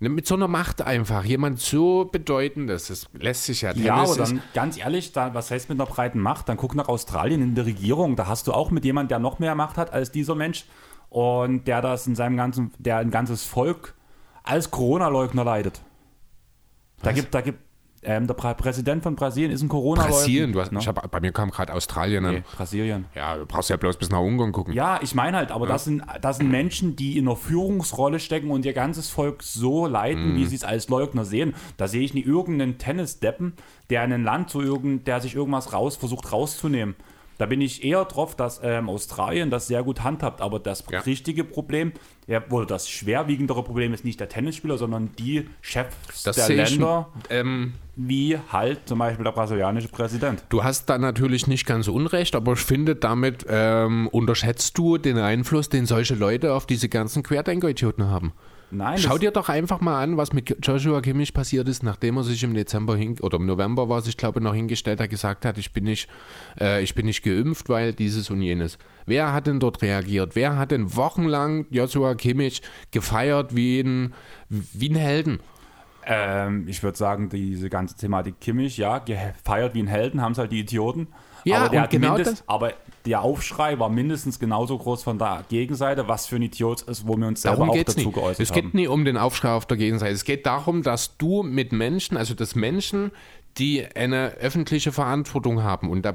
mit 0.08 0.26
so 0.26 0.34
einer 0.34 0.48
Macht 0.48 0.80
einfach. 0.82 1.24
Jemand 1.24 1.60
so 1.60 2.06
bedeutendes. 2.06 2.88
Das 2.88 3.06
lässt 3.12 3.44
sich 3.44 3.60
ja 3.62 3.72
Ja, 3.72 3.96
Tennis 3.96 4.12
aber 4.12 4.22
ist- 4.22 4.32
dann 4.32 4.42
ganz 4.54 4.78
ehrlich, 4.78 5.12
da, 5.12 5.34
was 5.34 5.50
heißt 5.50 5.68
mit 5.68 5.78
einer 5.80 5.88
breiten 5.88 6.18
Macht? 6.20 6.48
Dann 6.48 6.56
guck 6.56 6.74
nach 6.74 6.88
Australien 6.88 7.42
in 7.42 7.54
der 7.54 7.66
Regierung. 7.66 8.16
Da 8.16 8.26
hast 8.26 8.46
du 8.46 8.52
auch 8.52 8.70
mit 8.70 8.84
jemand, 8.84 9.10
der 9.10 9.18
noch 9.18 9.38
mehr 9.38 9.54
Macht 9.54 9.76
hat 9.76 9.92
als 9.92 10.10
dieser 10.10 10.34
Mensch 10.34 10.64
und 11.10 11.66
der 11.68 11.82
das 11.82 12.06
in 12.06 12.14
seinem 12.16 12.36
ganzen, 12.36 12.72
der 12.78 12.96
ein 12.98 13.10
ganzes 13.10 13.44
Volk 13.44 13.94
als 14.42 14.70
Corona-Leugner 14.70 15.44
leidet. 15.44 15.82
Da 17.02 17.12
gibt, 17.12 17.34
da 17.34 17.40
gibt, 17.42 17.58
ähm, 18.02 18.26
der 18.26 18.34
Prä- 18.36 18.54
Präsident 18.54 19.02
von 19.02 19.14
Brasilien 19.14 19.50
ist 19.50 19.62
ein 19.62 19.68
Corona-Leugner. 19.68 20.14
Brasilien, 20.16 20.52
du 20.52 20.60
hast, 20.60 20.72
Ne? 20.72 20.78
ich 20.80 20.88
hab, 20.88 21.10
bei 21.10 21.20
mir 21.20 21.32
kam 21.32 21.50
gerade 21.50 21.72
Australien 21.74 22.24
an. 22.24 22.34
Nee, 22.36 22.42
Brasilien. 22.56 23.04
Ja, 23.14 23.36
du 23.36 23.44
brauchst 23.46 23.68
ja 23.70 23.76
bloß 23.76 23.96
bis 23.98 24.08
nach 24.10 24.20
Ungarn 24.20 24.52
gucken. 24.52 24.72
Ja, 24.72 25.00
ich 25.02 25.14
meine 25.14 25.36
halt, 25.36 25.50
aber 25.50 25.66
das, 25.66 25.84
sind, 25.84 26.02
das 26.22 26.38
sind 26.38 26.50
Menschen, 26.50 26.96
die 26.96 27.18
in 27.18 27.26
einer 27.28 27.36
Führungsrolle 27.36 28.18
stecken 28.18 28.50
und 28.50 28.64
ihr 28.64 28.72
ganzes 28.72 29.10
Volk 29.10 29.42
so 29.42 29.86
leiten, 29.86 30.32
Mhm. 30.32 30.36
wie 30.36 30.46
sie 30.46 30.56
es 30.56 30.64
als 30.64 30.88
Leugner 30.88 31.24
sehen. 31.24 31.54
Da 31.76 31.88
sehe 31.88 32.02
ich 32.02 32.14
nie 32.14 32.22
irgendeinen 32.22 32.78
Tennisdeppen, 32.78 33.52
der 33.90 34.04
in 34.04 34.12
ein 34.12 34.24
Land 34.24 34.50
so 34.50 34.60
irgend, 34.62 35.06
der 35.06 35.20
sich 35.20 35.34
irgendwas 35.34 35.72
raus 35.72 35.96
versucht 35.96 36.32
rauszunehmen. 36.32 36.94
Da 37.38 37.46
bin 37.46 37.62
ich 37.62 37.82
eher 37.84 38.04
drauf, 38.04 38.36
dass 38.36 38.60
ähm, 38.62 38.90
Australien 38.90 39.48
das 39.48 39.66
sehr 39.66 39.82
gut 39.82 40.02
handhabt. 40.02 40.42
Aber 40.42 40.58
das 40.58 40.84
Ja. 40.90 41.00
richtige 41.00 41.42
Problem, 41.42 41.92
ja, 42.26 42.42
oder 42.50 42.66
das 42.66 42.86
schwerwiegendere 42.90 43.62
Problem 43.62 43.94
ist 43.94 44.04
nicht 44.04 44.20
der 44.20 44.28
Tennisspieler, 44.28 44.76
sondern 44.76 45.10
die 45.18 45.48
Chefs 45.62 46.22
Das 46.22 46.36
der 46.36 46.44
sehe 46.44 46.62
ich, 46.62 46.70
Länder, 46.72 47.08
ähm, 47.30 47.72
wie 48.06 48.38
halt 48.50 48.80
zum 48.86 48.98
Beispiel 48.98 49.24
der 49.24 49.32
brasilianische 49.32 49.88
Präsident. 49.88 50.44
du 50.48 50.64
hast 50.64 50.86
da 50.86 50.98
natürlich 50.98 51.46
nicht 51.46 51.66
ganz 51.66 51.88
unrecht, 51.88 52.34
aber 52.34 52.54
ich 52.54 52.60
finde, 52.60 52.96
damit 52.96 53.44
ähm, 53.48 54.08
unterschätzt 54.08 54.76
du 54.78 54.96
den 54.96 55.18
Einfluss, 55.18 55.68
den 55.68 55.86
solche 55.86 56.14
Leute 56.14 56.54
auf 56.54 56.66
diese 56.66 56.88
ganzen 56.88 57.22
Querdenker-Idioten 57.22 58.06
haben. 58.06 58.32
Nein, 58.72 58.98
Schau 58.98 59.18
dir 59.18 59.32
doch 59.32 59.48
einfach 59.48 59.80
mal 59.80 60.00
an, 60.00 60.16
was 60.16 60.32
mit 60.32 60.64
Joshua 60.64 61.00
Kimmich 61.00 61.34
passiert 61.34 61.68
ist, 61.68 61.82
nachdem 61.82 62.16
er 62.18 62.22
sich 62.22 62.42
im 62.44 62.54
Dezember 62.54 62.96
hin, 62.96 63.16
oder 63.20 63.36
im 63.36 63.46
November 63.46 63.88
war 63.88 63.98
es, 63.98 64.06
ich 64.06 64.16
glaube, 64.16 64.40
noch 64.40 64.54
hingestellt 64.54 65.00
hat, 65.00 65.10
gesagt 65.10 65.44
hat, 65.44 65.58
ich 65.58 65.72
bin 65.72 65.84
nicht, 65.84 66.08
äh, 66.60 66.80
ich 66.82 66.94
bin 66.94 67.06
nicht 67.06 67.24
geimpft, 67.24 67.68
weil 67.68 67.92
dieses 67.92 68.30
und 68.30 68.42
jenes. 68.42 68.78
Wer 69.06 69.32
hat 69.32 69.48
denn 69.48 69.58
dort 69.58 69.82
reagiert? 69.82 70.36
Wer 70.36 70.56
hat 70.56 70.70
denn 70.70 70.94
wochenlang 70.94 71.66
Joshua 71.70 72.14
Kimmich 72.14 72.62
gefeiert 72.92 73.56
wie 73.56 73.80
ein, 73.80 74.14
wie 74.48 74.90
ein 74.90 74.96
Helden? 74.96 75.40
Ähm, 76.06 76.66
ich 76.68 76.82
würde 76.82 76.96
sagen, 76.96 77.28
diese 77.28 77.68
ganze 77.68 77.96
Thematik 77.96 78.40
Kimmich, 78.40 78.76
ja, 78.76 78.98
gefeiert 78.98 79.74
wie 79.74 79.82
ein 79.82 79.86
Helden, 79.86 80.20
haben 80.20 80.32
es 80.32 80.38
halt 80.38 80.52
die 80.52 80.60
Idioten. 80.60 81.08
Ja, 81.44 81.64
aber, 81.64 81.86
genau 81.86 82.14
mindest, 82.14 82.44
aber 82.46 82.74
der 83.06 83.22
Aufschrei 83.22 83.78
war 83.78 83.88
mindestens 83.88 84.38
genauso 84.38 84.76
groß 84.76 85.02
von 85.02 85.18
der 85.18 85.44
Gegenseite, 85.48 86.06
was 86.06 86.26
für 86.26 86.36
ein 86.36 86.42
Idiot 86.42 86.82
ist, 86.82 87.06
wo 87.06 87.16
wir 87.16 87.26
uns 87.26 87.42
selber 87.42 87.58
Darum 87.58 87.70
auch 87.70 87.76
es 87.76 87.84
dazu 87.84 87.98
nicht. 88.00 88.12
geäußert 88.12 88.40
Es 88.40 88.50
haben. 88.50 88.60
geht 88.60 88.74
nie 88.74 88.88
um 88.88 89.04
den 89.04 89.16
Aufschrei 89.16 89.52
auf 89.52 89.66
der 89.66 89.76
Gegenseite. 89.78 90.12
Es 90.12 90.24
geht 90.24 90.44
darum, 90.44 90.82
dass 90.82 91.16
du 91.16 91.42
mit 91.42 91.72
Menschen, 91.72 92.16
also 92.16 92.34
dass 92.34 92.54
Menschen, 92.54 93.10
die 93.58 93.84
eine 93.84 94.34
öffentliche 94.34 94.92
Verantwortung 94.92 95.62
haben. 95.62 95.90
Und 95.90 96.06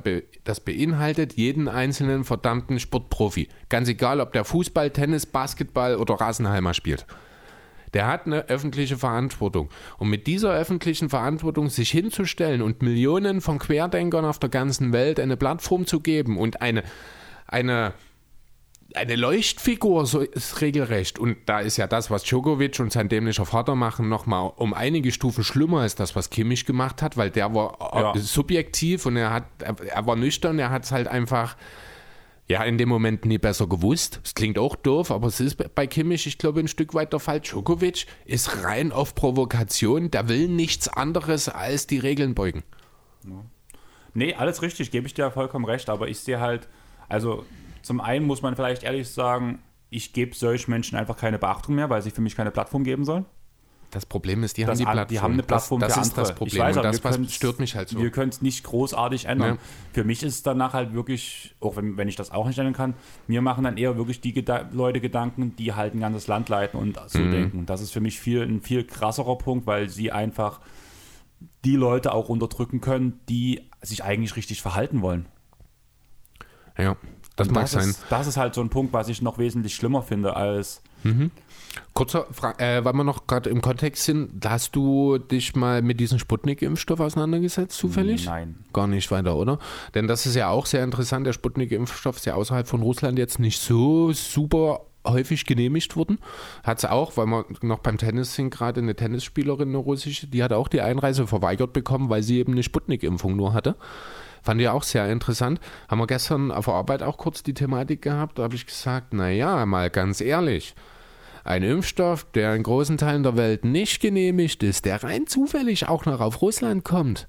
das 0.44 0.60
beinhaltet 0.60 1.34
jeden 1.34 1.68
einzelnen 1.68 2.24
verdammten 2.24 2.80
Sportprofi. 2.80 3.50
Ganz 3.70 3.90
egal, 3.90 4.22
ob 4.22 4.32
der 4.32 4.46
Fußball, 4.46 4.92
Tennis, 4.92 5.26
Basketball 5.26 5.96
oder 5.98 6.16
Rasenhalmer 6.16 6.74
spielt. 6.74 7.06
Der 7.96 8.08
hat 8.08 8.26
eine 8.28 8.50
öffentliche 8.50 8.98
Verantwortung. 8.98 9.70
Und 9.98 10.10
mit 10.10 10.28
dieser 10.28 10.54
öffentlichen 10.54 11.10
Verantwortung 11.10 11.70
sich 11.70 11.90
hinzustellen 11.90 12.62
und 12.62 12.82
Millionen 12.82 13.42
von 13.42 13.58
Querdenkern 13.58 14.26
auf 14.26 14.38
der 14.38 14.50
ganzen 14.50 14.94
Welt 14.94 15.20
eine 15.20 15.38
Plattform 15.38 15.88
zu 15.88 16.02
geben 16.02 16.38
und 16.38 16.62
eine, 16.62 16.84
eine 17.48 17.94
eine 18.94 19.16
Leuchtfigur, 19.16 20.06
so 20.06 20.20
ist 20.20 20.62
regelrecht. 20.62 21.20
Und 21.20 21.38
da 21.48 21.60
ist 21.60 21.78
ja 21.78 21.88
das, 21.88 22.12
was 22.12 22.24
Djokovic 22.24 22.80
und 22.80 22.92
sein 22.92 23.10
dämlicher 23.10 23.46
Vater 23.46 23.76
machen, 23.76 24.10
nochmal 24.10 24.52
um 24.56 24.74
einige 24.74 25.12
Stufen 25.12 25.44
schlimmer 25.44 25.82
als 25.82 25.96
das, 25.96 26.16
was 26.16 26.30
Kimmich 26.30 26.66
gemacht 26.66 27.02
hat, 27.02 27.18
weil 27.18 27.30
der 27.30 27.54
war 27.54 27.78
ja. 27.94 28.22
subjektiv 28.22 29.06
und 29.06 29.18
er 29.18 29.32
hat, 29.32 29.46
er, 29.60 29.76
er 29.86 30.06
war 30.06 30.16
nüchtern, 30.16 30.60
er 30.60 30.70
hat 30.70 30.86
es 30.86 30.92
halt 30.92 31.08
einfach 31.08 31.58
ja, 32.48 32.64
in 32.64 32.78
dem 32.78 32.90
Moment 32.90 33.26
nie 33.26 33.38
besser 33.38 33.68
gewusst. 33.68 34.22
Es 34.24 34.36
klingt 34.36 34.60
auch 34.60 34.76
doof, 34.76 35.10
aber 35.12 35.28
es 35.28 35.40
ist 35.40 35.74
bei 35.74 35.88
Kimmich, 35.88 36.28
ich 36.28 36.38
glaube, 36.38 36.60
ein 36.60 36.68
Stück 36.68 36.94
weit 36.94 37.12
der 37.12 37.20
Fall. 37.20 37.40
Djokovic 37.40 38.06
ist 38.26 38.64
rein 38.64 38.92
auf 38.92 39.16
Provokation, 39.16 40.12
der 40.12 40.28
will 40.28 40.48
nichts 40.48 40.88
anderes 40.88 41.50
als 41.50 41.88
die 41.88 41.98
Regeln 41.98 42.36
beugen. 42.36 42.64
Nee, 44.14 44.36
alles 44.36 44.62
richtig, 44.62 44.92
gebe 44.92 45.08
ich 45.08 45.14
dir 45.14 45.32
vollkommen 45.32 45.66
recht, 45.66 45.90
aber 45.90 46.08
ich 46.08 46.20
sehe 46.20 46.40
halt, 46.40 46.70
also 47.10 47.46
zum 47.82 48.00
einen 48.00 48.26
muss 48.26 48.42
man 48.42 48.56
vielleicht 48.56 48.84
ehrlich 48.84 49.10
sagen, 49.10 49.60
ich 49.90 50.14
gebe 50.14 50.36
solchen 50.36 50.72
Menschen 50.72 50.98
einfach 50.98 51.18
keine 51.18 51.40
Beachtung 51.40 51.76
mehr, 51.76 51.90
weil 51.90 52.02
sie 52.02 52.12
für 52.12 52.22
mich 52.22 52.36
keine 52.36 52.52
Plattform 52.52 52.84
geben 52.84 53.06
sollen. 53.06 53.26
Das 53.92 54.06
Problem 54.06 54.44
ist, 54.44 54.58
die 54.58 54.66
haben 54.66 54.78
die 54.78 54.84
Plattform. 54.84 55.08
Die 55.08 55.20
haben 55.20 55.34
eine 55.34 55.44
Plattform 55.44 55.80
das, 55.80 55.96
das 55.96 56.08
ist 56.08 56.18
das 56.18 56.36
Problem. 56.36 56.56
Ich 56.56 56.60
weiß, 56.60 56.78
und 56.78 56.84
das 56.84 57.04
was 57.04 57.34
stört 57.34 57.60
mich 57.60 57.76
halt 57.76 57.90
so. 57.90 58.00
Wir 58.02 58.10
können 58.10 58.30
es 58.30 58.42
nicht 58.42 58.64
großartig 58.64 59.26
ändern. 59.26 59.56
Ja. 59.56 59.62
Für 59.94 60.04
mich 60.04 60.24
ist 60.24 60.36
es 60.36 60.44
danach 60.44 60.74
halt 60.74 60.94
wirklich, 60.94 61.56
auch 61.62 61.78
wenn, 61.78 61.96
wenn 61.96 62.08
ich 62.08 62.16
das 62.16 62.32
auch 62.32 62.48
nicht 62.48 62.58
ändern 62.58 62.74
kann, 62.74 62.94
mir 63.28 63.42
machen 63.42 63.64
dann 63.64 63.78
eher 63.78 63.98
wirklich 63.98 64.22
die 64.22 64.34
Geda 64.34 64.70
Leute 64.74 65.00
Gedanken, 65.00 65.56
die 65.56 65.74
halt 65.74 65.96
ein 65.96 66.02
ganzes 66.02 66.28
Land 66.28 66.50
leiten 66.50 66.80
und 66.80 67.00
so 67.08 67.20
mhm. 67.20 67.32
denken. 67.32 67.66
Das 67.66 67.82
ist 67.82 67.92
für 67.92 68.02
mich 68.02 68.20
viel, 68.20 68.42
ein 68.42 68.62
viel 68.62 68.84
krasserer 68.84 69.38
Punkt, 69.38 69.66
weil 69.68 69.90
sie 69.90 70.12
einfach 70.12 70.60
die 71.64 71.76
Leute 71.76 72.14
auch 72.14 72.30
unterdrücken 72.30 72.82
können, 72.82 73.20
die 73.30 73.62
sich 73.82 74.04
eigentlich 74.04 74.36
richtig 74.36 74.62
verhalten 74.62 75.02
wollen. 75.02 75.26
Ja, 76.78 76.98
das 77.36 77.50
mag 77.50 77.64
das 77.64 77.72
sein. 77.72 77.90
Ist, 77.90 78.04
das 78.10 78.28
ist 78.28 78.38
halt 78.38 78.54
so 78.54 78.62
ein 78.62 78.70
Punkt, 78.70 78.94
was 78.94 79.10
ich 79.10 79.22
noch 79.22 79.38
wesentlich 79.38 79.76
schlimmer 79.76 80.02
finde 80.02 80.36
als. 80.36 80.82
Mhm. 81.04 81.32
Kurzer 81.94 82.28
Frage, 82.32 82.64
äh, 82.64 82.84
weil 82.84 82.94
wir 82.94 83.04
noch 83.04 83.28
gerade 83.28 83.50
im 83.50 83.62
Kontext 83.62 84.04
sind, 84.04 84.46
hast 84.46 84.76
du 84.76 85.18
dich 85.18 85.56
mal 85.56 85.82
mit 85.82 86.00
diesem 86.00 86.20
Sputnik-Impfstoff 86.20 87.00
auseinandergesetzt, 87.00 87.78
zufällig? 87.78 88.26
Nein. 88.26 88.64
Gar 88.74 88.88
nicht 88.88 89.10
weiter, 89.12 89.36
oder? 89.36 89.60
Denn 89.94 90.08
das 90.08 90.26
ist 90.26 90.36
ja 90.36 90.50
auch 90.50 90.66
sehr 90.66 90.84
interessant. 90.84 91.26
Der 91.26 91.34
Sputnik-Impfstoff 91.34 92.18
ist 92.18 92.26
ja 92.26 92.36
außerhalb 92.36 92.68
von 92.68 92.82
Russland 92.82 93.18
jetzt 93.18 93.40
nicht 93.40 93.62
so 93.62 94.12
super 94.14 94.82
häufig 95.08 95.46
genehmigt 95.46 95.96
worden. 95.96 96.20
Hat 96.64 96.80
es 96.80 96.86
auch, 96.86 97.16
weil 97.18 97.28
wir 97.28 97.46
noch 97.62 97.80
beim 97.80 97.98
Tennis 97.98 98.36
sind, 98.36 98.50
gerade 98.50 98.82
eine 98.82 98.96
Tennisspielerin, 98.96 99.70
eine 99.70 99.78
russische, 99.78 100.28
die 100.28 100.44
hat 100.44 100.54
auch 100.54 100.68
die 100.68 100.82
Einreise 100.82 101.28
verweigert 101.28 101.74
bekommen, 101.74 102.10
weil 102.10 102.24
sie 102.24 102.40
eben 102.40 102.54
eine 102.54 102.64
Sputnik-Impfung 102.64 103.36
nur 103.36 103.54
hatte. 103.54 103.76
Fand 104.42 104.62
ich 104.62 104.70
auch 104.70 104.84
sehr 104.84 105.12
interessant. 105.12 105.60
Haben 105.90 106.00
wir 106.00 106.08
gestern 106.08 106.52
auf 106.52 106.66
der 106.66 106.76
Arbeit 106.76 107.02
auch 107.02 107.18
kurz 107.18 107.42
die 107.42 107.56
Thematik 107.56 108.04
gehabt. 108.04 108.38
Da 108.38 108.44
habe 108.44 108.56
ich 108.56 108.68
gesagt, 108.68 109.14
naja, 109.14 109.66
mal 109.66 109.90
ganz 109.90 110.22
ehrlich. 110.22 110.76
Ein 111.46 111.62
Impfstoff, 111.62 112.26
der 112.32 112.56
in 112.56 112.64
großen 112.64 112.98
Teilen 112.98 113.22
der 113.22 113.38
Welt 113.38 113.66
nicht 113.66 114.02
genehmigt 114.02 114.64
ist, 114.64 114.84
der 114.84 115.04
rein 115.04 115.28
zufällig 115.28 115.88
auch 115.88 116.06
noch 116.06 116.20
auf 116.20 116.42
Russland 116.42 116.84
kommt, 116.84 117.28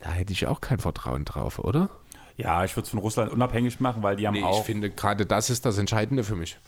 da 0.00 0.10
hätte 0.10 0.34
ich 0.34 0.46
auch 0.46 0.60
kein 0.60 0.78
Vertrauen 0.78 1.24
drauf, 1.24 1.58
oder? 1.58 1.88
Ja, 2.36 2.64
ich 2.64 2.76
würde 2.76 2.84
es 2.84 2.90
von 2.90 3.00
Russland 3.00 3.32
unabhängig 3.32 3.80
machen, 3.80 4.02
weil 4.02 4.16
die 4.16 4.26
haben 4.26 4.34
nee, 4.34 4.42
auch. 4.42 4.60
Ich 4.60 4.66
finde, 4.66 4.90
gerade 4.90 5.24
das 5.24 5.48
ist 5.48 5.64
das 5.64 5.78
Entscheidende 5.78 6.22
für 6.22 6.36
mich. 6.36 6.58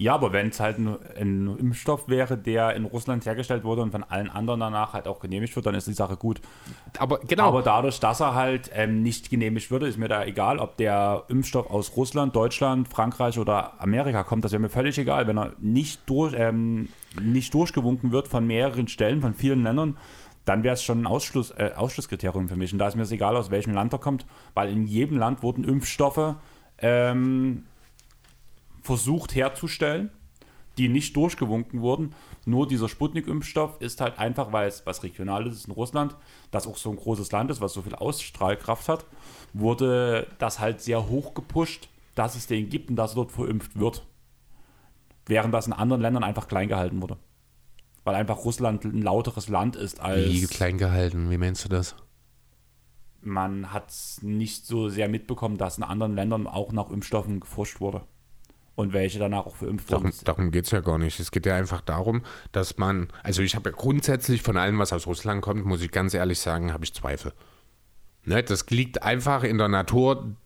Ja, 0.00 0.14
aber 0.14 0.32
wenn 0.32 0.50
es 0.50 0.60
halt 0.60 0.78
ein, 0.78 0.96
ein, 1.18 1.58
Impfstoff 1.58 2.08
wäre, 2.08 2.38
der 2.38 2.76
in 2.76 2.84
Russland 2.84 3.26
hergestellt 3.26 3.64
wurde 3.64 3.82
und 3.82 3.90
von 3.90 4.04
allen 4.04 4.30
anderen 4.30 4.60
danach 4.60 4.92
halt 4.92 5.08
auch 5.08 5.18
genehmigt 5.18 5.56
wird, 5.56 5.66
dann 5.66 5.74
ist 5.74 5.88
die 5.88 5.92
Sache 5.92 6.16
gut. 6.16 6.40
Aber 6.98 7.18
genau. 7.18 7.48
Aber 7.48 7.62
dadurch, 7.62 7.98
dass 7.98 8.20
er 8.20 8.36
halt 8.36 8.70
ähm, 8.74 9.02
nicht 9.02 9.28
genehmigt 9.28 9.72
würde, 9.72 9.88
ist 9.88 9.98
mir 9.98 10.06
da 10.06 10.24
egal, 10.24 10.60
ob 10.60 10.76
der 10.76 11.24
Impfstoff 11.26 11.68
aus 11.68 11.96
Russland, 11.96 12.36
Deutschland, 12.36 12.86
Frankreich 12.86 13.40
oder 13.40 13.82
Amerika 13.82 14.22
kommt. 14.22 14.44
Das 14.44 14.52
wäre 14.52 14.62
mir 14.62 14.68
völlig 14.68 14.96
egal, 14.98 15.26
wenn 15.26 15.36
er 15.36 15.54
nicht, 15.58 16.08
durch, 16.08 16.32
ähm, 16.36 16.90
nicht 17.20 17.52
durchgewunken 17.52 18.12
wird 18.12 18.28
von 18.28 18.46
mehreren 18.46 18.86
Stellen, 18.86 19.20
von 19.20 19.34
vielen 19.34 19.64
Ländern 19.64 19.96
dann 20.44 20.62
wäre 20.62 20.72
es 20.72 20.82
schon 20.82 21.02
ein 21.02 21.06
Ausschluss, 21.06 21.50
äh, 21.50 21.72
Ausschlusskriterium 21.76 22.48
für 22.48 22.56
mich. 22.56 22.72
Und 22.72 22.78
da 22.78 22.88
ist 22.88 22.96
mir 22.96 23.02
es 23.02 23.12
egal, 23.12 23.36
aus 23.36 23.50
welchem 23.50 23.74
Land 23.74 23.92
er 23.92 23.98
kommt, 23.98 24.24
weil 24.54 24.70
in 24.70 24.86
jedem 24.86 25.18
Land 25.18 25.42
wurden 25.42 25.62
Impfstoffe 25.62 26.36
ähm, 26.78 27.64
versucht 28.88 29.34
herzustellen, 29.34 30.10
die 30.78 30.88
nicht 30.88 31.14
durchgewunken 31.14 31.82
wurden. 31.82 32.14
Nur 32.46 32.66
dieser 32.66 32.88
Sputnik-Impfstoff 32.88 33.78
ist 33.82 34.00
halt 34.00 34.18
einfach, 34.18 34.50
weil 34.50 34.66
es 34.66 34.86
was 34.86 35.02
Regionales 35.02 35.54
ist 35.54 35.66
in 35.66 35.74
Russland, 35.74 36.16
das 36.50 36.66
auch 36.66 36.78
so 36.78 36.88
ein 36.88 36.96
großes 36.96 37.30
Land 37.30 37.50
ist, 37.50 37.60
was 37.60 37.74
so 37.74 37.82
viel 37.82 37.94
Ausstrahlkraft 37.94 38.88
hat, 38.88 39.04
wurde 39.52 40.26
das 40.38 40.58
halt 40.58 40.80
sehr 40.80 41.06
hoch 41.06 41.34
gepusht, 41.34 41.90
dass 42.14 42.34
es 42.34 42.46
den 42.46 42.70
gibt 42.70 42.88
und 42.88 42.96
dass 42.96 43.12
er 43.12 43.16
dort 43.16 43.32
verimpft 43.32 43.78
wird. 43.78 44.06
Während 45.26 45.52
das 45.52 45.66
in 45.66 45.74
anderen 45.74 46.00
Ländern 46.00 46.24
einfach 46.24 46.48
klein 46.48 46.68
gehalten 46.68 47.02
wurde. 47.02 47.18
Weil 48.04 48.14
einfach 48.14 48.42
Russland 48.46 48.84
ein 48.84 49.02
lauteres 49.02 49.50
Land 49.50 49.76
ist 49.76 50.00
als. 50.00 50.32
Wie 50.32 50.46
klein 50.46 50.78
gehalten? 50.78 51.28
Wie 51.28 51.36
meinst 51.36 51.62
du 51.62 51.68
das? 51.68 51.94
Man 53.20 53.70
hat 53.70 53.92
nicht 54.22 54.64
so 54.64 54.88
sehr 54.88 55.10
mitbekommen, 55.10 55.58
dass 55.58 55.76
in 55.76 55.84
anderen 55.84 56.14
Ländern 56.14 56.46
auch 56.46 56.72
nach 56.72 56.88
Impfstoffen 56.88 57.40
geforscht 57.40 57.80
wurde 57.80 58.02
und 58.78 58.92
welche 58.92 59.18
danach 59.18 59.44
auch 59.44 59.56
verimpft 59.56 59.90
wurden. 59.90 60.04
Darum, 60.04 60.24
darum 60.24 60.50
geht 60.52 60.66
es 60.66 60.70
ja 60.70 60.78
gar 60.78 60.98
nicht. 60.98 61.18
Es 61.18 61.32
geht 61.32 61.46
ja 61.46 61.56
einfach 61.56 61.80
darum, 61.80 62.22
dass 62.52 62.78
man, 62.78 63.08
also 63.24 63.42
ich 63.42 63.56
habe 63.56 63.70
ja 63.70 63.76
grundsätzlich 63.76 64.40
von 64.40 64.56
allem, 64.56 64.78
was 64.78 64.92
aus 64.92 65.08
Russland 65.08 65.42
kommt, 65.42 65.66
muss 65.66 65.82
ich 65.82 65.90
ganz 65.90 66.14
ehrlich 66.14 66.38
sagen, 66.38 66.72
habe 66.72 66.84
ich 66.84 66.94
Zweifel. 66.94 67.32
Ne, 68.24 68.40
das 68.40 68.70
liegt 68.70 69.02
einfach 69.02 69.42
in 69.42 69.58
der 69.58 69.66
Natur 69.66 70.36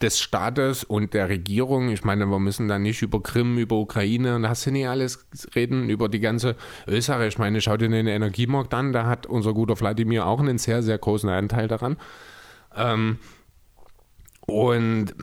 des 0.00 0.20
Staates 0.20 0.84
und 0.84 1.12
der 1.12 1.28
Regierung. 1.28 1.88
Ich 1.88 2.04
meine, 2.04 2.26
wir 2.26 2.38
müssen 2.38 2.68
da 2.68 2.78
nicht 2.78 3.02
über 3.02 3.20
Krim, 3.20 3.58
über 3.58 3.74
Ukraine 3.74 4.36
und 4.36 4.48
hast 4.48 4.64
du 4.66 4.70
nicht 4.70 4.86
alles 4.86 5.26
reden, 5.56 5.88
über 5.88 6.08
die 6.08 6.20
ganze 6.20 6.54
Österreich. 6.86 7.30
Ich 7.30 7.38
meine, 7.38 7.60
schau 7.60 7.76
dir 7.76 7.88
den 7.88 8.06
Energiemarkt 8.06 8.74
an, 8.74 8.92
da 8.92 9.06
hat 9.06 9.26
unser 9.26 9.52
guter 9.54 9.80
Wladimir 9.80 10.24
auch 10.24 10.38
einen 10.38 10.58
sehr, 10.58 10.84
sehr 10.84 10.98
großen 10.98 11.28
Anteil 11.28 11.66
daran. 11.66 11.96
Ähm, 12.76 13.18
und 14.42 15.16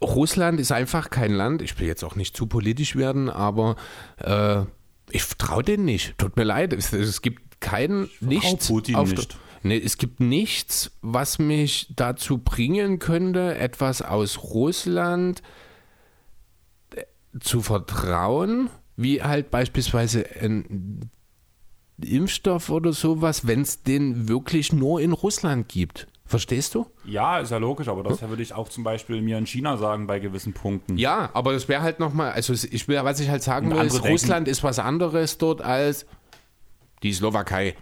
Russland 0.00 0.60
ist 0.60 0.72
einfach 0.72 1.10
kein 1.10 1.32
Land, 1.32 1.62
ich 1.62 1.78
will 1.78 1.86
jetzt 1.86 2.04
auch 2.04 2.14
nicht 2.14 2.36
zu 2.36 2.46
politisch 2.46 2.94
werden, 2.94 3.28
aber 3.28 3.76
äh, 4.18 4.62
ich 5.10 5.24
traue 5.38 5.62
denen 5.62 5.84
nicht. 5.84 6.16
Tut 6.18 6.36
mir 6.36 6.44
leid, 6.44 6.72
es, 6.72 6.92
es 6.92 7.22
gibt 7.22 7.60
keinen, 7.60 8.08
nichts. 8.20 8.68
Putin 8.68 8.94
auf, 8.94 9.10
nicht. 9.10 9.36
Nee, 9.62 9.78
es 9.78 9.96
gibt 9.98 10.20
nichts, 10.20 10.92
was 11.02 11.38
mich 11.38 11.92
dazu 11.96 12.38
bringen 12.38 12.98
könnte, 12.98 13.56
etwas 13.56 14.02
aus 14.02 14.38
Russland 14.44 15.42
äh, 16.94 17.02
zu 17.40 17.60
vertrauen, 17.60 18.70
wie 18.96 19.22
halt 19.22 19.50
beispielsweise 19.50 20.24
ein 20.40 21.10
Impfstoff 22.00 22.70
oder 22.70 22.92
sowas, 22.92 23.46
wenn 23.46 23.62
es 23.62 23.82
den 23.82 24.28
wirklich 24.28 24.72
nur 24.72 25.00
in 25.00 25.12
Russland 25.12 25.68
gibt. 25.68 26.06
Verstehst 26.28 26.74
du? 26.74 26.86
Ja, 27.06 27.38
ist 27.38 27.50
ja 27.50 27.56
logisch, 27.56 27.88
aber 27.88 28.02
das 28.02 28.20
würde 28.20 28.42
ich 28.42 28.52
auch 28.52 28.68
zum 28.68 28.84
Beispiel 28.84 29.22
mir 29.22 29.38
in 29.38 29.46
China 29.46 29.78
sagen 29.78 30.06
bei 30.06 30.18
gewissen 30.18 30.52
Punkten. 30.52 30.98
Ja, 30.98 31.30
aber 31.32 31.54
das 31.54 31.68
wäre 31.68 31.80
halt 31.80 32.00
nochmal, 32.00 32.32
also 32.32 32.52
ich 32.52 32.86
will, 32.86 33.02
was 33.02 33.18
ich 33.18 33.30
halt 33.30 33.42
sagen 33.42 33.70
will, 33.74 33.82
ist, 33.86 34.04
Russland 34.04 34.46
ist 34.46 34.62
was 34.62 34.78
anderes 34.78 35.38
dort 35.38 35.62
als 35.62 36.04
die 37.02 37.14
Slowakei, 37.14 37.76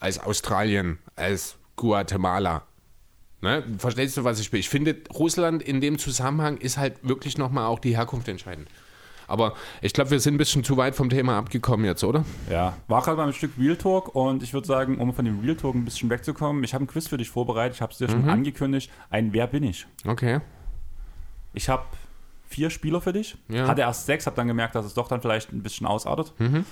als 0.00 0.18
Australien, 0.18 0.98
als 1.14 1.58
Guatemala. 1.76 2.62
Ne? 3.42 3.62
Verstehst 3.76 4.16
du, 4.16 4.24
was 4.24 4.40
ich 4.40 4.50
will? 4.50 4.60
Ich 4.60 4.70
finde, 4.70 4.96
Russland 5.12 5.62
in 5.62 5.82
dem 5.82 5.98
Zusammenhang 5.98 6.56
ist 6.56 6.78
halt 6.78 7.06
wirklich 7.06 7.36
nochmal 7.36 7.66
auch 7.66 7.80
die 7.80 7.94
Herkunft 7.94 8.28
entscheidend. 8.28 8.68
Aber 9.28 9.52
ich 9.82 9.92
glaube, 9.92 10.10
wir 10.10 10.20
sind 10.20 10.34
ein 10.34 10.38
bisschen 10.38 10.64
zu 10.64 10.76
weit 10.76 10.94
vom 10.94 11.10
Thema 11.10 11.38
abgekommen 11.38 11.84
jetzt, 11.86 12.02
oder? 12.02 12.24
Ja, 12.50 12.76
war 12.88 13.02
gerade 13.02 13.18
mal 13.18 13.26
ein 13.28 13.34
Stück 13.34 13.52
Real 13.58 13.76
Talk 13.76 14.14
und 14.14 14.42
ich 14.42 14.54
würde 14.54 14.66
sagen, 14.66 14.98
um 14.98 15.12
von 15.12 15.24
dem 15.24 15.40
Real 15.40 15.54
Talk 15.54 15.74
ein 15.74 15.84
bisschen 15.84 16.10
wegzukommen, 16.10 16.64
ich 16.64 16.74
habe 16.74 16.84
ein 16.84 16.86
Quiz 16.86 17.06
für 17.06 17.18
dich 17.18 17.30
vorbereitet, 17.30 17.76
ich 17.76 17.82
habe 17.82 17.92
es 17.92 17.98
dir 17.98 18.08
schon 18.08 18.22
mhm. 18.22 18.30
angekündigt. 18.30 18.90
Ein 19.10 19.32
Wer 19.32 19.46
bin 19.46 19.62
ich? 19.62 19.86
Okay. 20.06 20.40
Ich 21.52 21.68
habe 21.68 21.84
vier 22.48 22.70
Spieler 22.70 23.00
für 23.00 23.12
dich. 23.12 23.36
Ja. 23.48 23.68
Hatte 23.68 23.82
erst 23.82 24.06
sechs, 24.06 24.26
habe 24.26 24.36
dann 24.36 24.48
gemerkt, 24.48 24.74
dass 24.74 24.86
es 24.86 24.94
doch 24.94 25.08
dann 25.08 25.20
vielleicht 25.20 25.52
ein 25.52 25.62
bisschen 25.62 25.86
ausartet. 25.86 26.32
Mhm. 26.38 26.64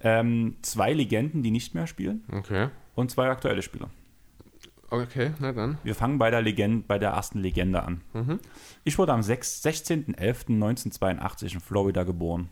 Ähm, 0.00 0.56
zwei 0.62 0.92
Legenden, 0.92 1.42
die 1.42 1.50
nicht 1.50 1.74
mehr 1.74 1.86
spielen. 1.86 2.24
Okay. 2.30 2.68
Und 2.94 3.10
zwei 3.10 3.28
aktuelle 3.28 3.62
Spieler. 3.62 3.90
Okay, 5.02 5.32
na 5.40 5.52
dann. 5.52 5.78
Wir 5.82 5.94
fangen 5.94 6.18
bei 6.18 6.30
der, 6.30 6.42
Legende, 6.42 6.84
bei 6.86 6.98
der 6.98 7.10
ersten 7.10 7.38
Legende 7.40 7.82
an. 7.82 8.00
Mhm. 8.12 8.38
Ich 8.84 8.98
wurde 8.98 9.12
am 9.12 9.20
16.11.1982 9.20 11.54
in 11.54 11.60
Florida 11.60 12.04
geboren. 12.04 12.48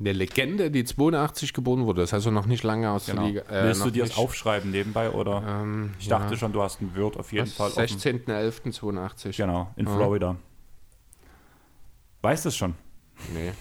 Eine 0.00 0.12
Legende, 0.12 0.70
die 0.70 0.84
82 0.84 1.52
geboren 1.52 1.84
wurde, 1.86 2.00
das 2.00 2.12
heißt 2.12 2.26
noch 2.26 2.46
nicht 2.46 2.64
lange 2.64 2.90
aus 2.90 3.06
Genau. 3.06 3.22
der 3.22 3.28
Liga. 3.30 3.42
äh, 3.42 3.64
Willst 3.68 3.84
du 3.84 3.90
dir 3.90 4.02
das 4.04 4.16
aufschreiben 4.18 4.70
nebenbei 4.72 5.10
oder? 5.10 5.44
Ähm, 5.46 5.92
ich 6.00 6.08
dachte 6.08 6.32
ja. 6.34 6.38
schon, 6.38 6.52
du 6.52 6.60
hast 6.62 6.80
ein 6.80 6.96
Word 6.96 7.16
auf 7.18 7.32
jeden 7.32 7.46
Fall 7.46 7.70
Was? 7.76 7.78
offen. 7.78 7.98
16.11.82. 7.98 9.36
Genau, 9.36 9.70
in 9.76 9.86
Ja. 9.86 9.94
Florida. 9.94 10.36
Weißt 12.22 12.44
du 12.44 12.48
es 12.48 12.56
schon? 12.56 12.74
Nee. 13.32 13.52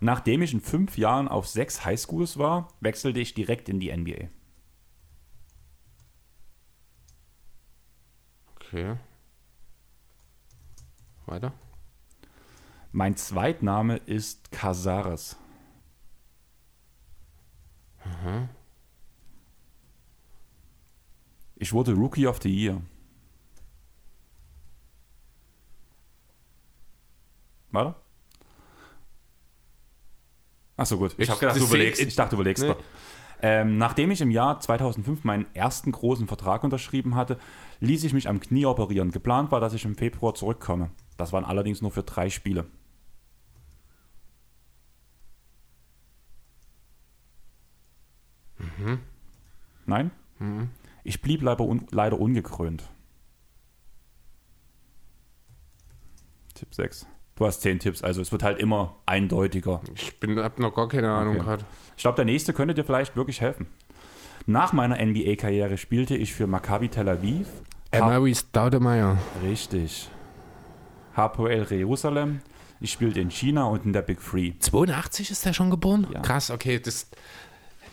Nachdem 0.00 0.42
ich 0.42 0.52
in 0.52 0.60
fünf 0.60 0.96
Jahren 0.98 1.28
auf 1.28 1.46
sechs 1.48 1.84
Highschools 1.84 2.38
war, 2.38 2.68
wechselte 2.80 3.18
ich 3.20 3.34
direkt 3.34 3.68
in 3.68 3.78
die 3.80 3.90
NBA. 3.96 4.28
Okay. 8.68 8.96
Weiter? 11.26 11.52
Mein 12.92 13.16
Zweitname 13.16 13.96
ist 13.96 14.50
Casares. 14.50 15.36
Ich 21.56 21.72
wurde 21.72 21.92
Rookie 21.94 22.26
of 22.26 22.40
the 22.42 22.48
Year. 22.50 22.80
Warte. 27.70 27.94
Achso, 30.76 30.96
gut. 30.96 31.12
Ich, 31.14 31.20
Ich- 31.20 31.30
hab 31.30 31.40
gedacht, 31.40 31.58
du 31.58 31.64
überlegst. 31.64 32.00
Ich 32.00 32.14
dachte, 32.14 32.30
du 32.30 32.36
überlegst 32.36 32.62
Nee. 32.64 32.74
Ähm, 33.40 33.78
nachdem 33.78 34.10
ich 34.10 34.20
im 34.20 34.30
Jahr 34.30 34.58
2005 34.60 35.24
meinen 35.24 35.46
ersten 35.54 35.92
großen 35.92 36.26
Vertrag 36.26 36.64
unterschrieben 36.64 37.14
hatte, 37.14 37.38
ließ 37.80 38.04
ich 38.04 38.12
mich 38.12 38.28
am 38.28 38.40
Knie 38.40 38.66
operieren. 38.66 39.12
Geplant 39.12 39.52
war, 39.52 39.60
dass 39.60 39.74
ich 39.74 39.84
im 39.84 39.94
Februar 39.94 40.34
zurückkomme. 40.34 40.90
Das 41.16 41.32
waren 41.32 41.44
allerdings 41.44 41.80
nur 41.80 41.90
für 41.90 42.02
drei 42.02 42.30
Spiele. 42.30 42.66
Nein? 49.86 50.10
Ich 51.04 51.22
blieb 51.22 51.42
leider, 51.42 51.64
un 51.64 51.86
leider 51.90 52.20
ungekrönt. 52.20 52.88
Tipp 56.54 56.74
6. 56.74 57.06
Du 57.38 57.46
hast 57.46 57.60
10 57.62 57.78
Tipps, 57.78 58.02
also 58.02 58.20
es 58.20 58.32
wird 58.32 58.42
halt 58.42 58.58
immer 58.58 58.96
eindeutiger. 59.06 59.80
Ich 59.94 60.18
bin, 60.18 60.40
hab 60.40 60.58
noch 60.58 60.74
gar 60.74 60.88
keine 60.88 61.08
Ahnung 61.08 61.36
Okay. 61.36 61.44
gerade. 61.44 61.64
Ich 61.96 62.02
glaube, 62.02 62.16
der 62.16 62.24
nächste 62.24 62.52
könnte 62.52 62.74
dir 62.74 62.82
vielleicht 62.82 63.14
wirklich 63.14 63.40
helfen. 63.40 63.68
Nach 64.46 64.72
meiner 64.72 64.96
NBA-Karriere 65.00 65.78
spielte 65.78 66.16
ich 66.16 66.34
für 66.34 66.48
Maccabi 66.48 66.88
Tel 66.88 67.08
Aviv. 67.08 67.46
Emery 67.92 68.34
Staudemeyer. 68.34 69.18
Richtig. 69.44 70.08
Hapoel 71.14 71.64
Jerusalem. 71.70 72.40
Ich 72.80 72.90
spielte 72.90 73.20
in 73.20 73.30
China 73.30 73.66
und 73.66 73.84
in 73.84 73.92
der 73.92 74.02
Big 74.02 74.20
Free. 74.20 74.54
82 74.58 75.30
ist 75.30 75.46
der 75.46 75.52
schon 75.52 75.70
geboren? 75.70 76.08
Ja. 76.12 76.20
Krass, 76.20 76.50
okay. 76.50 76.80
Das, 76.80 77.08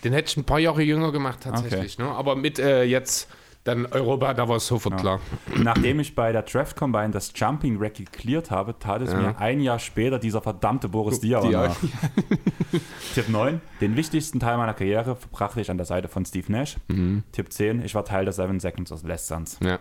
den 0.03 0.13
hätte 0.13 0.29
ich 0.31 0.37
ein 0.37 0.43
paar 0.43 0.59
Jahre 0.59 0.81
jünger 0.81 1.11
gemacht 1.11 1.41
tatsächlich. 1.43 1.99
Ne? 1.99 2.05
Aber 2.05 2.35
mit 2.35 2.57
äh, 2.57 2.83
jetzt 2.83 3.27
dann 3.65 3.85
Europa, 3.87 4.33
da 4.33 4.47
war 4.47 4.55
es 4.57 4.67
sofort 4.67 4.97
klar. 4.97 5.19
Nachdem 5.57 5.99
ich 5.99 6.15
bei 6.15 6.31
der 6.31 6.43
Draft 6.43 6.75
Combine 6.77 7.09
das 7.09 7.33
Jumping 7.35 7.77
Rack 7.81 7.95
geklärt 7.95 8.49
habe, 8.51 8.77
tat 8.79 9.01
es 9.01 9.13
mir 9.13 9.37
ein 9.39 9.59
Jahr 9.59 9.79
später 9.79 10.19
dieser 10.19 10.41
verdammte 10.41 10.87
Boris 10.87 11.19
Diaw 11.19 11.41
Diaw. 11.49 11.67
nach. 11.69 11.75
Tipp 13.15 13.27
9. 13.27 13.59
Den 13.81 13.95
wichtigsten 13.97 14.39
Teil 14.39 14.57
meiner 14.57 14.73
Karriere 14.73 15.15
verbrachte 15.15 15.59
ich 15.61 15.69
an 15.71 15.77
der 15.77 15.85
Seite 15.85 16.07
von 16.07 16.23
Steve 16.25 16.51
Nash. 16.51 16.77
Tipp 17.31 17.51
10. 17.51 17.83
Ich 17.83 17.93
war 17.95 18.05
Teil 18.05 18.23
der 18.25 18.33
Seven 18.33 18.59
Seconds 18.59 18.91
of 18.91 19.03
Last 19.03 19.29
Dance. 19.31 19.57
Ja. 19.63 19.79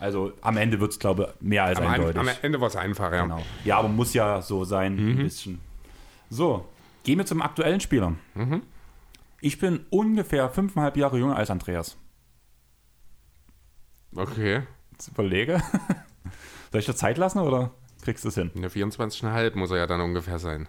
Also 0.00 0.32
am 0.42 0.56
Ende 0.56 0.78
wird 0.78 0.92
es, 0.92 0.98
glaube 0.98 1.32
ich, 1.40 1.46
mehr 1.48 1.64
als 1.64 1.78
Am, 1.78 1.86
Ein- 1.86 1.94
eindeutig. 1.94 2.20
am 2.20 2.28
Ende 2.42 2.60
war 2.60 2.68
es 2.68 2.76
einfach, 2.76 3.12
ja. 3.12 3.22
Genau. 3.22 3.42
Ja, 3.64 3.78
aber 3.78 3.88
muss 3.88 4.14
ja 4.14 4.42
so 4.42 4.64
sein, 4.64 4.96
ein 4.96 5.16
bisschen. 5.16 5.58
So, 6.30 6.66
gehen 7.02 7.18
wir 7.18 7.26
zum 7.26 7.42
aktuellen 7.42 7.80
Spieler. 7.80 8.12
Ich 9.40 9.58
bin 9.58 9.80
ungefähr 9.90 10.50
fünfeinhalb 10.50 10.96
Jahre 10.96 11.18
jünger 11.18 11.36
als 11.36 11.50
Andreas. 11.50 11.96
Okay. 14.14 14.62
Jetzt 14.92 15.08
überlege. 15.08 15.62
Soll 16.72 16.80
ich 16.80 16.86
dir 16.86 16.94
Zeit 16.94 17.18
lassen 17.18 17.38
oder 17.38 17.70
kriegst 18.02 18.24
du 18.24 18.28
es 18.28 18.34
hin? 18.34 18.50
In 18.54 18.62
der 18.62 18.70
24,5 18.70 19.56
muss 19.56 19.70
er 19.70 19.78
ja 19.78 19.86
dann 19.86 20.00
ungefähr 20.00 20.38
sein. 20.38 20.68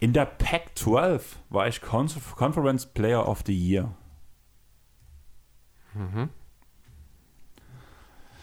In 0.00 0.12
der 0.12 0.26
Pac-12 0.26 1.20
war 1.50 1.68
ich 1.68 1.80
Con 1.80 2.08
Conference 2.36 2.86
Player 2.86 3.28
of 3.28 3.42
the 3.46 3.54
Year. 3.54 3.94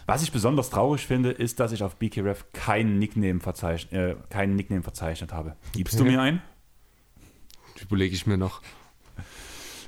Was 0.06 0.22
ich 0.22 0.32
besonders 0.32 0.70
traurig 0.70 1.06
finde, 1.06 1.30
ist, 1.30 1.60
dass 1.60 1.72
ich 1.72 1.82
auf 1.82 1.96
BKRF 1.96 2.52
keinen 2.52 2.98
Nickname, 2.98 3.40
verzeichn 3.40 3.94
äh, 3.94 4.16
keinen 4.30 4.56
Nickname 4.56 4.82
verzeichnet 4.82 5.32
habe. 5.32 5.56
Gibst 5.72 5.98
du 5.98 6.04
mir 6.04 6.20
einen? 6.20 6.42
Überlege 7.80 8.14
ich 8.14 8.26
mir 8.26 8.36
noch. 8.36 8.62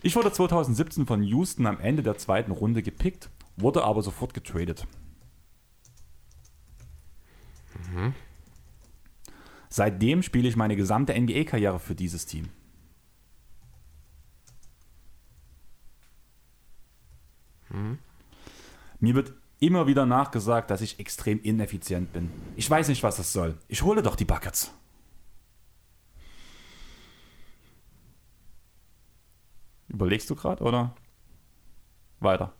Ich 0.04 0.14
wurde 0.16 0.30
2017 0.30 1.06
von 1.06 1.22
Houston 1.22 1.66
am 1.66 1.80
Ende 1.80 2.02
der 2.02 2.18
zweiten 2.18 2.52
Runde 2.52 2.82
gepickt, 2.82 3.30
wurde 3.56 3.84
aber 3.84 4.02
sofort 4.02 4.34
getradet. 4.34 4.86
Seitdem 9.70 10.22
spiele 10.22 10.46
ich 10.46 10.56
meine 10.56 10.76
gesamte 10.76 11.18
NBA-Karriere 11.18 11.78
für 11.78 11.94
dieses 11.94 12.26
Team. 12.26 12.50
Mir 19.00 19.14
wird 19.14 19.32
immer 19.58 19.86
wieder 19.86 20.04
nachgesagt, 20.04 20.70
dass 20.70 20.82
ich 20.82 21.00
extrem 21.00 21.40
ineffizient 21.40 22.12
bin. 22.12 22.30
Ich 22.56 22.68
weiß 22.68 22.88
nicht, 22.88 23.02
was 23.02 23.16
das 23.16 23.32
soll. 23.32 23.56
Ich 23.68 23.82
hole 23.82 24.02
doch 24.02 24.16
die 24.16 24.26
Buckets. 24.26 24.70
Überlegst 29.94 30.28
du 30.28 30.34
gerade 30.34 30.64
oder 30.64 30.92
weiter? 32.18 32.52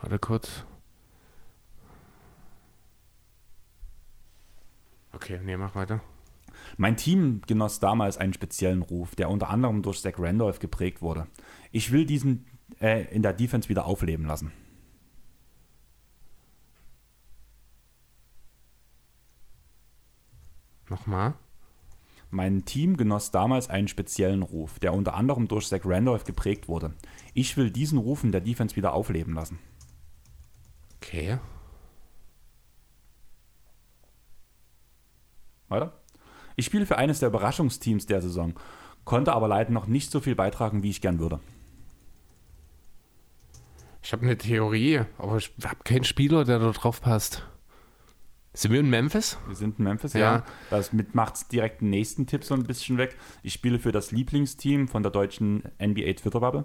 Warte 0.00 0.18
kurz. 0.20 0.64
Okay, 5.12 5.40
nee, 5.42 5.56
mach 5.56 5.74
weiter. 5.74 6.00
Mein 6.76 6.96
Team 6.96 7.42
genoss 7.48 7.80
damals 7.80 8.16
einen 8.16 8.32
speziellen 8.32 8.82
Ruf, 8.82 9.16
der 9.16 9.28
unter 9.28 9.50
anderem 9.50 9.82
durch 9.82 10.00
Zach 10.00 10.14
Randolph 10.18 10.60
geprägt 10.60 11.02
wurde. 11.02 11.26
Ich 11.72 11.90
will 11.90 12.06
diesen 12.06 12.46
äh, 12.80 13.12
in 13.12 13.22
der 13.22 13.32
Defense 13.32 13.68
wieder 13.68 13.84
aufleben 13.84 14.26
lassen. 14.26 14.52
Nochmal. 20.88 21.34
Mein 22.30 22.64
Team 22.64 22.96
genoss 22.96 23.30
damals 23.30 23.70
einen 23.70 23.88
speziellen 23.88 24.42
Ruf, 24.42 24.78
der 24.78 24.92
unter 24.92 25.14
anderem 25.14 25.48
durch 25.48 25.68
Zach 25.68 25.82
Randolph 25.84 26.24
geprägt 26.24 26.68
wurde. 26.68 26.94
Ich 27.34 27.56
will 27.56 27.70
diesen 27.70 27.98
Ruf 27.98 28.24
in 28.24 28.32
der 28.32 28.40
Defense 28.40 28.76
wieder 28.76 28.94
aufleben 28.94 29.34
lassen. 29.34 29.58
Okay. 30.96 31.38
Weiter? 35.68 35.92
Ich 36.56 36.66
spiele 36.66 36.86
für 36.86 36.98
eines 36.98 37.20
der 37.20 37.28
Überraschungsteams 37.28 38.06
der 38.06 38.22
Saison, 38.22 38.54
konnte 39.04 39.32
aber 39.32 39.46
leider 39.46 39.70
noch 39.70 39.86
nicht 39.86 40.10
so 40.10 40.20
viel 40.20 40.34
beitragen, 40.34 40.82
wie 40.82 40.90
ich 40.90 41.00
gern 41.00 41.18
würde. 41.18 41.40
Ich 44.02 44.12
habe 44.12 44.24
eine 44.24 44.38
Theorie, 44.38 45.00
aber 45.18 45.36
ich 45.36 45.52
habe 45.64 45.82
keinen 45.84 46.04
Spieler, 46.04 46.44
der 46.44 46.58
da 46.58 46.70
drauf 46.70 47.00
passt. 47.00 47.44
Sind 48.56 48.72
wir 48.72 48.80
in 48.80 48.88
Memphis? 48.88 49.36
Wir 49.46 49.54
sind 49.54 49.78
in 49.78 49.84
Memphis, 49.84 50.14
Ja. 50.14 50.20
ja. 50.20 50.42
Das 50.70 50.90
macht 51.12 51.52
direkt 51.52 51.82
den 51.82 51.90
nächsten 51.90 52.26
Tipp 52.26 52.42
so 52.42 52.54
ein 52.54 52.64
bisschen 52.64 52.96
weg. 52.96 53.14
Ich 53.42 53.52
spiele 53.52 53.78
für 53.78 53.92
das 53.92 54.12
Lieblingsteam 54.12 54.88
von 54.88 55.02
der 55.02 55.12
deutschen 55.12 55.62
NBA 55.78 56.14
Twitter-Bubble. 56.14 56.64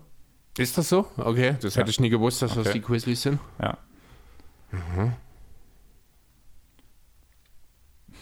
Ist 0.58 0.78
das 0.78 0.88
so? 0.88 1.06
Okay, 1.18 1.58
das 1.62 1.76
hätte 1.76 1.90
ich 1.90 2.00
nie 2.00 2.08
gewusst, 2.10 2.42
dass 2.42 2.56
das 2.56 2.68
Okay. 2.68 2.80
die 2.80 2.82
Grizzlies 2.82 3.22
sind. 3.22 3.40
Ja. 3.62 3.78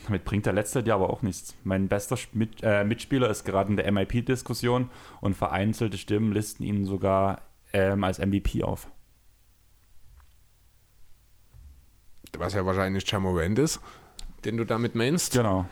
Damit 0.06 0.26
bringt 0.26 0.48
der 0.48 0.54
letzte 0.54 0.82
dir 0.82 0.96
aber 0.96 1.12
auch 1.12 1.22
nichts. 1.22 1.54
Mein 1.64 1.88
bester 1.88 2.18
Mit, 2.34 2.64
äh, 2.64 2.84
Mitspieler 2.84 3.30
ist 3.30 3.44
gerade 3.44 3.70
in 3.70 3.78
der 3.78 3.92
MIP-Diskussion 3.92 4.90
und 5.22 5.36
vereinzelte 5.38 6.00
Stimmen 6.00 6.32
listen 6.32 6.64
ihn 6.64 6.86
sogar 6.86 7.44
ähm, 7.74 8.04
als 8.04 8.18
MVP 8.18 8.64
auf. 8.64 8.88
Was 12.38 12.54
ja 12.54 12.66
wahrscheinlich 12.66 13.10
Jamorant 13.10 13.60
ist, 13.60 13.80
den 14.46 14.58
du 14.58 14.66
damit 14.66 14.96
meinst. 14.96 15.34
Genau. 15.34 15.66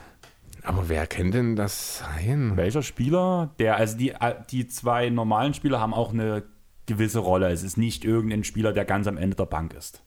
Aber 0.64 0.90
wer 0.90 1.08
kann 1.08 1.32
denn 1.32 1.56
das 1.56 2.00
sein? 2.00 2.58
Welcher 2.58 2.84
Spieler, 2.84 3.52
der, 3.60 3.78
also 3.78 3.98
die, 3.98 4.12
äh, 4.12 4.36
die 4.50 4.68
zwei 4.68 5.10
normalen 5.10 5.54
Spieler 5.54 5.80
haben 5.80 5.94
auch 5.94 6.12
eine 6.12 6.44
gewisse 6.88 7.20
Rolle. 7.20 7.50
Es 7.52 7.64
ist 7.64 7.78
nicht 7.78 8.04
irgendein 8.04 8.44
Spieler, 8.44 8.74
der 8.74 8.86
ganz 8.86 9.08
am 9.08 9.18
Ende 9.18 9.36
der 9.36 9.46
Bank 9.46 9.74
ist. 9.74 10.02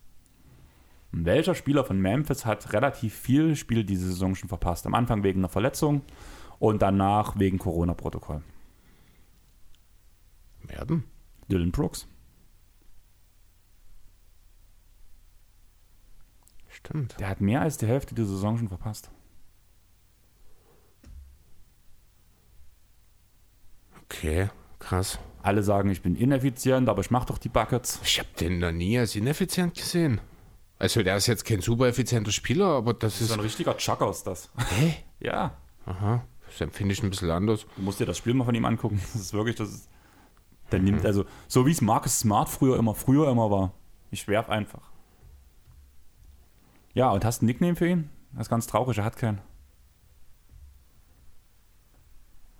Und 1.12 1.24
welcher 1.24 1.54
Spieler 1.54 1.84
von 1.84 2.00
Memphis 2.00 2.46
hat 2.46 2.72
relativ 2.72 3.14
viel 3.14 3.56
Spiel 3.56 3.84
diese 3.84 4.06
Saison 4.06 4.34
schon 4.34 4.48
verpasst? 4.48 4.86
Am 4.86 4.94
Anfang 4.94 5.22
wegen 5.22 5.40
einer 5.40 5.48
Verletzung 5.48 6.02
und 6.58 6.82
danach 6.82 7.38
wegen 7.38 7.58
Corona-Protokoll. 7.58 8.42
Werden? 10.62 11.04
Dylan 11.50 11.72
Brooks. 11.72 12.06
Stimmt. 16.84 17.16
Der 17.20 17.28
hat 17.28 17.40
mehr 17.40 17.60
als 17.60 17.76
die 17.78 17.86
Hälfte 17.86 18.14
der 18.14 18.24
Saison 18.24 18.58
schon 18.58 18.68
verpasst. 18.68 19.10
Okay, 24.04 24.50
krass. 24.78 25.18
Alle 25.42 25.62
sagen, 25.62 25.90
ich 25.90 26.02
bin 26.02 26.16
ineffizient, 26.16 26.88
aber 26.88 27.00
ich 27.00 27.10
mache 27.10 27.26
doch 27.26 27.38
die 27.38 27.48
Buckets. 27.48 28.00
Ich 28.02 28.18
habe 28.18 28.28
den 28.40 28.58
noch 28.58 28.72
nie 28.72 28.98
als 28.98 29.14
ineffizient 29.14 29.74
gesehen. 29.74 30.20
Also 30.78 31.02
der 31.02 31.16
ist 31.16 31.26
jetzt 31.26 31.44
kein 31.44 31.60
super 31.60 31.86
effizienter 31.86 32.32
Spieler, 32.32 32.66
aber 32.66 32.94
das, 32.94 33.14
das 33.14 33.20
ist... 33.20 33.26
ist 33.28 33.32
ein 33.34 33.40
richtiger 33.40 33.76
Chucker 33.76 34.10
ist 34.10 34.26
das. 34.26 34.50
Hä? 34.76 34.96
ja. 35.20 35.54
Aha, 35.86 36.24
das 36.46 36.60
empfinde 36.60 36.92
ich 36.92 37.02
ein 37.02 37.10
bisschen 37.10 37.30
anders. 37.30 37.66
Du 37.76 37.82
musst 37.82 38.00
dir 38.00 38.06
das 38.06 38.18
Spiel 38.18 38.34
mal 38.34 38.44
von 38.44 38.54
ihm 38.54 38.64
angucken. 38.64 39.00
Das 39.12 39.20
ist 39.20 39.32
wirklich, 39.32 39.56
das 39.56 39.68
ist... 39.68 39.88
Der 40.72 40.78
mhm. 40.78 40.86
nimmt 40.86 41.06
also, 41.06 41.24
so 41.48 41.66
wie 41.66 41.70
es 41.72 41.80
Marcus 41.80 42.18
Smart 42.18 42.48
früher 42.48 42.78
immer, 42.78 42.94
früher 42.94 43.30
immer 43.30 43.50
war. 43.50 43.72
Ich 44.10 44.26
werf 44.26 44.48
einfach. 44.48 44.89
Ja, 46.94 47.10
und 47.10 47.24
hast 47.24 47.40
du 47.40 47.44
einen 47.44 47.48
Nickname 47.48 47.76
für 47.76 47.88
ihn? 47.88 48.10
Das 48.32 48.42
ist 48.42 48.50
ganz 48.50 48.66
traurig, 48.66 48.98
er 48.98 49.04
hat 49.04 49.16
keinen. 49.16 49.40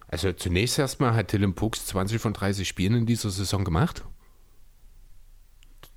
Also 0.09 0.33
zunächst 0.33 0.79
erstmal 0.79 1.15
hat 1.15 1.33
Dylan 1.33 1.55
Brooks 1.55 1.87
20 1.87 2.21
von 2.21 2.33
30 2.33 2.67
Spielen 2.67 2.95
in 2.95 3.07
dieser 3.07 3.31
Saison 3.31 3.65
gemacht. 3.65 4.05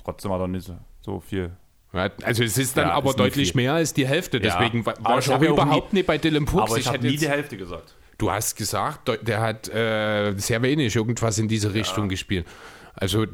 Trotzdem 0.04 0.32
hat 0.32 0.40
er 0.42 0.48
nicht 0.48 0.72
so, 1.02 1.20
viel. 1.20 1.52
Ja, 1.94 2.10
Also 2.24 2.44
es 2.44 2.58
ist 2.58 2.76
dann 2.78 2.88
Ja, 2.90 2.94
aber 2.94 3.12
ist 3.12 3.20
deutlich 3.20 3.56
mehr 3.56 3.74
als 3.74 3.94
die 3.94 4.06
Hälfte. 4.08 4.38
Ja, 4.38 4.44
Deswegen 4.60 4.86
war, 4.86 4.98
aber 4.98 5.04
war 5.10 5.20
ich 5.20 5.30
auch 5.32 5.42
überhaupt 5.42 5.94
nie- 5.94 6.00
nicht 6.00 6.08
bei 6.08 6.18
Dylan 6.18 6.46
Brooks. 6.46 6.64
Aber 6.70 6.76
ich, 6.78 6.82
ich 6.82 6.88
habe 6.88 6.98
hätte 7.00 7.08
nie 7.08 7.18
die 7.18 7.30
Hälfte 7.30 7.58
gesagt. 7.58 7.96
du 8.18 8.32
hast 8.32 8.56
gesagt, 8.56 9.08
de- 9.08 9.24
der 9.24 9.42
hat 9.42 9.68
äh, 9.70 10.34
sehr 10.38 10.62
wenig 10.62 10.96
irgendwas 10.96 11.38
in 11.40 11.48
diese 11.48 11.74
Richtung 11.74 12.10
gespielt. 12.10 12.48
Also 12.96 13.26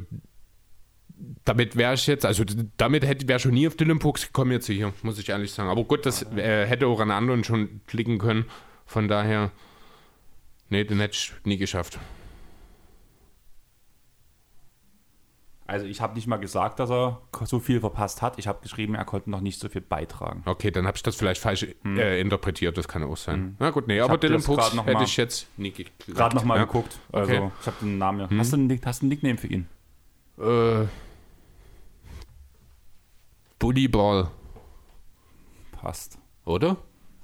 damit 1.45 1.75
wäre 1.75 1.93
ich 1.93 2.07
jetzt, 2.07 2.25
also 2.25 2.43
damit 2.77 3.05
hätte 3.05 3.27
wäre 3.27 3.39
schon 3.39 3.53
nie 3.53 3.67
auf 3.67 3.75
Dylan 3.75 3.99
Brooks 3.99 4.25
gekommen 4.27 4.51
jetzt 4.51 4.67
hier, 4.67 4.93
muss 5.03 5.19
ich 5.19 5.29
ehrlich 5.29 5.51
sagen. 5.51 5.69
Aber 5.69 5.83
gut, 5.83 6.05
das 6.05 6.23
äh, 6.35 6.65
hätte 6.65 6.87
auch 6.87 6.99
an 6.99 7.11
anderen 7.11 7.43
schon 7.43 7.81
klicken 7.87 8.17
können. 8.19 8.45
Von 8.85 9.07
daher, 9.07 9.51
nee, 10.69 10.83
den 10.83 10.99
hätte 10.99 11.13
ich 11.15 11.33
nie 11.43 11.57
geschafft. 11.57 11.99
Also 15.67 15.85
ich 15.85 16.01
habe 16.01 16.15
nicht 16.15 16.25
mal 16.25 16.37
gesagt, 16.37 16.79
dass 16.79 16.89
er 16.89 17.21
so 17.45 17.59
viel 17.59 17.79
verpasst 17.79 18.23
hat. 18.23 18.39
Ich 18.39 18.47
habe 18.47 18.59
geschrieben, 18.63 18.95
er 18.95 19.05
konnte 19.05 19.29
noch 19.29 19.39
nicht 19.41 19.59
so 19.59 19.69
viel 19.69 19.81
beitragen. 19.81 20.41
Okay, 20.45 20.71
dann 20.71 20.87
habe 20.87 20.97
ich 20.97 21.03
das 21.03 21.15
vielleicht 21.15 21.39
falsch 21.39 21.67
äh, 21.85 22.19
interpretiert, 22.19 22.75
das 22.75 22.87
kann 22.87 23.03
auch 23.03 23.17
sein. 23.17 23.55
Na 23.59 23.69
gut, 23.69 23.87
nee, 23.87 23.99
aber 23.99 24.07
Hm. 24.07 24.13
hab 24.13 24.21
Dylan 24.21 24.41
Brooks 24.41 24.73
hätte 24.73 24.93
mal- 24.93 25.03
ich 25.03 25.15
jetzt 25.17 25.47
nie 25.57 25.69
geklappt. 25.69 26.05
Gerade 26.17 26.35
nochmal 26.37 26.57
ja. 26.57 26.65
geguckt. 26.65 26.97
Also 27.11 27.31
Okay. 27.33 27.51
ich 27.61 27.67
habe 27.67 27.75
den 27.81 27.97
Namen 27.99 28.19
ja. 28.31 28.37
Hast, 28.39 28.51
du 28.51 28.57
einen, 28.57 28.81
hast 28.83 29.01
du 29.01 29.03
einen 29.03 29.09
Nickname 29.09 29.37
für 29.37 29.45
ihn? 29.47 29.67
Äh, 30.39 30.85
Bullyball, 33.59 34.31
Passt. 35.73 36.17
oder? 36.45 36.77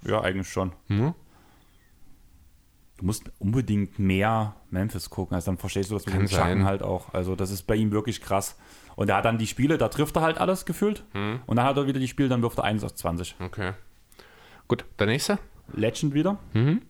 Ja, 0.05 0.21
eigentlich 0.21 0.49
schon. 0.49 0.73
Hm? 0.87 1.13
Du 2.97 3.05
musst 3.05 3.31
unbedingt 3.39 3.99
mehr 3.99 4.55
Memphis 4.69 5.09
gucken, 5.09 5.35
also 5.35 5.47
dann 5.51 5.57
verstehst 5.57 5.89
du 5.89 5.95
das 5.95 6.05
mit 6.05 6.29
Kann 6.31 6.49
dem 6.59 6.65
halt 6.65 6.81
auch. 6.83 7.13
Also 7.13 7.35
das 7.35 7.51
ist 7.51 7.63
bei 7.63 7.75
ihm 7.75 7.91
wirklich 7.91 8.21
krass. 8.21 8.57
Und 8.95 9.09
er 9.09 9.17
hat 9.17 9.25
dann 9.25 9.37
die 9.37 9.47
Spiele, 9.47 9.77
da 9.77 9.89
trifft 9.89 10.15
er 10.15 10.21
halt 10.21 10.37
alles 10.37 10.65
gefühlt. 10.65 11.03
Hm. 11.11 11.39
Und 11.45 11.57
dann 11.57 11.65
hat 11.65 11.75
er 11.75 11.87
wieder 11.87 11.99
die 11.99 12.07
Spiele, 12.07 12.29
dann 12.29 12.41
wirft 12.41 12.57
er 12.59 12.63
1 12.63 12.83
aus 12.83 12.95
20. 12.95 13.35
Okay. 13.39 13.73
Gut, 14.67 14.85
der 14.99 15.07
nächste? 15.07 15.39
Legend 15.73 16.13
wieder. 16.13 16.37
Mhm. 16.53 16.81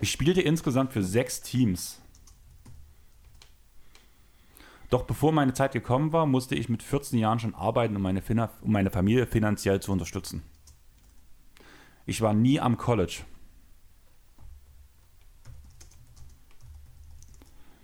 Ich 0.00 0.10
spielte 0.12 0.40
insgesamt 0.40 0.92
für 0.92 1.02
sechs 1.02 1.40
Teams. 1.42 1.99
Doch 4.90 5.04
bevor 5.04 5.32
meine 5.32 5.54
Zeit 5.54 5.72
gekommen 5.72 6.12
war, 6.12 6.26
musste 6.26 6.56
ich 6.56 6.68
mit 6.68 6.82
14 6.82 7.18
Jahren 7.18 7.38
schon 7.38 7.54
arbeiten, 7.54 7.94
um 7.96 8.02
meine, 8.02 8.22
Fina- 8.22 8.50
um 8.60 8.72
meine 8.72 8.90
Familie 8.90 9.26
finanziell 9.26 9.80
zu 9.80 9.92
unterstützen. 9.92 10.42
Ich 12.06 12.20
war 12.20 12.34
nie 12.34 12.58
am 12.58 12.76
College. 12.76 13.20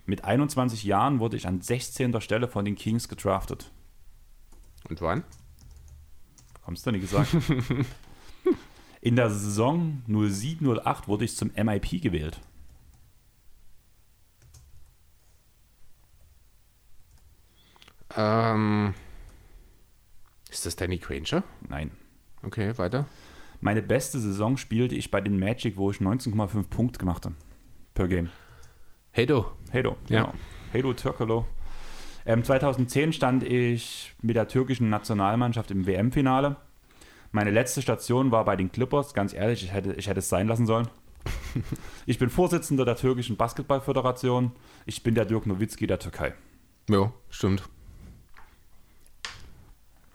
Mit 0.05 0.25
21 0.25 0.83
Jahren 0.83 1.19
wurde 1.19 1.37
ich 1.37 1.47
an 1.47 1.61
16. 1.61 2.19
Stelle 2.21 2.47
von 2.47 2.65
den 2.65 2.75
Kings 2.75 3.07
gedraftet. 3.07 3.71
Und 4.89 5.01
wann? 5.01 5.23
Kommst 6.63 6.85
du 6.85 6.91
nicht 6.91 7.01
gesagt? 7.01 7.29
In 9.01 9.15
der 9.15 9.29
Saison 9.29 10.01
07-08 10.09 11.07
wurde 11.07 11.25
ich 11.25 11.35
zum 11.37 11.51
MIP 11.55 12.01
gewählt. 12.01 12.41
Ähm, 18.17 18.93
ist 20.49 20.65
das 20.65 20.75
Danny 20.75 20.97
Granger? 20.97 21.43
Nein. 21.69 21.91
Okay, 22.43 22.77
weiter. 22.77 23.05
Meine 23.61 23.81
beste 23.81 24.19
Saison 24.19 24.57
spielte 24.57 24.95
ich 24.95 25.11
bei 25.11 25.21
den 25.21 25.39
Magic, 25.39 25.77
wo 25.77 25.89
ich 25.91 25.97
19,5 25.97 26.67
Punkte 26.69 26.99
gemacht 26.99 27.25
habe. 27.25 27.35
Per 27.93 28.07
Game. 28.07 28.29
Hedo. 29.11 29.51
Halo, 29.73 29.97
Ja. 30.09 30.21
genau. 30.23 30.33
Halo 30.73 30.93
Türkelo. 30.93 31.45
Ähm, 32.25 32.43
2010 32.43 33.13
stand 33.13 33.43
ich 33.43 34.13
mit 34.21 34.35
der 34.35 34.47
türkischen 34.47 34.89
Nationalmannschaft 34.89 35.71
im 35.71 35.87
WM-Finale. 35.87 36.57
Meine 37.31 37.51
letzte 37.51 37.81
Station 37.81 38.31
war 38.31 38.45
bei 38.45 38.55
den 38.55 38.71
Clippers. 38.71 39.13
Ganz 39.13 39.33
ehrlich, 39.33 39.63
ich 39.63 39.73
hätte, 39.73 39.93
ich 39.93 40.07
hätte 40.07 40.19
es 40.19 40.29
sein 40.29 40.47
lassen 40.47 40.65
sollen. 40.65 40.87
ich 42.05 42.19
bin 42.19 42.29
Vorsitzender 42.29 42.85
der 42.85 42.95
türkischen 42.95 43.37
Basketballföderation. 43.37 44.51
Ich 44.85 45.03
bin 45.03 45.15
der 45.15 45.25
Dirk 45.25 45.45
Nowitzki 45.47 45.87
der 45.87 45.99
Türkei. 45.99 46.33
Ja, 46.89 47.11
stimmt. 47.29 47.63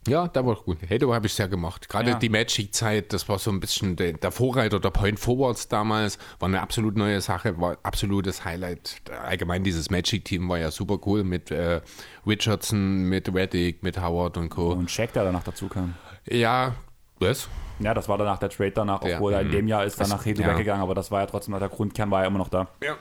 Ja, 0.09 0.27
da 0.27 0.45
war 0.45 0.57
gut. 0.57 0.79
Hedo 0.89 1.15
habe 1.15 1.27
ich 1.27 1.35
sehr 1.35 1.47
gemacht. 1.49 1.89
Gerade 1.89 2.11
Ja. 2.11 2.19
die 2.19 2.29
Magic-Zeit, 2.29 3.13
das 3.13 3.29
war 3.29 3.39
so 3.39 3.51
ein 3.53 3.61
bisschen 3.61 3.95
der, 3.95 4.33
Vorreiter 4.33 4.81
der 4.81 4.91
Point 4.91 5.21
Forwards 5.21 5.69
damals. 5.69 6.19
War 6.41 6.49
eine 6.49 6.61
absolut 6.61 6.97
neue 6.97 7.21
Sache, 7.21 7.61
war 7.61 7.79
absolutes 7.85 8.45
Highlight. 8.45 9.01
Allgemein 9.25 9.63
dieses 9.63 9.91
Magic-Team 9.91 10.49
war 10.49 10.59
ja 10.59 10.73
super 10.73 10.99
cool 11.07 11.23
mit 11.23 11.53
äh, 11.53 11.81
Richardson, 12.27 13.05
mit 13.09 13.33
Reddick, 13.33 13.83
mit 13.85 14.01
Howard 14.01 14.37
und 14.39 14.49
Co. 14.49 14.73
Und 14.73 14.91
Shaq, 14.91 15.13
der 15.13 15.25
danach 15.25 15.45
dazu 15.45 15.69
kam. 15.69 15.95
Ja, 16.29 16.75
was? 17.21 17.49
Ja, 17.79 17.95
das 17.95 18.09
war 18.09 18.19
danach 18.19 18.39
der 18.39 18.49
Trade 18.49 18.73
danach, 18.73 19.05
Ja. 19.05 19.17
obwohl 19.17 19.33
er 19.35 19.43
in 19.43 19.51
dem 19.53 19.69
Jahr 19.69 19.85
ist 19.85 20.01
danach 20.01 20.25
Hedo 20.25 20.43
ja. 20.43 20.49
weggegangen, 20.53 20.83
aber 20.83 20.95
das 20.95 21.11
war 21.13 21.21
ja 21.21 21.27
trotzdem 21.27 21.53
noch 21.53 21.61
der 21.61 21.69
Grundkern, 21.69 22.11
war 22.11 22.23
ja 22.23 22.27
immer 22.29 22.39
noch 22.39 22.49
da. 22.49 22.69
Ja. 22.83 22.97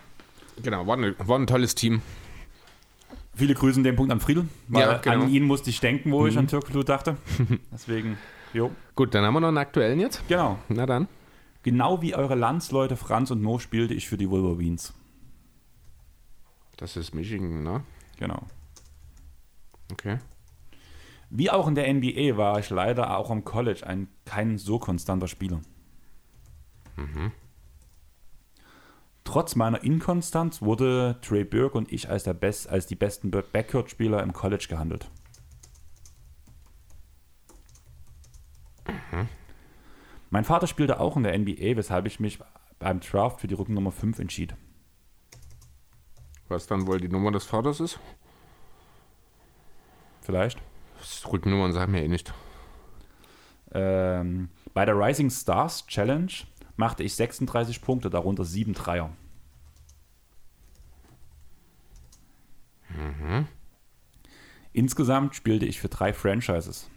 Genau, 0.62 0.86
war, 0.86 0.98
eine, 0.98 1.16
war 1.18 1.40
ein 1.40 1.48
tolles 1.48 1.74
Team. 1.76 2.02
Viele 3.42 3.56
Grüße 3.56 3.80
in 3.80 3.84
dem 3.84 3.96
Punkt 3.96 4.12
an 4.12 4.20
Friedel, 4.20 4.48
weil 4.68 4.82
Ja, 4.84 4.98
genau. 5.00 5.24
an 5.24 5.30
ihn 5.30 5.42
musste 5.46 5.72
ich 5.72 5.80
denken, 5.80 6.12
wo 6.12 6.28
ich 6.28 6.38
an 6.38 6.46
Türkglut 6.46 6.88
dachte. 6.88 7.18
Deswegen, 7.74 8.20
jo. 8.54 8.70
Gut, 8.94 9.16
dann 9.16 9.26
haben 9.26 9.34
wir 9.34 9.40
noch 9.40 9.48
einen 9.48 9.58
aktuellen 9.58 10.00
jetzt. 10.00 10.22
Genau. 10.28 10.60
Na 10.70 10.86
dann. 10.86 11.08
Genau 11.64 12.04
wie 12.04 12.14
eure 12.14 12.36
Landsleute 12.36 12.96
Franz 12.98 13.32
und 13.32 13.42
Mo 13.42 13.58
spielte 13.58 13.96
ich 13.96 14.08
für 14.08 14.18
die 14.18 14.30
Wolverines. 14.30 14.94
Das 16.78 16.96
ist 16.96 17.16
Michigan, 17.16 17.64
ne? 17.64 17.84
Genau. 18.20 18.44
Okay. 19.92 20.20
Wie 21.32 21.50
auch 21.50 21.68
in 21.68 21.74
der 21.74 21.92
NBA 21.92 22.38
war 22.38 22.60
ich 22.60 22.70
leider 22.70 23.18
auch 23.18 23.32
am 23.32 23.44
College 23.44 23.88
ein 23.88 24.08
kein 24.24 24.60
so 24.60 24.78
konstanter 24.78 25.28
Spieler. 25.28 25.62
Trotz 29.24 29.56
meiner 29.56 29.84
Inkonstanz 29.84 30.62
wurde 30.62 31.18
Trey 31.22 31.44
Burke 31.44 31.78
und 31.78 31.92
ich 31.92 32.10
als, 32.10 32.24
der 32.24 32.34
Best, 32.34 32.70
als 32.70 32.88
die 32.88 32.96
besten 32.96 33.32
Backcourt-Spieler 33.32 34.22
im 34.24 34.34
College 34.34 34.66
gehandelt. 34.68 35.10
Mein 40.30 40.46
Vater 40.46 40.68
spielte 40.68 41.00
auch 41.00 41.18
in 41.18 41.24
der 41.24 41.38
NBA, 41.38 41.76
weshalb 41.76 42.06
ich 42.06 42.20
mich 42.20 42.40
beim 42.80 43.00
Draft 43.00 43.42
für 43.42 43.48
die 43.48 43.54
Rückennummer 43.54 43.92
5 43.92 44.20
entschied. 44.20 44.56
Was 46.48 46.68
dann 46.68 46.88
wohl 46.88 47.00
die 47.00 47.10
Nummer 47.10 47.32
des 47.32 47.46
Vaters 47.46 47.80
ist? 47.80 48.00
Vielleicht. 50.22 50.62
Rückennummern 51.32 51.74
sagen 51.74 51.92
mir 51.92 52.04
eh 52.04 52.08
nicht. 52.08 52.34
Ähm, 53.74 54.50
bei 54.74 54.86
der 54.86 54.98
Rising 54.98 55.30
Stars 55.30 55.86
Challenge 55.88 56.32
machte 56.82 57.04
ich 57.04 57.14
36 57.14 57.80
Punkte, 57.80 58.10
darunter 58.10 58.44
7 58.44 58.74
Dreier. 58.74 59.16
Insgesamt 64.74 65.36
spielte 65.36 65.68
ich 65.68 65.80
für 65.80 65.90
drei 65.90 66.12
Franchises. 66.12 66.90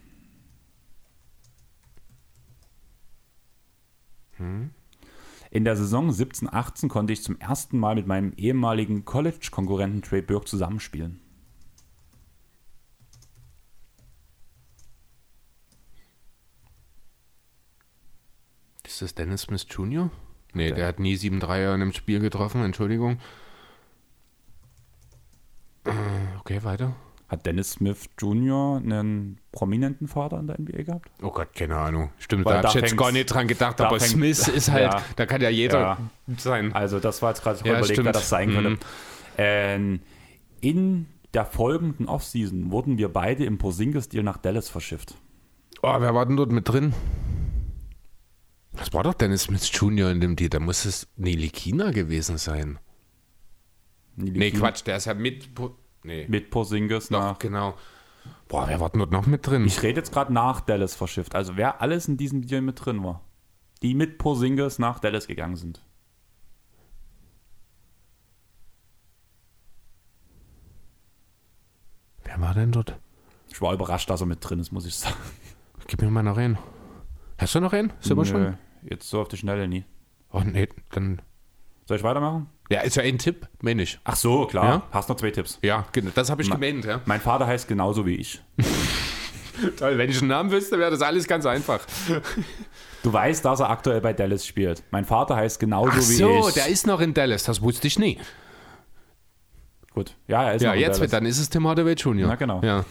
In 5.51 5.65
der 5.65 5.77
Saison 5.77 6.09
17-18 6.11 6.89
konnte 6.89 7.13
ich 7.13 7.23
zum 7.23 7.39
ersten 7.39 7.79
Mal 7.79 7.95
mit 7.95 8.07
meinem 8.07 8.33
ehemaligen 8.39 9.05
College-Konkurrenten 9.05 10.01
Trey 10.01 10.23
Burke 10.23 10.47
zusammenspielen. 10.47 11.21
Ist 18.95 19.03
das 19.03 19.15
Dennis 19.17 19.43
Smith 19.43 19.67
Jr.? 19.69 20.09
Nee, 20.53 20.69
Der- 20.69 20.77
der, 20.77 20.87
hat 20.87 21.01
nie 21.01 21.17
7 21.17 21.41
Dreier 21.41 21.75
in 21.75 21.83
einem 21.83 21.93
Spiel 21.93 22.21
getroffen, 22.21 22.63
Entschuldigung. 22.63 23.19
Äh, 25.85 25.91
Okay, 26.41 26.63
weiter. 26.63 26.95
Hat 27.29 27.45
Dennis 27.45 27.73
Smith 27.73 28.05
Jr. 28.21 28.77
einen 28.77 29.41
prominenten 29.51 30.07
Vater 30.07 30.39
in 30.39 30.47
der 30.47 30.61
NBA 30.61 30.83
gehabt? 30.85 31.11
Oh 31.23 31.31
Gott, 31.33 31.55
keine 31.55 31.75
Ahnung. 31.77 32.11
Stimmt, 32.19 32.45
Weil 32.45 32.61
da 32.63 32.69
habe 32.69 32.79
ich 32.79 32.85
jetzt 32.85 32.97
gar 32.97 33.11
nicht 33.11 33.27
dran 33.27 33.49
gedacht, 33.49 33.81
da 33.81 33.87
aber 33.89 33.99
fängt- 33.99 34.13
Smith 34.13 34.47
ist 34.47 34.71
halt, 34.71 34.93
Ja. 34.93 35.03
da 35.17 35.27
kann 35.27 35.41
ja 35.41 35.49
jeder 35.49 35.81
Ja. 35.81 35.99
sein. 36.37 36.73
Also 36.73 37.01
das 37.01 37.21
war 37.21 37.31
jetzt 37.31 37.43
gerade 37.43 37.59
Ja, 37.69 37.79
überlegt, 37.79 38.05
wer 38.05 38.13
das 38.13 38.29
sein 38.29 38.51
könnte. 38.53 38.71
Mhm. 38.71 38.79
Ähm, 39.39 40.01
in 40.61 41.07
der 41.33 41.47
folgenden 41.47 42.07
Offseason 42.07 42.71
wurden 42.71 42.97
wir 42.99 43.09
beide 43.13 43.45
im 43.45 43.59
Porzingis-Deal 43.59 44.23
nach 44.23 44.37
Dallas 44.37 44.69
verschifft. 44.69 45.17
Oh, 45.83 45.97
wer 45.99 46.15
war 46.15 46.27
denn 46.27 46.37
dort 46.37 46.53
mit 46.53 46.69
drin? 46.69 46.95
Das 48.77 48.93
war 48.93 49.03
doch 49.03 49.15
Dennis 49.15 49.45
Smith 49.45 49.71
Jr. 49.73 50.11
in 50.11 50.21
dem 50.21 50.37
Deal. 50.37 50.51
Da 50.51 50.61
muss 50.61 50.85
es 50.85 51.07
Nelly 51.17 51.49
Kina 51.51 51.91
gewesen 51.91 52.39
sein. 52.39 52.79
Nee, 54.17 54.51
Quatsch, 54.53 54.85
der 54.87 54.97
ist 54.97 55.07
ja 55.07 55.15
mit. 55.15 55.55
Po 55.55 55.77
nee, 56.03 56.27
Mit 56.29 56.51
Porzingis 56.51 57.09
doch, 57.09 57.19
nach. 57.21 57.39
genau. 57.39 57.75
Boah, 58.49 58.69
wer 58.69 58.81
war 58.81 58.91
denn 58.91 59.01
dort 59.01 59.13
noch 59.13 59.27
mit 59.27 59.47
drin? 59.47 59.65
Ich 59.67 59.83
rede 59.83 60.01
jetzt 60.01 60.13
gerade 60.13 60.33
nach 60.33 60.61
Dallas 60.61 60.95
verschifft. 60.95 61.35
Also 61.35 61.57
wer 61.57 61.81
alles 61.81 62.09
in 62.09 62.17
diesem 62.17 62.47
Deal 62.47 62.63
mit 62.63 62.85
drin 62.85 63.03
war. 63.03 63.23
Die 63.83 63.95
mit 63.95 64.19
Porzingis 64.19 64.79
nach 64.79 64.99
Dallas 64.99 65.27
gegangen 65.27 65.57
sind. 65.57 65.83
wer 72.35 72.41
war 72.41 72.55
denn 72.55 72.73
dort? 72.73 72.99
Ich 73.49 73.61
war 73.61 73.73
überrascht, 73.73 74.11
dass 74.11 74.21
er 74.21 74.27
mit 74.27 74.39
drin 74.41 74.59
ist, 74.59 74.73
muss 74.73 74.87
ich 74.87 74.97
sagen. 74.97 75.15
Gib 75.87 76.03
mir 76.03 76.11
mal 76.11 76.23
noch 76.23 76.37
einen. 76.37 76.59
Hast 77.39 77.55
du 77.55 77.61
noch 77.61 77.73
einen? 77.73 77.93
Sind 78.01 78.17
wir 78.17 78.25
schon? 78.25 78.57
Jetzt 78.89 79.09
so 79.09 79.21
auf 79.21 79.29
die 79.29 79.37
Schnelle 79.37 79.67
nie. 79.69 79.85
Oh, 80.31 80.41
nee, 80.45 80.69
dann. 80.93 81.21
Soll 81.87 81.99
ich 81.99 82.03
weitermachen? 82.03 82.49
Ja, 82.71 82.81
ist 82.81 82.97
ja 82.97 83.03
ein 83.03 83.19
Tipp, 83.19 83.47
meine 83.61 83.83
ich. 83.83 83.99
Ach 84.05 84.17
so, 84.17 84.47
klar. 84.47 84.65
Ja? 84.67 84.83
Hast 84.91 85.09
noch 85.09 85.17
zwei 85.17 85.31
Tipps. 85.31 85.59
Ja, 85.63 85.85
genau, 85.93 86.11
das 86.15 86.31
habe 86.31 86.43
ich 86.43 86.49
Ma- 86.49 86.57
gemeint, 86.57 86.85
ja. 86.85 87.01
Mein 87.05 87.21
Vater 87.21 87.47
heißt 87.47 87.69
genauso 87.69 88.07
wie 88.07 88.17
ich. 88.17 88.43
Toll, 89.79 89.99
wenn 89.99 90.11
ich 90.11 90.19
einen 90.21 90.29
Namen 90.29 90.51
wüsste, 90.51 90.79
wäre 90.79 90.91
das 90.91 91.03
alles 91.03 91.27
ganz 91.29 91.47
einfach. 91.47 91.87
Du 93.03 93.13
weißt, 93.13 93.45
dass 93.45 93.61
er 93.61 93.71
aktuell 93.71 94.01
bei 94.01 94.13
Dallas 94.13 94.47
spielt. 94.47 94.83
Mein 94.91 95.05
Vater 95.05 95.37
heißt 95.37 95.61
genauso 95.61 95.91
Ach 95.93 95.97
wie 95.99 96.01
so, 96.15 96.49
ich. 96.49 96.55
der 96.55 96.67
ist 96.69 96.87
noch 96.87 97.01
in 97.01 97.15
Dallas, 97.15 97.45
das 97.45 97.61
wusste 97.63 97.87
ich 97.87 97.99
nie. 97.99 98.19
Gut. 99.93 100.17
Ja, 100.27 100.45
er 100.45 100.55
ist 100.55 100.63
Ja, 100.63 100.71
noch 100.71 100.75
in 100.75 100.81
jetzt, 100.81 100.97
Dallas. 100.99 101.11
dann 101.11 101.27
ist 101.27 101.39
es 101.39 101.51
Tim 101.51 101.69
Hardaway 101.69 101.93
Jr. 101.95 102.29
Na, 102.29 102.35
genau. 102.35 102.63
Ja. 102.63 102.85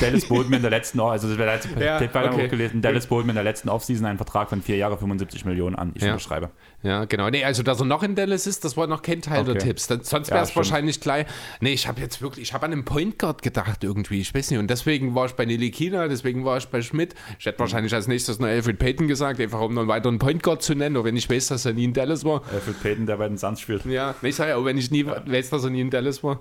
Dallas 0.00 0.24
bot 0.26 0.48
mir 0.48 0.56
in 0.56 0.62
der 0.62 0.70
letzten, 0.70 1.00
also 1.00 1.28
das 1.28 1.36
wäre 1.38 1.52
letzte 1.54 1.82
Ja, 1.84 1.96
okay. 1.96 2.44
hochgelesen. 2.44 2.80
Dallas 2.80 3.10
mir 3.10 3.20
in 3.20 3.34
der 3.34 3.44
letzten 3.44 3.68
Offseason 3.68 4.06
einen 4.06 4.18
Vertrag 4.18 4.48
von 4.48 4.62
vier 4.62 4.76
Jahre 4.76 4.96
75 4.98 5.44
Millionen 5.44 5.74
an. 5.76 5.92
Ich 5.94 6.02
Ja. 6.02 6.12
unterschreibe. 6.12 6.50
Ja, 6.82 7.06
genau. 7.06 7.28
Nee, 7.28 7.44
also, 7.44 7.64
dass 7.64 7.80
er 7.80 7.86
noch 7.86 8.04
in 8.04 8.14
Dallas 8.14 8.46
ist, 8.46 8.64
das 8.64 8.76
war 8.76 8.86
noch 8.86 9.02
kein 9.02 9.20
Teil 9.20 9.42
der 9.44 9.56
Okay. 9.56 9.64
Tipps. 9.66 9.88
Dann, 9.88 10.02
sonst 10.04 10.28
Ja, 10.28 10.34
wäre 10.34 10.44
es 10.44 10.50
stimmt. 10.50 10.64
wahrscheinlich 10.66 11.00
gleich. 11.00 11.26
Nee, 11.60 11.72
ich 11.72 11.88
habe 11.88 12.00
jetzt 12.00 12.22
wirklich, 12.22 12.48
ich 12.48 12.54
habe 12.54 12.66
an 12.66 12.72
einen 12.72 12.84
Point 12.84 13.18
Guard 13.18 13.42
gedacht 13.42 13.82
irgendwie. 13.82 14.20
Ich 14.20 14.32
weiß 14.32 14.50
nicht. 14.50 14.60
Und 14.60 14.70
deswegen 14.70 15.14
war 15.16 15.26
ich 15.26 15.32
bei 15.32 15.44
Nelly 15.44 15.72
Kina, 15.72 16.06
deswegen 16.06 16.44
war 16.44 16.56
ich 16.58 16.68
bei 16.68 16.80
Schmidt. 16.80 17.16
Ich 17.40 17.46
hätte 17.46 17.58
wahrscheinlich 17.58 17.92
als 17.94 18.06
nächstes 18.06 18.38
noch 18.38 18.46
Alfred 18.46 18.78
Payton 18.78 19.08
gesagt, 19.08 19.40
einfach 19.40 19.60
um 19.60 19.74
noch 19.74 19.80
einen 19.82 19.88
weiteren 19.88 20.18
Point 20.20 20.44
Guard 20.44 20.62
zu 20.62 20.76
nennen, 20.76 20.96
auch 20.96 21.04
wenn 21.04 21.16
ich 21.16 21.28
weiß, 21.28 21.48
dass 21.48 21.64
er 21.66 21.72
nie 21.72 21.84
in 21.84 21.92
Dallas 21.92 22.24
war. 22.24 22.42
Alfred 22.52 22.80
Payton, 22.80 23.06
der 23.06 23.16
bei 23.16 23.26
den 23.26 23.38
Suns 23.38 23.60
spielt. 23.60 23.84
Ja, 23.84 24.14
ich 24.22 24.36
sage 24.36 24.50
ja, 24.50 24.56
auch 24.56 24.64
wenn 24.64 24.78
ich 24.78 24.90
nie 24.92 25.04
weiß, 25.04 25.50
dass 25.50 25.64
er 25.64 25.70
nie 25.70 25.80
in 25.80 25.90
Dallas 25.90 26.22
war. 26.22 26.38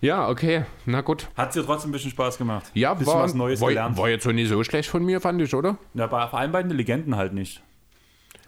Ja, 0.00 0.28
okay, 0.28 0.64
na 0.84 1.00
gut. 1.00 1.28
Hat 1.36 1.54
dir 1.54 1.64
trotzdem 1.64 1.90
ein 1.90 1.92
bisschen 1.92 2.10
Spaß 2.10 2.38
gemacht. 2.38 2.70
Ja, 2.74 2.94
bisschen 2.94 3.14
war, 3.14 3.22
was 3.24 3.34
Neues 3.34 3.60
war, 3.60 3.68
gelernt. 3.70 3.96
war 3.96 4.08
jetzt 4.08 4.24
so 4.24 4.30
nicht 4.32 4.48
so 4.48 4.62
schlecht 4.62 4.88
von 4.88 5.04
mir, 5.04 5.20
fand 5.20 5.40
ich, 5.40 5.54
oder? 5.54 5.78
Ja, 5.94 6.06
bei, 6.06 6.26
vor 6.28 6.38
allem 6.38 6.52
bei 6.52 6.62
den 6.62 6.72
Legenden 6.76 7.16
halt 7.16 7.32
nicht. 7.32 7.62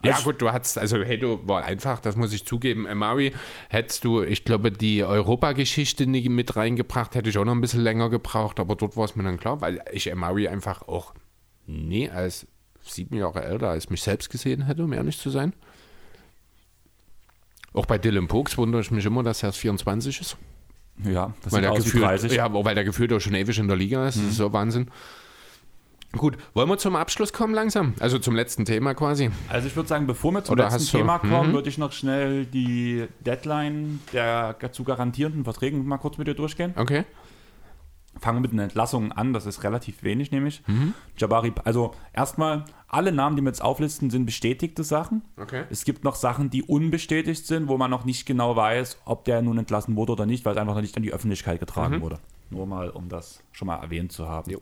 Ja, 0.05 0.13
Also- 0.13 0.25
gut, 0.25 0.41
du 0.43 0.53
hattest, 0.53 0.79
also 0.79 0.99
hey, 1.03 1.19
du 1.19 1.41
war 1.49 1.65
einfach, 1.65 1.99
das 2.01 2.15
muss 2.17 2.33
ich 2.33 2.45
zugeben, 2.47 2.87
Amari, 2.87 3.33
hättest 3.69 4.05
du, 4.05 4.23
ich 4.23 4.45
glaube, 4.45 4.71
die 4.71 5.03
Europageschichte 5.03 6.07
nie 6.07 6.29
mit 6.29 6.55
reingebracht, 6.55 7.15
hätte 7.17 7.31
ich 7.31 7.39
auch 7.39 7.45
noch 7.45 7.55
ein 7.55 7.61
bisschen 7.61 7.81
länger 7.83 8.09
gebraucht, 8.09 8.61
aber 8.61 8.77
dort 8.77 8.97
war 8.97 9.07
es 9.07 9.17
mir 9.17 9.25
dann 9.25 9.41
klar, 9.41 9.61
weil 9.61 9.83
ich 9.93 10.13
Amari 10.13 10.47
einfach 10.47 10.87
auch 10.87 11.15
nie 11.67 12.09
als 12.11 12.47
sieben 12.83 13.17
Jahre 13.17 13.43
älter 13.43 13.71
als 13.71 13.91
mich 13.91 14.03
selbst 14.03 14.31
gesehen 14.31 14.67
hätte, 14.67 14.85
um 14.85 14.93
ehrlich 14.93 15.19
zu 15.19 15.31
sein. 15.31 15.53
Auch 17.73 17.87
bei 17.87 17.99
Dylan 17.99 18.29
Pokes 18.29 18.57
wundere 18.57 18.81
ich 18.83 18.91
mich 18.91 19.05
immer, 19.05 19.23
dass 19.23 19.43
er 19.43 19.49
erst 19.49 19.59
24 19.59 20.21
ist. 20.21 20.37
Ja, 21.05 21.33
das 21.43 21.53
Weil 21.53 21.61
sieht 21.61 21.65
der, 21.65 21.73
aus 21.73 21.79
wie 21.79 21.83
gefühlt, 21.85 22.05
30. 22.05 22.33
ja, 22.33 22.53
weil 22.65 22.75
der 22.75 22.85
gefühlt 22.85 23.13
auch 23.13 23.21
schon 23.21 23.35
ewig 23.35 23.59
in 23.59 23.69
der 23.69 23.77
Liga 23.77 24.07
ist. 24.09 24.17
Das 24.19 24.25
ist 24.25 24.37
so 24.37 24.53
Wahnsinn. 24.53 24.89
Gut, 26.13 26.39
wollen 26.55 26.69
wir 26.71 26.79
zum 26.79 26.97
Abschluss 26.97 27.35
kommen 27.35 27.53
langsam? 27.53 27.93
Also 28.01 28.19
zum 28.19 28.35
letzten 28.35 28.65
Thema 28.65 28.95
quasi. 28.95 29.31
Also 29.51 29.69
ich 29.69 29.77
würde 29.77 29.89
sagen, 29.91 30.07
bevor 30.07 30.33
wir 30.33 30.43
zum 30.43 30.55
Oder 30.55 30.65
letzten 30.65 30.81
hast 30.81 30.95
du- 30.95 30.99
Thema 30.99 31.19
kommen, 31.19 31.51
Mhm. 31.51 31.53
würde 31.55 31.69
ich 31.69 31.77
noch 31.77 31.93
schnell 31.93 32.47
die 32.47 33.07
Deadline 33.21 34.01
der 34.15 34.57
zu 34.73 34.85
garantierenden 34.85 35.45
Verträgen 35.45 35.85
mal 35.87 35.99
kurz 35.99 36.17
mit 36.17 36.27
dir 36.27 36.35
durchgehen. 36.35 36.73
Okay. 36.77 37.05
Fangen 38.21 38.39
wir 38.39 38.43
mit 38.43 38.53
den 38.53 38.59
Entlassungen 38.59 39.13
an, 39.13 39.33
das 39.33 39.47
ist 39.47 39.63
relativ 39.65 40.03
wenig, 40.03 40.31
nämlich. 40.31 40.63
Mhm. 40.67 40.95
Jabari, 41.17 41.53
also 41.65 41.95
erstmal, 42.13 42.65
alle 42.89 43.13
Namen, 43.13 43.37
die 43.37 43.43
wir 43.43 43.49
jetzt 43.49 43.63
auflisten, 43.63 44.11
sind 44.11 44.27
bestätigte 44.27 44.83
Sachen. 44.83 45.23
Okay. 45.37 45.65
Es 45.71 45.85
gibt 45.85 46.05
noch 46.05 46.15
Sachen, 46.15 46.51
die 46.51 46.63
unbestätigt 46.63 47.47
sind, 47.47 47.69
wo 47.69 47.77
man 47.77 47.91
noch 47.91 48.05
nicht 48.05 48.27
genau 48.27 48.57
weiß, 48.57 48.99
ob 49.05 49.25
der 49.25 49.43
nun 49.43 49.59
entlassen 49.59 49.97
wurde 49.97 50.13
oder 50.13 50.27
nicht, 50.27 50.45
weil 50.45 50.53
es 50.53 50.59
einfach 50.59 50.75
noch 50.75 50.83
nicht 50.83 50.97
an 50.97 51.03
die 51.03 51.13
Öffentlichkeit 51.13 51.61
getragen 51.61 52.01
wurde. 52.01 52.19
Nur 52.51 52.67
mal, 52.67 52.91
um 52.91 53.09
das 53.09 53.43
schon 53.53 53.67
mal 53.67 53.77
erwähnt 53.77 54.13
zu 54.13 54.29
haben. 54.29 54.51
Mhm. 54.51 54.55
Jo. 54.55 54.61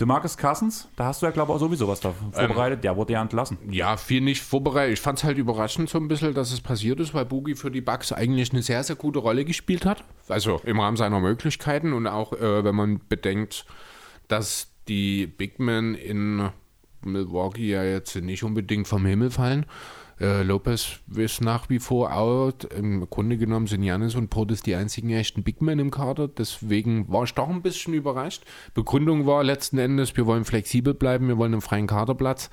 DeMarcus 0.00 0.36
Cousins, 0.36 0.88
da 0.96 1.06
hast 1.06 1.22
du 1.22 1.26
ja, 1.26 1.32
glaube 1.32 1.50
ich, 1.52 1.56
auch 1.56 1.60
sowieso 1.60 1.88
was 1.88 2.00
da 2.00 2.10
Ähm. 2.10 2.32
vorbereitet. 2.32 2.84
der 2.84 2.96
wurde 2.96 3.14
ja 3.14 3.22
entlassen. 3.22 3.56
Ja, 3.70 3.96
viel 3.96 4.20
nicht 4.20 4.42
vorbereitet. 4.42 4.92
Ich 4.94 5.00
fand 5.00 5.18
es 5.18 5.24
halt 5.24 5.38
überraschend 5.38 5.88
so 5.88 5.98
ein 5.98 6.06
bisschen, 6.08 6.34
dass 6.34 6.52
es 6.52 6.60
passiert 6.60 7.00
ist, 7.00 7.14
weil 7.14 7.24
Boogie 7.24 7.54
für 7.54 7.70
die 7.70 7.80
Bucks 7.80 8.12
eigentlich 8.12 8.52
eine 8.52 8.62
sehr, 8.62 8.82
sehr 8.84 8.96
gute 8.96 9.20
Rolle 9.20 9.44
gespielt 9.46 9.86
hat. 9.86 10.04
Also 10.28 10.60
im 10.64 10.80
Rahmen 10.80 10.96
seiner 10.98 11.20
Möglichkeiten 11.20 11.92
und 11.94 12.06
auch, 12.06 12.32
äh, 12.34 12.62
wenn 12.64 12.74
man 12.74 13.00
bedenkt, 13.08 13.64
dass 14.28 14.68
die 14.88 15.26
Big 15.26 15.58
Men 15.58 15.94
in 15.94 16.50
Milwaukee 17.02 17.70
ja 17.70 17.82
jetzt 17.84 18.16
nicht 18.16 18.42
unbedingt 18.44 18.86
vom 18.88 19.06
Himmel 19.06 19.30
fallen. 19.30 19.64
Äh, 20.18 20.42
Lopez 20.42 21.00
ist 21.14 21.42
nach 21.42 21.68
wie 21.68 21.78
vor 21.78 22.14
out. 22.14 22.64
Im 22.64 23.08
Grunde 23.10 23.36
genommen 23.36 23.66
sind 23.66 23.82
Janis 23.82 24.14
und 24.14 24.30
Portis 24.30 24.62
die 24.62 24.74
einzigen 24.74 25.10
echten 25.10 25.42
Big 25.42 25.60
Men 25.60 25.78
im 25.78 25.90
Kader. 25.90 26.28
Deswegen 26.28 27.08
war 27.08 27.24
ich 27.24 27.34
doch 27.34 27.48
ein 27.48 27.62
bisschen 27.62 27.94
überrascht. 27.94 28.44
Begründung 28.74 29.26
war 29.26 29.44
letzten 29.44 29.78
Endes, 29.78 30.16
wir 30.16 30.26
wollen 30.26 30.44
flexibel 30.44 30.94
bleiben, 30.94 31.28
wir 31.28 31.36
wollen 31.36 31.52
einen 31.52 31.62
freien 31.62 31.86
Kaderplatz. 31.86 32.50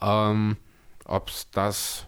Ähm, 0.00 0.56
Ob 1.04 1.28
es 1.28 1.48
das 1.50 2.06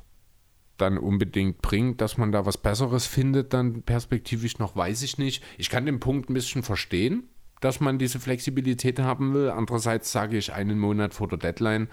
dann 0.76 0.98
unbedingt 0.98 1.62
bringt, 1.62 2.00
dass 2.00 2.16
man 2.16 2.32
da 2.32 2.46
was 2.46 2.58
Besseres 2.58 3.06
findet, 3.06 3.52
dann 3.52 3.82
perspektivisch 3.82 4.58
noch, 4.58 4.76
weiß 4.76 5.02
ich 5.02 5.18
nicht. 5.18 5.44
Ich 5.58 5.70
kann 5.70 5.86
den 5.86 6.00
Punkt 6.00 6.30
ein 6.30 6.34
bisschen 6.34 6.62
verstehen, 6.62 7.28
dass 7.60 7.80
man 7.80 7.98
diese 7.98 8.18
Flexibilität 8.18 8.98
haben 8.98 9.34
will. 9.34 9.50
Andererseits 9.50 10.10
sage 10.10 10.38
ich, 10.38 10.52
einen 10.52 10.78
Monat 10.78 11.14
vor 11.14 11.28
der 11.28 11.38
Deadline, 11.38 11.88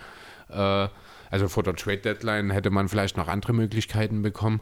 äh, 0.49 0.87
also 1.29 1.47
vor 1.47 1.63
der 1.63 1.75
Trade-Deadline, 1.75 2.51
hätte 2.51 2.69
man 2.69 2.87
vielleicht 2.87 3.17
noch 3.17 3.27
andere 3.27 3.53
Möglichkeiten 3.53 4.21
bekommen. 4.21 4.61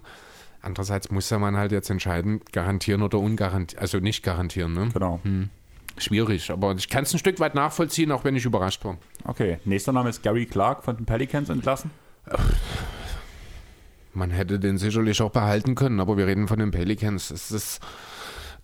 Andererseits 0.62 1.12
muss 1.12 1.30
ja 1.30 1.38
man 1.38 1.58
halt 1.58 1.72
jetzt 1.72 1.90
entscheiden, 1.90 2.42
garantieren 2.52 3.04
oder 3.04 3.20
ungarantieren, 3.20 3.82
also 3.82 4.00
nicht 4.00 4.24
garantieren. 4.24 4.74
Ne? 4.74 4.90
Genau. 4.94 5.20
Schwierig, 5.98 6.50
aber 6.52 6.74
ich 6.76 6.90
kann 6.90 7.04
es 7.04 7.14
ein 7.14 7.20
Stück 7.20 7.40
weit 7.40 7.56
nachvollziehen, 7.56 8.12
auch 8.12 8.24
wenn 8.24 8.36
ich 8.36 8.46
überrascht 8.46 8.84
war. 8.84 8.98
Okay, 9.24 9.60
nächster 9.64 9.94
Name 9.94 10.10
ist 10.10 10.24
Gary 10.24 10.46
Clark 10.46 10.84
von 10.84 10.98
den 10.98 11.06
Pelicans 11.06 11.50
entlassen. 11.50 11.92
Man 14.14 14.32
hätte 14.32 14.60
den 14.60 14.78
sicherlich 14.78 15.22
auch 15.22 15.32
behalten 15.32 15.76
können, 15.76 16.00
aber 16.00 16.18
wir 16.18 16.26
reden 16.26 16.48
von 16.48 16.60
den 16.60 16.72
Pelicans. 16.72 17.32
Es 17.32 17.52
ist, 17.52 17.80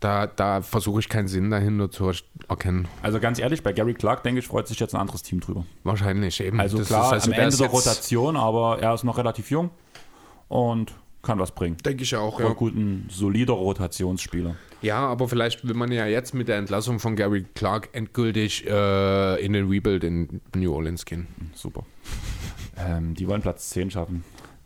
da, 0.02 0.28
da 0.28 0.61
versuche 0.61 0.99
ich 0.99 1.07
keinen 1.07 1.28
Sinn 1.30 1.49
dahinter 1.49 1.90
zu 1.90 2.11
erkennen. 2.49 2.88
Also 3.02 3.19
ganz 3.19 3.40
ehrlich, 3.40 3.64
bei 3.64 3.72
Gary 3.72 3.94
Clark, 3.94 4.23
denke 4.23 4.40
ich, 4.40 4.48
freut 4.48 4.68
sich 4.68 4.80
jetzt 4.80 4.94
ein 4.94 4.99
anderes 4.99 5.22
Team 5.23 5.40
drüber. 5.40 5.65
Wahrscheinlich 5.84 6.41
eben. 6.41 6.60
Also 6.60 6.80
Das 6.80 6.88
klar, 6.88 7.06
ist 7.06 7.11
also 7.14 7.32
am 7.32 7.34
Ende 7.38 7.48
ist 7.49 7.61
der 7.61 7.69
Rotation, 7.69 8.36
aber 8.36 8.80
er 8.80 8.94
ist 8.94 9.03
noch 9.03 9.18
relativ 9.18 9.49
jung 9.52 9.69
und 10.49 10.91
kann 11.22 11.38
was 11.38 11.52
bringen. 11.52 11.78
Denke 11.86 12.03
ich 12.03 12.15
auch, 12.15 12.40
Ja. 12.40 12.48
ja. 12.48 12.53
gut, 12.53 12.76
ein 12.76 13.07
solider 13.11 13.53
Rotationsspieler. 13.53 14.56
Ja, 14.82 14.98
aber 15.07 15.30
vielleicht 15.30 15.68
will 15.68 15.76
man 15.76 15.91
ja 15.91 16.07
jetzt 16.07 16.34
mit 16.34 16.48
der 16.48 16.57
Entlassung 16.57 16.99
von 16.99 17.15
Gary 17.15 17.45
Clark 17.53 17.90
endgültig 17.94 18.65
äh, 18.68 19.45
in 19.45 19.53
den 19.53 19.69
Rebuild 19.69 20.03
in 20.03 20.41
New 20.56 20.73
Orleans 20.73 21.06
gehen. 21.06 21.28
Super. 21.53 21.86
ähm, 22.78 23.14
die 23.14 23.28
wollen 23.28 23.41
Platz 23.44 23.69
10 23.69 23.91
schaffen. 23.91 24.23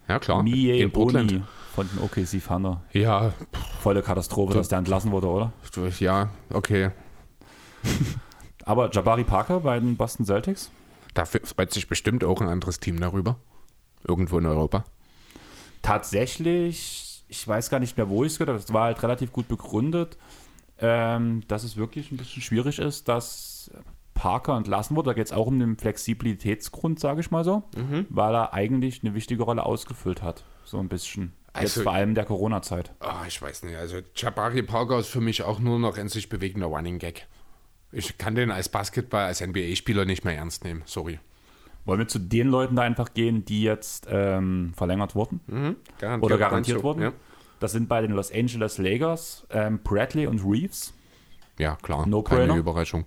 Ja, 0.08 0.20
klar. 0.20 0.42
Mie 0.44 0.80
in 0.80 0.92
Portland. 0.92 1.32
Oni 1.34 1.44
von 1.76 1.88
den 1.90 2.00
OKC 2.00 2.42
Thunder. 2.46 2.82
Ja, 2.94 3.34
Volle 3.82 4.02
Katastrophe, 4.02 4.54
dass 4.54 4.70
der 4.70 4.80
entlassen 4.80 5.12
wurde, 5.12 5.28
oder? 5.28 5.54
ja, 6.00 6.30
okay. 6.52 6.92
Aber 8.66 8.90
Jabari 8.92 9.24
Parker 9.24 9.60
bei 9.60 9.80
den 9.80 9.96
Boston 9.98 10.26
Celtics? 10.26 10.72
Dafür 11.14 11.42
freut 11.44 11.72
sich 11.72 11.88
bestimmt 11.88 12.24
auch 12.24 12.42
ein 12.42 12.48
anderes 12.50 12.80
Team 12.80 13.00
darüber. 13.00 13.38
Irgendwo 14.08 14.38
in 14.40 14.46
Europa. 14.46 14.84
Tatsächlich, 15.82 17.24
ich 17.28 17.48
weiß 17.48 17.70
gar 17.70 17.80
nicht 17.80 17.96
mehr, 17.98 18.10
wo 18.10 18.24
ich 18.24 18.32
es 18.34 18.38
gehört 18.40 18.50
habe, 18.50 18.60
es 18.60 18.74
war 18.74 18.86
halt 18.86 19.02
relativ 19.04 19.32
gut 19.32 19.48
begründet, 19.48 20.18
ähm, 20.80 21.44
dass 21.48 21.64
es 21.64 21.78
wirklich 21.78 22.12
ein 22.12 22.18
bisschen 22.18 22.42
schwierig 22.42 22.80
ist, 22.80 23.08
dass 23.08 23.70
Parker 24.14 24.58
entlassen 24.58 24.96
wurde. 24.96 25.12
Da 25.12 25.14
geht 25.14 25.28
es 25.28 25.32
auch 25.32 25.48
um 25.48 25.60
den 25.60 25.78
Flexibilitätsgrund, 25.78 27.00
sage 27.00 27.22
ich 27.22 27.32
mal 27.32 27.44
so, 27.44 27.64
Mhm. 27.78 28.08
weil 28.10 28.34
er 28.34 28.54
eigentlich 28.54 29.04
eine 29.04 29.14
wichtige 29.14 29.44
Rolle 29.44 29.64
ausgefüllt 29.66 30.24
hat. 30.24 30.44
So 30.64 30.80
ein 30.80 30.90
bisschen. 30.90 31.34
Jetzt 31.56 31.78
Also- 31.78 31.84
vor 31.84 31.94
allem 31.94 32.16
der 32.16 32.26
Corona-Zeit. 32.26 32.92
Ah, 33.00 33.24
ich 33.28 33.42
weiß 33.42 33.64
nicht. 33.64 33.76
Also 33.78 33.98
Jabari 34.16 34.62
Parker 34.64 35.00
ist 35.00 35.08
für 35.08 35.22
mich 35.22 35.44
auch 35.44 35.60
nur 35.60 35.80
noch 35.80 35.98
ein 35.98 36.10
sich 36.10 36.30
bewegender 36.30 36.68
Running 36.68 37.00
Gag. 37.00 37.28
Ich 37.92 38.18
kann 38.18 38.36
den 38.36 38.52
als 38.52 38.68
Basketball, 38.70 39.26
als 39.26 39.42
NBA-Spieler 39.42 40.06
nicht 40.06 40.26
mehr 40.26 40.36
ernst 40.36 40.64
nehmen. 40.66 40.82
Sorry. 40.86 41.20
Wollen 41.86 42.00
wir 42.00 42.08
zu 42.08 42.20
den 42.20 42.48
Leuten 42.48 42.76
da 42.76 42.82
einfach 42.82 43.14
gehen, 43.14 43.46
die 43.46 43.62
jetzt 43.64 44.08
ähm, 44.10 44.74
verlängert 44.76 45.16
wurden? 45.16 45.40
Garantiert 46.00 46.24
Oder 46.24 46.38
garantiert 46.38 46.84
wurden? 46.84 47.02
Ja. 47.04 47.14
Das 47.60 47.72
sind 47.72 47.88
bei 47.88 48.02
den 48.02 48.12
Los 48.12 48.34
Angeles 48.34 48.78
Lakers 48.80 49.46
ähm, 49.52 49.80
Bradley 49.84 50.28
und 50.28 50.40
Reeves. 50.44 50.94
Ja, 51.58 51.78
klar. 51.82 52.06
No 52.08 52.22
keine 52.22 52.48
brainer. 52.48 52.56
Überraschung. 52.58 53.06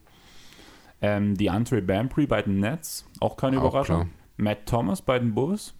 Ähm, 1.03 1.37
die 1.37 1.51
Andre 1.51 1.83
Bambry 1.83 2.27
bei 2.27 2.41
den 2.43 2.61
Nets. 2.61 3.05
Auch 3.21 3.37
keine 3.37 3.59
Auch 3.61 3.69
Überraschung. 3.69 3.97
klar. 3.97 4.09
Matt 4.37 4.67
Thomas 4.67 5.03
bei 5.03 5.19
den 5.19 5.35
Bulls. 5.35 5.75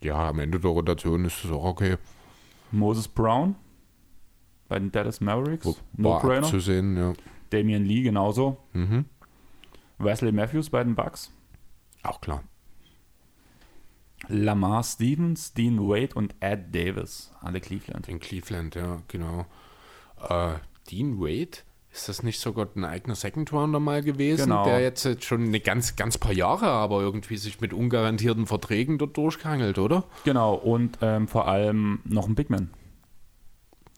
Ja, 0.00 0.28
am 0.28 0.38
Ende 0.38 0.60
der 0.60 0.70
Rotation 0.70 1.24
ist 1.24 1.44
es 1.44 1.50
auch 1.50 1.64
okay. 1.64 1.96
Moses 2.70 3.08
Brown 3.08 3.56
bei 4.68 4.78
den 4.78 4.92
Dallas 4.92 5.20
Mavericks. 5.20 5.82
No-Brainer. 5.96 6.44
abzusehen, 6.44 6.96
ja. 6.96 7.12
Damian 7.50 7.84
Lee 7.84 8.02
genauso. 8.02 8.58
Mhm. 8.72 9.06
Wesley 9.98 10.32
Matthews 10.32 10.70
bei 10.70 10.84
den 10.84 10.94
Bucks. 10.94 11.32
Auch 12.02 12.20
klar. 12.20 12.44
Lamar 14.28 14.82
Stevens, 14.82 15.54
Dean 15.54 15.78
Wade 15.80 16.14
und 16.14 16.34
Ed 16.40 16.74
Davis. 16.74 17.32
Alle 17.40 17.60
Cleveland. 17.60 18.08
In 18.08 18.20
Cleveland, 18.20 18.74
ja, 18.74 19.02
genau. 19.08 19.46
Äh, 20.28 20.54
Dean 20.90 21.18
Wade, 21.18 21.58
ist 21.92 22.08
das 22.08 22.22
nicht 22.22 22.40
sogar 22.40 22.68
ein 22.76 22.84
eigener 22.84 23.14
Second 23.14 23.52
Rounder 23.52 23.80
mal 23.80 24.02
gewesen, 24.02 24.44
Genau. 24.44 24.64
der 24.64 24.80
jetzt 24.80 25.04
äh, 25.06 25.16
schon 25.20 25.44
eine 25.46 25.60
ganz, 25.60 25.96
ganz 25.96 26.18
paar 26.18 26.32
Jahre, 26.32 26.66
aber 26.66 27.00
irgendwie 27.00 27.36
sich 27.36 27.60
mit 27.60 27.72
ungarantierten 27.72 28.46
Verträgen 28.46 28.98
dort 28.98 29.16
durchgehangelt, 29.16 29.78
oder? 29.78 30.04
Genau, 30.24 30.54
und 30.54 30.98
ähm, 31.00 31.28
vor 31.28 31.48
allem 31.48 32.00
noch 32.04 32.28
ein 32.28 32.34
Big 32.34 32.50
Man. 32.50 32.70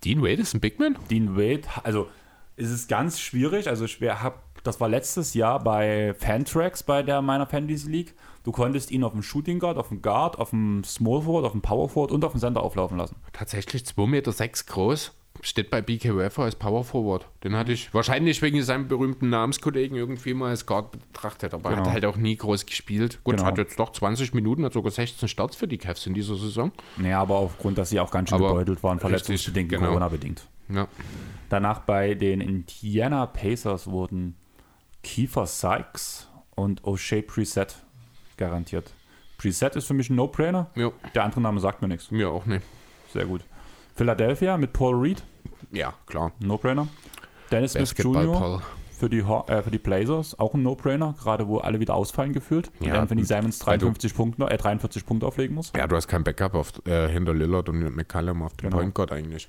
Dean 0.04 0.22
Wade 0.22 0.40
ist 0.40 0.54
ein 0.54 0.60
Big 0.60 0.78
Man? 0.78 0.96
Dean 1.10 1.36
Wade, 1.36 1.62
also 1.82 2.08
es 2.56 2.70
ist 2.70 2.88
ganz 2.88 3.20
schwierig. 3.20 3.68
Also 3.68 3.84
ich 3.84 4.00
habe, 4.02 4.36
das 4.62 4.80
war 4.80 4.88
letztes 4.88 5.34
Jahr 5.34 5.62
bei 5.62 6.14
Fantrax 6.14 6.82
bei 6.82 7.02
der 7.02 7.20
meiner 7.22 7.46
Fantasy 7.46 7.90
League. 7.90 8.14
Du 8.44 8.52
konntest 8.52 8.90
ihn 8.90 9.04
auf 9.04 9.12
dem 9.12 9.22
Shooting 9.22 9.58
Guard, 9.58 9.76
auf 9.76 9.88
dem 9.88 10.00
Guard, 10.00 10.38
auf 10.38 10.50
dem 10.50 10.82
Small 10.84 11.22
Forward, 11.22 11.44
auf 11.44 11.52
dem 11.52 11.60
Power 11.60 11.88
Forward 11.90 12.12
und 12.12 12.24
auf 12.24 12.32
dem 12.32 12.40
Center 12.40 12.62
auflaufen 12.62 12.96
lassen. 12.96 13.16
Tatsächlich 13.32 13.82
2,6 13.82 14.06
Meter 14.06 14.32
sechs 14.32 14.64
groß. 14.66 15.12
Steht 15.42 15.70
bei 15.70 15.80
BK 15.80 16.14
Waffer 16.16 16.42
als 16.42 16.54
Power 16.56 16.84
Forward. 16.84 17.26
Den 17.44 17.56
hatte 17.56 17.72
ich 17.72 17.94
wahrscheinlich 17.94 18.42
wegen 18.42 18.62
seinem 18.62 18.88
berühmten 18.88 19.30
Namenskollegen 19.30 19.96
irgendwie 19.96 20.34
mal 20.34 20.50
als 20.50 20.66
Guard 20.66 20.92
betrachtet, 20.92 21.54
aber 21.54 21.70
Genau. 21.70 21.86
hat 21.86 21.92
halt 21.92 22.04
auch 22.04 22.16
nie 22.16 22.36
groß 22.36 22.66
gespielt. 22.66 23.20
Gut, 23.24 23.36
Genau. 23.36 23.46
hat 23.46 23.56
jetzt 23.56 23.78
doch 23.78 23.90
20 23.92 24.34
Minuten, 24.34 24.64
hat 24.66 24.74
sogar 24.74 24.90
16 24.92 25.28
Starts 25.28 25.56
für 25.56 25.66
die 25.66 25.78
Cavs 25.78 26.06
in 26.06 26.12
dieser 26.12 26.36
Saison. 26.36 26.72
Naja, 26.98 27.20
aber 27.22 27.36
aufgrund, 27.36 27.78
dass 27.78 27.88
sie 27.88 28.00
auch 28.00 28.10
ganz 28.10 28.28
schön 28.28 28.36
Aber 28.38 28.48
gebeutelt 28.48 28.82
waren, 28.82 28.98
verletzungsbedingt, 29.00 29.70
genau. 29.70 29.86
Corona-bedingt. 29.86 30.46
Ja. 30.68 30.88
Danach 31.48 31.80
bei 31.80 32.14
den 32.14 32.42
Indiana 32.42 33.24
Pacers 33.26 33.86
wurden 33.86 34.36
Kiefer 35.02 35.46
Sykes 35.46 36.28
und 36.54 36.82
O'Shea 36.82 37.22
Preset 37.26 37.76
garantiert. 38.36 38.90
Preset 39.38 39.74
ist 39.76 39.86
für 39.86 39.94
mich 39.94 40.10
ein 40.10 40.16
No-Brainer. 40.16 40.68
ja, 40.76 40.90
Der 41.14 41.24
andere 41.24 41.40
Name 41.40 41.60
sagt 41.60 41.80
mir 41.80 41.88
nichts. 41.88 42.10
mir 42.10 42.28
auch 42.28 42.44
nicht. 42.44 42.62
Sehr 43.12 43.24
gut. 43.24 43.40
Philadelphia 43.94 44.56
mit 44.56 44.72
Paul 44.72 44.96
Reed, 44.96 45.22
Ja, 45.72 45.92
klar. 46.06 46.32
No-Brainer. 46.40 46.88
Dennis 47.50 47.72
Smith 47.72 47.94
Jr. 47.96 48.62
Für 48.92 49.08
die, 49.08 49.20
äh, 49.20 49.62
für 49.62 49.70
die 49.70 49.78
Blazers, 49.78 50.38
auch 50.38 50.52
ein 50.54 50.62
No-Brainer, 50.62 51.14
gerade 51.22 51.48
wo 51.48 51.58
alle 51.58 51.80
wieder 51.80 51.94
ausfallen 51.94 52.32
gefühlt. 52.34 52.70
Und 52.80 52.86
Ja, 52.88 53.00
Anthony 53.00 53.24
Simons 53.24 53.66
weil 53.66 53.78
du- 53.78 53.86
53 53.86 54.14
Punkte, 54.14 54.44
äh, 54.44 54.56
43 54.58 55.06
Punkte 55.06 55.26
auflegen 55.26 55.54
muss. 55.56 55.72
Ja, 55.74 55.86
du 55.86 55.96
hast 55.96 56.06
kein 56.06 56.22
Backup 56.22 56.54
auf, 56.54 56.72
äh, 56.86 57.08
hinter 57.08 57.32
Lillard 57.34 57.68
und 57.70 57.96
McCallum 57.96 58.42
auf 58.42 58.52
dem 58.58 58.68
Genau. 58.68 58.76
Point 58.76 58.94
Guard 58.94 59.12
eigentlich. 59.12 59.48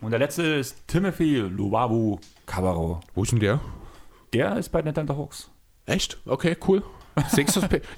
Und 0.00 0.10
der 0.10 0.18
letzte 0.18 0.42
ist 0.42 0.88
Timothy 0.88 1.36
Luwabu 1.38 2.18
Cabarro. 2.44 3.00
Wo 3.14 3.22
ist 3.22 3.30
denn 3.30 3.38
der? 3.40 3.60
Der 4.32 4.56
ist 4.56 4.70
bei 4.70 4.82
den 4.82 4.88
Atlanta 4.88 5.16
Hawks. 5.16 5.48
Echt? 5.86 6.20
Okay, 6.26 6.56
cool. 6.66 6.82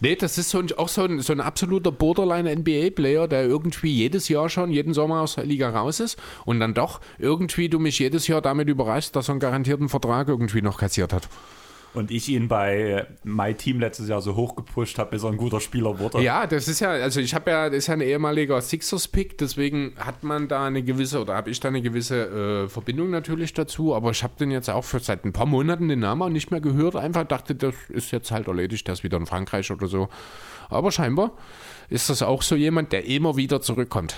Nee, 0.01 0.16
das 0.16 0.39
ist 0.39 0.51
so 0.51 0.59
ein, 0.59 0.73
auch 0.77 0.89
so 0.89 1.05
ein, 1.05 1.20
so 1.20 1.32
ein 1.32 1.41
absoluter 1.41 1.93
Borderline-NBA-Player, 1.93 3.28
der 3.28 3.45
irgendwie 3.45 3.93
jedes 3.93 4.28
Jahr 4.28 4.49
schon, 4.49 4.70
jeden 4.70 4.95
Sommer 4.95 5.20
aus 5.20 5.36
der 5.36 5.45
Liga 5.45 5.70
raus 5.70 6.01
ist 6.01 6.19
und 6.45 6.61
dann 6.61 6.74
doch 6.74 7.01
irgendwie 7.19 7.69
du 7.69 7.78
mich 7.78 7.99
jedes 7.99 8.27
Jahr 8.27 8.43
damit 8.43 8.69
überraschst, 8.69 9.15
dass 9.15 9.28
er 9.28 9.32
einen 9.32 9.41
garantierten 9.41 9.89
Vertrag 9.89 10.28
irgendwie 10.28 10.62
noch 10.62 10.78
kassiert 10.78 11.12
hat. 11.12 11.28
Und 11.95 12.11
ich 12.11 12.29
ihn 12.29 12.49
bei 12.49 12.77
äh, 12.77 13.07
My 13.23 13.55
Team 13.55 13.79
letztes 13.79 14.09
Jahr 14.09 14.21
so 14.21 14.35
hoch 14.35 14.57
gepusht 14.57 14.99
habe, 14.99 15.11
bis 15.11 15.23
er 15.23 15.31
ein 15.31 15.37
guter 15.37 15.61
Spieler 15.61 15.99
wurde. 15.99 16.21
Ja, 16.21 16.47
das 16.47 16.66
ist 16.66 16.81
ja, 16.81 16.91
also 16.91 17.21
ich 17.21 17.35
habe 17.35 17.51
ja, 17.51 17.71
das 17.71 17.79
ist 17.79 17.87
ja 17.87 17.95
ein 17.95 18.01
ehemaliger 18.01 18.61
Sixers-Pick, 18.61 19.39
deswegen 19.39 19.95
hat 19.97 20.25
man 20.25 20.49
da 20.49 20.66
eine 20.66 20.83
gewisse, 20.83 21.21
oder 21.21 21.37
habe 21.37 21.51
ich 21.51 21.61
da 21.61 21.69
eine 21.69 21.83
gewisse 21.83 22.65
äh, 22.65 22.69
Verbindung 22.69 23.11
natürlich 23.11 23.55
dazu, 23.55 23.95
aber 23.95 24.11
ich 24.11 24.25
habe 24.25 24.35
den 24.39 24.51
jetzt 24.51 24.69
auch 24.69 24.85
für 24.85 24.99
seit 24.99 25.25
ein 25.25 25.33
paar 25.33 25.47
Monaten 25.47 25.89
den 25.89 26.01
Namen 26.01 26.23
auch 26.23 26.29
nicht 26.29 26.51
mehr 26.51 26.61
gehört, 26.61 26.97
einfach 26.97 27.25
dachte, 27.25 27.55
das 27.55 27.75
ist 27.89 28.11
jetzt 28.11 28.33
halt 28.33 28.49
erledigt, 28.49 28.89
der 28.89 28.95
ist 28.95 29.05
wieder 29.05 29.16
in 29.16 29.27
Frankreich 29.27 29.71
oder 29.71 29.87
so. 29.87 30.09
Aber 30.69 30.91
scheinbar 30.91 31.33
ist 31.89 32.11
das 32.11 32.23
auch 32.23 32.43
so 32.43 32.57
jemand, 32.57 32.93
der 32.93 33.07
immer 33.07 33.37
wieder 33.37 33.61
zurückkommt. 33.61 34.16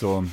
So 0.00 0.24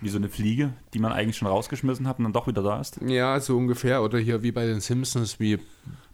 wie 0.00 0.08
so 0.08 0.18
eine 0.18 0.28
Fliege, 0.28 0.72
die 0.94 0.98
man 0.98 1.12
eigentlich 1.12 1.36
schon 1.36 1.48
rausgeschmissen 1.48 2.06
hat 2.06 2.18
und 2.18 2.24
dann 2.24 2.32
doch 2.32 2.46
wieder 2.46 2.62
da 2.62 2.80
ist. 2.80 3.00
Ja, 3.06 3.38
so 3.40 3.56
ungefähr. 3.56 4.02
Oder 4.02 4.18
hier 4.18 4.42
wie 4.42 4.52
bei 4.52 4.64
den 4.66 4.80
Simpsons, 4.80 5.40
wie 5.40 5.58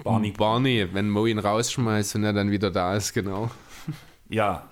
Barney. 0.03 0.31
Barney, 0.33 0.89
wenn 0.93 1.11
Mo 1.11 1.27
ihn 1.27 1.39
rausschmeißt 1.39 2.15
und 2.17 2.25
er 2.25 2.33
dann 2.33 2.51
wieder 2.51 2.71
da 2.71 2.97
ist, 2.97 3.13
genau. 3.13 3.51
Ja, 4.31 4.65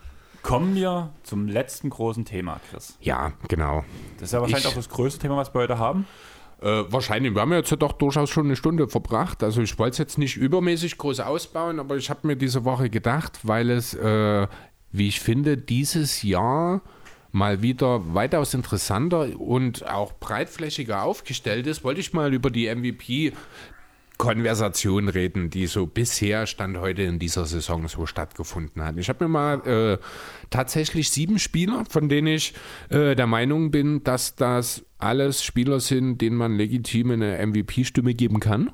kommen 0.42 0.74
wir 0.74 1.10
zum 1.24 1.46
letzten 1.46 1.90
großen 1.90 2.24
Thema, 2.24 2.58
Chris. 2.70 2.96
Ja, 3.00 3.32
genau. 3.48 3.84
Das 4.18 4.28
ist 4.28 4.32
ja 4.32 4.40
wahrscheinlich 4.40 4.64
Ich- 4.64 4.70
auch 4.70 4.76
das 4.76 4.88
größte 4.88 5.20
Thema, 5.20 5.36
was 5.36 5.54
wir 5.54 5.60
heute 5.60 5.78
haben. 5.78 6.06
Äh, 6.62 6.84
wahrscheinlich. 6.92 7.34
Wir 7.34 7.40
haben 7.42 7.50
ja 7.50 7.58
jetzt 7.58 7.70
ja 7.70 7.76
doch 7.76 7.92
durchaus 7.92 8.30
schon 8.30 8.46
eine 8.46 8.56
Stunde 8.56 8.88
verbracht. 8.88 9.42
Also 9.42 9.62
ich 9.62 9.78
wollte 9.78 9.92
es 9.92 9.98
jetzt 9.98 10.16
nicht 10.18 10.36
übermäßig 10.36 10.96
groß 10.96 11.20
ausbauen, 11.20 11.80
aber 11.80 11.96
ich 11.96 12.08
habe 12.08 12.26
mir 12.26 12.36
diese 12.36 12.64
Woche 12.64 12.88
gedacht, 12.88 13.40
weil 13.42 13.68
es, 13.70 13.94
äh, 13.94 14.46
wie 14.92 15.08
ich 15.08 15.20
finde, 15.20 15.56
dieses 15.58 16.22
Jahr 16.22 16.80
mal 17.32 17.62
wieder 17.62 18.14
weitaus 18.14 18.54
interessanter 18.54 19.40
und 19.40 19.88
auch 19.88 20.12
breitflächiger 20.12 21.02
aufgestellt 21.02 21.66
ist, 21.66 21.82
wollte 21.82 22.00
ich 22.00 22.12
mal 22.12 22.32
über 22.32 22.50
die 22.50 22.72
MVP 22.72 23.32
Konversation 24.18 25.08
reden, 25.08 25.50
die 25.50 25.66
so 25.66 25.86
bisher 25.86 26.46
Stand 26.46 26.78
heute 26.78 27.02
in 27.02 27.18
dieser 27.18 27.44
Saison 27.44 27.88
so 27.88 28.06
stattgefunden 28.06 28.84
hat. 28.84 28.96
Ich 28.98 29.08
habe 29.08 29.24
mir 29.24 29.28
mal 29.28 29.66
äh, 29.66 29.98
tatsächlich 30.48 31.10
sieben 31.10 31.40
Spieler, 31.40 31.84
von 31.90 32.08
denen 32.08 32.28
ich 32.28 32.54
äh, 32.90 33.16
der 33.16 33.26
Meinung 33.26 33.72
bin, 33.72 34.04
dass 34.04 34.36
das 34.36 34.84
alles 34.98 35.42
Spieler 35.42 35.80
sind, 35.80 36.18
denen 36.20 36.36
man 36.36 36.56
legitim 36.56 37.10
eine 37.10 37.44
MVP-Stimme 37.44 38.14
geben 38.14 38.38
kann. 38.38 38.70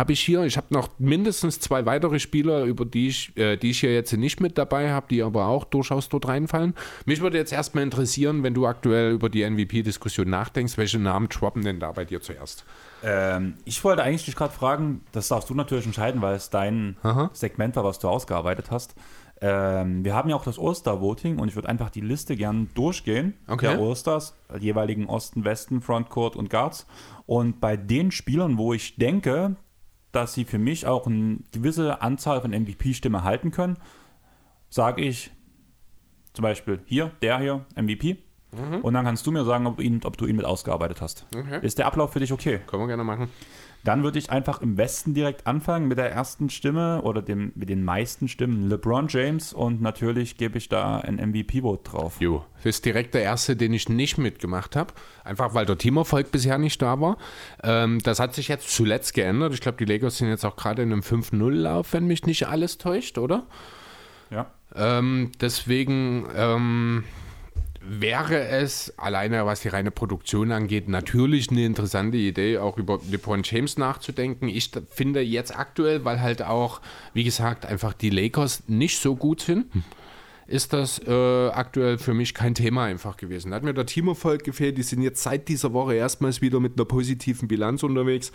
Habe 0.00 0.14
ich 0.14 0.20
hier, 0.20 0.44
ich 0.44 0.56
habe 0.56 0.68
noch 0.70 0.88
mindestens 0.98 1.60
zwei 1.60 1.84
weitere 1.84 2.20
Spieler, 2.20 2.64
über 2.64 2.86
die 2.86 3.08
ich, 3.08 3.36
äh, 3.36 3.58
die 3.58 3.68
ich 3.68 3.80
hier 3.80 3.92
jetzt 3.92 4.10
nicht 4.14 4.40
mit 4.40 4.56
dabei 4.56 4.90
habe, 4.92 5.04
die 5.10 5.22
aber 5.22 5.44
auch 5.48 5.64
durchaus 5.64 6.08
dort 6.08 6.26
reinfallen. 6.26 6.74
Mich 7.04 7.20
würde 7.20 7.36
jetzt 7.36 7.52
erstmal 7.52 7.84
interessieren, 7.84 8.42
wenn 8.42 8.54
du 8.54 8.66
aktuell 8.66 9.12
über 9.12 9.28
die 9.28 9.44
MVP-Diskussion 9.44 10.30
nachdenkst, 10.30 10.78
welche 10.78 10.98
Namen 10.98 11.28
droppen 11.28 11.64
denn 11.64 11.80
da 11.80 11.92
bei 11.92 12.06
dir 12.06 12.22
zuerst? 12.22 12.64
Ähm, 13.02 13.58
ich 13.66 13.84
wollte 13.84 14.02
eigentlich 14.02 14.24
dich 14.24 14.36
gerade 14.36 14.54
fragen, 14.54 15.02
das 15.12 15.28
darfst 15.28 15.50
du 15.50 15.54
natürlich 15.54 15.84
entscheiden, 15.84 16.22
weil 16.22 16.34
es 16.34 16.48
dein 16.48 16.96
Aha. 17.02 17.28
Segment 17.34 17.76
war, 17.76 17.84
was 17.84 17.98
du 17.98 18.08
ausgearbeitet 18.08 18.70
hast. 18.70 18.94
Ähm, 19.42 20.02
wir 20.02 20.14
haben 20.14 20.30
ja 20.30 20.36
auch 20.36 20.44
das 20.44 20.58
Oster-Voting 20.58 21.38
und 21.38 21.48
ich 21.48 21.56
würde 21.56 21.68
einfach 21.68 21.90
die 21.90 22.00
Liste 22.00 22.36
gern 22.36 22.70
durchgehen. 22.72 23.34
Okay. 23.46 23.66
Der 23.66 23.80
Osters, 23.80 24.34
jeweiligen 24.58 25.08
Osten, 25.08 25.44
Westen, 25.44 25.82
Frontcourt 25.82 26.36
und 26.36 26.48
Guards. 26.48 26.86
Und 27.26 27.60
bei 27.60 27.76
den 27.76 28.10
Spielern, 28.12 28.56
wo 28.56 28.72
ich 28.72 28.96
denke, 28.96 29.56
dass 30.12 30.34
sie 30.34 30.44
für 30.44 30.58
mich 30.58 30.86
auch 30.86 31.06
eine 31.06 31.38
gewisse 31.52 32.02
Anzahl 32.02 32.40
von 32.40 32.50
MVP-Stimmen 32.50 33.22
halten 33.24 33.50
können, 33.50 33.76
sage 34.68 35.02
ich 35.02 35.30
zum 36.32 36.42
Beispiel 36.42 36.80
hier, 36.84 37.10
der 37.22 37.38
hier, 37.38 37.66
MVP. 37.76 38.18
Und 38.82 38.94
dann 38.94 39.04
kannst 39.04 39.26
du 39.26 39.30
mir 39.30 39.44
sagen, 39.44 39.66
ob, 39.66 39.80
ihn, 39.80 40.00
ob 40.04 40.16
du 40.16 40.26
ihn 40.26 40.34
mit 40.34 40.44
ausgearbeitet 40.44 41.00
hast. 41.00 41.26
Okay. 41.34 41.64
Ist 41.64 41.78
der 41.78 41.86
Ablauf 41.86 42.12
für 42.12 42.18
dich 42.18 42.32
okay? 42.32 42.60
Können 42.66 42.82
wir 42.82 42.88
gerne 42.88 43.04
machen. 43.04 43.28
Dann 43.84 44.02
würde 44.02 44.18
ich 44.18 44.30
einfach 44.30 44.60
im 44.60 44.76
Westen 44.76 45.14
direkt 45.14 45.46
anfangen 45.46 45.88
mit 45.88 45.96
der 45.96 46.10
ersten 46.10 46.50
Stimme 46.50 47.00
oder 47.02 47.22
dem, 47.22 47.52
mit 47.54 47.70
den 47.70 47.82
meisten 47.82 48.28
Stimmen 48.28 48.68
LeBron 48.68 49.08
James 49.08 49.52
und 49.52 49.80
natürlich 49.80 50.36
gebe 50.36 50.58
ich 50.58 50.68
da 50.68 50.98
ein 50.98 51.16
MVP-Vote 51.16 51.90
drauf. 51.90 52.20
Jo, 52.20 52.44
das 52.56 52.66
ist 52.66 52.84
direkt 52.84 53.14
der 53.14 53.22
erste, 53.22 53.56
den 53.56 53.72
ich 53.72 53.88
nicht 53.88 54.18
mitgemacht 54.18 54.76
habe. 54.76 54.92
Einfach 55.24 55.54
weil 55.54 55.64
der 55.64 55.78
Teamerfolg 55.78 56.30
bisher 56.30 56.58
nicht 56.58 56.82
da 56.82 57.00
war. 57.00 57.16
Ähm, 57.62 58.00
das 58.02 58.20
hat 58.20 58.34
sich 58.34 58.48
jetzt 58.48 58.68
zuletzt 58.74 59.14
geändert. 59.14 59.54
Ich 59.54 59.60
glaube, 59.60 59.78
die 59.78 59.90
Lakers 59.90 60.18
sind 60.18 60.28
jetzt 60.28 60.44
auch 60.44 60.56
gerade 60.56 60.82
in 60.82 60.92
einem 60.92 61.02
5-0-Lauf, 61.02 61.92
wenn 61.94 62.06
mich 62.06 62.26
nicht 62.26 62.48
alles 62.48 62.76
täuscht, 62.76 63.16
oder? 63.16 63.46
Ja. 64.30 64.46
Ähm, 64.74 65.32
deswegen 65.40 66.26
ähm, 66.36 67.04
wäre 67.80 68.46
es 68.48 68.96
alleine, 68.98 69.46
was 69.46 69.60
die 69.60 69.68
reine 69.68 69.90
Produktion 69.90 70.52
angeht, 70.52 70.88
natürlich 70.88 71.50
eine 71.50 71.64
interessante 71.64 72.18
Idee, 72.18 72.58
auch 72.58 72.76
über 72.76 73.00
LeBron 73.10 73.42
James 73.42 73.78
nachzudenken. 73.78 74.48
Ich 74.48 74.70
finde 74.90 75.20
jetzt 75.20 75.56
aktuell, 75.56 76.04
weil 76.04 76.20
halt 76.20 76.42
auch, 76.42 76.80
wie 77.14 77.24
gesagt, 77.24 77.64
einfach 77.64 77.94
die 77.94 78.10
Lakers 78.10 78.64
nicht 78.66 78.98
so 78.98 79.16
gut 79.16 79.40
sind, 79.40 79.66
ist 80.46 80.72
das 80.72 80.98
äh, 81.06 81.48
aktuell 81.48 81.96
für 81.96 82.12
mich 82.12 82.34
kein 82.34 82.54
Thema 82.54 82.84
einfach 82.84 83.16
gewesen. 83.16 83.50
Da 83.50 83.56
hat 83.56 83.62
mir 83.62 83.72
der 83.72 83.86
Teamerfolg 83.86 84.42
gefehlt. 84.44 84.76
Die 84.76 84.82
sind 84.82 85.00
jetzt 85.00 85.22
seit 85.22 85.48
dieser 85.48 85.72
Woche 85.72 85.94
erstmals 85.94 86.40
wieder 86.40 86.58
mit 86.58 86.76
einer 86.76 86.84
positiven 86.84 87.46
Bilanz 87.46 87.82
unterwegs. 87.84 88.32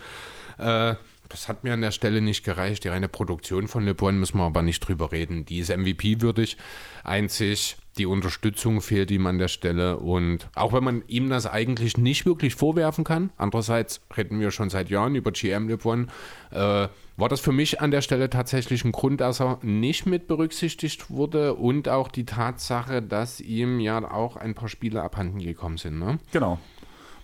Äh, 0.58 0.94
das 1.28 1.48
hat 1.48 1.62
mir 1.62 1.74
an 1.74 1.82
der 1.82 1.90
Stelle 1.90 2.20
nicht 2.20 2.42
gereicht. 2.44 2.84
Die 2.84 2.88
reine 2.88 3.08
Produktion 3.08 3.68
von 3.68 3.84
LeBron 3.84 4.18
müssen 4.18 4.38
wir 4.38 4.44
aber 4.44 4.62
nicht 4.62 4.80
drüber 4.80 5.12
reden. 5.12 5.44
Die 5.44 5.58
ist 5.58 5.76
MVP-würdig. 5.76 6.56
Einzig 7.04 7.76
die 7.98 8.06
Unterstützung 8.06 8.80
fehlt 8.80 9.10
ihm 9.10 9.26
an 9.26 9.38
der 9.38 9.48
Stelle. 9.48 9.98
Und 9.98 10.48
auch 10.54 10.72
wenn 10.72 10.84
man 10.84 11.02
ihm 11.06 11.30
das 11.30 11.46
eigentlich 11.46 11.96
nicht 11.96 12.26
wirklich 12.26 12.54
vorwerfen 12.54 13.04
kann, 13.04 13.30
andererseits 13.36 14.00
reden 14.16 14.40
wir 14.40 14.50
schon 14.50 14.70
seit 14.70 14.90
Jahren 14.90 15.14
über 15.14 15.32
GM 15.32 15.68
LeBron, 15.68 16.08
äh, 16.50 16.88
war 17.18 17.28
das 17.28 17.40
für 17.40 17.52
mich 17.52 17.80
an 17.80 17.90
der 17.90 18.02
Stelle 18.02 18.28
tatsächlich 18.28 18.84
ein 18.84 18.92
Grund, 18.92 19.22
dass 19.22 19.40
er 19.40 19.58
nicht 19.62 20.04
mit 20.06 20.28
berücksichtigt 20.28 21.10
wurde 21.10 21.54
und 21.54 21.88
auch 21.88 22.08
die 22.08 22.26
Tatsache, 22.26 23.00
dass 23.00 23.40
ihm 23.40 23.80
ja 23.80 24.10
auch 24.10 24.36
ein 24.36 24.54
paar 24.54 24.68
Spiele 24.68 25.02
abhanden 25.02 25.38
gekommen 25.38 25.78
sind. 25.78 25.98
Ne? 25.98 26.18
Genau. 26.32 26.58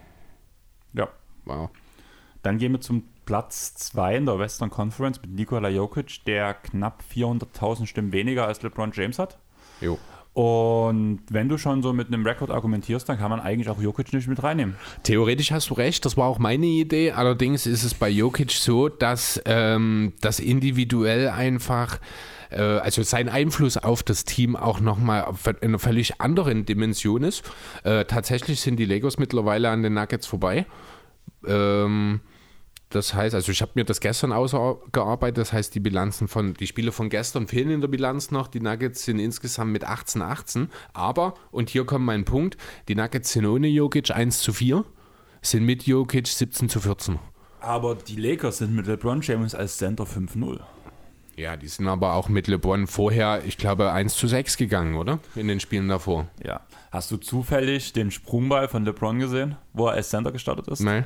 Ja. 0.94 1.10
Wow. 1.46 1.70
Dann 2.42 2.58
gehen 2.58 2.72
wir 2.72 2.82
zum 2.82 3.04
Platz 3.26 3.74
2 3.76 4.18
in 4.18 4.26
der 4.26 4.40
Western 4.40 4.70
Conference 4.70 5.22
mit 5.22 5.32
Nikola 5.32 5.70
Jokic, 5.70 6.26
der 6.26 6.56
knapp 6.56 7.04
400.000 7.14 7.86
Stimmen 7.86 8.12
weniger 8.12 8.48
als 8.48 8.62
LeBron 8.62 8.92
James 8.94 9.20
hat. 9.20 9.38
Jo. 9.80 9.98
Und 10.34 11.22
wenn 11.30 11.48
du 11.48 11.60
schon 11.60 11.84
so 11.84 11.94
mit 11.94 12.08
einem 12.08 12.26
Rekord 12.26 12.50
argumentierst, 12.50 13.08
dann 13.08 13.20
kann 13.20 13.30
man 13.30 13.40
eigentlich 13.40 13.70
auch 13.70 13.80
Jokic 13.80 14.12
nicht 14.14 14.28
mit 14.28 14.42
reinnehmen. 14.42 14.76
Theoretisch 15.04 15.52
hast 15.52 15.70
du 15.70 15.76
recht, 15.76 16.04
das 16.06 16.18
war 16.18 16.28
auch 16.28 16.40
meine 16.40 16.66
Idee. 16.66 17.12
Allerdings 17.12 17.68
ist 17.68 17.84
es 17.84 17.94
bei 17.94 18.10
Jokic 18.10 18.52
so, 18.52 18.90
dass 18.90 19.40
ähm, 19.46 20.14
das 20.22 20.40
individuell 20.40 21.30
einfach 21.30 22.00
äh, 22.54 22.80
also 22.80 23.04
sein 23.04 23.30
Einfluss 23.30 23.78
auf 23.78 24.04
das 24.04 24.26
Team 24.26 24.56
auch 24.56 24.80
nochmal 24.80 25.34
in 25.62 25.70
einer 25.70 25.80
völlig 25.80 26.22
anderen 26.22 26.66
Dimension 26.66 27.24
ist. 27.24 27.44
Äh, 27.84 28.06
tatsächlich 28.06 28.62
sind 28.62 28.78
die 28.78 28.86
Legos 28.86 29.18
mittlerweile 29.18 29.70
an 29.70 29.84
den 29.84 29.94
Nuggets 29.94 30.28
vorbei. 30.28 30.66
Ähm, 31.46 32.22
das 32.94 33.16
heißt, 33.16 33.34
also 33.34 33.52
ich 33.52 33.62
habe 33.62 33.72
mir 33.74 33.86
das 33.86 34.00
gestern 34.00 34.32
ausgearbeitet, 34.32 35.40
das 35.40 35.52
heißt, 35.52 35.74
die 35.74 35.80
Bilanzen 35.80 36.28
von, 36.28 36.54
die 36.54 36.68
Spiele 36.68 36.92
von 36.92 37.10
gestern 37.10 37.48
fehlen 37.48 37.72
in 37.72 37.82
der 37.82 37.88
Bilanz 37.88 38.30
noch. 38.30 38.48
Die 38.48 38.60
Nuggets 38.60 39.06
sind 39.06 39.18
insgesamt 39.18 39.72
mit 39.72 39.88
18-18. 39.88 40.68
Aber, 40.94 41.34
und 41.52 41.72
hier 41.72 41.86
kommt 41.86 42.06
mein 42.06 42.24
Punkt, 42.24 42.58
die 42.88 42.96
Nuggets 42.96 43.34
sind 43.34 43.48
ohne 43.48 43.68
Jokic 43.68 44.12
1 44.12 44.40
zu 44.40 44.54
4, 44.54 44.86
sind 45.42 45.66
mit 45.66 45.88
Jokic 45.88 46.28
17 46.28 46.70
zu 46.70 46.82
14. 46.82 47.18
Aber 47.62 47.96
die 47.96 48.18
Lakers 48.18 48.60
sind 48.60 48.76
mit 48.76 48.86
LeBron 48.86 49.22
James 49.22 49.56
als 49.56 49.78
Center 49.78 50.04
5-0. 50.04 50.60
Ja, 51.36 51.58
die 51.58 51.68
sind 51.68 51.88
aber 51.88 52.14
auch 52.14 52.30
mit 52.30 52.48
LeBron 52.48 52.86
vorher, 52.88 53.42
ich 53.46 53.58
glaube, 53.58 53.92
1 53.92 54.16
zu 54.16 54.28
6 54.28 54.58
gegangen, 54.58 54.96
oder? 54.96 55.20
In 55.36 55.48
den 55.48 55.60
Spielen 55.60 55.88
davor. 55.88 56.28
Ja. 56.46 56.62
Hast 56.92 57.10
du 57.10 57.18
zufällig 57.18 57.94
den 57.94 58.12
Sprungball 58.12 58.68
von 58.68 58.86
LeBron 58.86 59.18
gesehen, 59.18 59.56
wo 59.74 59.88
er 59.88 59.94
als 59.94 60.10
Center 60.10 60.32
gestartet 60.32 60.68
ist? 60.68 60.82
Nein. 60.82 61.06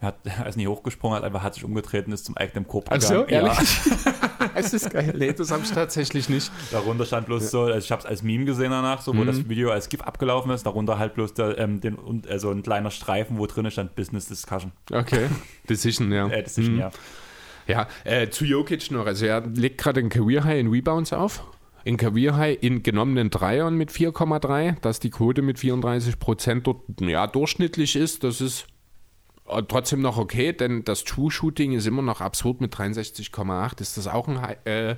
Er, 0.00 0.08
hat, 0.08 0.18
er 0.24 0.46
ist 0.46 0.56
nicht 0.56 0.68
hochgesprungen, 0.68 1.16
hat 1.16 1.24
einfach 1.24 1.42
hat 1.42 1.54
sich 1.54 1.64
umgetreten, 1.64 2.12
ist 2.12 2.24
zum 2.24 2.36
eigenen 2.36 2.68
Korb 2.68 2.88
gegangen. 2.88 3.02
Ach 3.04 3.08
so, 3.08 3.24
ehrlich? 3.24 3.58
Ja. 4.04 4.50
es 4.54 4.72
ist 4.72 4.90
geil. 4.90 5.12
Nee, 5.18 5.32
das 5.32 5.50
habe 5.50 5.64
ich 5.64 5.72
tatsächlich 5.72 6.28
nicht. 6.28 6.52
Darunter 6.70 7.04
stand 7.04 7.26
bloß 7.26 7.42
ja. 7.42 7.48
so, 7.48 7.62
also 7.62 7.78
ich 7.78 7.90
habe 7.90 8.00
es 8.00 8.06
als 8.06 8.22
Meme 8.22 8.44
gesehen 8.44 8.70
danach, 8.70 9.00
so, 9.00 9.16
wo 9.16 9.22
mhm. 9.22 9.26
das 9.26 9.48
Video 9.48 9.70
als 9.70 9.88
GIF 9.88 10.02
abgelaufen 10.02 10.52
ist. 10.52 10.64
Darunter 10.66 10.98
halt 11.00 11.14
bloß 11.14 11.34
der, 11.34 11.58
ähm, 11.58 11.80
den, 11.80 11.98
also 12.28 12.50
ein 12.50 12.62
kleiner 12.62 12.92
Streifen, 12.92 13.38
wo 13.38 13.46
drin 13.46 13.68
stand 13.72 13.96
Business 13.96 14.26
Discussion. 14.26 14.70
Okay. 14.92 15.26
Decision, 15.68 16.12
ja. 16.12 16.28
Äh, 16.28 16.44
Decision, 16.44 16.74
mhm. 16.74 16.80
ja. 16.80 16.90
Ja, 17.66 17.88
äh, 18.04 18.28
zu 18.28 18.44
Jokic 18.44 18.90
noch. 18.90 19.06
Also 19.06 19.26
er 19.26 19.40
legt 19.46 19.78
gerade 19.78 20.00
ein 20.00 20.08
Career 20.08 20.44
High 20.44 20.60
in 20.60 20.68
Rebounds 20.68 21.12
auf. 21.12 21.44
In 21.84 21.96
Career 21.96 22.36
High 22.36 22.58
in 22.62 22.82
genommenen 22.82 23.30
Dreiern 23.30 23.76
mit 23.76 23.90
4,3, 23.90 24.80
dass 24.80 25.00
die 25.00 25.10
Quote 25.10 25.42
mit 25.42 25.58
34 25.58 26.18
Prozent 26.18 26.66
dort 26.66 26.82
ja, 27.00 27.26
durchschnittlich 27.26 27.96
ist. 27.96 28.24
Das 28.24 28.40
ist 28.40 28.66
äh, 29.46 29.62
trotzdem 29.68 30.00
noch 30.00 30.16
okay, 30.16 30.52
denn 30.52 30.84
das 30.84 31.04
True-Shooting 31.04 31.72
ist 31.72 31.86
immer 31.86 32.02
noch 32.02 32.20
absurd 32.20 32.60
mit 32.60 32.74
63,8. 32.74 33.80
Ist 33.80 33.98
das 33.98 34.06
auch 34.06 34.28
ein 34.28 34.38
äh, 34.64 34.96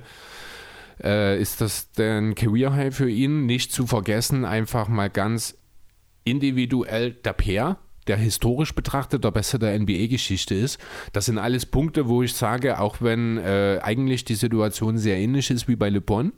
äh, 1.03 1.39
ist 1.39 1.61
das 1.61 1.89
ein 1.99 2.35
Career 2.35 2.73
High 2.73 2.95
für 2.95 3.09
ihn? 3.09 3.45
Nicht 3.45 3.71
zu 3.71 3.85
vergessen, 3.85 4.45
einfach 4.45 4.87
mal 4.87 5.09
ganz 5.09 5.57
individuell 6.23 7.11
der 7.11 7.33
Pair, 7.33 7.77
der 8.07 8.17
historisch 8.17 8.73
betrachtet 8.73 9.23
der 9.23 9.31
Beste 9.31 9.59
der 9.59 9.77
NBA-Geschichte 9.77 10.55
ist. 10.55 10.79
Das 11.13 11.25
sind 11.25 11.37
alles 11.37 11.65
Punkte, 11.65 12.07
wo 12.07 12.23
ich 12.23 12.33
sage, 12.33 12.79
auch 12.79 12.97
wenn 13.01 13.37
äh, 13.37 13.79
eigentlich 13.81 14.25
die 14.25 14.35
Situation 14.35 14.97
sehr 14.97 15.17
ähnlich 15.17 15.51
ist 15.51 15.67
wie 15.67 15.75
bei 15.75 15.89
Le 15.89 16.01
Bon, 16.01 16.33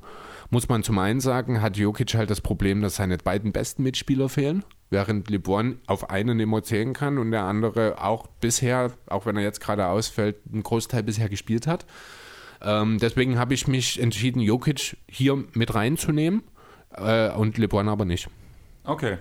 muss 0.50 0.68
man 0.68 0.84
zum 0.84 0.98
einen 0.98 1.20
sagen, 1.20 1.62
hat 1.62 1.78
Jokic 1.78 2.16
halt 2.16 2.30
das 2.30 2.42
Problem, 2.42 2.82
dass 2.82 2.96
seine 2.96 3.18
beiden 3.18 3.52
besten 3.52 3.84
Mitspieler 3.84 4.30
fehlen 4.30 4.64
während 4.90 5.30
LeBron 5.30 5.80
auf 5.86 6.10
einen 6.10 6.40
immer 6.40 6.64
zählen 6.64 6.94
kann 6.94 7.18
und 7.18 7.32
der 7.32 7.44
andere 7.44 8.04
auch 8.04 8.28
bisher, 8.28 8.92
auch 9.08 9.26
wenn 9.26 9.38
er 9.38 9.44
jetzt 9.44 9.62
gerade 9.62 9.88
ausfällt, 9.88 10.38
einen 10.52 10.64
Großteil 10.64 11.04
bisher 11.04 11.30
gespielt 11.30 11.68
hat. 11.68 11.86
Ähm, 12.62 12.98
deswegen 13.00 13.38
habe 13.38 13.54
ich 13.54 13.68
mich 13.68 14.02
entschieden, 14.02 14.42
Jokic 14.42 14.98
hier 15.08 15.44
mit 15.54 15.76
reinzunehmen 15.76 16.44
äh, 16.96 17.32
und 17.32 17.58
LeBron 17.58 17.88
aber 17.88 18.06
nicht. 18.06 18.30
Okay. 18.84 19.18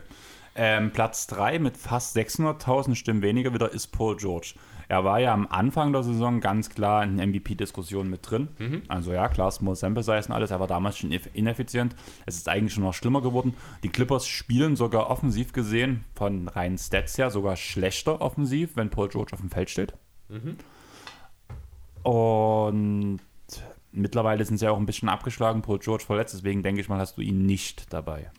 Ähm, 0.61 0.91
Platz 0.91 1.29
3 1.29 1.61
mit 1.61 1.77
fast 1.77 2.17
600.000 2.17 2.97
Stimmen 2.97 3.23
weniger 3.23 3.55
wieder 3.55 3.73
ist 3.73 3.89
Paul 3.89 4.17
George. 4.17 4.55
Er 4.89 5.05
war 5.05 5.21
ja 5.21 5.33
am 5.33 5.47
Anfang 5.47 5.93
der 5.93 6.03
Saison 6.03 6.41
ganz 6.41 6.69
klar 6.69 7.05
in 7.05 7.15
MVP-Diskussionen 7.17 8.11
mit 8.11 8.29
drin. 8.29 8.49
Mhm. 8.59 8.83
Also 8.89 9.13
ja, 9.13 9.29
klar, 9.29 9.53
Small 9.53 9.77
Sample 9.77 10.03
Size 10.03 10.25
und 10.27 10.33
alles, 10.33 10.51
er 10.51 10.59
war 10.59 10.67
damals 10.67 10.99
schon 10.99 11.13
ineffizient. 11.13 11.95
Es 12.27 12.37
ist 12.37 12.49
eigentlich 12.49 12.75
schon 12.75 12.83
noch 12.83 12.93
schlimmer 12.93 13.23
geworden. 13.23 13.55
Die 13.85 13.89
Clippers 13.89 14.27
spielen 14.27 14.75
sogar 14.75 15.11
offensiv 15.11 15.53
gesehen, 15.53 16.05
von 16.17 16.49
reinen 16.49 16.77
Stats 16.77 17.17
her, 17.19 17.31
sogar 17.31 17.55
schlechter 17.55 18.21
offensiv, 18.21 18.75
wenn 18.75 18.91
Paul 18.91 19.11
George 19.11 19.35
auf 19.35 19.41
dem 19.41 19.51
Feld 19.51 19.71
steht. 19.71 19.95
Mhm. 20.29 20.57
Und 22.03 23.21
mittlerweile 23.93 24.45
sind 24.45 24.59
sie 24.59 24.69
auch 24.69 24.79
ein 24.79 24.87
bisschen 24.87 25.09
abgeschlagen, 25.09 25.63
Paul 25.63 25.79
George 25.79 26.05
verletzt, 26.05 26.35
deswegen 26.35 26.65
denke 26.65 26.81
ich 26.81 26.89
mal, 26.89 26.99
hast 26.99 27.17
du 27.17 27.21
ihn 27.21 27.47
nicht 27.47 27.93
dabei. 27.93 28.33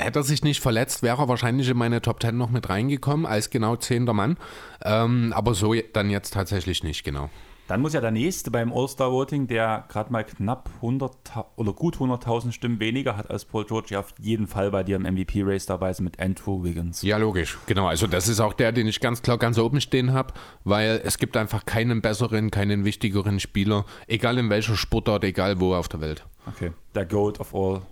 Hätte 0.00 0.20
er 0.20 0.22
sich 0.22 0.42
nicht 0.42 0.60
verletzt, 0.60 1.02
wäre 1.02 1.22
er 1.22 1.28
wahrscheinlich 1.28 1.68
in 1.68 1.76
meine 1.76 2.00
Top 2.02 2.22
10 2.22 2.36
noch 2.36 2.50
mit 2.50 2.68
reingekommen, 2.68 3.26
als 3.26 3.50
genau 3.50 3.76
zehnter 3.76 4.12
Mann. 4.12 4.36
Ähm, 4.84 5.32
aber 5.34 5.54
so 5.54 5.74
dann 5.92 6.10
jetzt 6.10 6.34
tatsächlich 6.34 6.82
nicht, 6.82 7.04
genau. 7.04 7.30
Dann 7.68 7.80
muss 7.80 7.94
ja 7.94 8.00
der 8.00 8.10
nächste 8.10 8.50
beim 8.50 8.72
All-Star-Voting, 8.72 9.46
der 9.46 9.86
gerade 9.88 10.12
mal 10.12 10.24
knapp 10.24 10.68
100 10.76 11.16
oder 11.56 11.72
gut 11.72 11.96
100.000 11.96 12.52
Stimmen 12.52 12.80
weniger 12.80 13.16
hat 13.16 13.30
als 13.30 13.44
Paul 13.44 13.64
George, 13.64 13.88
ja 13.90 14.00
auf 14.00 14.12
jeden 14.18 14.46
Fall 14.46 14.70
bei 14.70 14.82
dir 14.82 14.96
im 14.96 15.02
MVP-Race 15.04 15.66
dabei 15.66 15.92
sein 15.92 16.04
mit 16.04 16.20
Andrew 16.20 16.64
Wiggins. 16.64 17.02
Ja, 17.02 17.16
logisch. 17.18 17.58
Genau. 17.66 17.86
Also, 17.86 18.06
das 18.06 18.28
ist 18.28 18.40
auch 18.40 18.52
der, 18.52 18.72
den 18.72 18.88
ich 18.88 19.00
ganz 19.00 19.22
klar 19.22 19.38
ganz 19.38 19.58
oben 19.58 19.80
stehen 19.80 20.12
habe, 20.12 20.34
weil 20.64 21.00
es 21.04 21.18
gibt 21.18 21.36
einfach 21.36 21.64
keinen 21.64 22.02
besseren, 22.02 22.50
keinen 22.50 22.84
wichtigeren 22.84 23.40
Spieler, 23.40 23.86
egal 24.06 24.38
in 24.38 24.50
welcher 24.50 24.76
Sportart, 24.76 25.24
egal 25.24 25.60
wo 25.60 25.74
auf 25.74 25.88
der 25.88 26.00
Welt. 26.00 26.26
Okay. 26.46 26.72
Der 26.94 27.06
Goat 27.06 27.38
of 27.40 27.54
all 27.54 27.82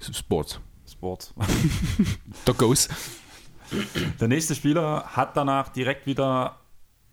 Sports. 0.00 0.60
Sport. 0.98 1.32
Der 2.46 2.54
Goes. 2.54 2.88
Der 4.20 4.26
nächste 4.26 4.56
Spieler 4.56 5.04
hat 5.14 5.36
danach 5.36 5.68
direkt 5.68 6.06
wieder 6.06 6.56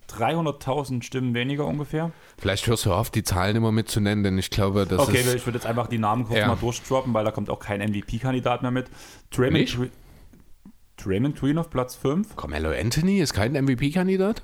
300.000 0.09 1.03
Stimmen 1.03 1.35
weniger 1.35 1.65
ungefähr. 1.65 2.11
Vielleicht 2.39 2.65
hörst 2.65 2.87
du 2.87 2.93
auf, 2.93 3.11
die 3.11 3.23
Zahlen 3.23 3.55
immer 3.55 3.71
mitzunennen, 3.71 4.23
denn 4.23 4.39
ich 4.39 4.49
glaube, 4.49 4.87
das 4.87 4.99
okay, 4.99 5.17
ist... 5.17 5.27
Okay, 5.27 5.37
ich 5.37 5.45
würde 5.45 5.59
jetzt 5.59 5.67
einfach 5.67 5.85
die 5.85 5.99
Namen 5.99 6.25
kurz 6.25 6.39
ja. 6.39 6.47
mal 6.47 6.55
durchdroppen, 6.55 7.13
weil 7.13 7.25
da 7.25 7.29
kommt 7.29 7.51
auch 7.51 7.59
kein 7.59 7.79
MVP-Kandidat 7.79 8.63
mehr 8.63 8.71
mit. 8.71 8.87
Draymond, 9.29 9.91
Draymond 10.97 11.39
Green 11.39 11.59
auf 11.59 11.69
Platz 11.69 11.95
5. 11.95 12.35
Carmelo 12.35 12.71
Anthony 12.71 13.19
ist 13.19 13.33
kein 13.33 13.51
MVP-Kandidat? 13.51 14.41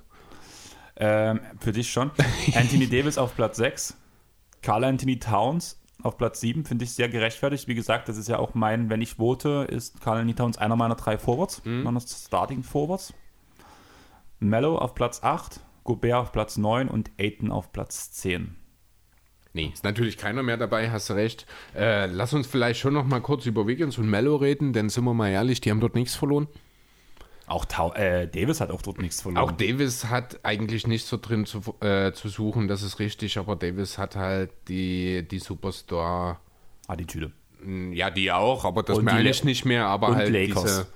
Ähm, 0.98 1.40
für 1.60 1.72
dich 1.72 1.92
schon. 1.92 2.12
Anthony 2.54 2.88
Davis 2.88 3.18
auf 3.18 3.36
Platz 3.36 3.58
6. 3.58 3.96
Carl 4.62 4.84
Anthony 4.84 5.18
Towns 5.18 5.81
auf 6.04 6.18
Platz 6.18 6.40
7 6.42 6.66
finde 6.66 6.86
ich 6.86 6.92
sehr 6.92 7.10
gerechtfertigt. 7.10 7.68
Wie 7.68 7.76
gesagt, 7.76 8.10
das 8.10 8.18
ist 8.18 8.28
ja 8.28 8.40
auch 8.40 8.54
mein, 8.54 8.90
wenn 8.90 9.02
ich 9.02 9.16
vote, 9.16 9.68
ist 9.70 9.96
Anthony 10.06 10.34
Towns 10.34 10.58
einer 10.58 10.76
meiner 10.76 10.96
drei 10.96 11.18
Forwards, 11.18 11.64
mhm. 11.66 11.84
meiner 11.84 12.02
Starting 12.02 12.64
Forwards. 12.64 13.14
Mello 14.40 14.78
auf 14.78 14.96
Platz 14.96 15.24
8, 15.24 15.60
Gobert 15.84 16.16
auf 16.16 16.32
Platz 16.32 16.58
9 16.58 16.88
und 16.88 17.12
Aiton 17.20 17.52
auf 17.52 17.72
Platz 17.72 18.12
10. 18.12 18.56
Nee, 19.54 19.72
ist 19.74 19.84
natürlich 19.84 20.18
keiner 20.18 20.44
mehr 20.44 20.58
dabei, 20.58 20.92
hast 20.92 21.10
du 21.10 21.14
recht. 21.14 21.46
Äh, 21.76 22.06
lass 22.08 22.34
uns 22.34 22.48
vielleicht 22.48 22.80
schon 22.80 22.94
noch 22.94 23.06
mal 23.06 23.20
kurz 23.20 23.46
über 23.46 23.68
Wiggins 23.68 23.98
und 23.98 24.10
Mello 24.10 24.38
reden, 24.38 24.72
denn 24.72 24.90
sind 24.90 25.04
wir 25.04 25.14
mal 25.14 25.30
ehrlich, 25.30 25.60
die 25.60 25.72
haben 25.72 25.82
dort 25.82 25.96
nichts 25.96 26.16
verloren. 26.16 26.48
Auch 27.52 27.66
Tau 27.66 27.92
äh, 27.94 28.28
Davis 28.28 28.62
hat 28.62 28.72
auch 28.72 28.82
dort 28.82 29.00
nichts 29.00 29.22
verloren. 29.22 29.44
Auch 29.44 29.52
Davis 29.52 30.06
hat 30.06 30.40
eigentlich 30.44 30.88
nichts 30.88 31.10
so 31.10 31.18
drin 31.18 31.46
zu, 31.46 31.62
äh, 31.82 32.14
zu 32.14 32.30
suchen, 32.30 32.70
das 32.70 32.82
ist 32.82 33.00
richtig, 33.00 33.38
aber 33.38 33.58
Davis 33.58 33.98
hat 33.98 34.16
halt 34.16 34.52
die, 34.70 35.28
die 35.28 35.40
Superstar-Attitüde. 35.40 37.34
Ja, 37.92 38.10
die 38.10 38.32
auch, 38.32 38.64
aber 38.64 38.84
das 38.84 39.02
meine 39.02 39.30
ich 39.30 39.44
nicht 39.44 39.66
mehr, 39.66 39.86
aber 39.88 40.16
halt 40.16 40.30
Lakers. 40.30 40.64
diese 40.64 40.88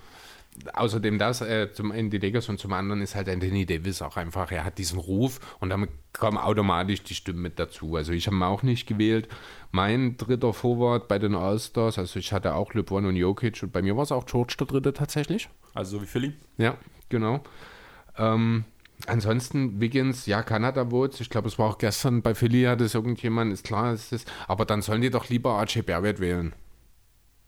außerdem 0.73 1.19
das, 1.19 1.41
äh, 1.41 1.71
zum 1.71 1.91
einen 1.91 2.09
die 2.09 2.17
Lakers 2.17 2.49
und 2.49 2.59
zum 2.59 2.73
anderen 2.73 3.01
ist 3.01 3.15
halt 3.15 3.29
Anthony 3.29 3.65
Davis 3.65 4.01
auch 4.01 4.17
einfach, 4.17 4.51
er 4.51 4.63
hat 4.63 4.77
diesen 4.77 4.99
Ruf 4.99 5.39
und 5.59 5.69
damit 5.69 5.89
kommen 6.13 6.37
automatisch 6.37 7.03
die 7.03 7.13
Stimmen 7.13 7.41
mit 7.41 7.59
dazu. 7.59 7.95
Also 7.95 8.13
ich 8.13 8.27
habe 8.27 8.37
ihn 8.37 8.43
auch 8.43 8.63
nicht 8.63 8.87
gewählt. 8.87 9.27
Mein 9.71 10.17
dritter 10.17 10.53
Forward 10.53 11.07
bei 11.07 11.19
den 11.19 11.35
All-Stars, 11.35 11.97
also 11.97 12.19
ich 12.19 12.31
hatte 12.31 12.55
auch 12.55 12.73
LeBron 12.73 13.05
und 13.05 13.15
Jokic 13.15 13.61
und 13.63 13.73
bei 13.73 13.81
mir 13.81 13.95
war 13.95 14.03
es 14.03 14.11
auch 14.11 14.25
George 14.25 14.55
der 14.59 14.67
dritte 14.67 14.93
tatsächlich. 14.93 15.49
Also 15.73 15.97
so 15.97 16.03
wie 16.03 16.07
Philly. 16.07 16.33
Ja, 16.57 16.77
genau. 17.09 17.43
Ähm, 18.17 18.63
ansonsten 19.07 19.81
Wiggins, 19.81 20.25
ja, 20.25 20.41
Kanada 20.41 20.89
Votes. 20.89 21.19
Ich 21.19 21.29
glaube, 21.29 21.49
es 21.49 21.59
war 21.59 21.69
auch 21.69 21.77
gestern 21.77 22.21
bei 22.21 22.33
Philly, 22.33 22.63
hat 22.63 22.81
es 22.81 22.95
irgendjemand, 22.95 23.51
ist 23.51 23.65
klar, 23.65 23.93
ist 23.93 24.13
es. 24.13 24.25
Aber 24.47 24.65
dann 24.65 24.81
sollen 24.81 25.01
die 25.01 25.09
doch 25.09 25.29
lieber 25.29 25.61
RJ 25.61 25.81
Barrett 25.81 26.19
wählen. 26.19 26.53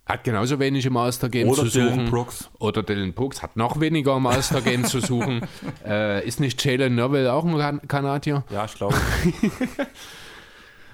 Hat 0.07 0.23
genauso 0.23 0.57
wenig 0.59 0.85
im 0.85 0.93
Master 0.93 1.27
Game 1.27 1.49
Oder 1.49 1.63
zu 1.63 1.67
suchen. 1.67 1.89
Dylan 1.89 2.09
Brooks. 2.11 2.49
Oder 2.59 2.81
Dylan 2.81 3.13
Brooks 3.13 3.41
hat 3.43 3.57
noch 3.57 3.79
weniger 3.81 4.15
im 4.15 4.23
Master 4.23 4.61
Game 4.61 4.85
zu 4.85 4.99
suchen. 5.01 5.41
Äh, 5.85 6.25
ist 6.27 6.39
nicht 6.39 6.63
Jalen 6.63 6.95
Neville 6.95 7.31
auch 7.31 7.45
ein 7.45 7.57
kan 7.57 7.81
Kanadier? 7.87 8.43
Ja, 8.49 8.65
ich 8.65 8.73
glaube. 8.75 8.95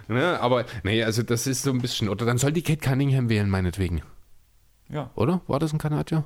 Ne? 0.07 0.39
Aber 0.41 0.65
nee, 0.83 1.03
also 1.03 1.23
das 1.23 1.47
ist 1.47 1.63
so 1.63 1.71
ein 1.71 1.79
bisschen. 1.81 2.09
Oder 2.09 2.25
dann 2.25 2.37
soll 2.37 2.51
die 2.51 2.61
Kate 2.61 2.79
Cunningham 2.79 3.29
wählen, 3.29 3.49
meinetwegen. 3.49 4.01
ja. 4.89 5.09
Oder? 5.15 5.41
War 5.47 5.59
das 5.59 5.71
ein 5.73 5.79
Kanadier? 5.79 6.25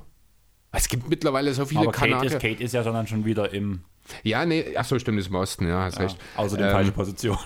Es 0.72 0.88
gibt 0.88 1.08
mittlerweile 1.08 1.54
so 1.54 1.64
viele 1.64 1.82
Aber 1.82 1.92
Kate 1.92 2.10
Kanadier. 2.10 2.30
ist, 2.36 2.42
Kate 2.42 2.62
ist 2.62 2.74
ja 2.74 2.82
dann 2.82 3.06
schon 3.06 3.24
wieder 3.24 3.52
im. 3.52 3.82
Ja, 4.24 4.44
nee, 4.44 4.76
achso, 4.76 4.98
stimmt, 4.98 5.18
ist 5.20 5.28
im 5.28 5.36
Osten, 5.36 5.68
ja, 5.68 5.82
hast 5.84 5.96
Ja, 5.98 6.02
recht. 6.04 6.18
außerdem 6.36 6.66
Ähm, 6.66 6.72
falsche 6.72 6.92
Position. 6.92 7.38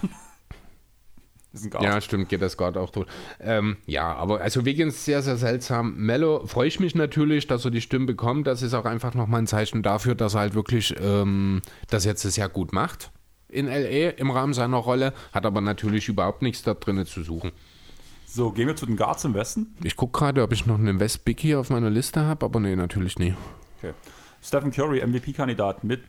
Ist 1.52 1.64
ein 1.64 1.70
Guard. 1.70 1.84
Ja, 1.84 2.00
stimmt, 2.00 2.28
geht 2.28 2.42
das 2.42 2.56
gerade 2.56 2.80
auch 2.80 2.90
tot. 2.90 3.06
Ähm, 3.40 3.76
ja, 3.86 4.14
aber 4.14 4.40
also 4.40 4.64
Wiggins 4.64 5.04
sehr, 5.04 5.22
sehr 5.22 5.36
seltsam. 5.36 5.96
Mello 5.96 6.46
freue 6.46 6.68
ich 6.68 6.80
mich 6.80 6.94
natürlich, 6.94 7.46
dass 7.46 7.64
er 7.64 7.70
die 7.70 7.80
Stimme 7.80 8.06
bekommt. 8.06 8.46
Das 8.46 8.62
ist 8.62 8.74
auch 8.74 8.84
einfach 8.84 9.14
nochmal 9.14 9.42
ein 9.42 9.46
Zeichen 9.46 9.82
dafür, 9.82 10.14
dass 10.14 10.34
er 10.34 10.40
halt 10.40 10.54
wirklich 10.54 10.94
ähm, 11.00 11.62
das 11.88 12.04
jetzt 12.04 12.22
sehr 12.22 12.48
gut 12.48 12.72
macht 12.72 13.10
in 13.52 13.66
LA 13.66 14.10
im 14.16 14.30
Rahmen 14.30 14.54
seiner 14.54 14.78
Rolle, 14.78 15.12
hat 15.32 15.46
aber 15.46 15.60
natürlich 15.60 16.08
überhaupt 16.08 16.42
nichts 16.42 16.62
da 16.62 16.74
drinnen 16.74 17.06
zu 17.06 17.22
suchen. 17.22 17.52
So, 18.26 18.50
gehen 18.50 18.66
wir 18.66 18.76
zu 18.76 18.86
den 18.86 18.96
Guards 18.96 19.24
im 19.24 19.34
Westen. 19.34 19.76
Ich 19.84 19.94
gucke 19.94 20.18
gerade, 20.18 20.42
ob 20.42 20.52
ich 20.52 20.64
noch 20.64 20.78
einen 20.78 20.98
West 21.00 21.24
Big 21.26 21.38
hier 21.38 21.60
auf 21.60 21.68
meiner 21.68 21.90
Liste 21.90 22.22
habe, 22.22 22.46
aber 22.46 22.60
nee, 22.60 22.74
natürlich 22.74 23.18
nie. 23.18 23.34
Okay. 23.78 23.92
Stephen 24.42 24.70
Curry, 24.70 25.06
MVP-Kandidat 25.06 25.84
mit 25.84 26.02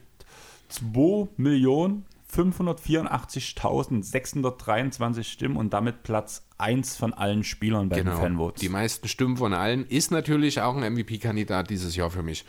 2.584.623 2.33 5.23
Stimmen 5.23 5.57
und 5.57 5.73
damit 5.73 6.03
Platz 6.03 6.45
1 6.57 6.97
von 6.97 7.13
allen 7.13 7.43
Spielern 7.43 7.89
bei 7.89 7.97
den 7.97 8.05
Genau. 8.05 8.17
Fanvotes. 8.17 8.61
Die 8.61 8.69
meisten 8.69 9.07
Stimmen 9.07 9.37
von 9.37 9.53
allen 9.53 9.85
ist 9.87 10.11
natürlich 10.11 10.61
auch 10.61 10.75
ein 10.75 10.93
MVP-Kandidat 10.93 11.69
dieses 11.69 11.95
Jahr 11.95 12.09
für 12.09 12.23
mich. 12.23 12.45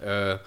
Äh, 0.00 0.38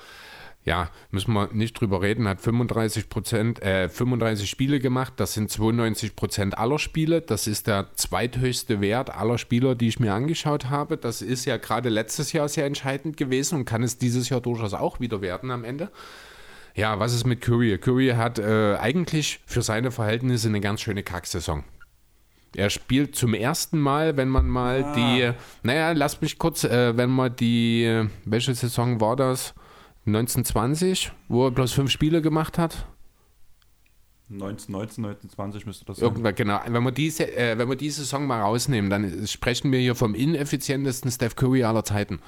ja, 0.63 0.91
müssen 1.09 1.33
wir 1.33 1.49
nicht 1.53 1.73
drüber 1.73 2.03
reden, 2.03 2.27
hat 2.27 2.39
35 2.39 3.09
Prozent, 3.09 3.63
äh, 3.63 3.89
35 3.89 4.47
Spiele 4.47 4.79
gemacht, 4.79 5.13
das 5.17 5.33
sind 5.33 5.49
92 5.49 6.15
Prozent 6.15 6.55
aller 6.57 6.77
Spiele, 6.77 7.21
das 7.21 7.47
ist 7.47 7.65
der 7.65 7.87
zweithöchste 7.95 8.79
Wert 8.79 9.09
aller 9.09 9.39
Spieler, 9.39 9.73
die 9.73 9.87
ich 9.87 9.99
mir 9.99 10.13
angeschaut 10.13 10.69
habe. 10.69 10.97
Das 10.97 11.23
ist 11.23 11.45
ja 11.45 11.57
gerade 11.57 11.89
letztes 11.89 12.31
Jahr 12.31 12.47
sehr 12.47 12.67
entscheidend 12.67 13.17
gewesen 13.17 13.55
und 13.55 13.65
kann 13.65 13.81
es 13.81 13.97
dieses 13.97 14.29
Jahr 14.29 14.39
durchaus 14.39 14.75
auch 14.75 14.99
wieder 14.99 15.21
werden 15.21 15.49
am 15.49 15.63
Ende. 15.63 15.89
Ja, 16.75 16.99
was 16.99 17.13
ist 17.13 17.25
mit 17.25 17.41
Curry? 17.41 17.77
Curry 17.77 18.09
hat 18.09 18.39
äh, 18.39 18.75
eigentlich 18.79 19.39
für 19.45 19.61
seine 19.61 19.91
Verhältnisse 19.91 20.47
eine 20.47 20.61
ganz 20.61 20.81
schöne 20.81 21.03
Kacksaison. 21.03 21.63
Er 22.55 22.69
spielt 22.69 23.15
zum 23.15 23.33
ersten 23.33 23.79
Mal, 23.79 24.17
wenn 24.17 24.27
man 24.27 24.47
mal 24.47 24.93
die, 24.95 25.31
naja, 25.63 25.91
lass 25.93 26.19
mich 26.19 26.37
kurz, 26.37 26.65
äh, 26.65 26.97
wenn 26.97 27.09
man 27.09 27.35
die, 27.35 28.05
welche 28.25 28.53
Saison 28.53 28.99
war 28.99 29.15
das? 29.15 29.53
1920, 30.05 31.11
wo 31.29 31.45
er 31.45 31.51
bloß 31.51 31.71
fünf 31.71 31.91
Spiele 31.91 32.21
gemacht 32.21 32.57
hat. 32.57 32.87
19, 34.29 34.71
19, 34.71 35.05
1920 35.05 35.65
müsste 35.65 35.85
das 35.85 35.97
sein. 35.97 36.09
Irgendwann, 36.09 36.35
genau. 36.35 36.59
Wenn 36.65 36.83
wir, 36.83 36.91
diese, 36.91 37.35
äh, 37.35 37.57
wenn 37.57 37.69
wir 37.69 37.75
die 37.75 37.89
Saison 37.89 38.25
mal 38.25 38.41
rausnehmen, 38.41 38.89
dann 38.89 39.27
sprechen 39.27 39.71
wir 39.71 39.79
hier 39.79 39.95
vom 39.95 40.15
ineffizientesten 40.15 41.11
Steph 41.11 41.35
Curry 41.35 41.63
aller 41.63 41.83
Zeiten. 41.83 42.19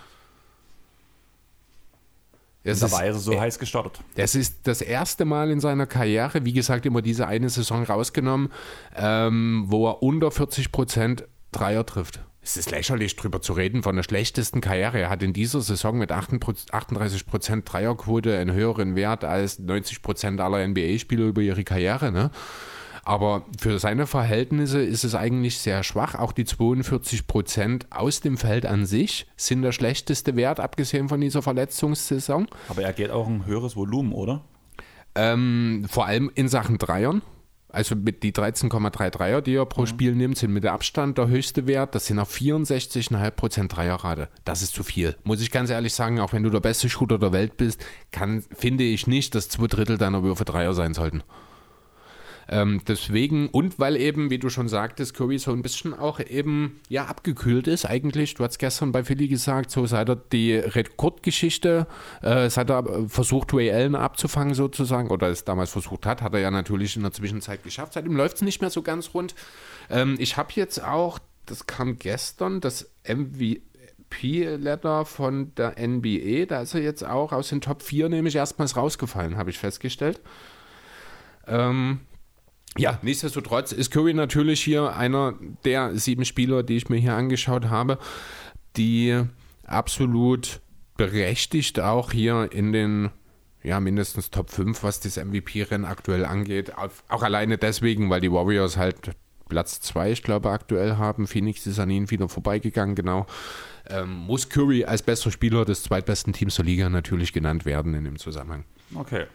Es 2.64 2.80
Da 2.80 2.85
ist, 2.85 2.91
war 2.94 3.03
er 3.03 3.14
so 3.14 3.40
heiß 3.40 3.60
gestartet. 3.60 3.99
Das 4.15 4.35
ist 4.35 4.68
das 4.68 4.81
erste 4.81 5.26
Mal 5.26 5.52
in 5.52 5.60
seiner 5.60 5.85
Karriere, 5.85 6.45
wie 6.45 6.53
gesagt, 6.53 6.85
immer 6.85 7.02
diese 7.02 7.27
eine 7.27 7.49
Saison 7.49 7.84
rausgenommen, 7.84 8.49
ähm, 8.95 9.65
wo 9.68 9.88
er 9.90 10.02
unter 10.02 10.31
40 10.31 10.72
Prozent 10.72 11.26
Dreier 11.52 11.85
trifft. 11.85 12.22
Es 12.41 12.57
ist 12.57 12.72
lächerlich, 12.72 13.15
drüber 13.15 13.41
zu 13.41 13.53
reden 13.53 13.84
von 13.84 13.95
der 13.95 14.03
schlechtesten 14.03 14.60
Karriere. 14.60 14.99
Er 14.99 15.10
hat 15.10 15.23
in 15.23 15.31
dieser 15.31 15.61
Saison 15.61 15.98
mit 15.98 16.11
38 16.11 17.26
Prozent 17.26 17.72
Dreierquote 17.72 18.38
einen 18.38 18.53
höheren 18.53 18.98
Wert 18.98 19.23
als 19.23 19.60
90 19.60 20.02
Prozent 20.02 20.41
aller 20.41 20.68
NBA-Spieler 20.68 21.26
über 21.26 21.41
ihre 21.41 21.64
Karriere. 21.64 22.11
Ne? 22.11 22.31
Aber 23.03 23.45
für 23.59 23.80
seine 23.80 24.07
Verhältnisse 24.07 24.81
ist 24.81 25.03
es 25.03 25.13
eigentlich 25.13 25.57
sehr 25.57 25.84
schwach. 25.84 26.15
Auch 26.15 26.31
die 26.31 26.45
42 26.45 27.27
Prozent 27.27 27.88
aus 27.91 28.21
dem 28.21 28.38
Feld 28.38 28.65
an 28.65 28.85
sich 28.85 29.27
sind 29.35 29.61
der 29.61 29.73
schlechteste 29.73 30.35
Wert, 30.35 30.59
abgesehen 30.59 31.09
von 31.09 31.19
dieser 31.19 31.41
Verletzungssaison. 31.41 32.47
Aber 32.69 32.81
er 32.81 32.93
geht 32.93 33.11
auch 33.11 33.27
ein 33.27 33.45
höheres 33.45 33.75
Volumen, 33.75 34.13
oder? 34.13 34.41
Ähm, 35.15 35.85
vor 35.89 36.05
allem 36.05 36.31
in 36.34 36.47
Sachen 36.47 36.77
Dreiern. 36.77 37.21
Also 37.73 37.95
mit 37.95 38.21
die 38.21 38.31
13,3 38.31 39.09
Dreier, 39.09 39.41
die 39.41 39.55
er 39.55 39.65
pro 39.65 39.88
Spiel 39.88 40.13
nimmt, 40.13 40.38
sind 40.38 40.53
mit 40.53 40.63
Abstand 40.63 41.17
der 41.17 41.27
höchste 41.27 41.65
Wert. 41.65 41.95
Das 41.95 42.05
sind 42.05 42.19
auf 42.19 42.31
64,5% 42.31 43.67
Dreierrate. 43.67 44.30
Das 44.45 44.61
ist 44.61 44.75
zu 44.75 44.84
viel. 44.84 45.15
Muss 45.23 45.41
ich 45.41 45.49
ganz 45.49 45.71
ehrlich 45.71 45.95
sagen, 45.95 46.19
auch 46.19 46.34
wenn 46.34 46.43
du 46.43 46.51
der 46.51 46.59
beste 46.59 46.88
Shooter 46.88 47.17
der 47.17 47.34
Welt 47.34 47.57
bist, 47.57 47.84
kann, 48.11 48.43
finde 48.55 48.84
ich 48.84 49.07
nicht, 49.07 49.34
dass 49.34 49.49
zwei 49.49 49.65
Drittel 49.65 49.97
deiner 49.97 50.21
Würfe 50.21 50.45
Dreier 50.45 50.73
sein 50.73 50.93
sollten. 50.93 51.23
Ähm, 52.49 52.81
deswegen, 52.87 53.47
und 53.49 53.79
weil 53.79 53.95
eben, 53.95 54.29
wie 54.29 54.37
du 54.37 54.49
schon 54.49 54.67
sagtest, 54.67 55.13
Curry 55.13 55.39
so 55.39 55.51
ein 55.51 55.61
bisschen 55.61 55.93
auch 55.93 56.19
eben 56.19 56.81
ja 56.89 57.05
abgekühlt 57.05 57.67
ist 57.67 57.85
eigentlich. 57.85 58.33
Du 58.33 58.43
hast 58.43 58.57
gestern 58.57 58.91
bei 58.91 59.03
Philly 59.03 59.27
gesagt, 59.27 59.71
so 59.71 59.85
seit 59.85 60.09
er 60.09 60.15
die 60.17 60.55
Rekordgeschichte, 60.55 61.87
äh, 62.21 62.49
seit 62.49 62.69
er 62.69 63.07
versucht, 63.07 63.53
Ray 63.53 63.71
Allen 63.71 63.95
abzufangen 63.95 64.53
sozusagen, 64.53 65.09
oder 65.09 65.29
es 65.29 65.45
damals 65.45 65.71
versucht 65.71 66.05
hat, 66.05 66.21
hat 66.21 66.33
er 66.33 66.41
ja 66.41 66.51
natürlich 66.51 66.97
in 66.97 67.03
der 67.03 67.13
Zwischenzeit 67.13 67.63
geschafft. 67.63 67.93
Seitdem 67.93 68.15
läuft 68.15 68.35
es 68.37 68.41
nicht 68.41 68.61
mehr 68.61 68.69
so 68.69 68.81
ganz 68.81 69.13
rund. 69.13 69.35
Ähm, 69.89 70.15
ich 70.19 70.37
habe 70.37 70.51
jetzt 70.55 70.83
auch, 70.83 71.19
das 71.45 71.65
kam 71.67 71.97
gestern, 71.97 72.59
das 72.61 72.91
MVP-Letter 73.07 75.05
von 75.05 75.53
der 75.55 75.75
NBA, 75.79 76.45
da 76.45 76.61
ist 76.61 76.73
er 76.73 76.81
jetzt 76.81 77.05
auch 77.05 77.31
aus 77.31 77.49
den 77.49 77.61
Top 77.61 77.81
4 77.81 78.09
nämlich 78.09 78.35
erstmals 78.35 78.75
rausgefallen, 78.75 79.37
habe 79.37 79.49
ich 79.49 79.57
festgestellt. 79.59 80.19
Ähm, 81.47 82.01
ja, 82.77 82.99
nichtsdestotrotz 83.01 83.71
ist 83.71 83.91
Curry 83.91 84.13
natürlich 84.13 84.61
hier 84.63 84.95
einer 84.95 85.35
der 85.63 85.95
sieben 85.97 86.25
Spieler, 86.25 86.63
die 86.63 86.77
ich 86.77 86.89
mir 86.89 86.97
hier 86.97 87.15
angeschaut 87.15 87.65
habe, 87.65 87.99
die 88.77 89.21
absolut 89.65 90.61
berechtigt 90.97 91.79
auch 91.79 92.11
hier 92.11 92.49
in 92.51 92.71
den 92.71 93.09
ja, 93.63 93.79
mindestens 93.79 94.29
Top 94.29 94.49
5, 94.49 94.83
was 94.83 94.99
das 94.99 95.17
MVP-Rennen 95.17 95.85
aktuell 95.85 96.25
angeht. 96.25 96.77
Auch, 96.77 96.89
auch 97.07 97.23
alleine 97.23 97.57
deswegen, 97.57 98.09
weil 98.09 98.19
die 98.19 98.31
Warriors 98.31 98.75
halt 98.75 99.11
Platz 99.47 99.79
2, 99.81 100.11
ich 100.11 100.23
glaube, 100.23 100.49
aktuell 100.49 100.97
haben. 100.97 101.27
Phoenix 101.27 101.65
ist 101.65 101.79
an 101.79 101.89
ihnen 101.89 102.11
wieder 102.11 102.27
vorbeigegangen, 102.27 102.95
genau. 102.95 103.25
Ähm, 103.87 104.09
muss 104.11 104.49
Curry 104.49 104.83
als 104.83 105.01
bester 105.01 105.31
Spieler 105.31 105.63
des 105.63 105.83
zweitbesten 105.83 106.33
Teams 106.33 106.55
der 106.55 106.65
Liga 106.65 106.89
natürlich 106.89 107.33
genannt 107.33 107.65
werden 107.65 107.93
in 107.93 108.03
dem 108.03 108.17
Zusammenhang. 108.17 108.65
Okay. 108.95 109.25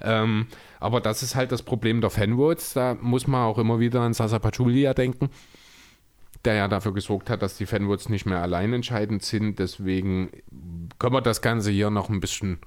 Ähm, 0.00 0.46
aber 0.82 1.00
das 1.00 1.22
ist 1.22 1.34
halt 1.34 1.52
das 1.52 1.62
Problem 1.62 2.00
der 2.00 2.10
Fanvotes. 2.10 2.74
Da 2.74 2.96
muss 3.00 3.26
man 3.26 3.44
auch 3.44 3.58
immer 3.58 3.80
wieder 3.80 4.00
an 4.00 4.14
Sasa 4.14 4.38
Pachulia 4.38 4.94
denken, 4.94 5.30
der 6.44 6.54
ja 6.54 6.68
dafür 6.68 6.92
gesorgt 6.92 7.30
hat, 7.30 7.42
dass 7.42 7.56
die 7.56 7.66
Fanvotes 7.66 8.08
nicht 8.08 8.26
mehr 8.26 8.42
allein 8.42 8.72
entscheidend 8.72 9.22
sind. 9.22 9.58
Deswegen 9.58 10.30
können 10.98 11.14
wir 11.14 11.22
das 11.22 11.40
Ganze 11.40 11.70
hier 11.70 11.90
noch 11.90 12.10
ein 12.10 12.20
bisschen 12.20 12.58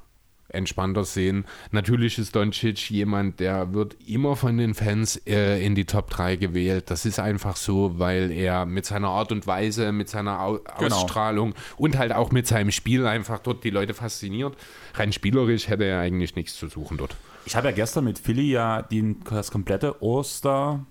entspannter 0.48 1.04
sehen. 1.04 1.46
Natürlich 1.72 2.18
ist 2.18 2.36
Doncic 2.36 2.90
jemand, 2.90 3.40
der 3.40 3.74
wird 3.74 3.98
immer 4.08 4.36
von 4.36 4.58
den 4.58 4.74
Fans 4.76 5.18
äh, 5.26 5.64
in 5.66 5.76
die 5.76 5.86
Top 5.86 6.10
3 6.10 6.36
gewählt. 6.36 6.92
Das 6.92 7.06
ist 7.06 7.20
einfach 7.20 7.56
so, 7.56 8.00
weil 8.00 8.32
er 8.32 8.66
mit 8.66 8.86
seiner 8.86 9.10
Art 9.10 9.32
und 9.32 9.48
Weise, 9.48 9.92
mit 9.92 10.08
seiner 10.08 10.40
Au 10.40 10.60
genau. 10.80 10.96
Ausstrahlung 10.96 11.56
und 11.78 11.98
halt 11.98 12.14
auch 12.14 12.32
mit 12.32 12.48
seinem 12.48 12.72
Spiel 12.72 13.08
einfach 13.08 13.40
dort 13.40 13.64
die 13.64 13.72
Leute 13.72 13.94
fasziniert. 13.94 14.56
Rein 14.94 15.12
spielerisch 15.12 15.68
hätte 15.68 15.86
er 15.86 16.00
eigentlich 16.00 16.36
nichts 16.36 16.56
zu 16.56 16.68
suchen 16.68 16.98
dort. 16.98 17.16
Ich 17.46 17.56
habe 17.56 17.68
ja 17.68 17.74
gestern 17.74 18.04
mit 18.06 18.20
Philly 18.20 18.52
ja 18.52 18.82
die, 18.82 19.16
das 19.30 19.52
komplette 19.52 20.02
Oster, 20.02 20.84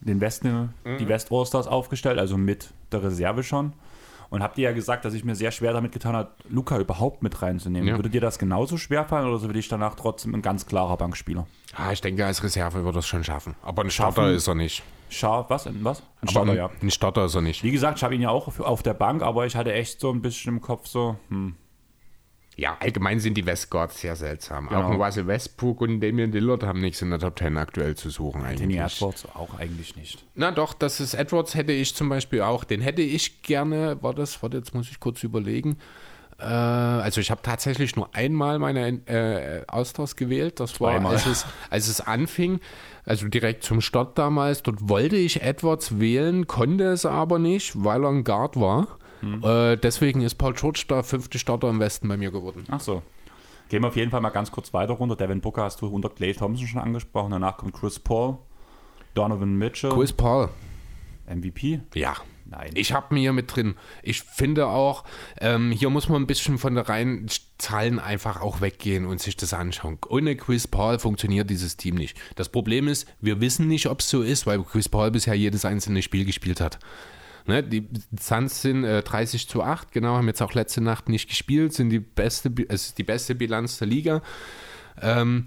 den 0.00 0.20
Westen, 0.20 0.74
mhm. 0.84 0.98
die 0.98 1.08
West-Osters 1.08 1.66
aufgestellt, 1.66 2.18
also 2.18 2.36
mit 2.36 2.70
der 2.92 3.02
Reserve 3.02 3.42
schon. 3.42 3.72
Und 4.30 4.42
habt 4.42 4.58
ihr 4.58 4.64
ja 4.64 4.72
gesagt, 4.72 5.06
dass 5.06 5.14
ich 5.14 5.24
mir 5.24 5.34
sehr 5.34 5.50
schwer 5.52 5.72
damit 5.72 5.92
getan 5.92 6.14
habe, 6.14 6.30
Luca 6.50 6.78
überhaupt 6.78 7.22
mit 7.22 7.40
reinzunehmen. 7.40 7.88
Ja. 7.88 7.96
Würde 7.96 8.10
dir 8.10 8.20
das 8.20 8.38
genauso 8.38 8.76
schwer 8.76 9.06
fallen 9.06 9.26
oder 9.26 9.38
so 9.38 9.48
will 9.48 9.56
ich 9.56 9.68
danach 9.68 9.94
trotzdem 9.94 10.34
ein 10.34 10.42
ganz 10.42 10.66
klarer 10.66 10.98
Bankspieler? 10.98 11.46
Ah, 11.74 11.92
ich 11.92 12.02
denke, 12.02 12.26
als 12.26 12.42
Reserve 12.42 12.84
wird 12.84 12.94
er 12.94 12.98
es 12.98 13.06
schon 13.06 13.24
schaffen. 13.24 13.54
Aber 13.62 13.84
ein 13.84 13.90
Starter 13.90 14.22
schaffen, 14.22 14.34
ist 14.34 14.46
er 14.46 14.54
nicht. 14.54 14.82
Scharf, 15.08 15.48
was? 15.48 15.66
was? 15.82 16.02
Ein 16.20 16.28
Starter, 16.28 16.54
ja. 16.54 16.70
Ein 16.82 16.90
Starter 16.90 17.24
ist 17.24 17.34
er 17.34 17.40
nicht. 17.40 17.62
Wie 17.62 17.70
gesagt, 17.70 17.96
ich 17.98 18.04
habe 18.04 18.14
ihn 18.14 18.20
ja 18.20 18.28
auch 18.28 18.58
auf 18.58 18.82
der 18.82 18.92
Bank, 18.92 19.22
aber 19.22 19.46
ich 19.46 19.56
hatte 19.56 19.72
echt 19.72 20.00
so 20.00 20.10
ein 20.10 20.20
bisschen 20.20 20.56
im 20.56 20.60
Kopf 20.60 20.86
so, 20.86 21.16
hm, 21.30 21.54
ja, 22.58 22.76
allgemein 22.80 23.20
sind 23.20 23.34
die 23.34 23.46
Westguards 23.46 24.00
sehr 24.00 24.16
seltsam. 24.16 24.66
Genau. 24.66 24.82
Auch 24.82 24.90
ein 24.90 25.00
Russell 25.00 25.28
Westbrook 25.28 25.80
und 25.80 26.00
Damian 26.00 26.32
Lillard 26.32 26.64
haben 26.64 26.80
nichts 26.80 27.00
in 27.00 27.10
der 27.10 27.20
Top 27.20 27.38
10 27.38 27.56
aktuell 27.56 27.94
zu 27.94 28.10
suchen 28.10 28.42
eigentlich. 28.42 28.62
Anthony 28.62 28.78
Edwards 28.78 29.26
auch 29.32 29.56
eigentlich 29.56 29.94
nicht. 29.94 30.24
Na 30.34 30.50
doch, 30.50 30.74
das 30.74 30.98
ist 30.98 31.14
Edwards 31.14 31.54
hätte 31.54 31.70
ich 31.70 31.94
zum 31.94 32.08
Beispiel 32.08 32.42
auch. 32.42 32.64
Den 32.64 32.80
hätte 32.80 33.00
ich 33.00 33.42
gerne, 33.42 34.02
war 34.02 34.12
das, 34.12 34.42
warte, 34.42 34.56
jetzt 34.56 34.74
muss 34.74 34.90
ich 34.90 34.98
kurz 34.98 35.22
überlegen. 35.22 35.78
Äh, 36.40 36.46
also 36.46 37.20
ich 37.20 37.30
habe 37.30 37.42
tatsächlich 37.42 37.94
nur 37.94 38.12
einmal 38.16 38.58
meine 38.58 38.88
äh, 39.06 39.62
Austausch 39.68 40.16
gewählt. 40.16 40.58
Das 40.58 40.80
war, 40.80 41.04
als 41.06 41.26
es, 41.26 41.46
als 41.70 41.86
es 41.86 42.00
anfing, 42.00 42.58
also 43.04 43.28
direkt 43.28 43.62
zum 43.62 43.80
Start 43.80 44.18
damals. 44.18 44.64
Dort 44.64 44.88
wollte 44.88 45.14
ich 45.14 45.42
Edwards 45.42 46.00
wählen, 46.00 46.48
konnte 46.48 46.86
es 46.86 47.06
aber 47.06 47.38
nicht, 47.38 47.84
weil 47.84 48.02
er 48.02 48.10
ein 48.10 48.24
Guard 48.24 48.56
war. 48.56 48.97
Hm. 49.20 49.42
Äh, 49.42 49.76
deswegen 49.76 50.20
ist 50.22 50.36
Paul 50.36 50.54
George 50.54 50.84
der 50.88 51.02
fünfte 51.02 51.38
Starter 51.38 51.68
im 51.68 51.80
Westen 51.80 52.08
bei 52.08 52.16
mir 52.16 52.30
geworden. 52.30 52.64
Ach 52.70 52.80
so. 52.80 53.02
Gehen 53.68 53.82
wir 53.82 53.88
auf 53.88 53.96
jeden 53.96 54.10
Fall 54.10 54.20
mal 54.20 54.30
ganz 54.30 54.50
kurz 54.50 54.72
weiter 54.72 54.94
runter. 54.94 55.16
Devin 55.16 55.40
Booker 55.40 55.62
hast 55.64 55.82
du 55.82 55.88
unter 55.88 56.08
Clay 56.08 56.32
Thompson 56.32 56.66
schon 56.66 56.80
angesprochen. 56.80 57.32
Danach 57.32 57.58
kommt 57.58 57.74
Chris 57.74 57.98
Paul, 57.98 58.38
Donovan 59.14 59.56
Mitchell. 59.56 59.90
Chris 59.90 60.12
Paul. 60.12 60.48
MVP? 61.28 61.80
Ja. 61.94 62.16
Nein. 62.50 62.70
Ich 62.74 62.92
habe 62.94 63.12
mir 63.14 63.20
hier 63.20 63.34
mit 63.34 63.54
drin. 63.54 63.74
Ich 64.02 64.22
finde 64.22 64.68
auch, 64.68 65.04
ähm, 65.38 65.70
hier 65.70 65.90
muss 65.90 66.08
man 66.08 66.22
ein 66.22 66.26
bisschen 66.26 66.56
von 66.56 66.74
der 66.74 66.88
reinen 66.88 67.26
Zahlen 67.58 67.98
einfach 67.98 68.40
auch 68.40 68.62
weggehen 68.62 69.04
und 69.04 69.20
sich 69.20 69.36
das 69.36 69.52
anschauen. 69.52 69.98
Ohne 70.08 70.34
Chris 70.34 70.66
Paul 70.66 70.98
funktioniert 70.98 71.50
dieses 71.50 71.76
Team 71.76 71.96
nicht. 71.96 72.16
Das 72.36 72.48
Problem 72.48 72.88
ist, 72.88 73.06
wir 73.20 73.42
wissen 73.42 73.68
nicht, 73.68 73.86
ob 73.86 74.00
es 74.00 74.08
so 74.08 74.22
ist, 74.22 74.46
weil 74.46 74.62
Chris 74.62 74.88
Paul 74.88 75.10
bisher 75.10 75.34
jedes 75.34 75.66
einzelne 75.66 76.00
Spiel 76.00 76.24
gespielt 76.24 76.62
hat. 76.62 76.78
Ne, 77.48 77.62
die 77.62 77.88
Suns 78.20 78.60
sind 78.60 78.84
äh, 78.84 79.02
30 79.02 79.48
zu 79.48 79.62
8, 79.62 79.90
genau, 79.90 80.16
haben 80.16 80.26
jetzt 80.28 80.42
auch 80.42 80.52
letzte 80.52 80.82
Nacht 80.82 81.08
nicht 81.08 81.30
gespielt, 81.30 81.72
sind 81.72 81.88
die 81.88 81.98
beste, 81.98 82.52
es 82.68 82.88
ist 82.88 82.98
die 82.98 83.04
beste 83.04 83.34
Bilanz 83.34 83.78
der 83.78 83.88
Liga. 83.88 84.22
Ähm, 85.00 85.46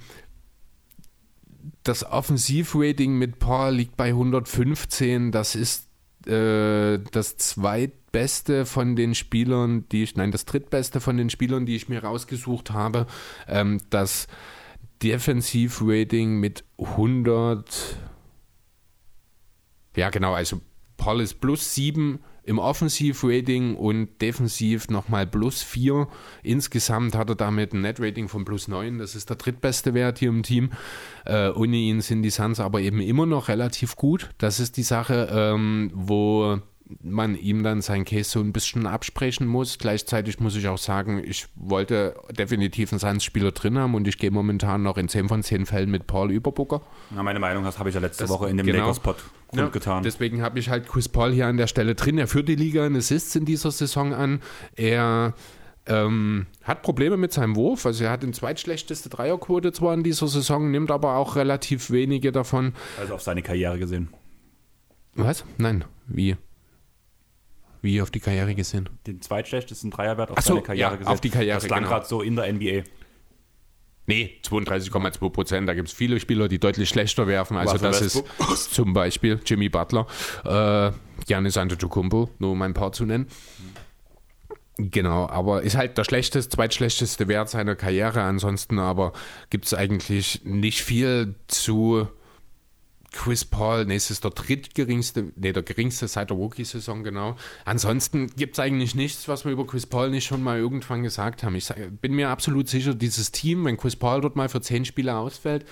das 1.83 2.03
Offensivrating 2.03 3.19
mit 3.19 3.37
Paul 3.37 3.75
liegt 3.75 3.97
bei 3.97 4.07
115. 4.07 5.31
Das 5.31 5.53
ist 5.53 5.89
äh, 6.25 6.97
das 7.11 7.37
zweitbeste 7.37 8.65
von 8.65 8.95
den 8.95 9.13
Spielern, 9.13 9.87
die 9.89 10.01
ich, 10.01 10.15
nein, 10.15 10.31
das 10.31 10.45
drittbeste 10.45 11.01
von 11.01 11.17
den 11.17 11.29
Spielern, 11.29 11.67
die 11.67 11.75
ich 11.75 11.87
mir 11.87 12.03
rausgesucht 12.03 12.71
habe. 12.71 13.05
Ähm, 13.47 13.79
das 13.91 14.25
Defensivrating 15.03 16.39
mit 16.39 16.63
100. 16.79 17.95
Ja, 19.95 20.09
genau, 20.09 20.33
also 20.33 20.61
Ist 21.19 21.41
plus 21.41 21.73
7 21.75 22.19
im 22.43 22.59
Offensiv-Rating 22.59 23.75
und 23.75 24.21
defensiv 24.21 24.89
nochmal 24.89 25.27
plus 25.27 25.61
4. 25.61 26.07
Insgesamt 26.43 27.15
hat 27.15 27.29
er 27.29 27.35
damit 27.35 27.73
ein 27.73 27.81
Net-Rating 27.81 28.27
von 28.27 28.45
plus 28.45 28.67
9. 28.67 28.97
Das 28.97 29.15
ist 29.15 29.29
der 29.29 29.37
drittbeste 29.37 29.93
Wert 29.93 30.19
hier 30.19 30.29
im 30.29 30.43
Team. 30.43 30.71
Äh, 31.25 31.49
ohne 31.49 31.77
ihn 31.77 32.01
sind 32.01 32.23
die 32.23 32.29
Suns 32.29 32.59
aber 32.59 32.81
eben 32.81 32.99
immer 32.99 33.25
noch 33.25 33.47
relativ 33.47 33.95
gut. 33.95 34.31
Das 34.37 34.59
ist 34.59 34.77
die 34.77 34.83
Sache, 34.83 35.29
ähm, 35.31 35.91
wo 35.93 36.59
man 37.01 37.35
ihm 37.35 37.63
dann 37.63 37.81
sein 37.81 38.05
Case 38.05 38.29
so 38.29 38.39
ein 38.39 38.53
bisschen 38.53 38.87
absprechen 38.87 39.47
muss. 39.47 39.77
Gleichzeitig 39.77 40.39
muss 40.39 40.55
ich 40.55 40.67
auch 40.67 40.77
sagen, 40.77 41.21
ich 41.23 41.47
wollte 41.55 42.15
definitiv 42.31 42.91
einen 42.91 42.99
Suns-Spieler 42.99 43.51
drin 43.51 43.77
haben 43.77 43.95
und 43.95 44.07
ich 44.07 44.17
gehe 44.17 44.31
momentan 44.31 44.83
noch 44.83 44.97
in 44.97 45.07
10 45.07 45.27
von 45.27 45.43
10 45.43 45.65
Fällen 45.65 45.91
mit 45.91 46.07
Paul 46.07 46.31
über 46.31 46.51
Booker. 46.51 46.81
Na, 47.09 47.23
meine 47.23 47.39
Meinung 47.39 47.65
habe 47.65 47.89
ich 47.89 47.95
ja 47.95 48.01
letzte 48.01 48.23
das, 48.23 48.31
Woche 48.31 48.49
in 48.49 48.57
dem 48.57 48.65
genau, 48.65 48.79
Lakers-Pod 48.79 49.17
ja, 49.53 49.67
getan. 49.67 50.03
Deswegen 50.03 50.41
habe 50.41 50.59
ich 50.59 50.69
halt 50.69 50.87
Chris 50.87 51.09
Paul 51.09 51.31
hier 51.31 51.47
an 51.47 51.57
der 51.57 51.67
Stelle 51.67 51.95
drin. 51.95 52.17
Er 52.17 52.27
führt 52.27 52.47
die 52.47 52.55
Liga 52.55 52.85
in 52.85 52.95
Assists 52.95 53.35
in 53.35 53.45
dieser 53.45 53.71
Saison 53.71 54.13
an. 54.13 54.41
Er 54.75 55.33
ähm, 55.85 56.47
hat 56.63 56.83
Probleme 56.83 57.17
mit 57.17 57.33
seinem 57.33 57.55
Wurf, 57.55 57.85
also 57.85 58.03
er 58.03 58.11
hat 58.11 58.23
die 58.23 58.31
zweitschlechteste 58.31 59.09
Dreierquote 59.09 59.71
zwar 59.71 59.93
in 59.93 60.03
dieser 60.03 60.27
Saison, 60.27 60.71
nimmt 60.71 60.91
aber 60.91 61.15
auch 61.15 61.35
relativ 61.35 61.89
wenige 61.91 62.31
davon. 62.31 62.73
Also 62.99 63.15
auf 63.15 63.21
seine 63.21 63.41
Karriere 63.41 63.79
gesehen. 63.79 64.09
Was? 65.15 65.43
Nein, 65.57 65.83
wie? 66.07 66.37
Wie 67.81 68.01
auf 68.01 68.11
die 68.11 68.19
Karriere 68.19 68.53
gesehen? 68.53 68.89
Den 69.07 69.21
zweitschlechtesten 69.21 69.89
Dreierwert 69.89 70.31
auf 70.31 70.39
so, 70.41 70.53
seine 70.53 70.61
Karriere 70.61 70.91
ja, 70.91 70.95
gesehen. 70.97 71.11
Auf 71.11 71.21
die 71.21 71.29
Karriere, 71.29 71.57
Das 71.57 71.65
klang 71.65 71.79
genau. 71.79 71.91
gerade 71.91 72.05
so 72.05 72.21
in 72.21 72.35
der 72.35 72.51
NBA. 72.51 72.83
Nee, 74.07 74.37
32,2 74.43 75.29
Prozent. 75.29 75.69
Da 75.69 75.73
gibt 75.73 75.87
es 75.87 75.93
viele 75.93 76.19
Spieler, 76.19 76.47
die 76.47 76.59
deutlich 76.59 76.89
schlechter 76.89 77.27
werfen. 77.27 77.57
Also 77.57 77.73
Russell 77.73 77.91
das 77.91 78.01
Westbrook. 78.01 78.53
ist 78.53 78.73
zum 78.73 78.93
Beispiel 78.93 79.39
Jimmy 79.45 79.69
Butler, 79.69 80.05
äh, 80.43 80.91
Giannis 81.25 81.57
Antetokounmpo, 81.57 82.29
nur 82.39 82.51
um 82.51 82.61
ein 82.61 82.73
paar 82.73 82.91
zu 82.91 83.05
nennen. 83.05 83.27
Genau, 84.77 85.27
aber 85.27 85.61
ist 85.61 85.75
halt 85.75 85.97
der 85.97 86.03
schlechteste, 86.03 86.49
zweitschlechteste 86.49 87.27
Wert 87.27 87.49
seiner 87.49 87.75
Karriere. 87.75 88.21
Ansonsten 88.21 88.79
aber 88.79 89.13
gibt 89.49 89.65
es 89.65 89.73
eigentlich 89.73 90.41
nicht 90.43 90.81
viel 90.81 91.35
zu 91.47 92.07
Chris 93.11 93.43
Paul, 93.43 93.85
nee, 93.85 93.95
es 93.95 94.09
ist 94.09 94.23
der 94.23 94.31
drittgeringste, 94.31 95.33
nee, 95.35 95.51
der 95.51 95.63
geringste 95.63 96.07
seit 96.07 96.29
der 96.29 96.37
Rookie-Saison, 96.37 97.03
genau. 97.03 97.35
Ansonsten 97.65 98.27
gibt 98.37 98.55
es 98.55 98.59
eigentlich 98.59 98.95
nichts, 98.95 99.27
was 99.27 99.43
wir 99.43 99.51
über 99.51 99.67
Chris 99.67 99.85
Paul 99.85 100.09
nicht 100.09 100.25
schon 100.25 100.41
mal 100.41 100.57
irgendwann 100.57 101.03
gesagt 101.03 101.43
haben. 101.43 101.55
Ich 101.55 101.73
bin 102.01 102.13
mir 102.13 102.29
absolut 102.29 102.69
sicher, 102.69 102.95
dieses 102.95 103.31
Team, 103.31 103.65
wenn 103.65 103.75
Chris 103.75 103.97
Paul 103.97 104.21
dort 104.21 104.37
mal 104.37 104.47
für 104.47 104.61
zehn 104.61 104.85
Spiele 104.85 105.15
ausfällt, 105.15 105.65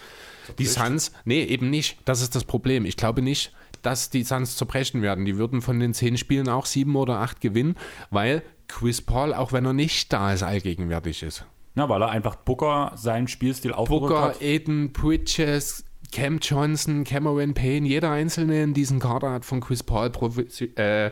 die 0.57 0.65
Suns, 0.65 1.11
nee, 1.25 1.43
eben 1.43 1.69
nicht. 1.69 1.97
Das 2.05 2.21
ist 2.21 2.35
das 2.35 2.43
Problem. 2.43 2.85
Ich 2.85 2.97
glaube 2.97 3.21
nicht, 3.21 3.53
dass 3.81 4.09
die 4.09 4.23
Suns 4.23 4.57
zerbrechen 4.57 5.01
werden. 5.01 5.25
Die 5.25 5.37
würden 5.37 5.61
von 5.61 5.79
den 5.79 5.93
zehn 5.93 6.17
Spielen 6.17 6.49
auch 6.49 6.65
sieben 6.65 6.95
oder 6.95 7.19
acht 7.19 7.39
gewinnen, 7.39 7.75
weil 8.09 8.43
Chris 8.67 9.01
Paul, 9.01 9.33
auch 9.33 9.53
wenn 9.53 9.65
er 9.65 9.73
nicht 9.73 10.11
da 10.11 10.33
ist, 10.33 10.43
allgegenwärtig 10.43 11.23
ist. 11.23 11.45
Ja, 11.75 11.87
weil 11.87 12.01
er 12.01 12.09
einfach 12.09 12.35
Booker 12.35 12.91
seinen 12.95 13.27
Spielstil 13.27 13.73
aufgerückt 13.73 14.09
Booker, 14.09 14.21
hat. 14.21 14.41
Aiden, 14.41 14.91
Bridges, 14.91 15.85
Cam 16.11 16.39
Johnson, 16.39 17.03
Cameron 17.03 17.53
Payne, 17.53 17.87
jeder 17.87 18.11
Einzelne 18.11 18.63
in 18.63 18.73
diesem 18.73 18.99
Kader 18.99 19.31
hat 19.31 19.45
von 19.45 19.61
Chris 19.61 19.83
Paul 19.83 20.09
profi 20.09 20.65
äh, 20.75 21.11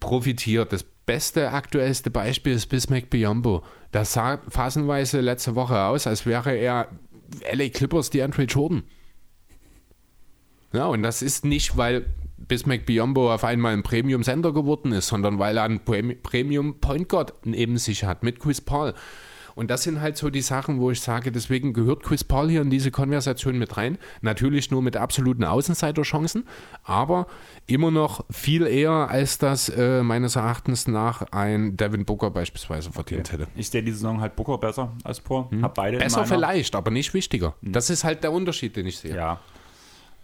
profitiert. 0.00 0.72
Das 0.72 0.84
beste, 0.84 1.50
aktuellste 1.50 2.10
Beispiel 2.10 2.54
ist 2.54 2.66
Bismack 2.66 3.10
Biombo. 3.10 3.62
Das 3.90 4.12
sah 4.12 4.38
phasenweise 4.48 5.20
letzte 5.20 5.54
Woche 5.54 5.80
aus, 5.82 6.06
als 6.06 6.26
wäre 6.26 6.54
er 6.54 6.88
LA 7.52 7.68
Clippers 7.68 8.10
die 8.10 8.22
Andre 8.22 8.44
Jordan. 8.44 8.82
Ja, 10.72 10.86
und 10.86 11.02
das 11.02 11.22
ist 11.22 11.44
nicht, 11.44 11.76
weil 11.76 12.06
Bismack 12.36 12.86
Biombo 12.86 13.32
auf 13.32 13.44
einmal 13.44 13.74
ein 13.74 13.82
Premium-Sender 13.82 14.52
geworden 14.52 14.92
ist, 14.92 15.08
sondern 15.08 15.38
weil 15.38 15.56
er 15.56 15.64
einen 15.64 15.80
Premium-Point 15.80 17.08
Guard 17.08 17.34
neben 17.44 17.78
sich 17.78 18.04
hat 18.04 18.22
mit 18.22 18.40
Chris 18.40 18.60
Paul. 18.60 18.94
Und 19.54 19.70
das 19.70 19.82
sind 19.82 20.00
halt 20.00 20.16
so 20.16 20.30
die 20.30 20.40
Sachen, 20.40 20.80
wo 20.80 20.90
ich 20.90 21.00
sage, 21.00 21.32
deswegen 21.32 21.72
gehört 21.72 22.02
Chris 22.02 22.24
Paul 22.24 22.50
hier 22.50 22.62
in 22.62 22.70
diese 22.70 22.90
Konversation 22.90 23.58
mit 23.58 23.76
rein. 23.76 23.98
Natürlich 24.20 24.70
nur 24.70 24.82
mit 24.82 24.96
absoluten 24.96 25.44
Außenseiterchancen, 25.44 26.46
aber 26.84 27.26
immer 27.66 27.90
noch 27.90 28.24
viel 28.30 28.66
eher, 28.66 28.90
als 28.90 29.38
das 29.38 29.68
äh, 29.68 30.02
meines 30.02 30.36
Erachtens 30.36 30.88
nach 30.88 31.22
ein 31.32 31.76
Devin 31.76 32.04
Booker 32.04 32.30
beispielsweise 32.30 32.92
verdient 32.92 33.28
okay. 33.28 33.42
hätte. 33.42 33.50
Ich 33.54 33.68
sehe 33.70 33.82
die 33.82 33.92
Saison 33.92 34.20
halt 34.20 34.36
Booker 34.36 34.58
besser 34.58 34.92
als 35.04 35.20
Paul. 35.20 35.50
Hm. 35.50 35.62
Hab 35.62 35.74
beide 35.74 35.98
besser 35.98 36.24
vielleicht, 36.24 36.74
aber 36.74 36.90
nicht 36.90 37.14
wichtiger. 37.14 37.54
Hm. 37.62 37.72
Das 37.72 37.90
ist 37.90 38.04
halt 38.04 38.22
der 38.22 38.32
Unterschied, 38.32 38.76
den 38.76 38.86
ich 38.86 38.98
sehe. 38.98 39.14
Ja. 39.14 39.40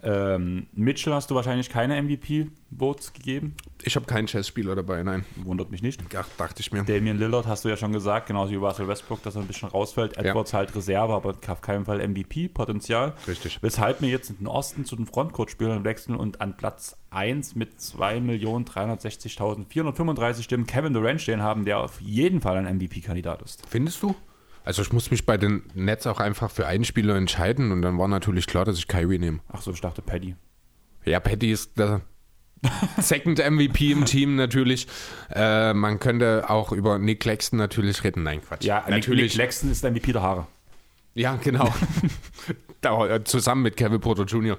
Ähm, 0.02 0.66
Mitchell 0.72 1.12
hast 1.12 1.30
du 1.30 1.34
wahrscheinlich 1.34 1.70
keine 1.70 2.00
MVP-Votes 2.00 3.12
gegeben. 3.12 3.56
Ich 3.82 3.96
habe 3.96 4.06
keinen 4.06 4.26
Chess-Spieler 4.26 4.76
dabei, 4.76 5.02
nein. 5.02 5.24
Wundert 5.36 5.70
mich 5.70 5.82
nicht. 5.82 6.00
Ach, 6.16 6.26
dachte 6.36 6.60
ich 6.60 6.72
mir. 6.72 6.84
Damian 6.84 7.18
Lillard 7.18 7.46
hast 7.46 7.64
du 7.64 7.68
ja 7.68 7.76
schon 7.76 7.92
gesagt, 7.92 8.26
genauso 8.26 8.52
wie 8.52 8.56
Russell 8.56 8.88
Westbrook, 8.88 9.22
dass 9.22 9.36
er 9.36 9.42
ein 9.42 9.46
bisschen 9.46 9.68
rausfällt. 9.68 10.16
Edwards 10.16 10.52
halt 10.52 10.74
Reserve, 10.74 11.14
aber 11.14 11.34
auf 11.46 11.60
keinen 11.60 11.84
Fall 11.84 12.06
MVP-Potenzial. 12.06 13.14
Richtig. 13.26 13.58
Weshalb 13.60 14.00
wir 14.00 14.08
jetzt 14.08 14.30
in 14.30 14.38
den 14.38 14.46
Osten 14.46 14.84
zu 14.84 14.96
den 14.96 15.06
Frontcourt-Spielern 15.06 15.84
wechseln 15.84 16.16
und 16.16 16.40
an 16.40 16.56
Platz 16.56 16.96
1 17.10 17.54
mit 17.54 17.78
2.360.435 17.78 20.42
Stimmen 20.42 20.66
Kevin 20.66 20.92
Durant 20.92 21.20
stehen 21.20 21.42
haben, 21.42 21.64
der 21.64 21.80
auf 21.80 22.00
jeden 22.00 22.40
Fall 22.40 22.56
ein 22.56 22.76
MVP-Kandidat 22.76 23.42
ist. 23.42 23.62
Findest 23.68 24.02
du? 24.02 24.14
Also 24.68 24.82
ich 24.82 24.92
muss 24.92 25.10
mich 25.10 25.24
bei 25.24 25.38
den 25.38 25.62
Nets 25.72 26.06
auch 26.06 26.20
einfach 26.20 26.50
für 26.50 26.66
einen 26.66 26.84
Spieler 26.84 27.16
entscheiden 27.16 27.72
und 27.72 27.80
dann 27.80 27.96
war 27.96 28.06
natürlich 28.06 28.46
klar, 28.46 28.66
dass 28.66 28.76
ich 28.76 28.86
Kyrie 28.86 29.18
nehme. 29.18 29.40
Ach 29.50 29.62
so, 29.62 29.70
ich 29.70 29.80
dachte 29.80 30.02
Paddy. 30.02 30.36
Ja, 31.06 31.20
Paddy 31.20 31.52
ist 31.52 31.78
der 31.78 32.02
Second 32.98 33.38
MVP 33.38 33.92
im 33.92 34.04
Team 34.04 34.36
natürlich. 34.36 34.86
Äh, 35.34 35.72
man 35.72 35.98
könnte 35.98 36.50
auch 36.50 36.72
über 36.72 36.98
Nick 36.98 37.20
Claxton 37.20 37.58
natürlich 37.58 38.04
reden. 38.04 38.24
Nein, 38.24 38.42
Quatsch. 38.42 38.62
Ja, 38.64 38.84
natürlich. 38.86 39.32
Nick 39.32 39.32
Claxton 39.32 39.70
ist 39.70 39.84
der 39.84 39.90
MVP 39.90 40.12
der 40.12 40.20
Haare. 40.20 40.46
Ja, 41.14 41.36
genau. 41.36 41.72
da, 42.82 43.06
äh, 43.06 43.24
zusammen 43.24 43.62
mit 43.62 43.78
Kevin 43.78 44.02
Porter 44.02 44.24
Jr. 44.24 44.58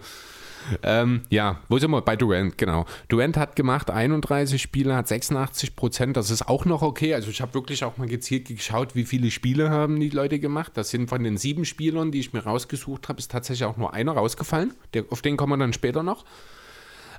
Ähm, 0.83 1.21
ja, 1.29 1.59
wo 1.69 1.77
sind 1.79 1.91
wir? 1.91 2.01
Bei 2.01 2.15
Durant, 2.15 2.57
genau. 2.57 2.85
Durant 3.07 3.37
hat 3.37 3.55
gemacht 3.55 3.89
31 3.89 4.61
Spiele, 4.61 4.95
hat 4.95 5.07
86 5.07 5.75
Prozent. 5.75 6.17
Das 6.17 6.29
ist 6.29 6.47
auch 6.47 6.65
noch 6.65 6.81
okay. 6.81 7.13
Also 7.13 7.29
ich 7.29 7.41
habe 7.41 7.53
wirklich 7.53 7.83
auch 7.83 7.97
mal 7.97 8.07
gezielt 8.07 8.47
geschaut, 8.47 8.95
wie 8.95 9.05
viele 9.05 9.31
Spiele 9.31 9.69
haben 9.69 9.99
die 9.99 10.09
Leute 10.09 10.39
gemacht. 10.39 10.73
Das 10.75 10.89
sind 10.89 11.09
von 11.09 11.23
den 11.23 11.37
sieben 11.37 11.65
Spielern, 11.65 12.11
die 12.11 12.19
ich 12.19 12.33
mir 12.33 12.43
rausgesucht 12.43 13.09
habe, 13.09 13.19
ist 13.19 13.31
tatsächlich 13.31 13.65
auch 13.65 13.77
nur 13.77 13.93
einer 13.93 14.13
rausgefallen. 14.13 14.73
Der, 14.93 15.05
auf 15.09 15.21
den 15.21 15.37
kommen 15.37 15.53
wir 15.53 15.57
dann 15.57 15.73
später 15.73 16.03
noch. 16.03 16.25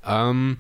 Ähm, 0.07 0.59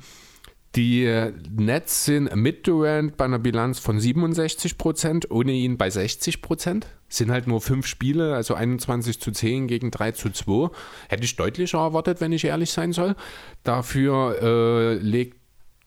die 0.76 1.32
Nets 1.50 2.04
sind 2.04 2.34
mit 2.36 2.66
Durant 2.66 3.16
bei 3.16 3.24
einer 3.24 3.40
Bilanz 3.40 3.80
von 3.80 3.98
67 3.98 4.78
Prozent, 4.78 5.30
ohne 5.30 5.52
ihn 5.52 5.76
bei 5.76 5.90
60 5.90 6.42
Prozent. 6.42 6.86
Sind 7.08 7.32
halt 7.32 7.48
nur 7.48 7.60
fünf 7.60 7.86
Spiele, 7.86 8.36
also 8.36 8.54
21 8.54 9.20
zu 9.20 9.32
10 9.32 9.66
gegen 9.66 9.90
3 9.90 10.12
zu 10.12 10.30
2. 10.30 10.70
Hätte 11.08 11.24
ich 11.24 11.34
deutlicher 11.34 11.78
erwartet, 11.78 12.20
wenn 12.20 12.30
ich 12.30 12.44
ehrlich 12.44 12.70
sein 12.70 12.92
soll. 12.92 13.16
Dafür 13.64 14.40
äh, 14.40 14.94
legt 14.94 15.38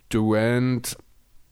Durant 0.09 0.97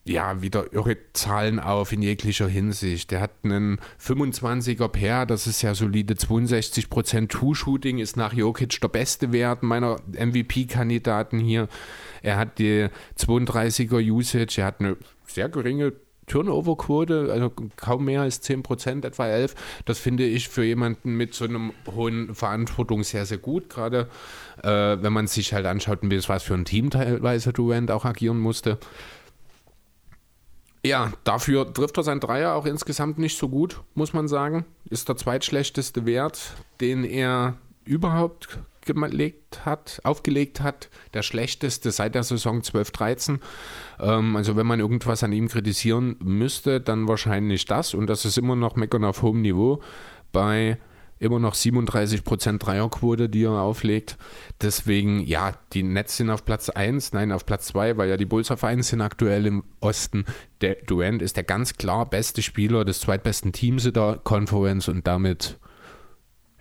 ja, 0.03 0.41
wieder 0.41 0.73
irre 0.73 0.97
Zahlen 1.13 1.59
auf 1.59 1.91
in 1.91 2.01
jeglicher 2.01 2.47
Hinsicht. 2.47 3.11
Der 3.11 3.21
hat 3.21 3.31
einen 3.43 3.79
25er 4.03 4.87
Pair, 4.87 5.25
das 5.25 5.45
ist 5.45 5.61
ja 5.61 5.75
solide 5.75 6.15
62% 6.15 7.27
Two-Shooting, 7.27 7.99
ist 7.99 8.17
nach 8.17 8.33
Jokic 8.33 8.81
der 8.81 8.87
beste 8.87 9.31
Wert 9.31 9.61
meiner 9.61 9.97
MVP-Kandidaten 10.11 11.39
hier. 11.39 11.67
Er 12.21 12.37
hat 12.37 12.59
die 12.59 12.87
32er 13.17 14.01
Usage, 14.11 14.61
er 14.61 14.65
hat 14.67 14.79
eine 14.79 14.97
sehr 15.25 15.49
geringe 15.49 15.93
Turnover-Quote, 16.27 17.29
also 17.31 17.51
kaum 17.75 18.05
mehr 18.05 18.21
als 18.21 18.41
10%, 18.43 19.05
etwa 19.05 19.27
11. 19.27 19.55
Das 19.85 19.99
finde 19.99 20.23
ich 20.23 20.47
für 20.47 20.63
jemanden 20.63 21.15
mit 21.15 21.33
so 21.33 21.45
einem 21.45 21.73
hohen 21.93 22.33
Verantwortung 22.33 23.03
sehr, 23.03 23.25
sehr 23.25 23.37
gut, 23.37 23.69
gerade 23.69 24.07
äh, 24.63 24.69
wenn 24.69 25.11
man 25.11 25.27
sich 25.27 25.53
halt 25.53 25.65
anschaut, 25.65 25.99
was 26.01 26.43
für 26.43 26.53
ein 26.53 26.65
Team 26.65 26.89
teilweise 26.89 27.51
Durant 27.51 27.91
auch 27.91 28.05
agieren 28.05 28.39
musste. 28.39 28.77
Ja, 30.83 31.11
dafür 31.23 31.71
trifft 31.73 31.97
er 31.97 32.03
sein 32.03 32.19
Dreier 32.19 32.55
auch 32.55 32.65
insgesamt 32.65 33.19
nicht 33.19 33.37
so 33.37 33.49
gut, 33.49 33.81
muss 33.93 34.13
man 34.13 34.27
sagen. 34.27 34.65
Ist 34.89 35.09
der 35.09 35.17
zweitschlechteste 35.17 36.05
Wert, 36.05 36.53
den 36.79 37.03
er 37.03 37.57
überhaupt 37.83 38.57
gelegt 38.85 39.65
hat, 39.65 40.01
aufgelegt 40.03 40.61
hat. 40.61 40.89
Der 41.13 41.21
schlechteste 41.21 41.91
seit 41.91 42.15
der 42.15 42.23
Saison 42.23 42.61
12-13. 42.61 43.39
Ähm, 43.99 44.35
also 44.35 44.55
wenn 44.55 44.67
man 44.67 44.79
irgendwas 44.79 45.23
an 45.23 45.33
ihm 45.33 45.47
kritisieren 45.47 46.17
müsste, 46.19 46.81
dann 46.81 47.07
wahrscheinlich 47.07 47.65
das. 47.65 47.93
Und 47.93 48.07
das 48.07 48.25
ist 48.25 48.37
immer 48.37 48.55
noch 48.55 48.75
Meckern 48.75 49.03
auf 49.03 49.21
hohem 49.21 49.41
Niveau 49.41 49.81
bei 50.31 50.77
immer 51.21 51.39
noch 51.39 51.53
37% 51.53 52.57
Dreierquote, 52.57 53.29
die 53.29 53.43
er 53.43 53.51
auflegt. 53.51 54.17
Deswegen, 54.59 55.21
ja, 55.21 55.53
die 55.71 55.83
Nets 55.83 56.17
sind 56.17 56.31
auf 56.31 56.43
Platz 56.43 56.69
1, 56.69 57.13
nein, 57.13 57.31
auf 57.31 57.45
Platz 57.45 57.67
2, 57.67 57.97
weil 57.97 58.09
ja 58.09 58.17
die 58.17 58.25
Bulls 58.25 58.49
auf 58.49 58.63
1 58.63 58.87
sind 58.87 59.01
aktuell 59.01 59.45
im 59.45 59.63
Osten. 59.81 60.25
Der 60.61 60.75
Durant 60.87 61.21
ist 61.21 61.37
der 61.37 61.43
ganz 61.43 61.77
klar 61.77 62.09
beste 62.09 62.41
Spieler 62.41 62.85
des 62.85 63.01
zweitbesten 63.01 63.53
Teams 63.53 63.85
in 63.85 63.93
der 63.93 64.19
Conference 64.23 64.87
und 64.87 65.05
damit, 65.05 65.59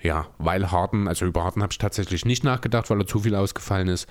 ja, 0.02 0.26
weil 0.38 0.70
Harden, 0.70 1.08
also 1.08 1.26
über 1.26 1.44
Harden 1.44 1.62
habe 1.62 1.72
ich 1.72 1.78
tatsächlich 1.78 2.24
nicht 2.24 2.44
nachgedacht, 2.44 2.90
weil 2.90 3.00
er 3.00 3.06
zu 3.06 3.20
viel 3.20 3.34
ausgefallen 3.34 3.88
ist. 3.88 4.08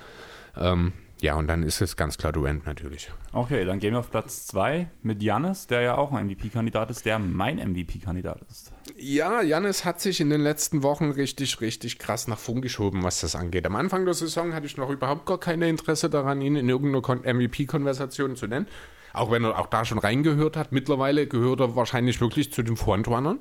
Ähm, 0.56 0.92
ja, 1.20 1.34
und 1.34 1.48
dann 1.48 1.62
ist 1.62 1.82
es 1.82 1.96
ganz 1.96 2.16
klar 2.16 2.32
Durant 2.32 2.64
natürlich. 2.64 3.10
Okay, 3.32 3.64
dann 3.66 3.78
gehen 3.78 3.92
wir 3.92 3.98
auf 3.98 4.10
Platz 4.10 4.46
2 4.46 4.88
mit 5.02 5.22
Jannis, 5.22 5.66
der 5.66 5.82
ja 5.82 5.98
auch 5.98 6.12
ein 6.12 6.26
MVP-Kandidat 6.26 6.90
ist, 6.90 7.04
der 7.04 7.18
mein 7.18 7.56
MVP-Kandidat 7.56 8.40
ist. 8.50 8.72
Ja, 8.96 9.42
Jannis 9.42 9.84
hat 9.84 10.00
sich 10.00 10.20
in 10.20 10.30
den 10.30 10.40
letzten 10.40 10.82
Wochen 10.82 11.10
richtig, 11.10 11.60
richtig 11.60 11.98
krass 11.98 12.26
nach 12.26 12.38
vorn 12.38 12.62
geschoben, 12.62 13.02
was 13.02 13.20
das 13.20 13.34
angeht. 13.34 13.66
Am 13.66 13.76
Anfang 13.76 14.06
der 14.06 14.14
Saison 14.14 14.54
hatte 14.54 14.66
ich 14.66 14.78
noch 14.78 14.88
überhaupt 14.88 15.26
gar 15.26 15.38
kein 15.38 15.60
Interesse 15.60 16.08
daran, 16.08 16.40
ihn 16.40 16.56
in 16.56 16.68
irgendeiner 16.68 17.34
MVP-Konversation 17.34 18.36
zu 18.36 18.46
nennen. 18.46 18.66
Auch 19.12 19.30
wenn 19.30 19.44
er 19.44 19.58
auch 19.58 19.66
da 19.66 19.84
schon 19.84 19.98
reingehört 19.98 20.56
hat. 20.56 20.72
Mittlerweile 20.72 21.26
gehört 21.26 21.60
er 21.60 21.76
wahrscheinlich 21.76 22.20
wirklich 22.20 22.52
zu 22.52 22.62
den 22.62 22.76
Frontrunnern. 22.76 23.40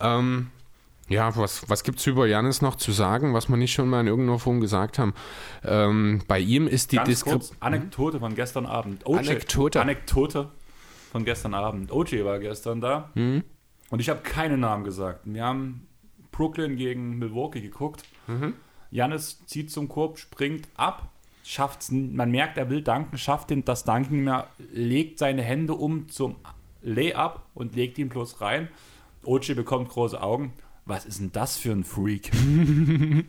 Ähm, 0.00 0.50
ja, 1.08 1.36
was, 1.36 1.68
was 1.70 1.84
gibt 1.84 2.00
es 2.00 2.06
über 2.06 2.26
Janis 2.26 2.62
noch 2.62 2.74
zu 2.74 2.90
sagen, 2.90 3.32
was 3.32 3.48
wir 3.48 3.56
nicht 3.56 3.72
schon 3.72 3.88
mal 3.88 4.00
in 4.00 4.08
irgendeiner 4.08 4.40
Form 4.40 4.60
gesagt 4.60 4.98
haben? 4.98 5.14
Ähm, 5.64 6.22
bei 6.26 6.40
ihm 6.40 6.66
ist 6.66 6.92
die 6.92 6.98
Diskrepanz. 6.98 7.52
Anekdote 7.60 8.18
von 8.18 8.34
gestern 8.34 8.66
Abend. 8.66 9.06
OJ, 9.06 9.18
Anekdote. 9.18 9.80
Anekdote 9.80 10.48
von 11.12 11.24
gestern 11.24 11.54
Abend. 11.54 11.92
OJ 11.92 12.24
war 12.24 12.40
gestern 12.40 12.80
da 12.80 13.10
mhm. 13.14 13.44
und 13.90 14.00
ich 14.00 14.08
habe 14.08 14.20
keinen 14.22 14.60
Namen 14.60 14.82
gesagt. 14.82 15.20
Wir 15.24 15.44
haben 15.44 15.86
Brooklyn 16.32 16.76
gegen 16.76 17.18
Milwaukee 17.18 17.60
geguckt. 17.60 18.04
Mhm. 18.26 18.54
Janis 18.90 19.44
zieht 19.46 19.70
zum 19.70 19.88
Korb, 19.88 20.18
springt 20.18 20.68
ab, 20.76 21.10
schafft's, 21.44 21.90
man 21.92 22.30
merkt, 22.30 22.58
er 22.58 22.68
will 22.68 22.82
danken, 22.82 23.16
schafft 23.16 23.50
den, 23.50 23.64
das 23.64 23.84
Danken 23.84 24.24
mehr, 24.24 24.48
legt 24.72 25.20
seine 25.20 25.42
Hände 25.42 25.74
um 25.74 26.08
zum 26.08 26.36
Layup 26.82 27.42
und 27.54 27.76
legt 27.76 27.98
ihn 27.98 28.08
bloß 28.08 28.40
rein. 28.40 28.68
OJ 29.24 29.54
bekommt 29.54 29.88
große 29.88 30.20
Augen 30.20 30.52
was 30.86 31.04
ist 31.04 31.20
denn 31.20 31.32
das 31.32 31.56
für 31.56 31.72
ein 31.72 31.84
Freak? 31.84 32.30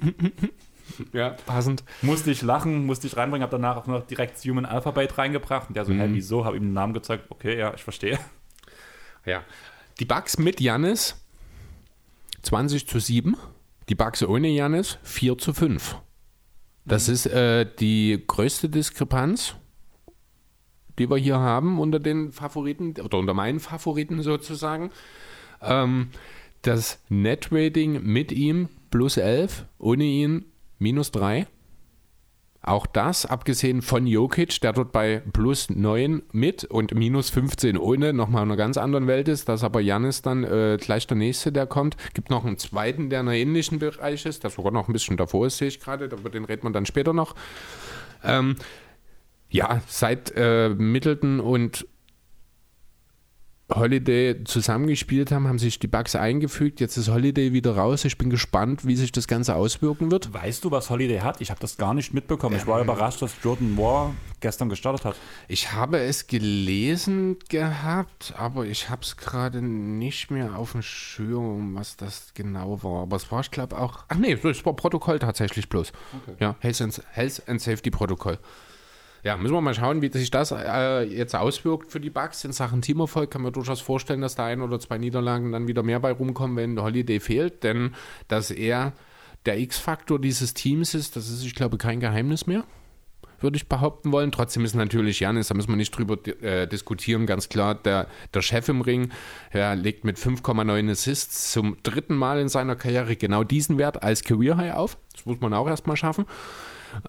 ja, 1.11 1.31
passend. 1.45 1.83
Musste 2.03 2.31
ich 2.31 2.43
lachen, 2.43 2.85
musste 2.85 3.07
ich 3.07 3.17
reinbringen, 3.17 3.43
habe 3.43 3.57
danach 3.57 3.77
auch 3.77 3.87
noch 3.87 4.05
direkt 4.05 4.37
Human 4.45 4.65
Alphabet 4.65 5.17
reingebracht 5.17 5.67
und 5.67 5.75
der 5.75 5.83
so, 5.83 5.91
mhm. 5.91 5.99
hä, 5.99 6.07
wieso? 6.11 6.45
Habe 6.45 6.55
ihm 6.55 6.63
den 6.63 6.73
Namen 6.73 6.93
gezeigt, 6.93 7.25
okay, 7.29 7.57
ja, 7.57 7.73
ich 7.73 7.83
verstehe. 7.83 8.19
Ja. 9.25 9.43
Die 9.99 10.05
Bugs 10.05 10.37
mit 10.37 10.61
Jannis 10.61 11.25
20 12.43 12.87
zu 12.87 12.99
7, 12.99 13.35
die 13.89 13.95
Bugs 13.95 14.23
ohne 14.23 14.49
Jannis 14.49 14.99
4 15.01 15.39
zu 15.39 15.53
5. 15.53 15.97
Das 16.85 17.07
mhm. 17.07 17.13
ist 17.13 17.25
äh, 17.25 17.65
die 17.79 18.23
größte 18.25 18.69
Diskrepanz, 18.69 19.55
die 20.99 21.09
wir 21.09 21.17
hier 21.17 21.39
haben 21.39 21.79
unter 21.79 21.99
den 21.99 22.31
Favoriten 22.31 22.93
oder 23.01 23.17
unter 23.17 23.33
meinen 23.33 23.59
Favoriten 23.59 24.21
sozusagen. 24.21 24.91
Ähm, 25.61 26.09
das 26.67 27.01
Net-Rating 27.09 28.03
mit 28.03 28.31
ihm 28.31 28.67
plus 28.91 29.17
11, 29.17 29.65
ohne 29.79 30.03
ihn 30.03 30.45
minus 30.79 31.11
3. 31.11 31.47
Auch 32.61 32.85
das, 32.85 33.25
abgesehen 33.25 33.81
von 33.81 34.05
Jokic, 34.05 34.59
der 34.59 34.73
dort 34.73 34.91
bei 34.91 35.21
plus 35.31 35.69
9 35.69 36.23
mit 36.33 36.65
und 36.65 36.93
minus 36.93 37.29
15 37.29 37.77
ohne, 37.77 38.11
nochmal 38.11 38.43
in 38.43 38.49
einer 38.49 38.57
ganz 38.57 38.75
anderen 38.75 39.07
Welt 39.07 39.29
ist, 39.29 39.47
dass 39.47 39.63
aber 39.63 39.79
Janis 39.79 40.21
dann 40.21 40.43
äh, 40.43 40.77
gleich 40.77 41.07
der 41.07 41.15
nächste, 41.15 41.53
der 41.53 41.65
kommt. 41.65 41.95
Gibt 42.13 42.29
noch 42.29 42.43
einen 42.43 42.57
zweiten, 42.57 43.09
der 43.09 43.21
in 43.21 43.29
einem 43.29 43.37
ähnlichen 43.37 43.79
Bereich 43.79 44.25
ist, 44.25 44.43
der 44.43 44.49
sogar 44.49 44.73
noch 44.73 44.89
ein 44.89 44.93
bisschen 44.93 45.15
davor 45.15 45.47
ist, 45.47 45.59
sehe 45.59 45.69
ich 45.69 45.79
gerade, 45.79 46.05
über 46.05 46.29
den 46.29 46.43
reden 46.43 46.63
wir 46.63 46.71
dann 46.71 46.85
später 46.85 47.13
noch. 47.13 47.35
Ähm, 48.21 48.57
ja, 49.49 49.81
seit 49.87 50.33
äh, 50.35 50.67
Middleton 50.69 51.39
und 51.39 51.87
Holiday 53.73 54.43
zusammengespielt 54.45 55.31
haben, 55.31 55.47
haben 55.47 55.59
sich 55.59 55.77
die 55.77 55.87
Bugs 55.87 56.15
eingefügt. 56.15 56.79
Jetzt 56.79 56.95
ist 56.95 57.09
Holiday 57.09 57.51
wieder 57.51 57.75
raus. 57.75 58.05
Ich 58.05 58.17
bin 58.17 58.29
gespannt, 58.29 58.85
wie 58.87 58.95
sich 58.95 59.11
das 59.11 59.27
Ganze 59.27 59.55
auswirken 59.55 60.09
wird. 60.09 60.33
Weißt 60.33 60.63
du, 60.63 60.71
was 60.71 60.89
Holiday 60.89 61.19
hat? 61.19 61.41
Ich 61.41 61.49
habe 61.49 61.59
das 61.59 61.75
gar 61.75 61.93
nicht 61.93 62.13
mitbekommen. 62.13 62.55
Ich 62.55 62.65
war 62.65 62.79
ähm, 62.79 62.85
überrascht, 62.85 63.21
dass 63.21 63.35
Jordan 63.43 63.71
Moore 63.71 64.13
gestern 64.39 64.69
gestartet 64.69 65.03
hat. 65.03 65.15
Ich 65.49 65.73
habe 65.73 65.99
es 65.99 66.27
gelesen 66.27 67.37
gehabt, 67.49 68.33
aber 68.37 68.65
ich 68.65 68.89
habe 68.89 69.01
es 69.01 69.17
gerade 69.17 69.61
nicht 69.61 70.31
mehr 70.31 70.57
auf 70.57 70.71
dem 70.71 70.81
Schirm, 70.81 71.75
was 71.75 71.97
das 71.97 72.31
genau 72.33 72.81
war. 72.83 73.01
Aber 73.01 73.17
es 73.17 73.29
war, 73.31 73.41
ich 73.41 73.51
glaube, 73.51 73.77
auch. 73.77 74.05
Ach 74.07 74.15
nee, 74.15 74.31
es 74.31 74.65
war 74.65 74.75
Protokoll 74.77 75.19
tatsächlich 75.19 75.67
bloß. 75.67 75.91
Okay. 76.23 76.37
Ja, 76.39 76.55
Health 76.59 76.81
and, 76.81 77.01
Health 77.11 77.43
and 77.47 77.61
Safety 77.61 77.91
Protokoll. 77.91 78.39
Ja, 79.27 79.35
müssen 79.35 79.55
wir 79.55 79.59
mal 79.59 79.73
schauen, 79.73 80.01
wie 80.01 80.09
sich 80.09 80.31
das 80.31 80.53
äh, 80.53 81.03
jetzt 81.03 81.35
auswirkt 81.35 81.91
für 81.91 81.99
die 81.99 82.09
Bugs 82.09 82.45
in 82.45 82.53
Sachen 82.53 82.81
Teamerfolg. 82.81 83.29
Kann 83.29 83.41
man 83.41 83.51
durchaus 83.51 83.81
vorstellen, 83.81 84.21
dass 84.21 84.35
da 84.35 84.45
ein 84.45 84.61
oder 84.61 84.79
zwei 84.79 84.97
Niederlagen 84.97 85.51
dann 85.51 85.67
wieder 85.67 85.83
mehr 85.83 85.99
bei 85.99 86.13
rumkommen, 86.13 86.55
wenn 86.55 86.81
Holiday 86.81 87.19
fehlt, 87.19 87.61
denn 87.65 87.93
dass 88.29 88.51
er 88.51 88.93
der 89.45 89.59
X-Faktor 89.59 90.21
dieses 90.21 90.53
Teams 90.53 90.93
ist, 90.93 91.17
das 91.17 91.27
ist, 91.29 91.43
ich 91.43 91.55
glaube, 91.55 91.77
kein 91.77 91.99
Geheimnis 91.99 92.47
mehr 92.47 92.63
würde 93.39 93.57
ich 93.57 93.67
behaupten 93.67 94.13
wollen. 94.13 94.31
Trotzdem 94.31 94.63
ist 94.63 94.75
natürlich 94.75 95.19
Janis, 95.19 95.49
da 95.49 95.55
müssen 95.55 95.69
wir 95.69 95.75
nicht 95.75 95.95
drüber 95.95 96.17
äh, 96.41 96.65
diskutieren, 96.65 97.25
ganz 97.25 97.49
klar 97.49 97.75
der, 97.75 98.07
der 98.33 98.41
Chef 98.41 98.69
im 98.69 98.81
Ring. 98.81 99.11
Er 99.51 99.75
legt 99.75 100.05
mit 100.05 100.17
5,9 100.17 100.89
Assists 100.89 101.51
zum 101.51 101.77
dritten 101.83 102.15
Mal 102.15 102.39
in 102.39 102.49
seiner 102.49 102.75
Karriere 102.75 103.17
genau 103.17 103.43
diesen 103.43 103.77
Wert 103.77 104.03
als 104.03 104.23
Career 104.23 104.57
High 104.57 104.75
auf. 104.75 104.97
Das 105.13 105.25
muss 105.25 105.39
man 105.41 105.53
auch 105.53 105.67
erstmal 105.67 105.97
schaffen. 105.97 106.25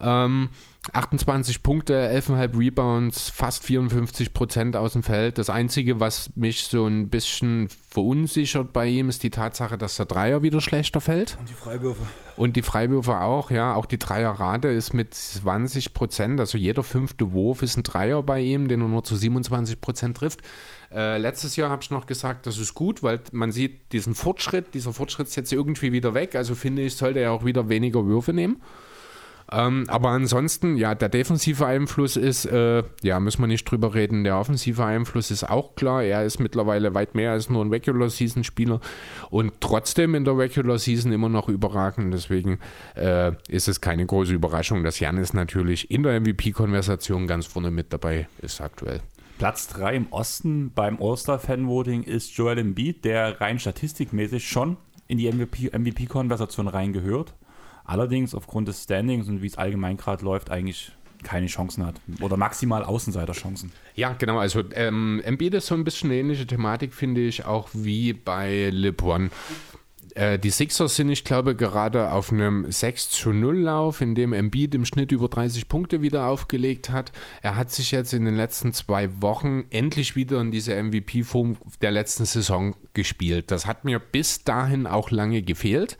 Ähm, 0.00 0.50
28 0.92 1.62
Punkte, 1.62 1.94
11,5 2.10 2.58
Rebounds, 2.58 3.30
fast 3.30 3.64
54 3.64 4.32
Prozent 4.32 4.76
aus 4.76 4.94
dem 4.94 5.02
Feld. 5.02 5.38
Das 5.38 5.50
Einzige, 5.50 6.00
was 6.00 6.30
mich 6.34 6.64
so 6.64 6.86
ein 6.86 7.08
bisschen 7.08 7.68
verunsichert 7.90 8.72
bei 8.72 8.86
ihm, 8.86 9.08
ist 9.08 9.22
die 9.22 9.30
Tatsache, 9.30 9.76
dass 9.76 9.96
der 9.96 10.06
Dreier 10.06 10.42
wieder 10.42 10.60
schlechter 10.60 11.00
fällt. 11.00 11.36
Und 11.38 11.48
die 11.48 11.54
Freiwürfe. 11.54 12.02
Und 12.36 12.56
die 12.56 12.62
Freiwürfe 12.62 13.20
auch, 13.20 13.50
ja. 13.50 13.74
Auch 13.74 13.86
die 13.86 13.98
Dreierrate 13.98 14.68
ist 14.68 14.94
mit 14.94 15.14
20 15.14 15.92
Prozent, 15.94 16.40
also 16.40 16.56
jeder 16.56 16.82
fünfte 16.82 17.32
Wurf 17.32 17.62
ist 17.62 17.76
ein 17.76 17.82
Dreier 17.82 18.22
bei 18.22 18.40
ihm, 18.40 18.68
den 18.68 18.80
er 18.80 18.88
nur 18.88 19.04
zu 19.04 19.16
27 19.16 19.80
Prozent 19.80 20.16
trifft. 20.16 20.40
Äh, 20.90 21.18
letztes 21.18 21.56
Jahr 21.56 21.70
habe 21.70 21.82
ich 21.82 21.90
noch 21.90 22.06
gesagt, 22.06 22.46
das 22.46 22.56
ist 22.58 22.74
gut, 22.74 23.02
weil 23.02 23.20
man 23.32 23.52
sieht 23.52 23.92
diesen 23.92 24.14
Fortschritt. 24.14 24.72
Dieser 24.74 24.92
Fortschritt 24.92 25.26
ist 25.26 25.36
jetzt 25.36 25.52
irgendwie 25.52 25.92
wieder 25.92 26.14
weg. 26.14 26.34
Also 26.34 26.54
finde 26.54 26.82
ich, 26.82 26.96
sollte 26.96 27.18
er 27.18 27.32
auch 27.32 27.44
wieder 27.44 27.68
weniger 27.68 28.06
Würfe 28.06 28.32
nehmen. 28.32 28.62
Ähm, 29.50 29.84
aber 29.88 30.10
ansonsten, 30.10 30.76
ja, 30.76 30.94
der 30.94 31.08
defensive 31.08 31.64
Einfluss 31.66 32.16
ist, 32.16 32.44
äh, 32.44 32.82
ja, 33.02 33.18
müssen 33.20 33.42
wir 33.42 33.46
nicht 33.46 33.64
drüber 33.64 33.94
reden. 33.94 34.24
Der 34.24 34.38
offensive 34.38 34.84
Einfluss 34.84 35.30
ist 35.30 35.48
auch 35.48 35.74
klar. 35.74 36.02
Er 36.02 36.24
ist 36.24 36.38
mittlerweile 36.38 36.94
weit 36.94 37.14
mehr 37.14 37.32
als 37.32 37.48
nur 37.48 37.64
ein 37.64 37.70
Regular 37.70 38.10
Season 38.10 38.44
Spieler 38.44 38.80
und 39.30 39.54
trotzdem 39.60 40.14
in 40.14 40.24
der 40.24 40.36
Regular 40.36 40.78
Season 40.78 41.12
immer 41.12 41.28
noch 41.28 41.48
überragend. 41.48 42.12
Deswegen 42.12 42.58
äh, 42.94 43.32
ist 43.48 43.68
es 43.68 43.80
keine 43.80 44.04
große 44.04 44.34
Überraschung, 44.34 44.84
dass 44.84 45.00
Janis 45.00 45.32
natürlich 45.32 45.90
in 45.90 46.02
der 46.02 46.20
MVP-Konversation 46.20 47.26
ganz 47.26 47.46
vorne 47.46 47.70
mit 47.70 47.92
dabei 47.92 48.28
ist 48.42 48.60
aktuell. 48.60 49.00
Platz 49.38 49.68
3 49.68 49.94
im 49.94 50.06
Osten 50.10 50.72
beim 50.74 51.00
All-Star-Fan-Voting 51.00 52.02
ist 52.02 52.36
Joel 52.36 52.58
Embiid, 52.58 53.04
der 53.04 53.40
rein 53.40 53.58
statistikmäßig 53.58 54.48
schon 54.48 54.76
in 55.06 55.16
die 55.16 55.30
MVP-Konversation 55.30 56.66
MVP 56.66 56.76
reingehört. 56.76 57.34
Allerdings 57.88 58.34
aufgrund 58.34 58.68
des 58.68 58.84
Standings 58.84 59.28
und 59.28 59.40
wie 59.40 59.46
es 59.46 59.56
allgemein 59.56 59.96
gerade 59.96 60.22
läuft, 60.22 60.50
eigentlich 60.50 60.92
keine 61.22 61.46
Chancen 61.46 61.86
hat. 61.86 62.00
Oder 62.20 62.36
maximal 62.36 62.84
Außenseiterchancen. 62.84 63.72
Ja, 63.94 64.12
genau. 64.12 64.38
Also 64.38 64.62
ähm, 64.74 65.22
Embiid 65.24 65.54
ist 65.54 65.66
so 65.66 65.74
ein 65.74 65.84
bisschen 65.84 66.10
eine 66.10 66.20
ähnliche 66.20 66.46
Thematik, 66.46 66.92
finde 66.92 67.22
ich, 67.22 67.46
auch 67.46 67.70
wie 67.72 68.12
bei 68.12 68.68
LeBron. 68.70 69.30
Äh, 70.14 70.38
die 70.38 70.50
Sixers 70.50 70.96
sind, 70.96 71.10
ich 71.10 71.24
glaube, 71.24 71.54
gerade 71.54 72.12
auf 72.12 72.32
einem 72.32 72.70
6 72.70 73.10
zu 73.10 73.32
0 73.32 73.58
Lauf, 73.58 74.00
in 74.00 74.14
dem 74.14 74.32
Embiid 74.32 74.74
im 74.74 74.84
Schnitt 74.84 75.12
über 75.12 75.28
30 75.28 75.68
Punkte 75.68 76.02
wieder 76.02 76.26
aufgelegt 76.26 76.90
hat. 76.90 77.12
Er 77.42 77.56
hat 77.56 77.70
sich 77.70 77.90
jetzt 77.90 78.12
in 78.12 78.24
den 78.24 78.36
letzten 78.36 78.72
zwei 78.72 79.10
Wochen 79.20 79.64
endlich 79.70 80.16
wieder 80.16 80.40
in 80.40 80.50
diese 80.50 80.80
MVP-Form 80.80 81.56
der 81.82 81.90
letzten 81.90 82.24
Saison 82.24 82.74
gespielt. 82.94 83.50
Das 83.50 83.66
hat 83.66 83.84
mir 83.84 83.98
bis 83.98 84.44
dahin 84.44 84.86
auch 84.86 85.10
lange 85.10 85.42
gefehlt. 85.42 85.98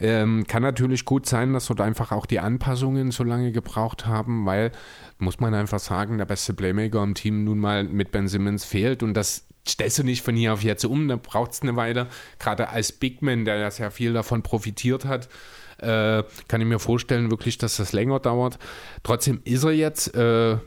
Ähm, 0.00 0.46
kann 0.46 0.62
natürlich 0.62 1.04
gut 1.04 1.26
sein, 1.26 1.52
dass 1.52 1.66
dort 1.66 1.80
einfach 1.80 2.12
auch 2.12 2.26
die 2.26 2.40
Anpassungen 2.40 3.10
so 3.10 3.24
lange 3.24 3.52
gebraucht 3.52 4.06
haben, 4.06 4.46
weil, 4.46 4.72
muss 5.18 5.40
man 5.40 5.54
einfach 5.54 5.78
sagen, 5.78 6.18
der 6.18 6.26
beste 6.26 6.54
Playmaker 6.54 7.02
im 7.02 7.14
Team 7.14 7.44
nun 7.44 7.58
mal 7.58 7.84
mit 7.84 8.12
Ben 8.12 8.28
Simmons 8.28 8.64
fehlt 8.64 9.02
und 9.02 9.14
das 9.14 9.47
stellst 9.68 9.98
du 9.98 10.02
nicht 10.02 10.22
von 10.22 10.34
hier 10.34 10.52
auf 10.52 10.62
jetzt 10.62 10.84
um, 10.84 11.08
da 11.08 11.16
braucht 11.16 11.52
es 11.52 11.62
eine 11.62 11.76
Weile. 11.76 12.08
Gerade 12.38 12.68
als 12.68 12.92
Big 12.92 13.22
Man, 13.22 13.44
der 13.44 13.56
ja 13.56 13.70
sehr 13.70 13.90
viel 13.90 14.12
davon 14.12 14.42
profitiert 14.42 15.04
hat, 15.04 15.28
äh, 15.78 16.22
kann 16.48 16.60
ich 16.60 16.66
mir 16.66 16.78
vorstellen, 16.78 17.30
wirklich, 17.30 17.58
dass 17.58 17.76
das 17.76 17.92
länger 17.92 18.20
dauert. 18.20 18.58
Trotzdem 19.02 19.40
ist 19.44 19.64
er 19.64 19.72
jetzt 19.72 20.14
äh, 20.14 20.58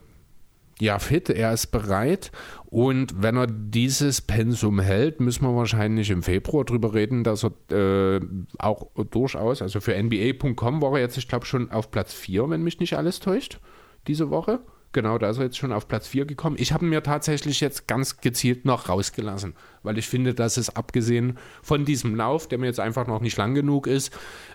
ja 0.80 1.00
fit, 1.00 1.30
er 1.30 1.54
ist 1.54 1.68
bereit 1.68 2.32
und 2.66 3.22
wenn 3.22 3.38
er 3.38 3.48
dieses 3.48 4.22
Pensum 4.22 4.80
hält, 4.80 5.20
müssen 5.20 5.44
wir 5.44 5.56
wahrscheinlich 5.56 6.10
im 6.10 6.24
Februar 6.24 6.66
drüber 6.66 6.94
reden, 6.94 7.24
dass 7.24 7.44
er 7.44 8.18
äh, 8.18 8.22
auch 8.58 8.88
durchaus, 9.12 9.62
also 9.62 9.80
für 9.80 10.02
NBA.com 10.02 10.82
war 10.82 10.94
er 10.94 11.02
jetzt, 11.02 11.18
ich 11.18 11.28
glaube, 11.28 11.46
schon 11.46 11.70
auf 11.70 11.92
Platz 11.92 12.14
4, 12.14 12.50
wenn 12.50 12.64
mich 12.64 12.80
nicht 12.80 12.98
alles 12.98 13.20
täuscht, 13.20 13.60
diese 14.08 14.30
Woche. 14.30 14.62
Genau, 14.94 15.18
da 15.18 15.30
ist 15.30 15.38
er 15.38 15.46
jetzt 15.46 15.58
schon 15.58 15.72
auf 15.72 15.88
Platz 15.88 16.08
4 16.08 16.26
gekommen. 16.26 16.58
Ich 16.60 16.74
habe 16.74 16.86
ihn 16.86 16.90
mir 16.90 17.02
tatsächlich 17.02 17.62
jetzt 17.62 17.88
ganz 17.88 18.20
gezielt 18.20 18.66
noch 18.66 18.90
rausgelassen, 18.90 19.56
weil 19.84 19.98
ich 19.98 20.08
finde, 20.08 20.34
dass 20.34 20.58
es 20.58 20.76
abgesehen 20.76 21.38
von 21.62 21.86
diesem 21.86 22.16
Lauf, 22.16 22.48
der 22.48 22.58
mir 22.58 22.66
jetzt 22.66 22.82
einfach 22.82 23.08
noch 23.08 23.22
nicht 23.22 23.38
lang 23.38 23.54
genug 23.54 23.88
ist, 23.88 24.12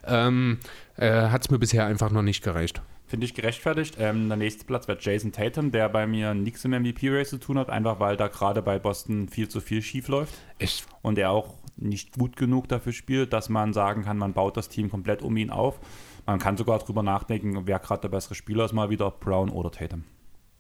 ähm, 0.07 0.59
äh, 0.97 1.11
hat 1.29 1.43
es 1.43 1.51
mir 1.51 1.59
bisher 1.59 1.87
einfach 1.87 2.11
noch 2.11 2.23
nicht 2.23 2.45
gereicht. 2.45 2.83
Finde 3.07 3.25
ich 3.25 3.35
gerechtfertigt. 3.35 3.97
Ähm, 3.99 4.29
der 4.29 4.37
nächste 4.37 4.65
Platz 4.65 4.89
wird 4.89 5.03
Jason 5.03 5.33
Tatum, 5.33 5.71
der 5.71 5.89
bei 5.89 6.07
mir 6.07 6.35
nichts 6.35 6.65
im 6.65 6.73
MVP-Race 6.73 7.31
zu 7.31 7.39
tun 7.39 7.59
hat, 7.59 7.71
einfach 7.71 8.01
weil 8.01 8.17
da 8.17 8.27
gerade 8.29 8.63
bei 8.63 8.79
Boston 8.79 9.29
viel 9.29 9.49
zu 9.49 9.61
viel 9.61 9.81
schief 9.81 10.09
läuft. 10.09 10.35
Echt? 10.59 10.87
Und 11.03 11.17
er 11.17 11.31
auch 11.31 11.55
nicht 11.77 12.19
gut 12.19 12.37
genug 12.37 12.69
dafür 12.69 12.93
spielt, 12.93 13.33
dass 13.33 13.49
man 13.49 13.73
sagen 13.73 14.03
kann, 14.05 14.19
man 14.19 14.33
baut 14.33 14.57
das 14.57 14.69
Team 14.69 14.91
komplett 14.91 15.23
um 15.23 15.37
ihn 15.37 15.51
auf. 15.51 15.79
Man 16.27 16.41
kann 16.41 16.57
sogar 16.57 16.81
darüber 16.81 17.05
nachdenken, 17.05 17.67
wer 17.67 17.79
gerade 17.79 18.03
der 18.03 18.09
bessere 18.09 18.35
Spieler 18.35 18.65
ist, 18.65 18.73
mal 18.73 18.91
wieder 18.91 19.11
Brown 19.11 19.51
oder 19.51 19.71
Tatum. 19.71 20.05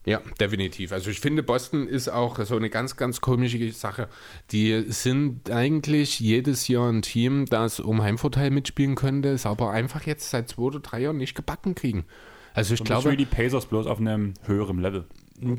Ja, 0.06 0.20
definitiv. 0.40 0.92
Also 0.92 1.10
ich 1.10 1.18
finde, 1.18 1.42
Boston 1.42 1.88
ist 1.88 2.08
auch 2.08 2.38
so 2.44 2.56
eine 2.56 2.70
ganz, 2.70 2.96
ganz 2.96 3.20
komische 3.20 3.72
Sache. 3.72 4.08
Die 4.52 4.84
sind 4.88 5.50
eigentlich 5.50 6.20
jedes 6.20 6.68
Jahr 6.68 6.88
ein 6.88 7.02
Team, 7.02 7.44
das 7.46 7.80
um 7.80 8.00
Heimvorteil 8.00 8.52
mitspielen 8.52 8.94
könnte, 8.94 9.30
es 9.30 9.46
aber 9.46 9.72
einfach 9.72 10.06
jetzt 10.06 10.30
seit 10.30 10.48
zwei 10.48 10.62
oder 10.62 10.78
drei 10.78 11.00
Jahren 11.00 11.16
nicht 11.16 11.34
gebacken 11.34 11.74
kriegen. 11.74 12.04
Also 12.54 12.74
ich 12.74 12.80
Und 12.80 12.86
glaube. 12.86 13.10
wie 13.10 13.16
die 13.16 13.26
Pacers 13.26 13.66
bloß 13.66 13.88
auf 13.88 13.98
einem 13.98 14.34
höheren 14.44 14.78
Level. 14.78 15.06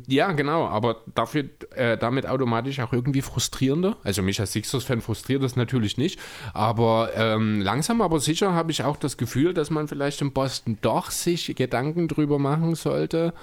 Ja, 0.06 0.32
genau, 0.32 0.66
aber 0.66 1.02
dafür 1.14 1.44
äh, 1.76 1.96
damit 1.96 2.26
automatisch 2.26 2.80
auch 2.80 2.92
irgendwie 2.92 3.22
frustrierender. 3.22 3.96
Also 4.02 4.22
mich 4.22 4.40
als 4.40 4.52
Sixers-Fan 4.52 5.02
frustriert 5.02 5.42
das 5.42 5.56
natürlich 5.56 5.98
nicht, 5.98 6.18
aber 6.52 7.10
ähm, 7.14 7.60
langsam 7.60 8.00
aber 8.00 8.18
sicher 8.18 8.54
habe 8.54 8.72
ich 8.72 8.82
auch 8.82 8.96
das 8.96 9.16
Gefühl, 9.16 9.54
dass 9.54 9.70
man 9.70 9.86
vielleicht 9.86 10.20
in 10.20 10.32
Boston 10.32 10.78
doch 10.80 11.10
sich 11.12 11.54
Gedanken 11.54 12.08
drüber 12.08 12.38
machen 12.40 12.74
sollte, 12.74 13.34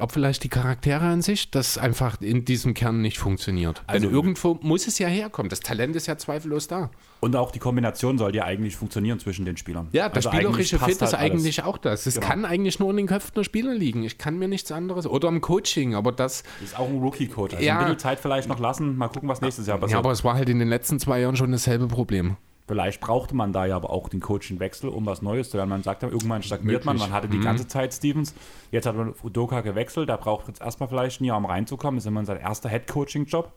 ob 0.00 0.12
vielleicht 0.12 0.44
die 0.44 0.48
Charaktere 0.48 1.04
an 1.04 1.22
sich, 1.22 1.50
das 1.50 1.78
einfach 1.78 2.20
in 2.20 2.44
diesem 2.44 2.74
Kern 2.74 3.00
nicht 3.02 3.18
funktioniert. 3.18 3.82
Also 3.86 4.06
Denn 4.06 4.14
irgendwo 4.14 4.58
muss 4.62 4.86
es 4.86 4.98
ja 4.98 5.08
herkommen. 5.08 5.48
Das 5.48 5.60
Talent 5.60 5.96
ist 5.96 6.06
ja 6.06 6.16
zweifellos 6.16 6.68
da. 6.68 6.90
Und 7.20 7.36
auch 7.36 7.50
die 7.50 7.58
Kombination 7.58 8.18
soll 8.18 8.34
ja 8.34 8.44
eigentlich 8.44 8.76
funktionieren 8.76 9.18
zwischen 9.18 9.44
den 9.44 9.56
Spielern. 9.56 9.88
Ja, 9.92 10.08
das 10.08 10.26
also 10.26 10.36
spielerische 10.36 10.78
Fit 10.78 10.90
ist 10.90 11.02
halt 11.02 11.14
eigentlich 11.14 11.62
auch 11.62 11.78
das. 11.78 12.06
Es 12.06 12.14
genau. 12.14 12.26
kann 12.26 12.44
eigentlich 12.44 12.78
nur 12.78 12.90
in 12.90 12.96
den 12.96 13.06
Köpfen 13.06 13.32
der 13.34 13.44
Spieler 13.44 13.74
liegen. 13.74 14.02
Ich 14.02 14.18
kann 14.18 14.38
mir 14.38 14.48
nichts 14.48 14.72
anderes. 14.72 15.06
Oder 15.06 15.28
im 15.28 15.40
Coaching, 15.40 15.94
aber 15.94 16.12
das. 16.12 16.42
Ist 16.62 16.78
auch 16.78 16.88
ein 16.88 16.98
Rookie-Coach. 16.98 17.54
Also 17.54 17.66
ja, 17.66 17.78
ein 17.78 17.84
bisschen 17.84 17.98
Zeit 17.98 18.20
vielleicht 18.20 18.48
noch 18.48 18.58
lassen. 18.58 18.96
Mal 18.96 19.08
gucken, 19.08 19.28
was 19.28 19.40
nächstes 19.40 19.66
Jahr 19.66 19.78
passiert. 19.78 19.92
Ja, 19.92 19.98
aber 19.98 20.12
es 20.12 20.24
war 20.24 20.34
halt 20.34 20.48
in 20.48 20.58
den 20.58 20.68
letzten 20.68 20.98
zwei 20.98 21.20
Jahren 21.20 21.36
schon 21.36 21.52
dasselbe 21.52 21.88
Problem. 21.88 22.36
Vielleicht 22.70 23.00
brauchte 23.00 23.34
man 23.34 23.52
da 23.52 23.66
ja 23.66 23.74
aber 23.74 23.90
auch 23.90 24.08
den 24.08 24.20
Coaching-Wechsel, 24.20 24.90
um 24.90 25.04
was 25.04 25.22
Neues 25.22 25.50
zu 25.50 25.56
lernen. 25.56 25.70
Man 25.70 25.82
sagt 25.82 26.04
ja, 26.04 26.08
irgendwann 26.08 26.44
stagniert 26.44 26.84
man. 26.84 26.98
Man 26.98 27.10
hatte 27.10 27.26
die 27.28 27.38
mhm. 27.38 27.42
ganze 27.42 27.66
Zeit 27.66 27.92
Stevens. 27.92 28.32
Jetzt 28.70 28.86
hat 28.86 28.94
man 28.94 29.12
Udoka 29.24 29.60
gewechselt. 29.62 30.08
Da 30.08 30.16
braucht 30.16 30.46
jetzt 30.46 30.60
erstmal 30.60 30.88
vielleicht 30.88 31.20
ein 31.20 31.24
Jahr, 31.24 31.36
um 31.36 31.46
reinzukommen. 31.46 31.96
Das 31.96 32.04
ist 32.04 32.08
immer 32.08 32.24
sein 32.24 32.36
erster 32.36 32.68
Head-Coaching-Job. 32.68 33.52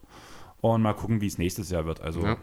Und 0.61 0.81
mal 0.81 0.93
gucken, 0.93 1.21
wie 1.21 1.27
es 1.27 1.37
nächstes 1.37 1.69
Jahr 1.69 1.85
wird. 1.85 2.01
Also. 2.01 2.25
Ja. 2.25 2.37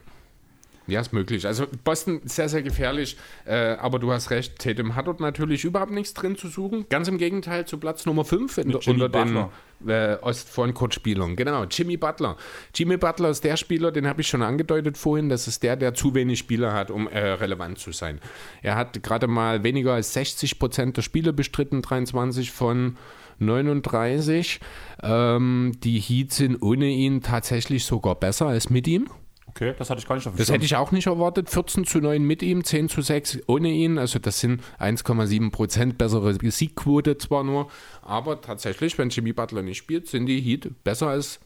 Ja, 0.90 1.00
ist 1.00 1.12
möglich. 1.12 1.46
Also 1.46 1.66
Boston 1.84 2.20
sehr, 2.24 2.48
sehr 2.48 2.62
gefährlich, 2.62 3.16
äh, 3.46 3.72
aber 3.74 3.98
du 3.98 4.12
hast 4.12 4.30
recht, 4.30 4.58
Tatum 4.58 4.94
hat 4.96 5.06
dort 5.06 5.20
natürlich 5.20 5.64
überhaupt 5.64 5.92
nichts 5.92 6.14
drin 6.14 6.36
zu 6.36 6.48
suchen. 6.48 6.86
Ganz 6.88 7.08
im 7.08 7.18
Gegenteil 7.18 7.66
zu 7.66 7.78
Platz 7.78 8.06
Nummer 8.06 8.24
5 8.24 8.58
unter 8.86 9.08
den 9.08 9.46
äh, 9.86 10.16
Ostfrontcourt-Spielern. 10.20 11.36
Genau, 11.36 11.64
Jimmy 11.64 11.96
Butler. 11.96 12.36
Jimmy 12.74 12.96
Butler 12.96 13.30
ist 13.30 13.44
der 13.44 13.56
Spieler, 13.56 13.92
den 13.92 14.06
habe 14.06 14.20
ich 14.20 14.28
schon 14.28 14.42
angedeutet 14.42 14.98
vorhin, 14.98 15.28
das 15.28 15.48
ist 15.48 15.62
der, 15.62 15.76
der 15.76 15.94
zu 15.94 16.14
wenig 16.14 16.38
Spieler 16.38 16.72
hat, 16.72 16.90
um 16.90 17.08
äh, 17.08 17.18
relevant 17.18 17.78
zu 17.78 17.92
sein. 17.92 18.20
Er 18.62 18.76
hat 18.76 19.02
gerade 19.02 19.26
mal 19.26 19.62
weniger 19.62 19.94
als 19.94 20.12
60 20.12 20.58
Prozent 20.58 20.96
der 20.96 21.02
Spiele 21.02 21.32
bestritten, 21.32 21.82
23 21.82 22.50
von 22.50 22.96
39. 23.38 24.60
Ähm, 25.02 25.72
die 25.82 25.98
Heats 25.98 26.36
sind 26.36 26.62
ohne 26.62 26.86
ihn 26.86 27.22
tatsächlich 27.22 27.84
sogar 27.84 28.14
besser 28.14 28.46
als 28.46 28.70
mit 28.70 28.86
ihm. 28.86 29.08
Okay, 29.50 29.74
das 29.76 29.90
hatte 29.90 29.98
ich 30.00 30.06
gar 30.06 30.14
nicht 30.14 30.28
Das 30.36 30.50
hätte 30.50 30.64
ich 30.64 30.76
auch 30.76 30.92
nicht 30.92 31.08
erwartet. 31.08 31.50
14 31.50 31.84
zu 31.84 31.98
9 31.98 32.22
mit 32.22 32.40
ihm, 32.42 32.62
10 32.62 32.88
zu 32.88 33.02
6 33.02 33.40
ohne 33.48 33.68
ihn. 33.70 33.98
Also 33.98 34.20
das 34.20 34.38
sind 34.38 34.62
1,7 34.78 35.50
Prozent 35.50 35.98
bessere 35.98 36.34
Siegquote 36.34 37.18
zwar 37.18 37.42
nur, 37.42 37.68
aber 38.02 38.40
tatsächlich, 38.40 38.96
wenn 38.96 39.08
Jimmy 39.08 39.32
Butler 39.32 39.62
nicht 39.62 39.78
spielt, 39.78 40.06
sind 40.06 40.26
die 40.26 40.40
Heat 40.40 40.70
besser 40.84 41.08
als 41.08 41.40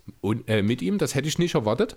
äh, 0.46 0.60
mit 0.60 0.82
ihm. 0.82 0.98
Das 0.98 1.14
hätte 1.14 1.28
ich 1.28 1.38
nicht 1.38 1.54
erwartet. 1.54 1.96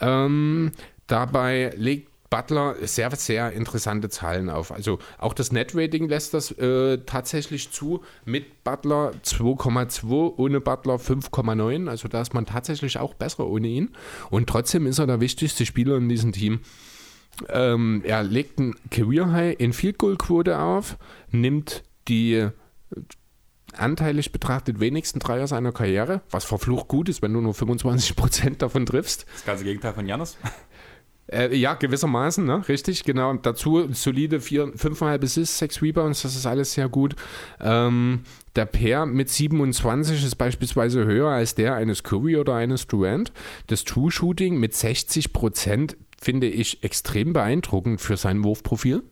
Ähm, 0.00 0.72
dabei 1.06 1.74
legt 1.76 2.13
Butler 2.34 2.74
sehr, 2.82 3.14
sehr 3.14 3.52
interessante 3.52 4.08
Zahlen 4.08 4.50
auf. 4.50 4.72
Also 4.72 4.98
auch 5.18 5.34
das 5.34 5.52
Net-Rating 5.52 6.08
lässt 6.08 6.34
das 6.34 6.50
äh, 6.50 6.98
tatsächlich 7.06 7.70
zu. 7.70 8.02
Mit 8.24 8.64
Butler 8.64 9.12
2,2, 9.24 10.34
ohne 10.36 10.60
Butler 10.60 10.96
5,9. 10.96 11.88
Also 11.88 12.08
da 12.08 12.20
ist 12.20 12.34
man 12.34 12.44
tatsächlich 12.44 12.98
auch 12.98 13.14
besser 13.14 13.46
ohne 13.46 13.68
ihn. 13.68 13.90
Und 14.30 14.48
trotzdem 14.48 14.88
ist 14.88 14.98
er 14.98 15.06
der 15.06 15.20
wichtigste 15.20 15.64
Spieler 15.64 15.96
in 15.98 16.08
diesem 16.08 16.32
Team. 16.32 16.58
Ähm, 17.50 18.02
er 18.04 18.24
legt 18.24 18.58
ein 18.58 18.74
Career 18.90 19.30
High 19.30 19.54
in 19.60 19.72
Field 19.72 19.98
Goal 19.98 20.16
Quote 20.16 20.58
auf, 20.58 20.96
nimmt 21.30 21.84
die 22.08 22.48
anteilig 23.74 24.32
betrachtet 24.32 24.80
wenigsten 24.80 25.20
Dreier 25.20 25.46
seiner 25.46 25.70
Karriere, 25.70 26.22
was 26.30 26.44
verflucht 26.44 26.88
gut 26.88 27.08
ist, 27.08 27.22
wenn 27.22 27.32
du 27.32 27.40
nur 27.40 27.54
25% 27.54 28.56
davon 28.56 28.86
triffst. 28.86 29.24
Das 29.34 29.44
ganze 29.44 29.62
Gegenteil 29.62 29.94
von 29.94 30.06
Janis. 30.08 30.36
Äh, 31.26 31.56
ja, 31.56 31.74
gewissermaßen, 31.74 32.44
ne? 32.44 32.66
richtig, 32.68 33.04
genau. 33.04 33.32
Dazu 33.34 33.88
solide 33.92 34.38
5,5 34.38 35.24
Assists, 35.24 35.58
6 35.58 35.82
Rebounds, 35.82 36.22
das 36.22 36.36
ist 36.36 36.46
alles 36.46 36.74
sehr 36.74 36.88
gut. 36.88 37.16
Ähm, 37.60 38.20
der 38.56 38.66
Pair 38.66 39.06
mit 39.06 39.30
27 39.30 40.22
ist 40.22 40.36
beispielsweise 40.36 41.06
höher 41.06 41.30
als 41.30 41.54
der 41.54 41.74
eines 41.74 42.02
Curry 42.02 42.36
oder 42.36 42.54
eines 42.54 42.86
Durant. 42.86 43.32
Das 43.68 43.84
True 43.84 44.10
Shooting 44.10 44.58
mit 44.58 44.74
60% 44.74 45.96
finde 46.20 46.46
ich 46.46 46.84
extrem 46.84 47.32
beeindruckend 47.32 48.00
für 48.00 48.16
sein 48.16 48.44
Wurfprofil. 48.44 49.02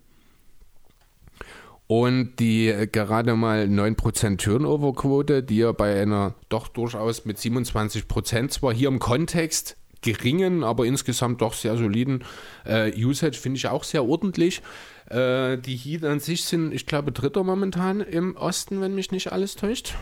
Und 1.86 2.38
die 2.38 2.68
äh, 2.68 2.86
gerade 2.86 3.34
mal 3.36 3.64
9% 3.64 4.38
Turnover-Quote, 4.38 5.42
die 5.42 5.60
er 5.60 5.74
bei 5.74 6.00
einer 6.00 6.34
doch 6.48 6.68
durchaus 6.68 7.24
mit 7.24 7.38
27% 7.38 8.48
zwar 8.48 8.72
hier 8.72 8.88
im 8.88 8.98
Kontext 8.98 9.76
geringen, 10.02 10.64
aber 10.64 10.84
insgesamt 10.84 11.40
doch 11.40 11.54
sehr 11.54 11.76
soliden 11.76 12.24
äh, 12.66 12.92
Usage 13.02 13.38
finde 13.38 13.56
ich 13.56 13.68
auch 13.68 13.84
sehr 13.84 14.04
ordentlich. 14.04 14.62
Äh, 15.08 15.58
die 15.58 15.76
Heat 15.76 16.04
an 16.04 16.20
sich 16.20 16.44
sind, 16.44 16.72
ich 16.72 16.86
glaube, 16.86 17.12
Dritter 17.12 17.44
momentan 17.44 18.00
im 18.00 18.36
Osten, 18.36 18.80
wenn 18.80 18.94
mich 18.94 19.10
nicht 19.10 19.32
alles 19.32 19.56
täuscht. 19.56 19.94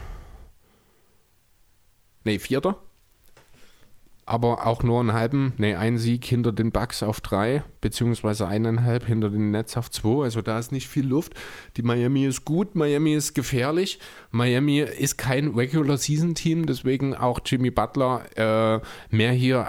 Ne, 2.25 2.39
Vierter 2.39 2.79
aber 4.31 4.65
auch 4.65 4.85
nur 4.85 5.01
einen 5.01 5.13
halben, 5.13 5.55
nee, 5.59 5.75
einen 5.75 5.99
Sieg 5.99 6.25
hinter 6.25 6.53
den 6.53 6.71
Bucks 6.71 7.03
auf 7.03 7.21
drei, 7.21 7.65
beziehungsweise 7.81 8.47
eineinhalb 8.47 9.05
hinter 9.05 9.29
den 9.29 9.51
Nets 9.51 9.77
auf 9.77 9.91
zwei. 9.91 10.23
Also 10.23 10.41
da 10.41 10.57
ist 10.57 10.71
nicht 10.71 10.87
viel 10.87 11.05
Luft. 11.05 11.35
Die 11.77 11.83
Miami 11.83 12.27
ist 12.27 12.45
gut, 12.45 12.77
Miami 12.77 13.15
ist 13.15 13.35
gefährlich. 13.35 13.99
Miami 14.31 14.83
ist 14.83 15.19
kein 15.19 15.49
Regular 15.49 15.97
Season 15.97 16.37
Team, 16.37 16.67
deswegen 16.67 17.13
auch 17.13 17.41
Jimmy 17.45 17.73
Butler 17.73 18.23
äh, 18.37 18.81
mehr 19.11 19.33
hier, 19.33 19.67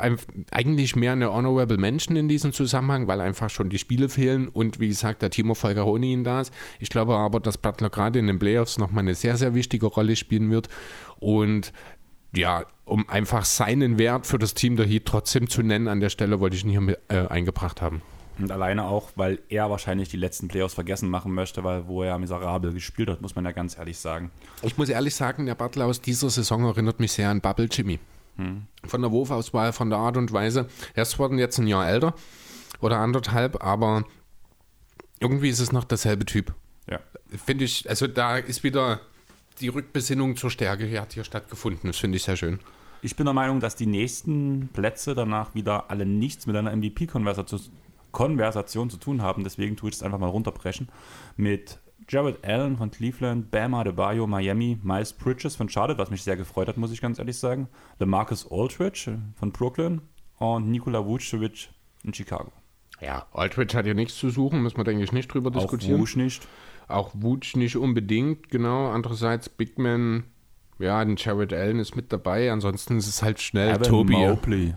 eigentlich 0.51 0.95
mehr 0.95 1.13
eine 1.13 1.33
Honorable 1.33 1.77
Mention 1.79 2.15
in 2.15 2.27
diesem 2.27 2.53
Zusammenhang, 2.53 3.07
weil 3.07 3.19
einfach 3.19 3.49
schon 3.49 3.71
die 3.71 3.79
Spiele 3.79 4.09
fehlen 4.09 4.47
und 4.47 4.79
wie 4.79 4.89
gesagt, 4.89 5.23
der 5.23 5.31
Timo 5.31 5.55
Falcaroni 5.55 6.13
ihn 6.13 6.23
da 6.23 6.41
ist. 6.41 6.53
Ich 6.79 6.89
glaube 6.89 7.15
aber, 7.15 7.39
dass 7.39 7.57
Butler 7.57 7.89
gerade 7.89 8.19
in 8.19 8.27
den 8.27 8.38
Playoffs 8.38 8.77
nochmal 8.77 9.05
eine 9.05 9.15
sehr, 9.15 9.38
sehr 9.38 9.55
wichtige 9.55 9.88
Rolle 9.88 10.15
spielen 10.15 10.51
wird. 10.51 10.69
Und 11.19 11.71
ja, 12.33 12.65
um 12.85 13.07
einfach 13.09 13.45
seinen 13.45 13.97
Wert 13.97 14.25
für 14.25 14.37
das 14.37 14.53
Team 14.53 14.75
der 14.75 14.85
Heat 14.85 15.05
trotzdem 15.05 15.49
zu 15.49 15.61
nennen, 15.61 15.87
an 15.87 15.99
der 15.99 16.09
Stelle 16.09 16.39
wollte 16.39 16.55
ich 16.55 16.63
ihn 16.63 16.69
hier 16.69 16.81
mit, 16.81 16.99
äh, 17.09 17.27
eingebracht 17.27 17.81
haben. 17.81 18.01
Und 18.39 18.51
alleine 18.51 18.85
auch, 18.85 19.09
weil 19.15 19.39
er 19.49 19.69
wahrscheinlich 19.69 20.09
die 20.09 20.17
letzten 20.17 20.47
Playoffs 20.47 20.73
vergessen 20.73 21.09
machen 21.09 21.33
möchte, 21.33 21.63
weil 21.63 21.87
wo 21.87 22.03
er 22.03 22.17
miserabel 22.17 22.73
gespielt 22.73 23.09
hat, 23.09 23.21
muss 23.21 23.35
man 23.35 23.45
ja 23.45 23.51
ganz 23.51 23.77
ehrlich 23.77 23.99
sagen. 23.99 24.31
Ich 24.63 24.77
muss 24.77 24.89
ehrlich 24.89 25.13
sagen, 25.13 25.45
der 25.45 25.55
Butler 25.55 25.85
aus 25.85 26.01
dieser 26.01 26.29
Saison 26.29 26.65
erinnert 26.65 26.99
mich 26.99 27.11
sehr 27.11 27.29
an 27.29 27.41
Bubble 27.41 27.67
Jimmy. 27.69 27.99
Hm. 28.37 28.63
Von 28.85 29.01
der 29.01 29.11
Wurfauswahl, 29.11 29.73
von 29.73 29.89
der 29.89 29.99
Art 29.99 30.17
und 30.17 30.31
Weise. 30.31 30.67
Er 30.95 31.03
ist 31.03 31.11
zwar 31.11 31.31
jetzt 31.33 31.59
ein 31.59 31.67
Jahr 31.67 31.87
älter 31.87 32.15
oder 32.79 32.97
anderthalb, 32.97 33.63
aber 33.63 34.05
irgendwie 35.19 35.49
ist 35.49 35.59
es 35.59 35.71
noch 35.71 35.83
derselbe 35.83 36.25
Typ. 36.25 36.53
Ja. 36.89 36.99
Finde 37.45 37.65
ich, 37.65 37.87
also 37.89 38.07
da 38.07 38.37
ist 38.37 38.63
wieder 38.63 39.01
die 39.61 39.69
Rückbesinnung 39.69 40.35
zur 40.35 40.49
Stärke 40.49 40.99
hat 40.99 41.13
hier 41.13 41.23
stattgefunden. 41.23 41.89
Das 41.89 41.97
finde 41.97 42.17
ich 42.17 42.23
sehr 42.23 42.38
schön. 42.38 42.59
Ich 43.01 43.15
bin 43.15 43.25
der 43.25 43.33
Meinung, 43.33 43.59
dass 43.59 43.75
die 43.75 43.88
nächsten 43.88 44.69
Plätze 44.73 45.15
danach 45.15 45.55
wieder 45.55 45.89
alle 45.89 46.05
nichts 46.05 46.45
mit 46.45 46.55
einer 46.55 46.75
MVP-Konversation 46.75 48.89
zu 48.89 48.97
tun 48.97 49.21
haben. 49.21 49.43
Deswegen 49.43 49.75
tue 49.75 49.89
ich 49.89 49.95
es 49.95 50.03
einfach 50.03 50.19
mal 50.19 50.27
runterbrechen. 50.27 50.89
Mit 51.35 51.79
Jared 52.07 52.45
Allen 52.45 52.77
von 52.77 52.91
Cleveland, 52.91 53.49
Bam 53.49 53.73
Adebayo, 53.73 54.27
Miami, 54.27 54.77
Miles 54.83 55.13
Bridges 55.13 55.55
von 55.55 55.69
Charlotte, 55.69 55.97
was 55.97 56.11
mich 56.11 56.23
sehr 56.23 56.38
gefreut 56.38 56.67
hat, 56.67 56.77
muss 56.77 56.91
ich 56.91 57.01
ganz 57.01 57.19
ehrlich 57.19 57.38
sagen. 57.38 57.67
LeMarcus 57.99 58.51
Aldridge 58.51 59.19
von 59.35 59.51
Brooklyn 59.51 60.01
und 60.38 60.69
Nikola 60.69 61.05
Vucevic 61.05 61.69
in 62.03 62.13
Chicago. 62.13 62.51
Ja, 62.99 63.25
Aldridge 63.31 63.77
hat 63.77 63.88
ja 63.88 63.95
nichts 63.95 64.17
zu 64.17 64.29
suchen, 64.29 64.61
müssen 64.61 64.77
wir, 64.77 64.83
denke 64.83 65.03
ich, 65.03 65.11
nicht 65.11 65.33
drüber 65.33 65.49
diskutieren. 65.49 66.01
Auch 66.01 66.15
nicht. 66.15 66.47
Auch 66.93 67.11
Wutsch 67.13 67.55
nicht 67.55 67.76
unbedingt, 67.76 68.49
genau. 68.49 68.89
Andererseits 68.89 69.49
Big 69.49 69.77
Man, 69.77 70.23
ja, 70.80 71.03
den 71.03 71.15
Jared 71.15 71.53
Allen 71.53 71.80
ist 71.80 71.95
mit 71.95 72.11
dabei. 72.11 72.51
Ansonsten 72.51 72.97
ist 72.97 73.07
es 73.07 73.23
halt 73.23 73.39
schnell 73.39 73.69
Evan 73.69 73.84
Tobi. 73.84 74.13
Mobley. 74.13 74.73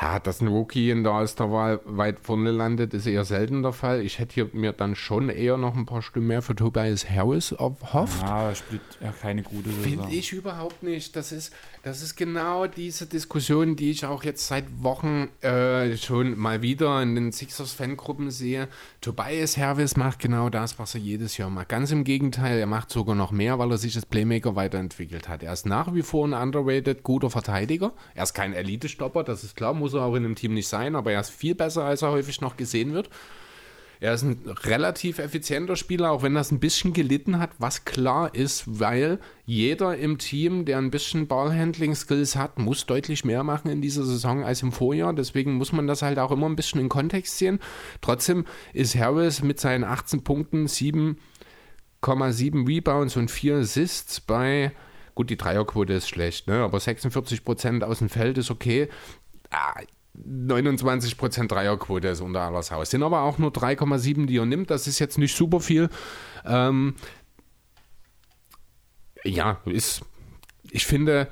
Ja, 0.00 0.18
dass 0.18 0.40
ein 0.40 0.48
Rookie 0.48 0.90
in 0.90 1.02
der 1.02 1.12
Osterwahl 1.12 1.80
weit 1.84 2.20
vorne 2.20 2.52
landet, 2.52 2.94
ist 2.94 3.06
eher 3.06 3.24
selten 3.26 3.62
der 3.62 3.72
Fall. 3.72 4.00
Ich 4.00 4.18
hätte 4.18 4.34
hier 4.34 4.50
mir 4.52 4.72
dann 4.72 4.94
schon 4.94 5.28
eher 5.28 5.58
noch 5.58 5.76
ein 5.76 5.84
paar 5.84 6.00
Stimmen 6.00 6.28
mehr 6.28 6.40
für 6.40 6.54
Tobias 6.54 7.10
Harris 7.10 7.52
erhofft. 7.52 8.22
Ja, 8.22 8.48
er 8.48 8.54
spielt 8.54 8.80
ja 9.02 9.12
keine 9.12 9.42
gute 9.42 9.68
Saison. 9.68 9.82
Finde 9.82 10.08
ich 10.10 10.32
überhaupt 10.32 10.82
nicht. 10.82 11.16
Das 11.16 11.32
ist, 11.32 11.52
das 11.82 12.02
ist 12.02 12.16
genau 12.16 12.66
diese 12.66 13.06
Diskussion, 13.06 13.74
die 13.74 13.90
ich 13.90 14.04
auch 14.04 14.22
jetzt 14.22 14.46
seit 14.46 14.64
Wochen 14.82 15.28
äh, 15.40 15.96
schon 15.96 16.38
mal 16.38 16.60
wieder 16.60 17.02
in 17.02 17.14
den 17.14 17.32
Sixers-Fangruppen 17.32 18.30
sehe. 18.30 18.68
Tobias 19.00 19.56
Harris 19.56 19.96
macht 19.96 20.18
genau 20.18 20.50
das, 20.50 20.78
was 20.78 20.94
er 20.94 21.00
jedes 21.00 21.38
Jahr 21.38 21.48
macht. 21.48 21.70
Ganz 21.70 21.90
im 21.90 22.04
Gegenteil, 22.04 22.58
er 22.58 22.66
macht 22.66 22.90
sogar 22.90 23.14
noch 23.14 23.30
mehr, 23.30 23.58
weil 23.58 23.70
er 23.70 23.78
sich 23.78 23.96
als 23.96 24.04
Playmaker 24.04 24.56
weiterentwickelt 24.56 25.28
hat. 25.28 25.42
Er 25.42 25.52
ist 25.52 25.64
nach 25.64 25.94
wie 25.94 26.02
vor 26.02 26.26
ein 26.26 26.34
underrated 26.34 27.02
guter 27.02 27.30
Verteidiger. 27.30 27.92
Er 28.14 28.24
ist 28.24 28.34
kein 28.34 28.52
Elite-Stopper, 28.52 29.24
das 29.24 29.42
ist 29.42 29.56
klar, 29.56 29.72
muss 29.72 29.94
er 29.94 30.02
auch 30.02 30.14
in 30.14 30.24
einem 30.24 30.34
Team 30.34 30.54
nicht 30.54 30.68
sein, 30.68 30.94
aber 30.94 31.12
er 31.12 31.20
ist 31.20 31.30
viel 31.30 31.54
besser, 31.54 31.84
als 31.84 32.02
er 32.02 32.10
häufig 32.10 32.42
noch 32.42 32.56
gesehen 32.58 32.92
wird. 32.92 33.08
Er 34.02 34.14
ist 34.14 34.22
ein 34.22 34.40
relativ 34.64 35.18
effizienter 35.18 35.76
Spieler, 35.76 36.10
auch 36.10 36.22
wenn 36.22 36.34
das 36.34 36.50
ein 36.50 36.58
bisschen 36.58 36.94
gelitten 36.94 37.38
hat, 37.38 37.50
was 37.58 37.84
klar 37.84 38.34
ist, 38.34 38.80
weil 38.80 39.18
jeder 39.44 39.98
im 39.98 40.16
Team, 40.16 40.64
der 40.64 40.78
ein 40.78 40.90
bisschen 40.90 41.28
Ballhandling-Skills 41.28 42.34
hat, 42.34 42.58
muss 42.58 42.86
deutlich 42.86 43.26
mehr 43.26 43.44
machen 43.44 43.70
in 43.70 43.82
dieser 43.82 44.04
Saison 44.04 44.42
als 44.42 44.62
im 44.62 44.72
Vorjahr. 44.72 45.12
Deswegen 45.12 45.52
muss 45.52 45.72
man 45.72 45.86
das 45.86 46.00
halt 46.00 46.18
auch 46.18 46.30
immer 46.30 46.48
ein 46.48 46.56
bisschen 46.56 46.80
in 46.80 46.88
Kontext 46.88 47.36
sehen. 47.36 47.60
Trotzdem 48.00 48.46
ist 48.72 48.96
Harris 48.96 49.42
mit 49.42 49.60
seinen 49.60 49.84
18 49.84 50.24
Punkten, 50.24 50.64
7,7 50.64 52.66
Rebounds 52.66 53.18
und 53.18 53.30
4 53.30 53.56
Assists 53.56 54.20
bei 54.20 54.72
Gut, 55.14 55.28
die 55.28 55.36
Dreierquote 55.36 55.92
ist 55.92 56.08
schlecht, 56.08 56.46
ne? 56.46 56.62
aber 56.62 56.78
46% 56.78 57.82
aus 57.82 57.98
dem 57.98 58.08
Feld 58.08 58.38
ist 58.38 58.50
okay. 58.50 58.88
Ah, 59.50 59.74
29% 60.26 61.48
Dreierquote 61.48 62.08
ist 62.08 62.20
unter 62.20 62.42
alles 62.42 62.70
Haus. 62.70 62.90
Sind 62.90 63.02
aber 63.02 63.22
auch 63.22 63.38
nur 63.38 63.50
3,7, 63.50 64.26
die 64.26 64.38
er 64.38 64.46
nimmt. 64.46 64.70
Das 64.70 64.86
ist 64.86 64.98
jetzt 64.98 65.18
nicht 65.18 65.36
super 65.36 65.60
viel. 65.60 65.88
Ähm, 66.44 66.94
ja, 69.24 69.60
ist, 69.66 70.02
ich 70.70 70.86
finde, 70.86 71.28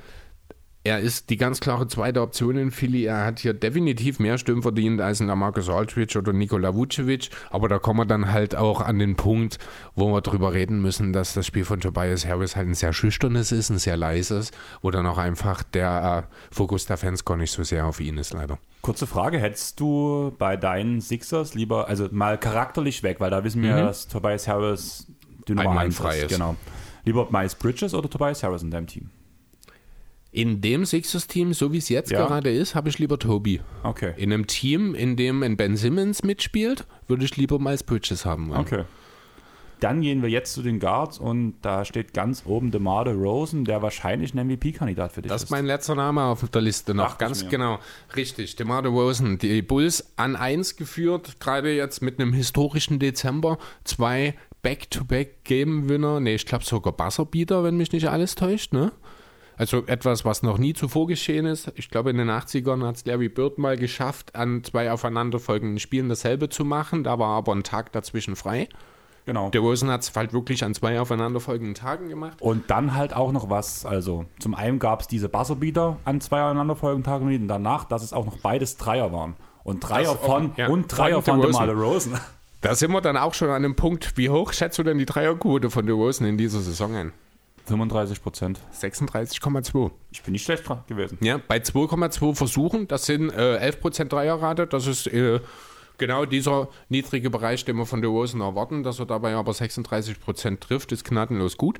er 0.89 0.99
ist 0.99 1.29
die 1.29 1.37
ganz 1.37 1.59
klare 1.59 1.87
zweite 1.87 2.19
Option 2.19 2.57
in 2.57 2.71
Philly. 2.71 3.05
Er 3.05 3.23
hat 3.23 3.39
hier 3.39 3.53
definitiv 3.53 4.17
mehr 4.17 4.39
Stimmen 4.39 4.63
verdient 4.63 4.99
als 5.01 5.21
ein 5.21 5.27
Marcus 5.27 5.69
Aldridge 5.69 6.17
oder 6.17 6.33
Nikola 6.33 6.73
Vucevic. 6.73 7.29
Aber 7.51 7.69
da 7.69 7.77
kommen 7.77 7.99
wir 7.99 8.05
dann 8.05 8.31
halt 8.31 8.55
auch 8.55 8.81
an 8.81 8.97
den 8.97 9.15
Punkt, 9.15 9.59
wo 9.93 10.11
wir 10.11 10.21
darüber 10.21 10.51
reden 10.51 10.81
müssen, 10.81 11.13
dass 11.13 11.35
das 11.35 11.45
Spiel 11.45 11.63
von 11.63 11.79
Tobias 11.79 12.25
Harris 12.25 12.55
halt 12.55 12.69
ein 12.69 12.73
sehr 12.73 12.91
schüchternes 12.91 13.51
ist, 13.51 13.69
ein 13.69 13.77
sehr 13.77 13.97
leises, 13.97 14.49
wo 14.81 14.89
dann 14.89 15.05
auch 15.05 15.19
einfach 15.19 15.61
der 15.61 16.25
äh, 16.27 16.53
Fokus 16.53 16.87
der 16.87 16.97
Fans 16.97 17.23
gar 17.23 17.37
nicht 17.37 17.51
so 17.51 17.63
sehr 17.63 17.85
auf 17.85 17.99
ihn 17.99 18.17
ist, 18.17 18.33
leider. 18.33 18.57
Kurze 18.81 19.05
Frage, 19.05 19.37
hättest 19.37 19.79
du 19.79 20.33
bei 20.39 20.57
deinen 20.57 21.01
Sixers 21.01 21.53
lieber, 21.53 21.87
also 21.87 22.07
mal 22.09 22.39
charakterlich 22.39 23.03
weg, 23.03 23.19
weil 23.19 23.29
da 23.29 23.43
wissen 23.43 23.61
wir, 23.61 23.75
mhm. 23.75 23.85
dass 23.85 24.07
Tobias 24.07 24.47
Harris 24.47 25.05
die 25.47 25.53
Nummer 25.53 25.81
1 25.81 25.99
ist. 25.99 26.29
Genau. 26.29 26.55
Lieber 27.05 27.27
Miles 27.29 27.53
Bridges 27.53 27.93
oder 27.93 28.09
Tobias 28.09 28.41
Harris 28.41 28.63
in 28.63 28.71
deinem 28.71 28.87
Team? 28.87 29.11
In 30.31 30.61
dem 30.61 30.85
Sixers-Team, 30.85 31.53
so 31.53 31.73
wie 31.73 31.77
es 31.77 31.89
jetzt 31.89 32.11
ja. 32.11 32.25
gerade 32.25 32.51
ist, 32.51 32.75
habe 32.75 32.89
ich 32.89 32.99
lieber 32.99 33.17
Toby. 33.17 33.61
Okay. 33.83 34.13
In 34.17 34.31
einem 34.31 34.45
Team, 34.45 34.93
in 34.93 35.15
dem 35.15 35.41
ein 35.41 35.57
Ben 35.57 35.75
Simmons 35.75 36.23
mitspielt, 36.23 36.85
würde 37.07 37.25
ich 37.25 37.35
lieber 37.35 37.57
Miles 37.57 37.83
Bridges 37.83 38.25
haben. 38.25 38.49
Wollen. 38.49 38.59
Okay. 38.59 38.83
Dann 39.79 40.01
gehen 40.01 40.21
wir 40.21 40.29
jetzt 40.29 40.53
zu 40.53 40.61
den 40.61 40.79
Guards 40.79 41.19
und 41.19 41.55
da 41.61 41.85
steht 41.85 42.13
ganz 42.13 42.43
oben 42.45 42.69
DeMar 42.69 43.07
Rosen, 43.07 43.63
der 43.63 43.81
wahrscheinlich 43.81 44.33
ein 44.33 44.45
MVP-Kandidat 44.45 45.13
für 45.13 45.21
dich 45.21 45.29
das 45.29 45.43
ist. 45.43 45.43
Das 45.43 45.49
ist 45.49 45.51
mein 45.51 45.65
letzter 45.65 45.95
Name 45.95 46.23
auf 46.23 46.47
der 46.49 46.61
Liste 46.61 46.93
noch. 46.93 47.11
Ach, 47.13 47.17
ganz 47.17 47.47
genau. 47.47 47.79
Richtig. 48.15 48.57
DeMar 48.57 48.85
Rosen. 48.85 49.37
Die 49.37 49.61
Bulls 49.61 50.13
an 50.17 50.35
1 50.35 50.75
geführt, 50.75 51.39
gerade 51.39 51.73
jetzt 51.73 52.01
mit 52.01 52.19
einem 52.19 52.33
historischen 52.33 52.99
Dezember. 52.99 53.57
Zwei 53.85 54.35
Back-to-Back-Game-Winner. 54.61 56.19
Ne, 56.19 56.33
ich 56.33 56.45
glaube 56.45 56.65
sogar 56.65 56.93
Buzzerbeater, 56.93 57.63
wenn 57.63 57.77
mich 57.77 57.93
nicht 57.93 58.09
alles 58.09 58.35
täuscht, 58.35 58.73
ne? 58.73 58.91
Also 59.59 59.85
etwas, 59.87 60.23
was 60.23 60.41
noch 60.41 60.57
nie 60.57 60.73
zuvor 60.73 61.05
geschehen 61.07 61.45
ist. 61.45 61.69
Ich 61.75 61.89
glaube, 61.89 62.11
in 62.11 62.17
den 62.17 62.29
80ern 62.29 62.87
hat 62.87 62.95
es 62.95 63.05
Larry 63.05 63.27
Bird 63.27 63.57
mal 63.57 63.75
geschafft, 63.75 64.33
an 64.33 64.63
zwei 64.63 64.89
aufeinanderfolgenden 64.89 65.79
Spielen 65.79 66.07
dasselbe 66.07 66.47
zu 66.47 66.63
machen. 66.63 67.03
Da 67.03 67.19
war 67.19 67.35
aber 67.35 67.51
ein 67.53 67.63
Tag 67.63 67.91
dazwischen 67.91 68.37
frei. 68.37 68.69
Genau. 69.25 69.49
Der 69.49 69.61
Wilson 69.61 69.89
hat 69.89 70.01
es 70.01 70.15
halt 70.15 70.31
wirklich 70.31 70.63
an 70.63 70.73
zwei 70.73 70.97
aufeinanderfolgenden 71.01 71.75
Tagen 71.75 72.07
gemacht. 72.07 72.41
Und 72.41 72.69
dann 72.71 72.95
halt 72.95 73.13
auch 73.13 73.33
noch 73.33 73.49
was, 73.49 73.85
also 73.85 74.23
zum 74.39 74.55
einen 74.55 74.79
gab 74.79 75.01
es 75.01 75.07
diese 75.09 75.27
Buzzerbeater 75.27 75.97
an 76.05 76.21
zwei 76.21 76.41
aufeinanderfolgenden 76.41 77.03
Tagen 77.03 77.25
und 77.27 77.47
danach, 77.49 77.83
dass 77.83 78.01
es 78.01 78.13
auch 78.13 78.25
noch 78.25 78.37
beides 78.37 78.77
Dreier 78.77 79.11
waren. 79.11 79.35
Und 79.65 79.81
Dreier 79.81 80.13
Das- 80.13 80.25
von, 80.25 80.53
ja, 80.55 80.69
und 80.69 80.87
Dreier 80.87 81.21
von 81.21 81.33
von 81.33 81.41
DeRozan. 81.41 81.67
DeMar 81.67 81.75
DeRozan. 81.75 82.19
Da 82.61 82.75
sind 82.75 82.91
wir 82.91 83.01
dann 83.01 83.17
auch 83.17 83.33
schon 83.33 83.49
an 83.49 83.63
dem 83.63 83.75
Punkt, 83.75 84.17
wie 84.17 84.29
hoch 84.29 84.53
schätzt 84.53 84.79
du 84.79 84.83
denn 84.83 84.97
die 84.97 85.05
Dreierquote 85.05 85.69
von 85.69 85.85
DeRozan 85.85 86.27
in 86.27 86.37
dieser 86.37 86.61
Saison 86.61 86.95
ein? 86.95 87.11
35 87.69 88.21
Prozent. 88.21 88.59
36,2. 88.73 89.91
Ich 90.11 90.23
bin 90.23 90.33
nicht 90.33 90.43
schlecht 90.43 90.67
dran 90.67 90.83
gewesen. 90.87 91.17
Ja, 91.21 91.37
bei 91.37 91.57
2,2 91.57 92.35
Versuchen, 92.35 92.87
das 92.87 93.05
sind 93.05 93.29
äh, 93.29 93.71
11% 93.71 94.05
Dreierrate, 94.05 94.67
das 94.67 94.87
ist 94.87 95.07
äh, 95.07 95.39
genau 95.97 96.25
dieser 96.25 96.69
niedrige 96.89 97.29
Bereich, 97.29 97.65
den 97.65 97.77
wir 97.77 97.85
von 97.85 98.01
DeRozan 98.01 98.41
erwarten, 98.41 98.83
dass 98.83 98.99
er 98.99 99.05
dabei 99.05 99.35
aber 99.35 99.51
36% 99.51 100.59
trifft, 100.59 100.91
ist 100.91 101.05
gnadenlos 101.05 101.57
gut. 101.57 101.79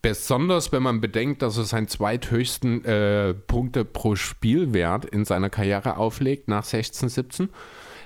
Besonders, 0.00 0.72
wenn 0.72 0.82
man 0.82 1.00
bedenkt, 1.00 1.42
dass 1.42 1.58
er 1.58 1.64
seinen 1.64 1.88
zweithöchsten 1.88 2.84
äh, 2.84 3.34
Punkte 3.34 3.84
pro 3.84 4.16
Spielwert 4.16 5.04
in 5.04 5.24
seiner 5.24 5.50
Karriere 5.50 5.98
auflegt, 5.98 6.48
nach 6.48 6.64
16, 6.64 7.08
17, 7.08 7.48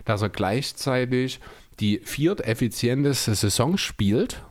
dass 0.04 0.22
er 0.22 0.30
gleichzeitig 0.30 1.40
die 1.78 2.00
vierteffizienteste 2.02 3.34
Saison 3.34 3.76
spielt 3.76 4.42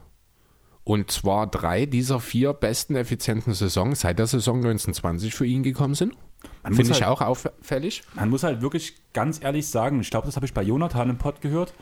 und 0.90 1.11
zwar 1.11 1.45
drei 1.45 1.86
dieser 1.86 2.20
vier 2.20 2.52
besten 2.52 2.95
effizienten 2.95 3.53
Saisons 3.53 3.99
seit 3.99 4.18
der 4.18 4.26
Saison 4.26 4.56
1920 4.57 5.36
für 5.36 5.45
ihn 5.45 5.61
gekommen 5.61 5.94
sind. 5.94 6.16
Finde 6.64 6.82
ich 6.82 7.03
halt- 7.03 7.03
auch 7.03 7.22
auffällig. 7.22 8.02
Man 8.16 8.32
muss 8.32 8.41
halt 8.41 8.64
wirklich 8.64 8.95
ganz 9.14 9.40
ehrlich 9.40 9.68
sagen, 9.68 10.02
ich 10.02 10.10
glaube, 10.10 10.26
das 10.26 10.36
habe 10.36 10.48
ich 10.48 10.53
bei 10.56 10.64
Jonathan 10.64 11.11
im 11.11 11.18
Pod 11.20 11.41
gehört. 11.41 11.76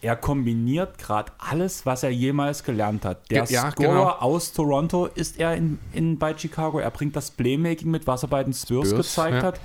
Er 0.00 0.16
kombiniert 0.16 0.96
gerade 0.96 1.32
alles, 1.36 1.84
was 1.84 2.02
er 2.02 2.08
jemals 2.08 2.64
gelernt 2.64 3.04
hat. 3.04 3.30
Der 3.30 3.44
Ja, 3.44 3.70
Scorer 3.72 3.88
genau. 3.88 4.08
aus 4.08 4.54
Toronto 4.54 5.04
ist 5.04 5.38
er 5.38 5.54
in, 5.54 5.78
in, 5.92 6.18
bei 6.18 6.34
Chicago. 6.34 6.78
Er 6.78 6.90
bringt 6.90 7.14
das 7.14 7.32
Playmaking 7.32 7.90
mit, 7.90 8.06
was 8.06 8.22
er 8.22 8.30
bei 8.30 8.42
den 8.42 8.54
Spurs, 8.54 8.88
Spurs, 8.88 9.08
gezeigt 9.08 9.36
ja. 9.36 9.42
hat. 9.42 9.60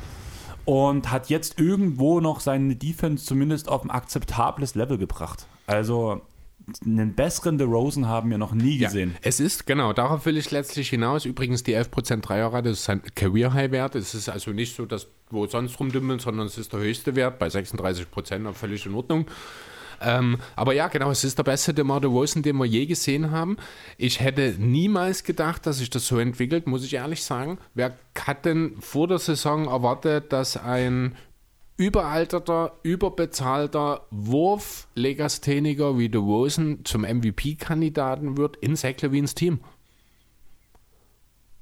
Und 0.65 1.09
hat 1.11 1.29
jetzt 1.29 1.61
irgendwo 1.61 2.19
noch 2.19 2.41
seine 2.41 2.75
Defense 2.75 3.23
zumindest 3.23 3.69
auf 3.69 3.85
ein 3.85 3.89
akzeptables 3.89 4.75
Level 4.75 4.97
gebracht. 4.97 5.45
Also 5.65 6.21
einen 6.85 7.13
besseren 7.13 7.57
DeRozan 7.57 8.07
haben 8.07 8.29
wir 8.29 8.37
noch 8.37 8.53
nie 8.53 8.77
gesehen. 8.77 9.15
Es 9.21 9.39
ist, 9.39 9.65
genau, 9.65 9.93
darauf 9.93 10.25
will 10.25 10.37
ich 10.37 10.51
letztlich 10.51 10.89
hinaus. 10.89 11.25
Übrigens, 11.25 11.63
die 11.63 11.75
11% 11.75 12.21
Dreierrate 12.21 12.69
ist 12.69 12.83
sein 12.83 13.01
Career-High-Wert. 13.15 13.95
Es 13.95 14.13
ist 14.13 14.29
also 14.29 14.51
nicht 14.51 14.75
so, 14.75 14.85
dass 14.85 15.07
wo 15.29 15.47
sonst 15.47 15.79
rumdümmeln, 15.79 16.19
sondern 16.19 16.47
es 16.47 16.57
ist 16.57 16.73
der 16.73 16.81
höchste 16.81 17.15
Wert 17.15 17.39
bei 17.39 17.47
36%, 17.47 18.47
auch 18.47 18.55
völlig 18.55 18.85
in 18.85 18.93
Ordnung. 18.93 19.25
Ähm, 20.01 20.39
aber 20.55 20.73
ja, 20.73 20.87
genau, 20.87 21.11
es 21.11 21.23
ist 21.23 21.37
der 21.37 21.43
beste 21.43 21.73
DeMar 21.73 22.01
DeRozan, 22.01 22.41
den 22.41 22.57
wir 22.57 22.65
je 22.65 22.85
gesehen 22.85 23.31
haben. 23.31 23.57
Ich 23.97 24.19
hätte 24.19 24.55
niemals 24.57 25.23
gedacht, 25.23 25.65
dass 25.67 25.77
sich 25.77 25.89
das 25.89 26.07
so 26.07 26.17
entwickelt, 26.17 26.67
muss 26.67 26.83
ich 26.83 26.95
ehrlich 26.95 27.23
sagen. 27.23 27.59
Wer 27.75 27.95
hat 28.19 28.45
denn 28.45 28.75
vor 28.79 29.07
der 29.07 29.19
Saison 29.19 29.67
erwartet, 29.67 30.33
dass 30.33 30.57
ein 30.57 31.15
überalterter, 31.81 32.73
überbezahlter 32.83 34.05
Wurf-Legastheniker 34.11 35.97
wie 35.97 36.09
DeRozan 36.09 36.81
zum 36.83 37.01
MVP-Kandidaten 37.01 38.37
wird 38.37 38.55
in 38.57 38.75
Zach 38.75 39.01
Levines 39.01 39.33
Team? 39.33 39.61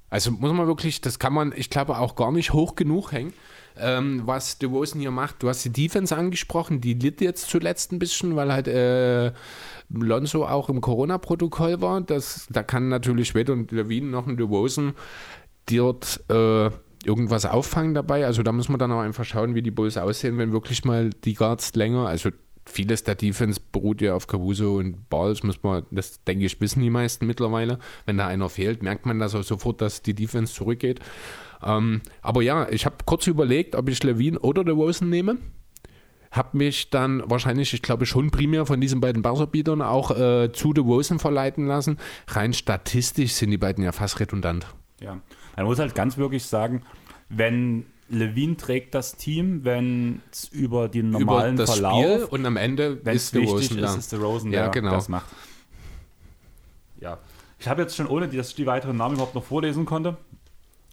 Also 0.09 0.31
muss 0.31 0.51
man 0.51 0.67
wirklich, 0.67 0.99
das 0.99 1.19
kann 1.19 1.31
man, 1.31 1.53
ich 1.55 1.69
glaube, 1.69 1.97
auch 1.99 2.17
gar 2.17 2.33
nicht 2.33 2.51
hoch 2.51 2.75
genug 2.75 3.13
hängen, 3.13 3.31
ähm, 3.77 4.23
was 4.25 4.57
DeRozan 4.57 4.99
hier 4.99 5.11
macht. 5.11 5.41
Du 5.41 5.47
hast 5.47 5.63
die 5.63 5.71
Defense 5.71 6.13
angesprochen, 6.13 6.81
die 6.81 6.95
litt 6.95 7.21
jetzt 7.21 7.49
zuletzt 7.49 7.93
ein 7.93 7.99
bisschen, 7.99 8.35
weil 8.35 8.51
halt 8.51 8.67
äh, 8.67 9.31
Lonzo 9.89 10.45
auch 10.45 10.67
im 10.67 10.81
Corona-Protokoll 10.81 11.79
war. 11.79 12.01
Das, 12.01 12.45
da 12.49 12.61
kann 12.61 12.89
natürlich 12.89 13.35
weder 13.35 13.53
ein 13.53 13.69
Levine 13.71 14.07
noch 14.07 14.27
ein 14.27 14.35
DeRozan 14.35 14.95
dort 15.69 16.25
äh, 16.29 16.71
irgendwas 17.05 17.45
auffangen 17.45 17.93
dabei. 17.93 18.25
Also 18.25 18.43
da 18.43 18.51
muss 18.51 18.69
man 18.69 18.79
dann 18.79 18.91
auch 18.91 18.99
einfach 18.99 19.25
schauen, 19.25 19.55
wie 19.55 19.61
die 19.61 19.71
Bulls 19.71 19.97
aussehen, 19.97 20.37
wenn 20.37 20.51
wirklich 20.51 20.83
mal 20.85 21.09
die 21.09 21.33
Guards 21.33 21.73
länger, 21.75 22.07
also 22.07 22.29
vieles 22.65 23.03
der 23.03 23.15
Defense 23.15 23.59
beruht 23.71 24.01
ja 24.01 24.13
auf 24.13 24.27
Caruso 24.27 24.75
und 24.77 25.09
Balls, 25.09 25.43
muss 25.43 25.61
man, 25.63 25.85
das 25.91 26.23
denke 26.23 26.45
ich, 26.45 26.59
wissen 26.61 26.81
die 26.81 26.89
meisten 26.89 27.25
mittlerweile. 27.25 27.79
Wenn 28.05 28.17
da 28.17 28.27
einer 28.27 28.49
fehlt, 28.49 28.83
merkt 28.83 29.05
man 29.05 29.19
das 29.19 29.35
auch 29.35 29.43
sofort, 29.43 29.81
dass 29.81 30.01
die 30.01 30.13
Defense 30.13 30.53
zurückgeht. 30.53 30.99
Ähm, 31.63 32.01
aber 32.21 32.41
ja, 32.41 32.69
ich 32.69 32.85
habe 32.85 32.97
kurz 33.05 33.27
überlegt, 33.27 33.75
ob 33.75 33.89
ich 33.89 34.01
Levine 34.03 34.39
oder 34.39 34.63
DeRozan 34.63 35.09
nehme. 35.09 35.37
Habe 36.31 36.57
mich 36.57 36.91
dann 36.91 37.23
wahrscheinlich, 37.25 37.73
ich 37.73 37.81
glaube 37.81 38.05
schon 38.05 38.29
primär 38.29 38.67
von 38.67 38.79
diesen 38.79 39.01
beiden 39.01 39.23
Buzzerbeatern 39.23 39.81
auch 39.81 40.11
äh, 40.11 40.51
zu 40.53 40.73
DeRozan 40.73 41.17
verleiten 41.17 41.65
lassen. 41.65 41.97
Rein 42.27 42.53
statistisch 42.53 43.33
sind 43.33 43.49
die 43.49 43.57
beiden 43.57 43.83
ja 43.83 43.91
fast 43.91 44.19
redundant. 44.19 44.67
Ja. 45.01 45.21
Man 45.59 45.67
muss 45.67 45.79
halt 45.79 45.93
ganz 45.93 46.17
wirklich 46.17 46.45
sagen, 46.45 46.83
wenn 47.27 47.85
Levine 48.07 48.55
trägt 48.55 48.95
das 48.95 49.15
Team, 49.17 49.65
wenn 49.65 50.21
es 50.31 50.45
über 50.47 50.87
den 50.87 51.09
normalen 51.09 51.55
Über 51.55 51.65
das 51.65 51.75
Verlauf, 51.75 52.01
Spiel 52.01 52.23
und 52.29 52.45
am 52.45 52.55
Ende 52.55 52.99
wenn 53.03 53.15
es 53.15 53.25
ist 53.25 53.33
wichtig 53.33 53.77
ist, 53.77 53.97
ist 53.97 54.11
der 54.13 54.19
Rosen, 54.19 54.51
Ja, 54.51 54.63
der 54.63 54.69
genau. 54.71 54.91
das 54.91 55.09
macht. 55.09 55.27
Ja. 57.01 57.17
Ich 57.59 57.67
habe 57.67 57.81
jetzt 57.81 57.95
schon, 57.95 58.07
ohne 58.07 58.29
dass 58.29 58.49
ich 58.49 58.55
die 58.55 58.65
weiteren 58.65 58.95
Namen 58.95 59.15
überhaupt 59.15 59.35
noch 59.35 59.43
vorlesen 59.43 59.85
konnte, 59.85 60.15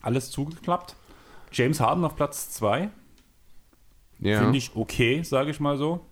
alles 0.02 0.32
zugeklappt. 0.32 0.96
James 1.52 1.78
Harden 1.78 2.04
auf 2.04 2.16
Platz 2.16 2.50
2. 2.50 2.90
Ja. 4.18 4.40
Finde 4.40 4.58
ich 4.58 4.74
okay, 4.74 5.22
sage 5.22 5.50
ich 5.50 5.60
mal 5.60 5.78
so. 5.78 6.04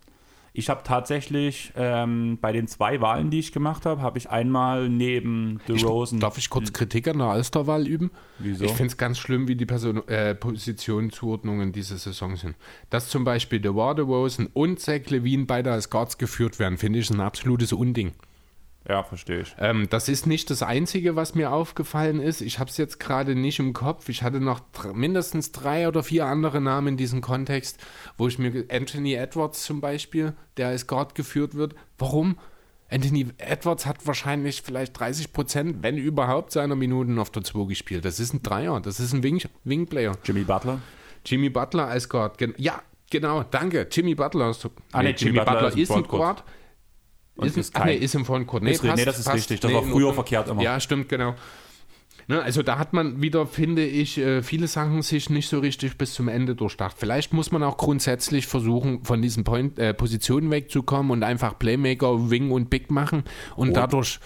Ich 0.56 0.70
habe 0.70 0.82
tatsächlich 0.84 1.72
ähm, 1.74 2.38
bei 2.40 2.52
den 2.52 2.68
zwei 2.68 3.00
Wahlen, 3.00 3.28
die 3.28 3.40
ich 3.40 3.50
gemacht 3.50 3.86
habe, 3.86 4.00
habe 4.00 4.18
ich 4.18 4.30
einmal 4.30 4.88
neben 4.88 5.60
DeRozan. 5.66 6.20
Darf 6.20 6.38
ich 6.38 6.48
kurz 6.48 6.72
Kritik 6.72 7.08
an 7.08 7.18
der 7.18 7.26
Alsterwahl 7.26 7.88
üben? 7.88 8.12
Wieso? 8.38 8.64
Ich 8.64 8.70
finde 8.70 8.86
es 8.86 8.96
ganz 8.96 9.18
schlimm, 9.18 9.48
wie 9.48 9.56
die 9.56 9.66
Person, 9.66 10.06
äh, 10.06 10.32
Positionenzuordnungen 10.36 11.72
diese 11.72 11.98
Saison 11.98 12.36
sind. 12.36 12.54
Dass 12.88 13.08
zum 13.08 13.24
Beispiel 13.24 13.58
DeWar 13.58 13.96
DeRozan 13.96 14.48
und 14.52 14.78
Zach 14.78 15.00
Levine 15.08 15.46
beide 15.46 15.72
als 15.72 15.90
Guards 15.90 16.18
geführt 16.18 16.60
werden, 16.60 16.78
finde 16.78 17.00
ich 17.00 17.10
ein 17.10 17.20
absolutes 17.20 17.72
Unding. 17.72 18.12
Ja, 18.88 19.02
verstehe 19.02 19.40
ich. 19.40 19.54
Ähm, 19.58 19.88
das 19.88 20.08
ist 20.10 20.26
nicht 20.26 20.50
das 20.50 20.62
Einzige, 20.62 21.16
was 21.16 21.34
mir 21.34 21.50
aufgefallen 21.52 22.20
ist. 22.20 22.42
Ich 22.42 22.58
habe 22.58 22.68
es 22.68 22.76
jetzt 22.76 23.00
gerade 23.00 23.34
nicht 23.34 23.58
im 23.58 23.72
Kopf. 23.72 24.08
Ich 24.10 24.22
hatte 24.22 24.40
noch 24.40 24.60
dr- 24.72 24.92
mindestens 24.94 25.52
drei 25.52 25.88
oder 25.88 26.02
vier 26.02 26.26
andere 26.26 26.60
Namen 26.60 26.88
in 26.88 26.96
diesem 26.98 27.22
Kontext, 27.22 27.78
wo 28.18 28.28
ich 28.28 28.38
mir 28.38 28.64
Anthony 28.70 29.14
Edwards 29.14 29.64
zum 29.64 29.80
Beispiel, 29.80 30.34
der 30.58 30.68
als 30.68 30.86
Guard 30.86 31.14
geführt 31.14 31.54
wird. 31.54 31.74
Warum? 31.98 32.38
Anthony 32.90 33.26
Edwards 33.38 33.86
hat 33.86 34.06
wahrscheinlich 34.06 34.60
vielleicht 34.60 34.98
30 35.00 35.32
Prozent, 35.32 35.76
wenn 35.82 35.96
überhaupt, 35.96 36.52
seiner 36.52 36.76
Minuten 36.76 37.18
auf 37.18 37.30
der 37.30 37.42
2 37.42 37.64
gespielt. 37.66 38.04
Das 38.04 38.20
ist 38.20 38.34
ein 38.34 38.42
Dreier, 38.42 38.78
das 38.80 39.00
ist 39.00 39.14
ein 39.14 39.22
Wing- 39.22 39.40
Wing-Player. 39.64 40.12
Jimmy 40.24 40.44
Butler. 40.44 40.80
Jimmy 41.24 41.48
Butler 41.48 41.86
als 41.88 42.08
Guard. 42.10 42.36
Gen 42.36 42.52
ja, 42.58 42.82
genau, 43.10 43.42
danke. 43.44 43.88
Jimmy 43.90 44.14
Butler. 44.14 44.44
Hast 44.48 44.62
du, 44.64 44.68
Ah, 44.92 45.02
nee, 45.02 45.14
Jimmy 45.16 45.38
Butler 45.38 45.68
ist 45.68 45.74
im 45.76 45.82
ist 45.82 45.90
ein 45.90 45.94
Frontcourt. 45.94 46.20
Guard. 46.20 46.44
Und 47.36 47.46
Ist, 47.48 47.56
ist 47.56 47.74
ein, 47.74 47.82
ach, 47.82 47.86
nee, 47.86 47.94
kein- 47.94 48.02
ist 48.02 48.14
im 48.14 48.24
Frontcourt. 48.24 48.62
Nee, 48.62 48.72
Ist 48.72 48.84
ri- 48.84 48.94
nee, 48.94 49.04
das 49.04 49.18
ist 49.18 49.32
richtig. 49.32 49.60
Das 49.60 49.72
war 49.72 49.82
in 49.82 49.90
früher 49.90 50.14
verkehrt 50.14 50.48
immer. 50.48 50.62
Ja, 50.62 50.78
stimmt, 50.78 51.08
genau. 51.08 51.34
Ne, 52.26 52.40
also 52.42 52.62
da 52.62 52.78
hat 52.78 52.94
man 52.94 53.20
wieder, 53.20 53.46
finde 53.46 53.84
ich, 53.84 54.16
äh, 54.16 54.42
viele 54.42 54.66
Sachen 54.66 55.02
sich 55.02 55.28
nicht 55.28 55.48
so 55.48 55.58
richtig 55.58 55.98
bis 55.98 56.14
zum 56.14 56.28
Ende 56.28 56.54
durchdacht. 56.54 56.96
Vielleicht 56.98 57.34
muss 57.34 57.52
man 57.52 57.62
auch 57.62 57.76
grundsätzlich 57.76 58.46
versuchen, 58.46 59.04
von 59.04 59.20
diesen 59.20 59.44
Point, 59.44 59.78
äh, 59.78 59.92
Positionen 59.92 60.50
wegzukommen 60.50 61.10
und 61.12 61.22
einfach 61.22 61.58
Playmaker, 61.58 62.30
Wing 62.30 62.50
und 62.50 62.70
Big 62.70 62.90
machen 62.90 63.24
und 63.56 63.70
Oder- 63.72 63.82
dadurch 63.82 64.20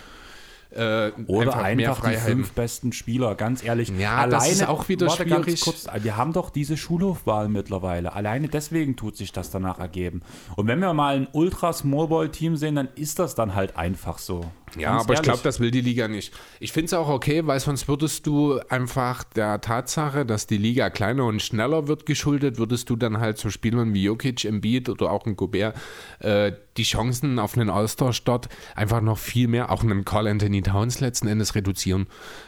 äh, 0.79 1.13
Oder 1.27 1.57
mehr 1.57 1.65
einfach, 1.65 2.09
die 2.09 2.17
fünf 2.17 2.53
besten 2.53 2.93
Spieler, 2.93 3.35
ganz 3.35 3.65
ehrlich. 3.65 3.93
Ja, 3.99 4.27
das 4.27 4.51
ist 4.51 4.67
auch 4.67 4.89
wieder 4.89 5.09
warte 5.09 5.25
schwierig. 5.25 5.61
Kurz, 5.61 5.87
wir 6.01 6.17
haben 6.17 6.33
doch 6.33 6.51
diese 6.51 6.77
Schulhofwahl 6.77 7.49
mittlerweile. 7.49 8.13
Alleine 8.13 8.49
deswegen 8.49 8.97
tut 8.97 9.17
sich 9.17 9.33
das 9.33 9.51
danach 9.51 9.81
ergeben. 9.81 10.23
Und 10.57 10.69
wenn 10.69 10.79
wir 10.79 10.95
mal 10.95 11.17
ein 11.17 11.29
Ultra-Smallball-Team 11.33 12.57
sehen, 12.57 12.77
dann 12.77 12.89
ist 12.95 13.19
das 13.19 13.35
dann 13.35 13.55
halt 13.55 13.77
einfach 13.77 14.19
so. 14.19 14.45
Ja, 14.77 14.91
Ganz 14.91 15.05
aber 15.05 15.15
ich 15.15 15.19
ehrlich. 15.19 15.23
glaube, 15.33 15.43
das 15.43 15.61
will 15.61 15.71
die 15.71 15.81
Liga 15.81 16.09
nicht. 16.09 16.33
Ich 16.61 16.73
finde 16.73 16.87
es 16.87 16.95
auch 16.95 17.09
okay, 17.09 17.47
weil 17.47 17.59
sonst 17.59 17.89
würdest 17.89 18.27
du 18.27 18.61
einfach 18.69 19.25
der 19.25 19.61
Tatsache, 19.61 20.27
dass 20.27 20.47
die 20.47 20.59
Liga 20.59 20.91
kleiner 20.91 21.25
und 21.25 21.43
schneller 21.43 21.89
wird 21.89 22.07
geschuldet, 22.07 22.59
würdest 22.59 22.91
du 22.91 22.97
dann 22.97 23.19
halt 23.19 23.39
so 23.39 23.51
Spielern 23.51 23.95
wie 23.95 24.05
Jokic, 24.05 24.45
Embiid 24.45 24.89
oder 24.89 25.11
auch 25.11 25.27
ein 25.27 25.37
Gobert 25.37 25.77
äh, 26.21 26.53
die 26.79 26.85
Chancen 26.85 27.39
auf 27.39 27.57
einen 27.57 27.69
All-Star-Start 27.69 28.49
einfach 28.75 29.01
noch 29.01 29.19
viel 29.19 29.49
mehr, 29.49 29.71
auch 29.71 29.83
einen 29.83 30.05
Carl 30.05 30.27
Anthony 30.27 30.63
Towns 30.63 31.01
letzten 31.01 31.29
Endes 31.29 31.55
reduzieren. 31.55 32.07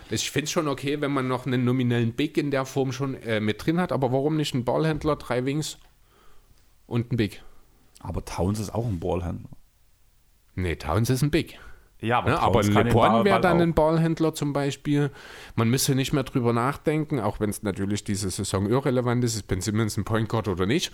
Ich 0.08 0.30
finde 0.30 0.44
es 0.44 0.50
schon 0.50 0.68
okay, 0.68 1.00
wenn 1.00 1.12
man 1.12 1.28
noch 1.28 1.46
einen 1.46 1.64
nominellen 1.64 2.12
Big 2.12 2.38
in 2.38 2.50
der 2.50 2.64
Form 2.64 2.92
schon 2.92 3.14
äh, 3.22 3.40
mit 3.40 3.64
drin 3.64 3.80
hat, 3.80 3.92
aber 3.92 4.12
warum 4.12 4.36
nicht 4.36 4.54
ein 4.54 4.64
Ballhändler, 4.64 5.16
drei 5.16 5.44
Wings 5.44 5.78
und 6.86 7.12
ein 7.12 7.16
Big? 7.16 7.42
Aber 7.98 8.24
Towns 8.24 8.58
ist 8.58 8.74
auch 8.74 8.86
ein 8.86 9.00
Ballhändler. 9.00 9.50
Nee, 10.54 10.76
Towns 10.76 11.10
ist 11.10 11.22
ein 11.22 11.30
Big. 11.30 11.58
Ja, 12.00 12.18
aber, 12.18 12.36
Towns 12.36 12.42
aber 12.42 12.84
LeBron 12.84 13.24
wäre 13.24 13.34
Ball 13.34 13.40
dann 13.40 13.58
auch. 13.58 13.62
ein 13.62 13.74
Ballhändler 13.74 14.34
zum 14.34 14.52
Beispiel. 14.52 15.10
Man 15.54 15.68
müsste 15.68 15.94
nicht 15.94 16.12
mehr 16.12 16.22
drüber 16.22 16.52
nachdenken, 16.52 17.20
auch 17.20 17.40
wenn 17.40 17.50
es 17.50 17.62
natürlich 17.62 18.04
diese 18.04 18.30
Saison 18.30 18.68
irrelevant 18.68 19.22
ist, 19.22 19.34
ist 19.34 19.46
Ben 19.46 19.60
Simmons 19.60 19.96
ein 19.96 20.04
Point 20.04 20.28
Guard 20.28 20.48
oder 20.48 20.66
nicht. 20.66 20.92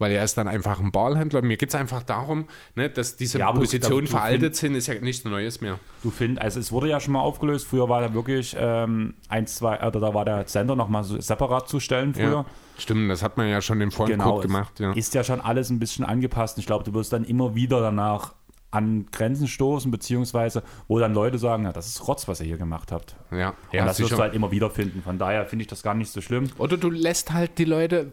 Weil 0.00 0.10
er 0.12 0.24
ist 0.24 0.36
dann 0.36 0.48
einfach 0.48 0.80
ein 0.80 0.90
Ballhändler. 0.90 1.42
Mir 1.42 1.56
geht 1.56 1.68
es 1.68 1.74
einfach 1.76 2.02
darum, 2.02 2.46
ne, 2.74 2.88
dass 2.90 3.16
diese 3.16 3.38
Ja, 3.38 3.52
Positionen 3.52 4.06
veraltet 4.08 4.56
sind, 4.56 4.74
ist 4.74 4.86
ja 4.88 4.94
nichts 4.94 5.24
Neues 5.24 5.60
mehr. 5.60 5.78
Du 6.02 6.10
findest, 6.10 6.42
also 6.42 6.58
es 6.58 6.72
wurde 6.72 6.88
ja 6.88 6.98
schon 6.98 7.12
mal 7.12 7.20
aufgelöst. 7.20 7.66
Früher 7.66 7.88
war 7.88 8.00
da 8.00 8.14
wirklich 8.14 8.56
ähm, 8.58 9.14
eins, 9.28 9.56
zwei, 9.56 9.78
oder 9.86 10.00
da 10.00 10.12
war 10.14 10.24
der 10.24 10.46
Center 10.46 10.74
nochmal 10.74 11.04
so 11.04 11.20
separat 11.20 11.68
zu 11.68 11.78
stellen 11.80 12.14
früher. 12.14 12.30
Ja. 12.30 12.44
Stimmt, 12.78 13.10
das 13.10 13.22
hat 13.22 13.36
man 13.36 13.48
ja 13.48 13.60
schon 13.60 13.80
im 13.82 13.92
Frontcourt 13.92 14.18
Genau, 14.18 14.40
gemacht. 14.40 14.80
Ja. 14.80 14.92
ist 14.94 15.12
ja 15.14 15.22
schon 15.22 15.40
alles 15.42 15.68
ein 15.70 15.78
bisschen 15.78 16.04
angepasst. 16.04 16.56
Ich 16.58 16.64
glaube, 16.66 16.82
du 16.82 16.94
wirst 16.94 17.12
dann 17.12 17.24
immer 17.24 17.54
wieder 17.54 17.80
danach 17.80 18.32
an 18.72 19.06
Grenzen 19.10 19.48
stoßen, 19.48 19.90
beziehungsweise 19.90 20.62
wo 20.88 20.98
dann 20.98 21.12
Leute 21.12 21.38
sagen, 21.38 21.64
ja, 21.64 21.72
das 21.72 21.88
ist 21.88 22.06
Rotz, 22.08 22.26
was 22.28 22.40
ihr 22.40 22.46
hier 22.46 22.56
gemacht 22.56 22.92
habt. 22.92 23.16
Ja, 23.32 23.48
Und 23.50 23.56
ja 23.72 23.84
das 23.84 23.98
wirst 23.98 24.08
sicher. 24.10 24.16
du 24.16 24.22
halt 24.22 24.32
immer 24.34 24.50
wieder 24.50 24.70
finden. 24.70 25.02
Von 25.02 25.18
daher 25.18 25.44
finde 25.44 25.64
ich 25.64 25.68
das 25.68 25.82
gar 25.82 25.92
nicht 25.94 26.10
so 26.10 26.20
schlimm. 26.20 26.48
Oder 26.56 26.76
du 26.76 26.88
lässt 26.88 27.32
halt 27.32 27.58
die 27.58 27.64
Leute 27.64 28.12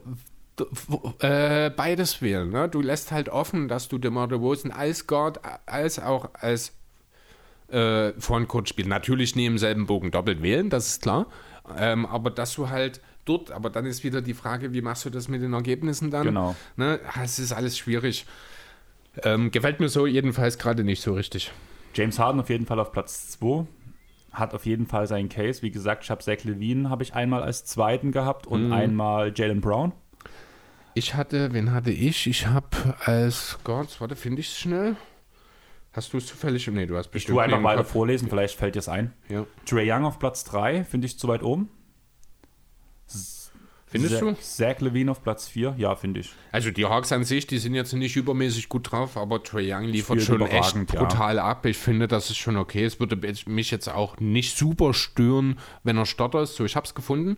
äh, 1.19 1.69
beides 1.69 2.21
wählen. 2.21 2.49
Ne? 2.49 2.67
Du 2.69 2.81
lässt 2.81 3.11
halt 3.11 3.29
offen, 3.29 3.67
dass 3.67 3.87
du 3.89 3.97
DeMar 3.97 4.27
DeRozan 4.27 4.71
als 4.71 5.07
Guard 5.07 5.39
als 5.65 5.99
auch 5.99 6.29
als 6.33 6.73
äh, 7.69 8.11
Frontcourt 8.19 8.69
spielst. 8.69 8.89
Natürlich 8.89 9.35
neben 9.35 9.57
selben 9.57 9.85
Bogen 9.85 10.11
doppelt 10.11 10.41
wählen, 10.41 10.69
das 10.69 10.87
ist 10.87 11.01
klar. 11.01 11.27
Ähm, 11.77 12.05
aber 12.05 12.29
dass 12.31 12.53
du 12.53 12.69
halt 12.69 13.01
dort, 13.25 13.51
aber 13.51 13.69
dann 13.69 13.85
ist 13.85 14.03
wieder 14.03 14.21
die 14.21 14.33
Frage, 14.33 14.73
wie 14.73 14.81
machst 14.81 15.05
du 15.05 15.09
das 15.09 15.27
mit 15.27 15.41
den 15.41 15.53
Ergebnissen 15.53 16.11
dann? 16.11 16.23
Genau. 16.23 16.55
Ne? 16.75 16.99
Ah, 17.13 17.23
Es 17.23 17.39
ist 17.39 17.51
alles 17.51 17.77
schwierig. 17.77 18.25
Ähm, 19.23 19.51
gefällt 19.51 19.79
mir 19.79 19.89
so 19.89 20.07
jedenfalls 20.07 20.57
gerade 20.57 20.83
nicht 20.83 21.01
so 21.01 21.13
richtig. 21.13 21.51
James 21.93 22.19
Harden 22.19 22.39
auf 22.39 22.49
jeden 22.49 22.65
Fall 22.65 22.79
auf 22.79 22.91
Platz 22.91 23.31
2. 23.31 23.65
Hat 24.31 24.53
auf 24.53 24.65
jeden 24.65 24.85
Fall 24.85 25.07
seinen 25.07 25.29
Case. 25.29 25.61
Wie 25.63 25.71
gesagt, 25.71 26.03
ich 26.03 26.11
habe 26.11 26.21
Zach 26.21 26.43
Levine 26.43 26.89
habe 26.89 27.01
ich 27.03 27.15
einmal 27.15 27.41
als 27.41 27.65
zweiten 27.65 28.11
gehabt 28.11 28.45
und 28.45 28.71
einmal 28.71 29.33
Jalen 29.35 29.61
Brown. 29.61 29.93
Ich 30.97 31.13
hatte, 31.13 31.53
wen 31.53 31.73
hatte 31.73 31.91
ich? 31.91 32.25
Ich 32.25 32.47
habe 32.47 32.65
als 33.05 33.59
Gott, 33.63 34.01
warte, 34.01 34.15
finde 34.15 34.41
ich 34.41 34.47
es 34.47 34.57
schnell? 34.57 34.95
Hast 35.93 36.11
du 36.11 36.17
es 36.17 36.25
zufällig? 36.25 36.67
Nee, 36.69 36.87
du 36.87 36.97
hast 36.97 37.05
Ich 37.05 37.11
bestimmt. 37.11 37.35
tue 37.37 37.43
einfach 37.43 37.75
Kopf. 37.75 37.91
vorlesen, 37.91 38.29
vielleicht 38.29 38.57
fällt 38.57 38.73
dir 38.73 38.79
es 38.79 38.89
ein. 38.89 39.13
Ja. 39.29 39.45
Trey 39.67 39.91
Young 39.91 40.05
auf 40.05 40.17
Platz 40.17 40.43
3, 40.45 40.83
finde 40.85 41.05
ich 41.05 41.19
zu 41.19 41.27
weit 41.27 41.43
oben. 41.43 41.69
Findest 43.85 44.15
Zach, 44.15 44.21
du? 44.21 44.33
Zach 44.41 44.79
Levine 44.81 45.11
auf 45.11 45.21
Platz 45.21 45.47
4, 45.47 45.75
ja, 45.77 45.95
finde 45.95 46.21
ich. 46.21 46.31
Also 46.51 46.71
die 46.71 46.85
Hawks 46.85 47.11
an 47.11 47.23
sich, 47.23 47.45
die 47.45 47.59
sind 47.59 47.75
jetzt 47.75 47.93
nicht 47.93 48.15
übermäßig 48.15 48.67
gut 48.67 48.91
drauf, 48.91 49.17
aber 49.17 49.43
Trae 49.43 49.71
Young 49.71 49.83
liefert 49.83 50.19
Spielt 50.19 50.39
schon 50.39 50.41
echt 50.47 50.73
überragend, 50.73 50.93
ja. 50.93 50.99
brutal 51.03 51.37
ab. 51.37 51.63
Ich 51.67 51.77
finde, 51.77 52.07
das 52.07 52.31
ist 52.31 52.37
schon 52.37 52.57
okay. 52.57 52.83
Es 52.83 52.99
würde 52.99 53.15
mich 53.45 53.69
jetzt 53.69 53.87
auch 53.87 54.19
nicht 54.19 54.57
super 54.57 54.95
stören, 54.95 55.59
wenn 55.83 55.95
er 55.95 56.07
Starter 56.07 56.41
ist. 56.41 56.55
So, 56.55 56.65
ich 56.65 56.75
habe 56.75 56.87
es 56.87 56.95
gefunden. 56.95 57.37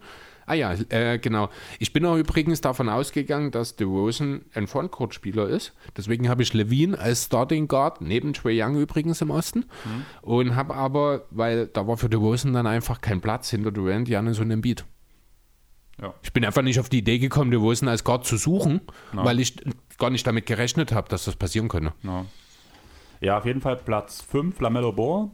Ah 0.50 0.56
ja, 0.56 0.74
äh, 0.90 1.20
genau. 1.20 1.50
Ich 1.78 1.94
bin 1.94 2.04
auch 2.08 2.16
übrigens 2.16 2.60
davon 2.60 2.90
ausgegangen, 2.90 3.52
dass 3.52 3.76
DeRozan 3.76 4.42
ein 4.56 4.66
Frontcourt-Spieler 4.66 5.48
ist. 5.48 5.74
Deswegen 5.96 6.28
habe 6.28 6.42
ich 6.42 6.56
Levine 6.56 6.98
als 6.98 7.26
Starting 7.26 7.68
Guard, 7.68 8.02
neben 8.02 8.34
Trae 8.34 8.60
Young 8.60 8.76
übrigens 8.76 9.22
im 9.22 9.30
Osten. 9.30 9.60
Mhm. 9.60 10.06
Und 10.24 10.56
habe 10.56 10.74
aber, 10.74 11.28
weil 11.30 11.68
da 11.68 11.86
war 11.86 11.98
für 11.98 12.10
DeRozan 12.10 12.54
dann 12.54 12.66
einfach 12.66 13.00
kein 13.00 13.22
Platz 13.22 13.52
hinter 13.52 13.72
Durant, 13.72 14.10
Janis 14.10 14.40
und 14.40 14.50
Embiid. 14.50 14.86
Ja. 16.02 16.16
Ich 16.24 16.34
bin 16.34 16.44
einfach 16.44 16.64
nicht 16.64 16.80
auf 16.80 16.90
die 16.90 16.98
Idee 16.98 17.20
gekommen, 17.20 17.52
DeRozan 17.52 17.88
als 17.88 18.04
Guard 18.04 18.26
zu 18.26 18.36
suchen, 18.36 18.82
weil 19.14 19.40
ich 19.40 19.56
gar 20.00 20.10
nicht 20.10 20.26
damit 20.26 20.48
gerechnet 20.48 20.92
habe, 20.92 21.10
dass 21.10 21.26
das 21.26 21.36
passieren 21.36 21.68
könnte. 21.68 21.94
Ja. 22.02 22.26
ja, 23.22 23.38
auf 23.38 23.46
jeden 23.46 23.62
Fall 23.62 23.76
Platz 23.76 24.20
5 24.24 24.60
Lamello 24.62 24.94
Ball. 24.94 25.30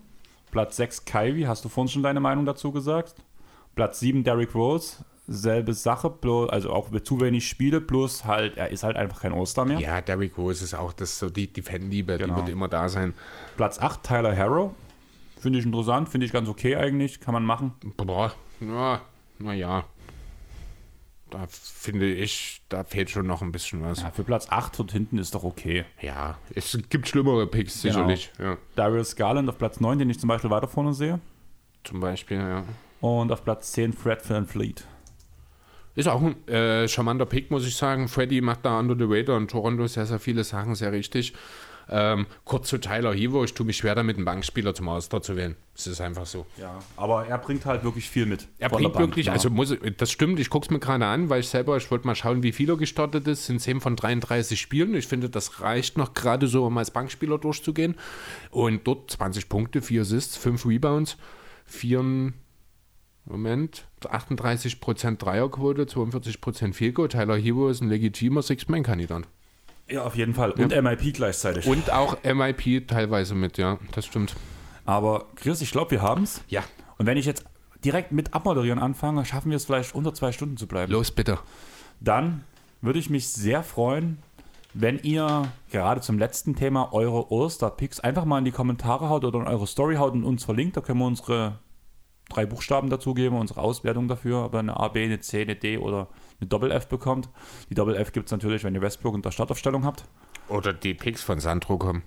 Platz 0.52 0.76
6 0.76 1.06
Kyrie, 1.06 1.48
hast 1.48 1.64
du 1.64 1.70
vorhin 1.70 1.90
schon 1.90 2.04
deine 2.04 2.20
Meinung 2.20 2.46
dazu 2.46 2.74
gesagt? 2.74 3.16
Platz 3.76 4.00
7 4.00 4.24
Derrick 4.24 4.56
Rose, 4.56 5.04
selbe 5.28 5.74
Sache, 5.74 6.10
bloß, 6.10 6.50
also 6.50 6.72
auch 6.72 6.92
mit 6.92 7.06
zu 7.06 7.20
wenig 7.20 7.48
Spiele, 7.48 7.82
plus 7.82 8.26
halt, 8.26 8.58
er 8.58 8.70
ist 8.70 8.84
halt 8.84 8.96
einfach 8.96 9.22
kein 9.22 9.34
All-Star 9.34 9.66
mehr. 9.66 9.80
Ja, 9.80 10.02
Derrick 10.02 10.38
Rose 10.38 10.64
ist 10.64 10.74
auch 10.74 10.94
das 10.94 11.18
so 11.20 11.30
die, 11.30 11.52
die 11.52 11.62
Fanliebe, 11.62 12.18
Genau. 12.18 12.36
die 12.36 12.42
wird 12.42 12.50
immer 12.50 12.68
da 12.68 12.88
sein. 12.90 13.14
Platz 13.58 13.80
8 13.80 14.04
Tyler 14.04 14.36
Harrow, 14.36 14.72
finde 15.40 15.60
ich 15.60 15.66
interessant, 15.66 16.10
finde 16.10 16.26
ich 16.28 16.32
ganz 16.32 16.48
okay 16.48 16.76
eigentlich, 16.76 17.20
kann 17.20 17.34
man 17.34 17.44
machen. 17.44 17.74
Boah, 17.98 18.34
ja, 18.62 19.02
naja. 19.40 19.86
Da 21.32 21.48
finde 21.50 22.14
ich, 22.14 22.62
da 22.70 22.84
fehlt 22.84 23.10
schon 23.10 23.26
noch 23.26 23.42
ein 23.42 23.52
bisschen 23.52 23.82
was. 23.84 24.04
Ja, 24.04 24.12
für 24.12 24.24
Platz 24.24 24.48
8 24.50 24.78
dort 24.80 24.92
hinten 24.92 25.18
ist 25.18 25.34
doch 25.34 25.44
okay. 25.44 25.84
Ja, 26.00 26.38
es 26.54 26.78
gibt 26.90 27.08
schlimmere 27.08 27.48
Picks, 27.48 27.82
Genau. 27.82 27.94
sicherlich. 27.96 28.32
Ja, 28.40 28.58
Darius 28.76 29.16
Garland 29.16 29.50
auf 29.50 29.58
Platz 29.58 29.80
9, 29.80 29.98
den 30.00 30.10
ich 30.10 30.20
zum 30.20 30.28
Beispiel 30.30 30.52
weiter 30.52 30.68
vorne 30.68 30.94
sehe. 30.94 31.20
zum 31.84 32.00
Beispiel, 32.00 32.38
ja. 32.38 32.64
Und 33.02 33.32
auf 33.32 33.44
Platz 33.44 33.72
10 33.74 33.94
Fred 33.94 34.28
Van 34.30 34.46
Fleet. 34.48 34.84
Ist 35.96 36.08
auch 36.10 36.22
ein 36.22 36.48
äh, 36.48 36.88
charmanter 36.88 37.26
Pick, 37.26 37.52
muss 37.52 37.66
ich 37.66 37.76
sagen. 37.76 38.08
Freddy 38.08 38.42
macht 38.42 38.66
da 38.66 38.80
under 38.80 38.96
the 38.98 39.06
radar 39.08 39.38
und 39.38 39.50
Toronto 39.50 39.88
sehr, 39.88 40.06
sehr 40.06 40.20
viele 40.20 40.44
Sachen 40.44 40.76
sehr 40.76 40.92
richtig. 40.92 41.34
Ähm, 41.88 42.26
kurz 42.46 42.68
zu 42.70 42.80
Tyler 42.80 43.14
Hivo, 43.14 43.44
ich 43.44 43.54
tue 43.54 43.64
mich 43.66 43.78
schwer 43.78 43.94
damit, 43.94 44.16
einen 44.18 44.26
Bankspieler 44.26 44.74
zum 44.74 44.90
Auster 44.90 45.22
zu 45.22 45.36
wählen. 45.38 45.56
Es 45.76 45.86
ist 45.86 46.02
einfach 46.02 46.26
so. 46.26 46.48
Ja, 46.58 46.80
aber 46.98 47.28
er 47.28 47.38
bringt 47.38 47.66
halt 47.68 47.84
wirklich 47.84 48.10
viel 48.10 48.26
mit. 48.26 48.48
Er 48.58 48.70
bringt 48.70 48.92
Bank, 48.94 49.06
wirklich, 49.06 49.28
ja. 49.28 49.34
also 49.34 49.52
muss, 49.52 49.70
ich- 49.70 49.80
das 49.96 50.12
stimmt, 50.12 50.40
ich 50.40 50.50
gucke 50.50 50.66
es 50.66 50.72
mir 50.72 50.80
gerade 50.80 51.06
an, 51.06 51.30
weil 51.30 51.42
ich 51.42 51.48
selber, 51.48 51.78
ich 51.78 51.90
wollte 51.92 52.08
mal 52.08 52.16
schauen, 52.16 52.42
wie 52.42 52.54
viel 52.54 52.70
er 52.72 52.78
gestartet 52.78 53.28
ist. 53.28 53.46
Sind 53.46 53.62
10 53.62 53.82
von 53.82 53.96
33 53.96 54.60
Spielen. 54.60 54.96
Ich 54.96 55.06
finde, 55.06 55.30
das 55.30 55.62
reicht 55.62 55.96
noch 56.00 56.16
gerade 56.16 56.48
so, 56.48 56.66
um 56.66 56.76
als 56.80 56.90
Bankspieler 56.90 57.38
durchzugehen. 57.38 57.96
Und 58.50 58.88
dort 58.88 59.12
20 59.12 59.48
Punkte, 59.48 59.84
4 59.84 60.02
Assists, 60.02 60.38
5 60.38 60.66
Rebounds, 60.66 61.18
4, 61.68 62.34
Moment, 63.26 63.86
38% 64.04 65.18
Dreierquote, 65.18 65.84
42% 65.84 66.74
Field 66.74 66.96
Goal. 66.96 67.08
Tyler 67.08 67.38
Hero 67.38 67.70
ist 67.70 67.82
ein 67.82 67.90
legitimer 67.90 68.42
Six-Man-Kandidat. 68.44 69.24
Ja, 69.90 70.04
auf 70.04 70.16
jeden 70.16 70.34
Fall. 70.34 70.52
Und 70.52 70.70
MIP 70.70 71.14
gleichzeitig. 71.14 71.66
Und 71.68 71.92
auch 71.92 72.18
MIP 72.24 72.88
teilweise 72.88 73.36
mit, 73.36 73.58
ja, 73.58 73.80
das 73.94 74.06
stimmt. 74.06 74.36
Aber 74.86 75.26
Chris, 75.36 75.62
ich 75.62 75.72
glaube, 75.72 75.92
wir 75.92 76.02
haben 76.02 76.24
es. 76.24 76.44
Ja, 76.48 76.64
Und 76.98 77.06
wenn 77.08 77.18
ich 77.18 77.26
jetzt 77.26 77.46
direkt 77.84 78.12
mit 78.12 78.34
Abmoderieren 78.34 78.80
anfange, 78.80 79.26
schaffen 79.26 79.50
wir 79.50 79.58
es 79.58 79.66
vielleicht 79.66 79.94
unter 79.96 80.14
zwei 80.14 80.32
Stunden 80.32 80.58
zu 80.58 80.68
bleiben. 80.68 80.92
los 80.92 81.12
bitte. 81.12 81.40
Dann 82.00 82.44
würde 82.82 83.00
ich 83.00 83.10
mich 83.10 83.28
sehr 83.28 83.64
freuen, 83.64 84.18
wenn 84.74 85.00
ihr 85.00 85.52
gerade 85.72 86.02
zum 86.02 86.20
letzten 86.20 86.56
Thema 86.56 86.94
eure 86.94 87.28
All-Star-Picks 87.32 88.00
einfach 88.02 88.26
mal 88.26 88.40
in 88.40 88.46
die 88.46 88.52
Kommentare 88.52 89.10
haut 89.10 89.24
oder 89.24 89.40
in 89.40 89.48
eure 89.48 89.68
Story 89.68 89.96
haut 89.96 90.14
und 90.14 90.24
uns 90.24 90.44
verlinkt. 90.44 90.78
Da 90.78 90.82
können 90.82 91.00
wir 91.00 91.06
unsere 91.06 91.60
drei 92.30 92.46
Buchstaben 92.46 92.90
dazugeben, 92.90 93.38
unsere 93.38 93.62
Auswertung 93.62 94.08
dafür, 94.08 94.46
ob 94.46 94.54
ihr 94.56 94.60
eine 94.60 94.80
A, 94.80 94.88
B, 94.88 95.04
eine 95.04 95.20
C, 95.20 95.42
eine 95.42 95.56
D 95.56 95.78
oder 95.78 96.08
eine 96.40 96.48
Doppel-F 96.48 96.88
bekommt. 96.88 97.30
Die 97.70 97.76
Doppel-F 97.76 98.12
gibt 98.12 98.28
es 98.28 98.32
natürlich, 98.32 98.64
wenn 98.64 98.74
ihr 98.76 98.82
Westbrook 98.82 99.16
in 99.16 99.22
der 99.22 99.32
Startaufstellung 99.32 99.86
habt. 99.86 100.06
Oder 100.50 100.74
die 100.74 100.94
Picks 100.94 101.22
von 101.24 101.40
Sandro 101.40 101.78
kommen. 101.78 102.04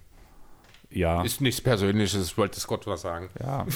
Ja. 0.91 1.23
Ist 1.23 1.41
nichts 1.43 1.61
Persönliches, 1.61 2.39
wollte 2.39 2.59
Scott 2.61 2.87
was 2.87 3.03
sagen. 3.03 3.29
Ja, 3.41 3.67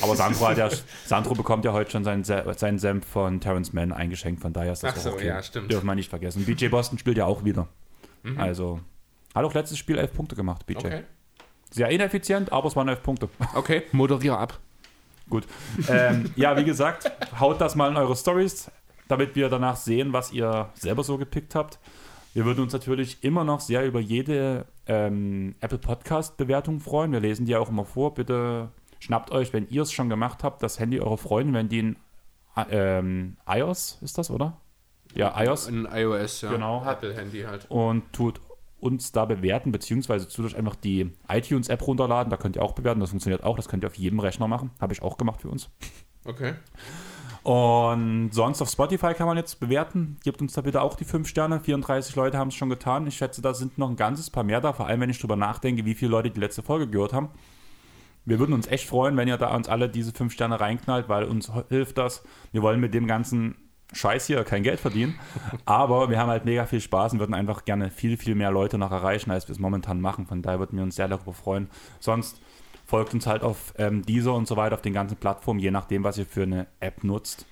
aber 0.00 0.16
Sandro, 0.16 0.48
hat 0.48 0.56
ja, 0.56 0.70
Sandro 1.04 1.34
bekommt 1.34 1.64
ja 1.66 1.72
heute 1.74 1.90
schon 1.90 2.04
seinen, 2.04 2.24
Se- 2.24 2.42
seinen 2.56 2.78
Senf 2.78 3.04
von 3.06 3.40
Terrence 3.40 3.74
Mann 3.74 3.92
eingeschenkt, 3.92 4.40
von 4.40 4.54
daher 4.54 4.72
ist 4.72 4.82
das 4.82 4.94
Ach 4.94 4.98
auch 4.98 5.02
so, 5.02 5.12
okay. 5.12 5.26
ja, 5.26 5.42
stimmt. 5.42 5.70
Dürfen 5.70 5.86
wir 5.86 5.94
nicht 5.94 6.08
vergessen. 6.08 6.44
BJ 6.46 6.68
Boston 6.68 6.98
spielt 6.98 7.18
ja 7.18 7.26
auch 7.26 7.44
wieder. 7.44 7.68
Mhm. 8.22 8.40
Also, 8.40 8.80
hat 9.34 9.44
auch 9.44 9.52
letztes 9.52 9.76
Spiel 9.76 9.98
elf 9.98 10.14
Punkte 10.14 10.36
gemacht, 10.36 10.64
BJ. 10.64 10.78
Okay. 10.78 11.02
Sehr 11.70 11.90
ineffizient, 11.90 12.50
aber 12.50 12.68
es 12.68 12.76
waren 12.76 12.88
elf 12.88 13.02
Punkte. 13.02 13.28
Okay, 13.54 13.82
moderiere 13.92 14.38
ab. 14.38 14.58
Gut. 15.28 15.46
Ähm, 15.88 16.30
ja, 16.36 16.56
wie 16.56 16.64
gesagt, 16.64 17.10
haut 17.40 17.60
das 17.60 17.74
mal 17.74 17.90
in 17.90 17.96
eure 17.96 18.14
Stories, 18.16 18.70
damit 19.08 19.34
wir 19.34 19.48
danach 19.48 19.76
sehen, 19.76 20.12
was 20.12 20.32
ihr 20.32 20.68
selber 20.74 21.02
so 21.02 21.18
gepickt 21.18 21.54
habt. 21.54 21.78
Wir 22.34 22.44
würden 22.44 22.62
uns 22.64 22.72
natürlich 22.72 23.22
immer 23.22 23.44
noch 23.44 23.60
sehr 23.60 23.86
über 23.86 24.00
jede 24.00 24.66
ähm, 24.86 25.54
Apple 25.60 25.78
Podcast-Bewertung 25.78 26.80
freuen. 26.80 27.12
Wir 27.12 27.20
lesen 27.20 27.46
die 27.46 27.56
auch 27.56 27.68
immer 27.68 27.84
vor. 27.84 28.14
Bitte 28.14 28.70
schnappt 28.98 29.30
euch, 29.30 29.52
wenn 29.52 29.68
ihr 29.68 29.82
es 29.82 29.92
schon 29.92 30.08
gemacht 30.08 30.42
habt, 30.42 30.62
das 30.62 30.78
Handy 30.78 31.00
eurer 31.00 31.18
Freunde, 31.18 31.54
wenn 31.54 31.68
die 31.68 31.78
in 31.78 31.96
ähm, 32.70 33.36
iOS 33.46 33.98
ist 34.02 34.18
das, 34.18 34.30
oder? 34.30 34.56
Ja, 35.14 35.40
iOS. 35.40 35.68
Ein 35.68 35.88
iOS, 35.92 36.40
ja. 36.40 36.50
Genau. 36.50 36.84
Apple-Handy 36.84 37.42
halt. 37.42 37.66
Und 37.70 38.12
tut 38.12 38.40
uns 38.84 39.10
da 39.12 39.24
bewerten, 39.24 39.72
beziehungsweise 39.72 40.28
euch 40.44 40.56
einfach 40.56 40.76
die 40.76 41.10
iTunes-App 41.28 41.86
runterladen. 41.86 42.30
Da 42.30 42.36
könnt 42.36 42.56
ihr 42.56 42.62
auch 42.62 42.72
bewerten. 42.72 43.00
Das 43.00 43.10
funktioniert 43.10 43.42
auch. 43.42 43.56
Das 43.56 43.68
könnt 43.68 43.82
ihr 43.82 43.88
auf 43.88 43.96
jedem 43.96 44.20
Rechner 44.20 44.46
machen. 44.46 44.70
Habe 44.80 44.92
ich 44.92 45.02
auch 45.02 45.16
gemacht 45.16 45.42
für 45.42 45.48
uns. 45.48 45.70
Okay. 46.24 46.54
Und 47.42 48.30
sonst 48.32 48.62
auf 48.62 48.70
Spotify 48.70 49.12
kann 49.12 49.26
man 49.26 49.36
jetzt 49.36 49.60
bewerten. 49.60 50.16
Gebt 50.24 50.40
uns 50.40 50.54
da 50.54 50.62
bitte 50.62 50.80
auch 50.80 50.96
die 50.96 51.04
5 51.04 51.28
Sterne. 51.28 51.60
34 51.60 52.16
Leute 52.16 52.38
haben 52.38 52.48
es 52.48 52.54
schon 52.54 52.70
getan. 52.70 53.06
Ich 53.06 53.16
schätze, 53.16 53.42
da 53.42 53.52
sind 53.52 53.76
noch 53.76 53.90
ein 53.90 53.96
ganzes 53.96 54.30
paar 54.30 54.44
mehr 54.44 54.60
da, 54.60 54.72
vor 54.72 54.86
allem 54.86 55.00
wenn 55.00 55.10
ich 55.10 55.18
drüber 55.18 55.36
nachdenke, 55.36 55.84
wie 55.84 55.94
viele 55.94 56.10
Leute 56.10 56.30
die 56.30 56.40
letzte 56.40 56.62
Folge 56.62 56.88
gehört 56.88 57.12
haben. 57.12 57.28
Wir 58.24 58.38
würden 58.38 58.54
uns 58.54 58.66
echt 58.66 58.88
freuen, 58.88 59.16
wenn 59.18 59.28
ihr 59.28 59.36
da 59.36 59.54
uns 59.54 59.68
alle 59.68 59.90
diese 59.90 60.12
5 60.12 60.32
Sterne 60.32 60.58
reinknallt, 60.58 61.10
weil 61.10 61.24
uns 61.24 61.52
hilft 61.68 61.98
das. 61.98 62.22
Wir 62.52 62.62
wollen 62.62 62.80
mit 62.80 62.94
dem 62.94 63.06
ganzen 63.06 63.56
Scheiß 63.94 64.26
hier 64.26 64.44
kein 64.44 64.62
Geld 64.62 64.80
verdienen. 64.80 65.18
Aber 65.64 66.10
wir 66.10 66.18
haben 66.18 66.28
halt 66.28 66.44
mega 66.44 66.66
viel 66.66 66.80
Spaß 66.80 67.14
und 67.14 67.18
würden 67.18 67.34
einfach 67.34 67.64
gerne 67.64 67.90
viel, 67.90 68.16
viel 68.16 68.34
mehr 68.34 68.50
Leute 68.50 68.78
noch 68.78 68.92
erreichen, 68.92 69.30
als 69.30 69.48
wir 69.48 69.52
es 69.52 69.58
momentan 69.58 70.00
machen. 70.00 70.26
Von 70.26 70.42
daher 70.42 70.58
würden 70.58 70.76
wir 70.76 70.82
uns 70.82 70.96
sehr 70.96 71.08
darüber 71.08 71.32
freuen. 71.32 71.68
Sonst 72.00 72.40
folgt 72.86 73.14
uns 73.14 73.26
halt 73.26 73.42
auf 73.42 73.74
ähm, 73.78 74.02
dieser 74.02 74.34
und 74.34 74.46
so 74.46 74.56
weiter, 74.56 74.74
auf 74.74 74.82
den 74.82 74.92
ganzen 74.92 75.16
Plattformen, 75.16 75.60
je 75.60 75.70
nachdem, 75.70 76.04
was 76.04 76.18
ihr 76.18 76.26
für 76.26 76.42
eine 76.42 76.66
App 76.80 77.04
nutzt. 77.04 77.46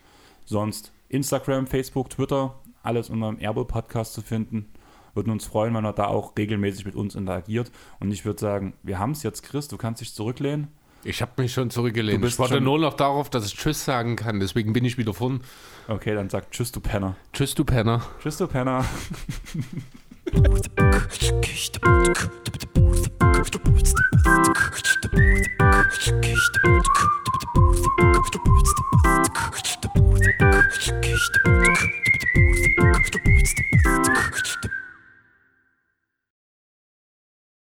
Sonst 0.44 0.92
Instagram, 1.08 1.66
Facebook, 1.66 2.10
Twitter, 2.10 2.54
alles 2.82 3.10
unter 3.10 3.28
dem 3.28 3.40
Airball 3.40 3.64
Podcast 3.64 4.12
zu 4.14 4.22
finden. 4.22 4.72
Würden 5.14 5.30
uns 5.30 5.44
freuen, 5.44 5.74
wenn 5.74 5.84
er 5.84 5.92
da 5.92 6.06
auch 6.06 6.32
regelmäßig 6.36 6.86
mit 6.86 6.94
uns 6.94 7.14
interagiert. 7.14 7.70
Und 8.00 8.12
ich 8.12 8.24
würde 8.24 8.40
sagen, 8.40 8.74
wir 8.82 8.98
haben 8.98 9.12
es 9.12 9.22
jetzt, 9.22 9.42
Chris, 9.42 9.68
du 9.68 9.76
kannst 9.76 10.00
dich 10.00 10.14
zurücklehnen. 10.14 10.68
Ich 11.04 11.20
habe 11.20 11.32
mich 11.36 11.52
schon 11.52 11.70
zurückgelehnt. 11.70 12.18
Du 12.18 12.22
bist 12.22 12.34
Ich 12.34 12.38
warte 12.38 12.60
nur 12.60 12.78
noch 12.78 12.94
darauf, 12.94 13.28
dass 13.28 13.46
ich 13.46 13.54
Tschüss 13.54 13.84
sagen 13.84 14.16
kann. 14.16 14.38
Deswegen 14.40 14.72
bin 14.72 14.84
ich 14.84 14.98
wieder 14.98 15.14
von. 15.14 15.40
Okay, 15.88 16.14
dann 16.14 16.30
sag 16.30 16.50
Tschüss, 16.50 16.70
du 16.70 16.80
Penner. 16.80 17.16
Tschüss, 17.32 17.54
du 17.54 17.64
Penner. 17.64 18.02
Tschüss, 18.20 18.36
du 18.38 18.46
Penner. 18.46 18.84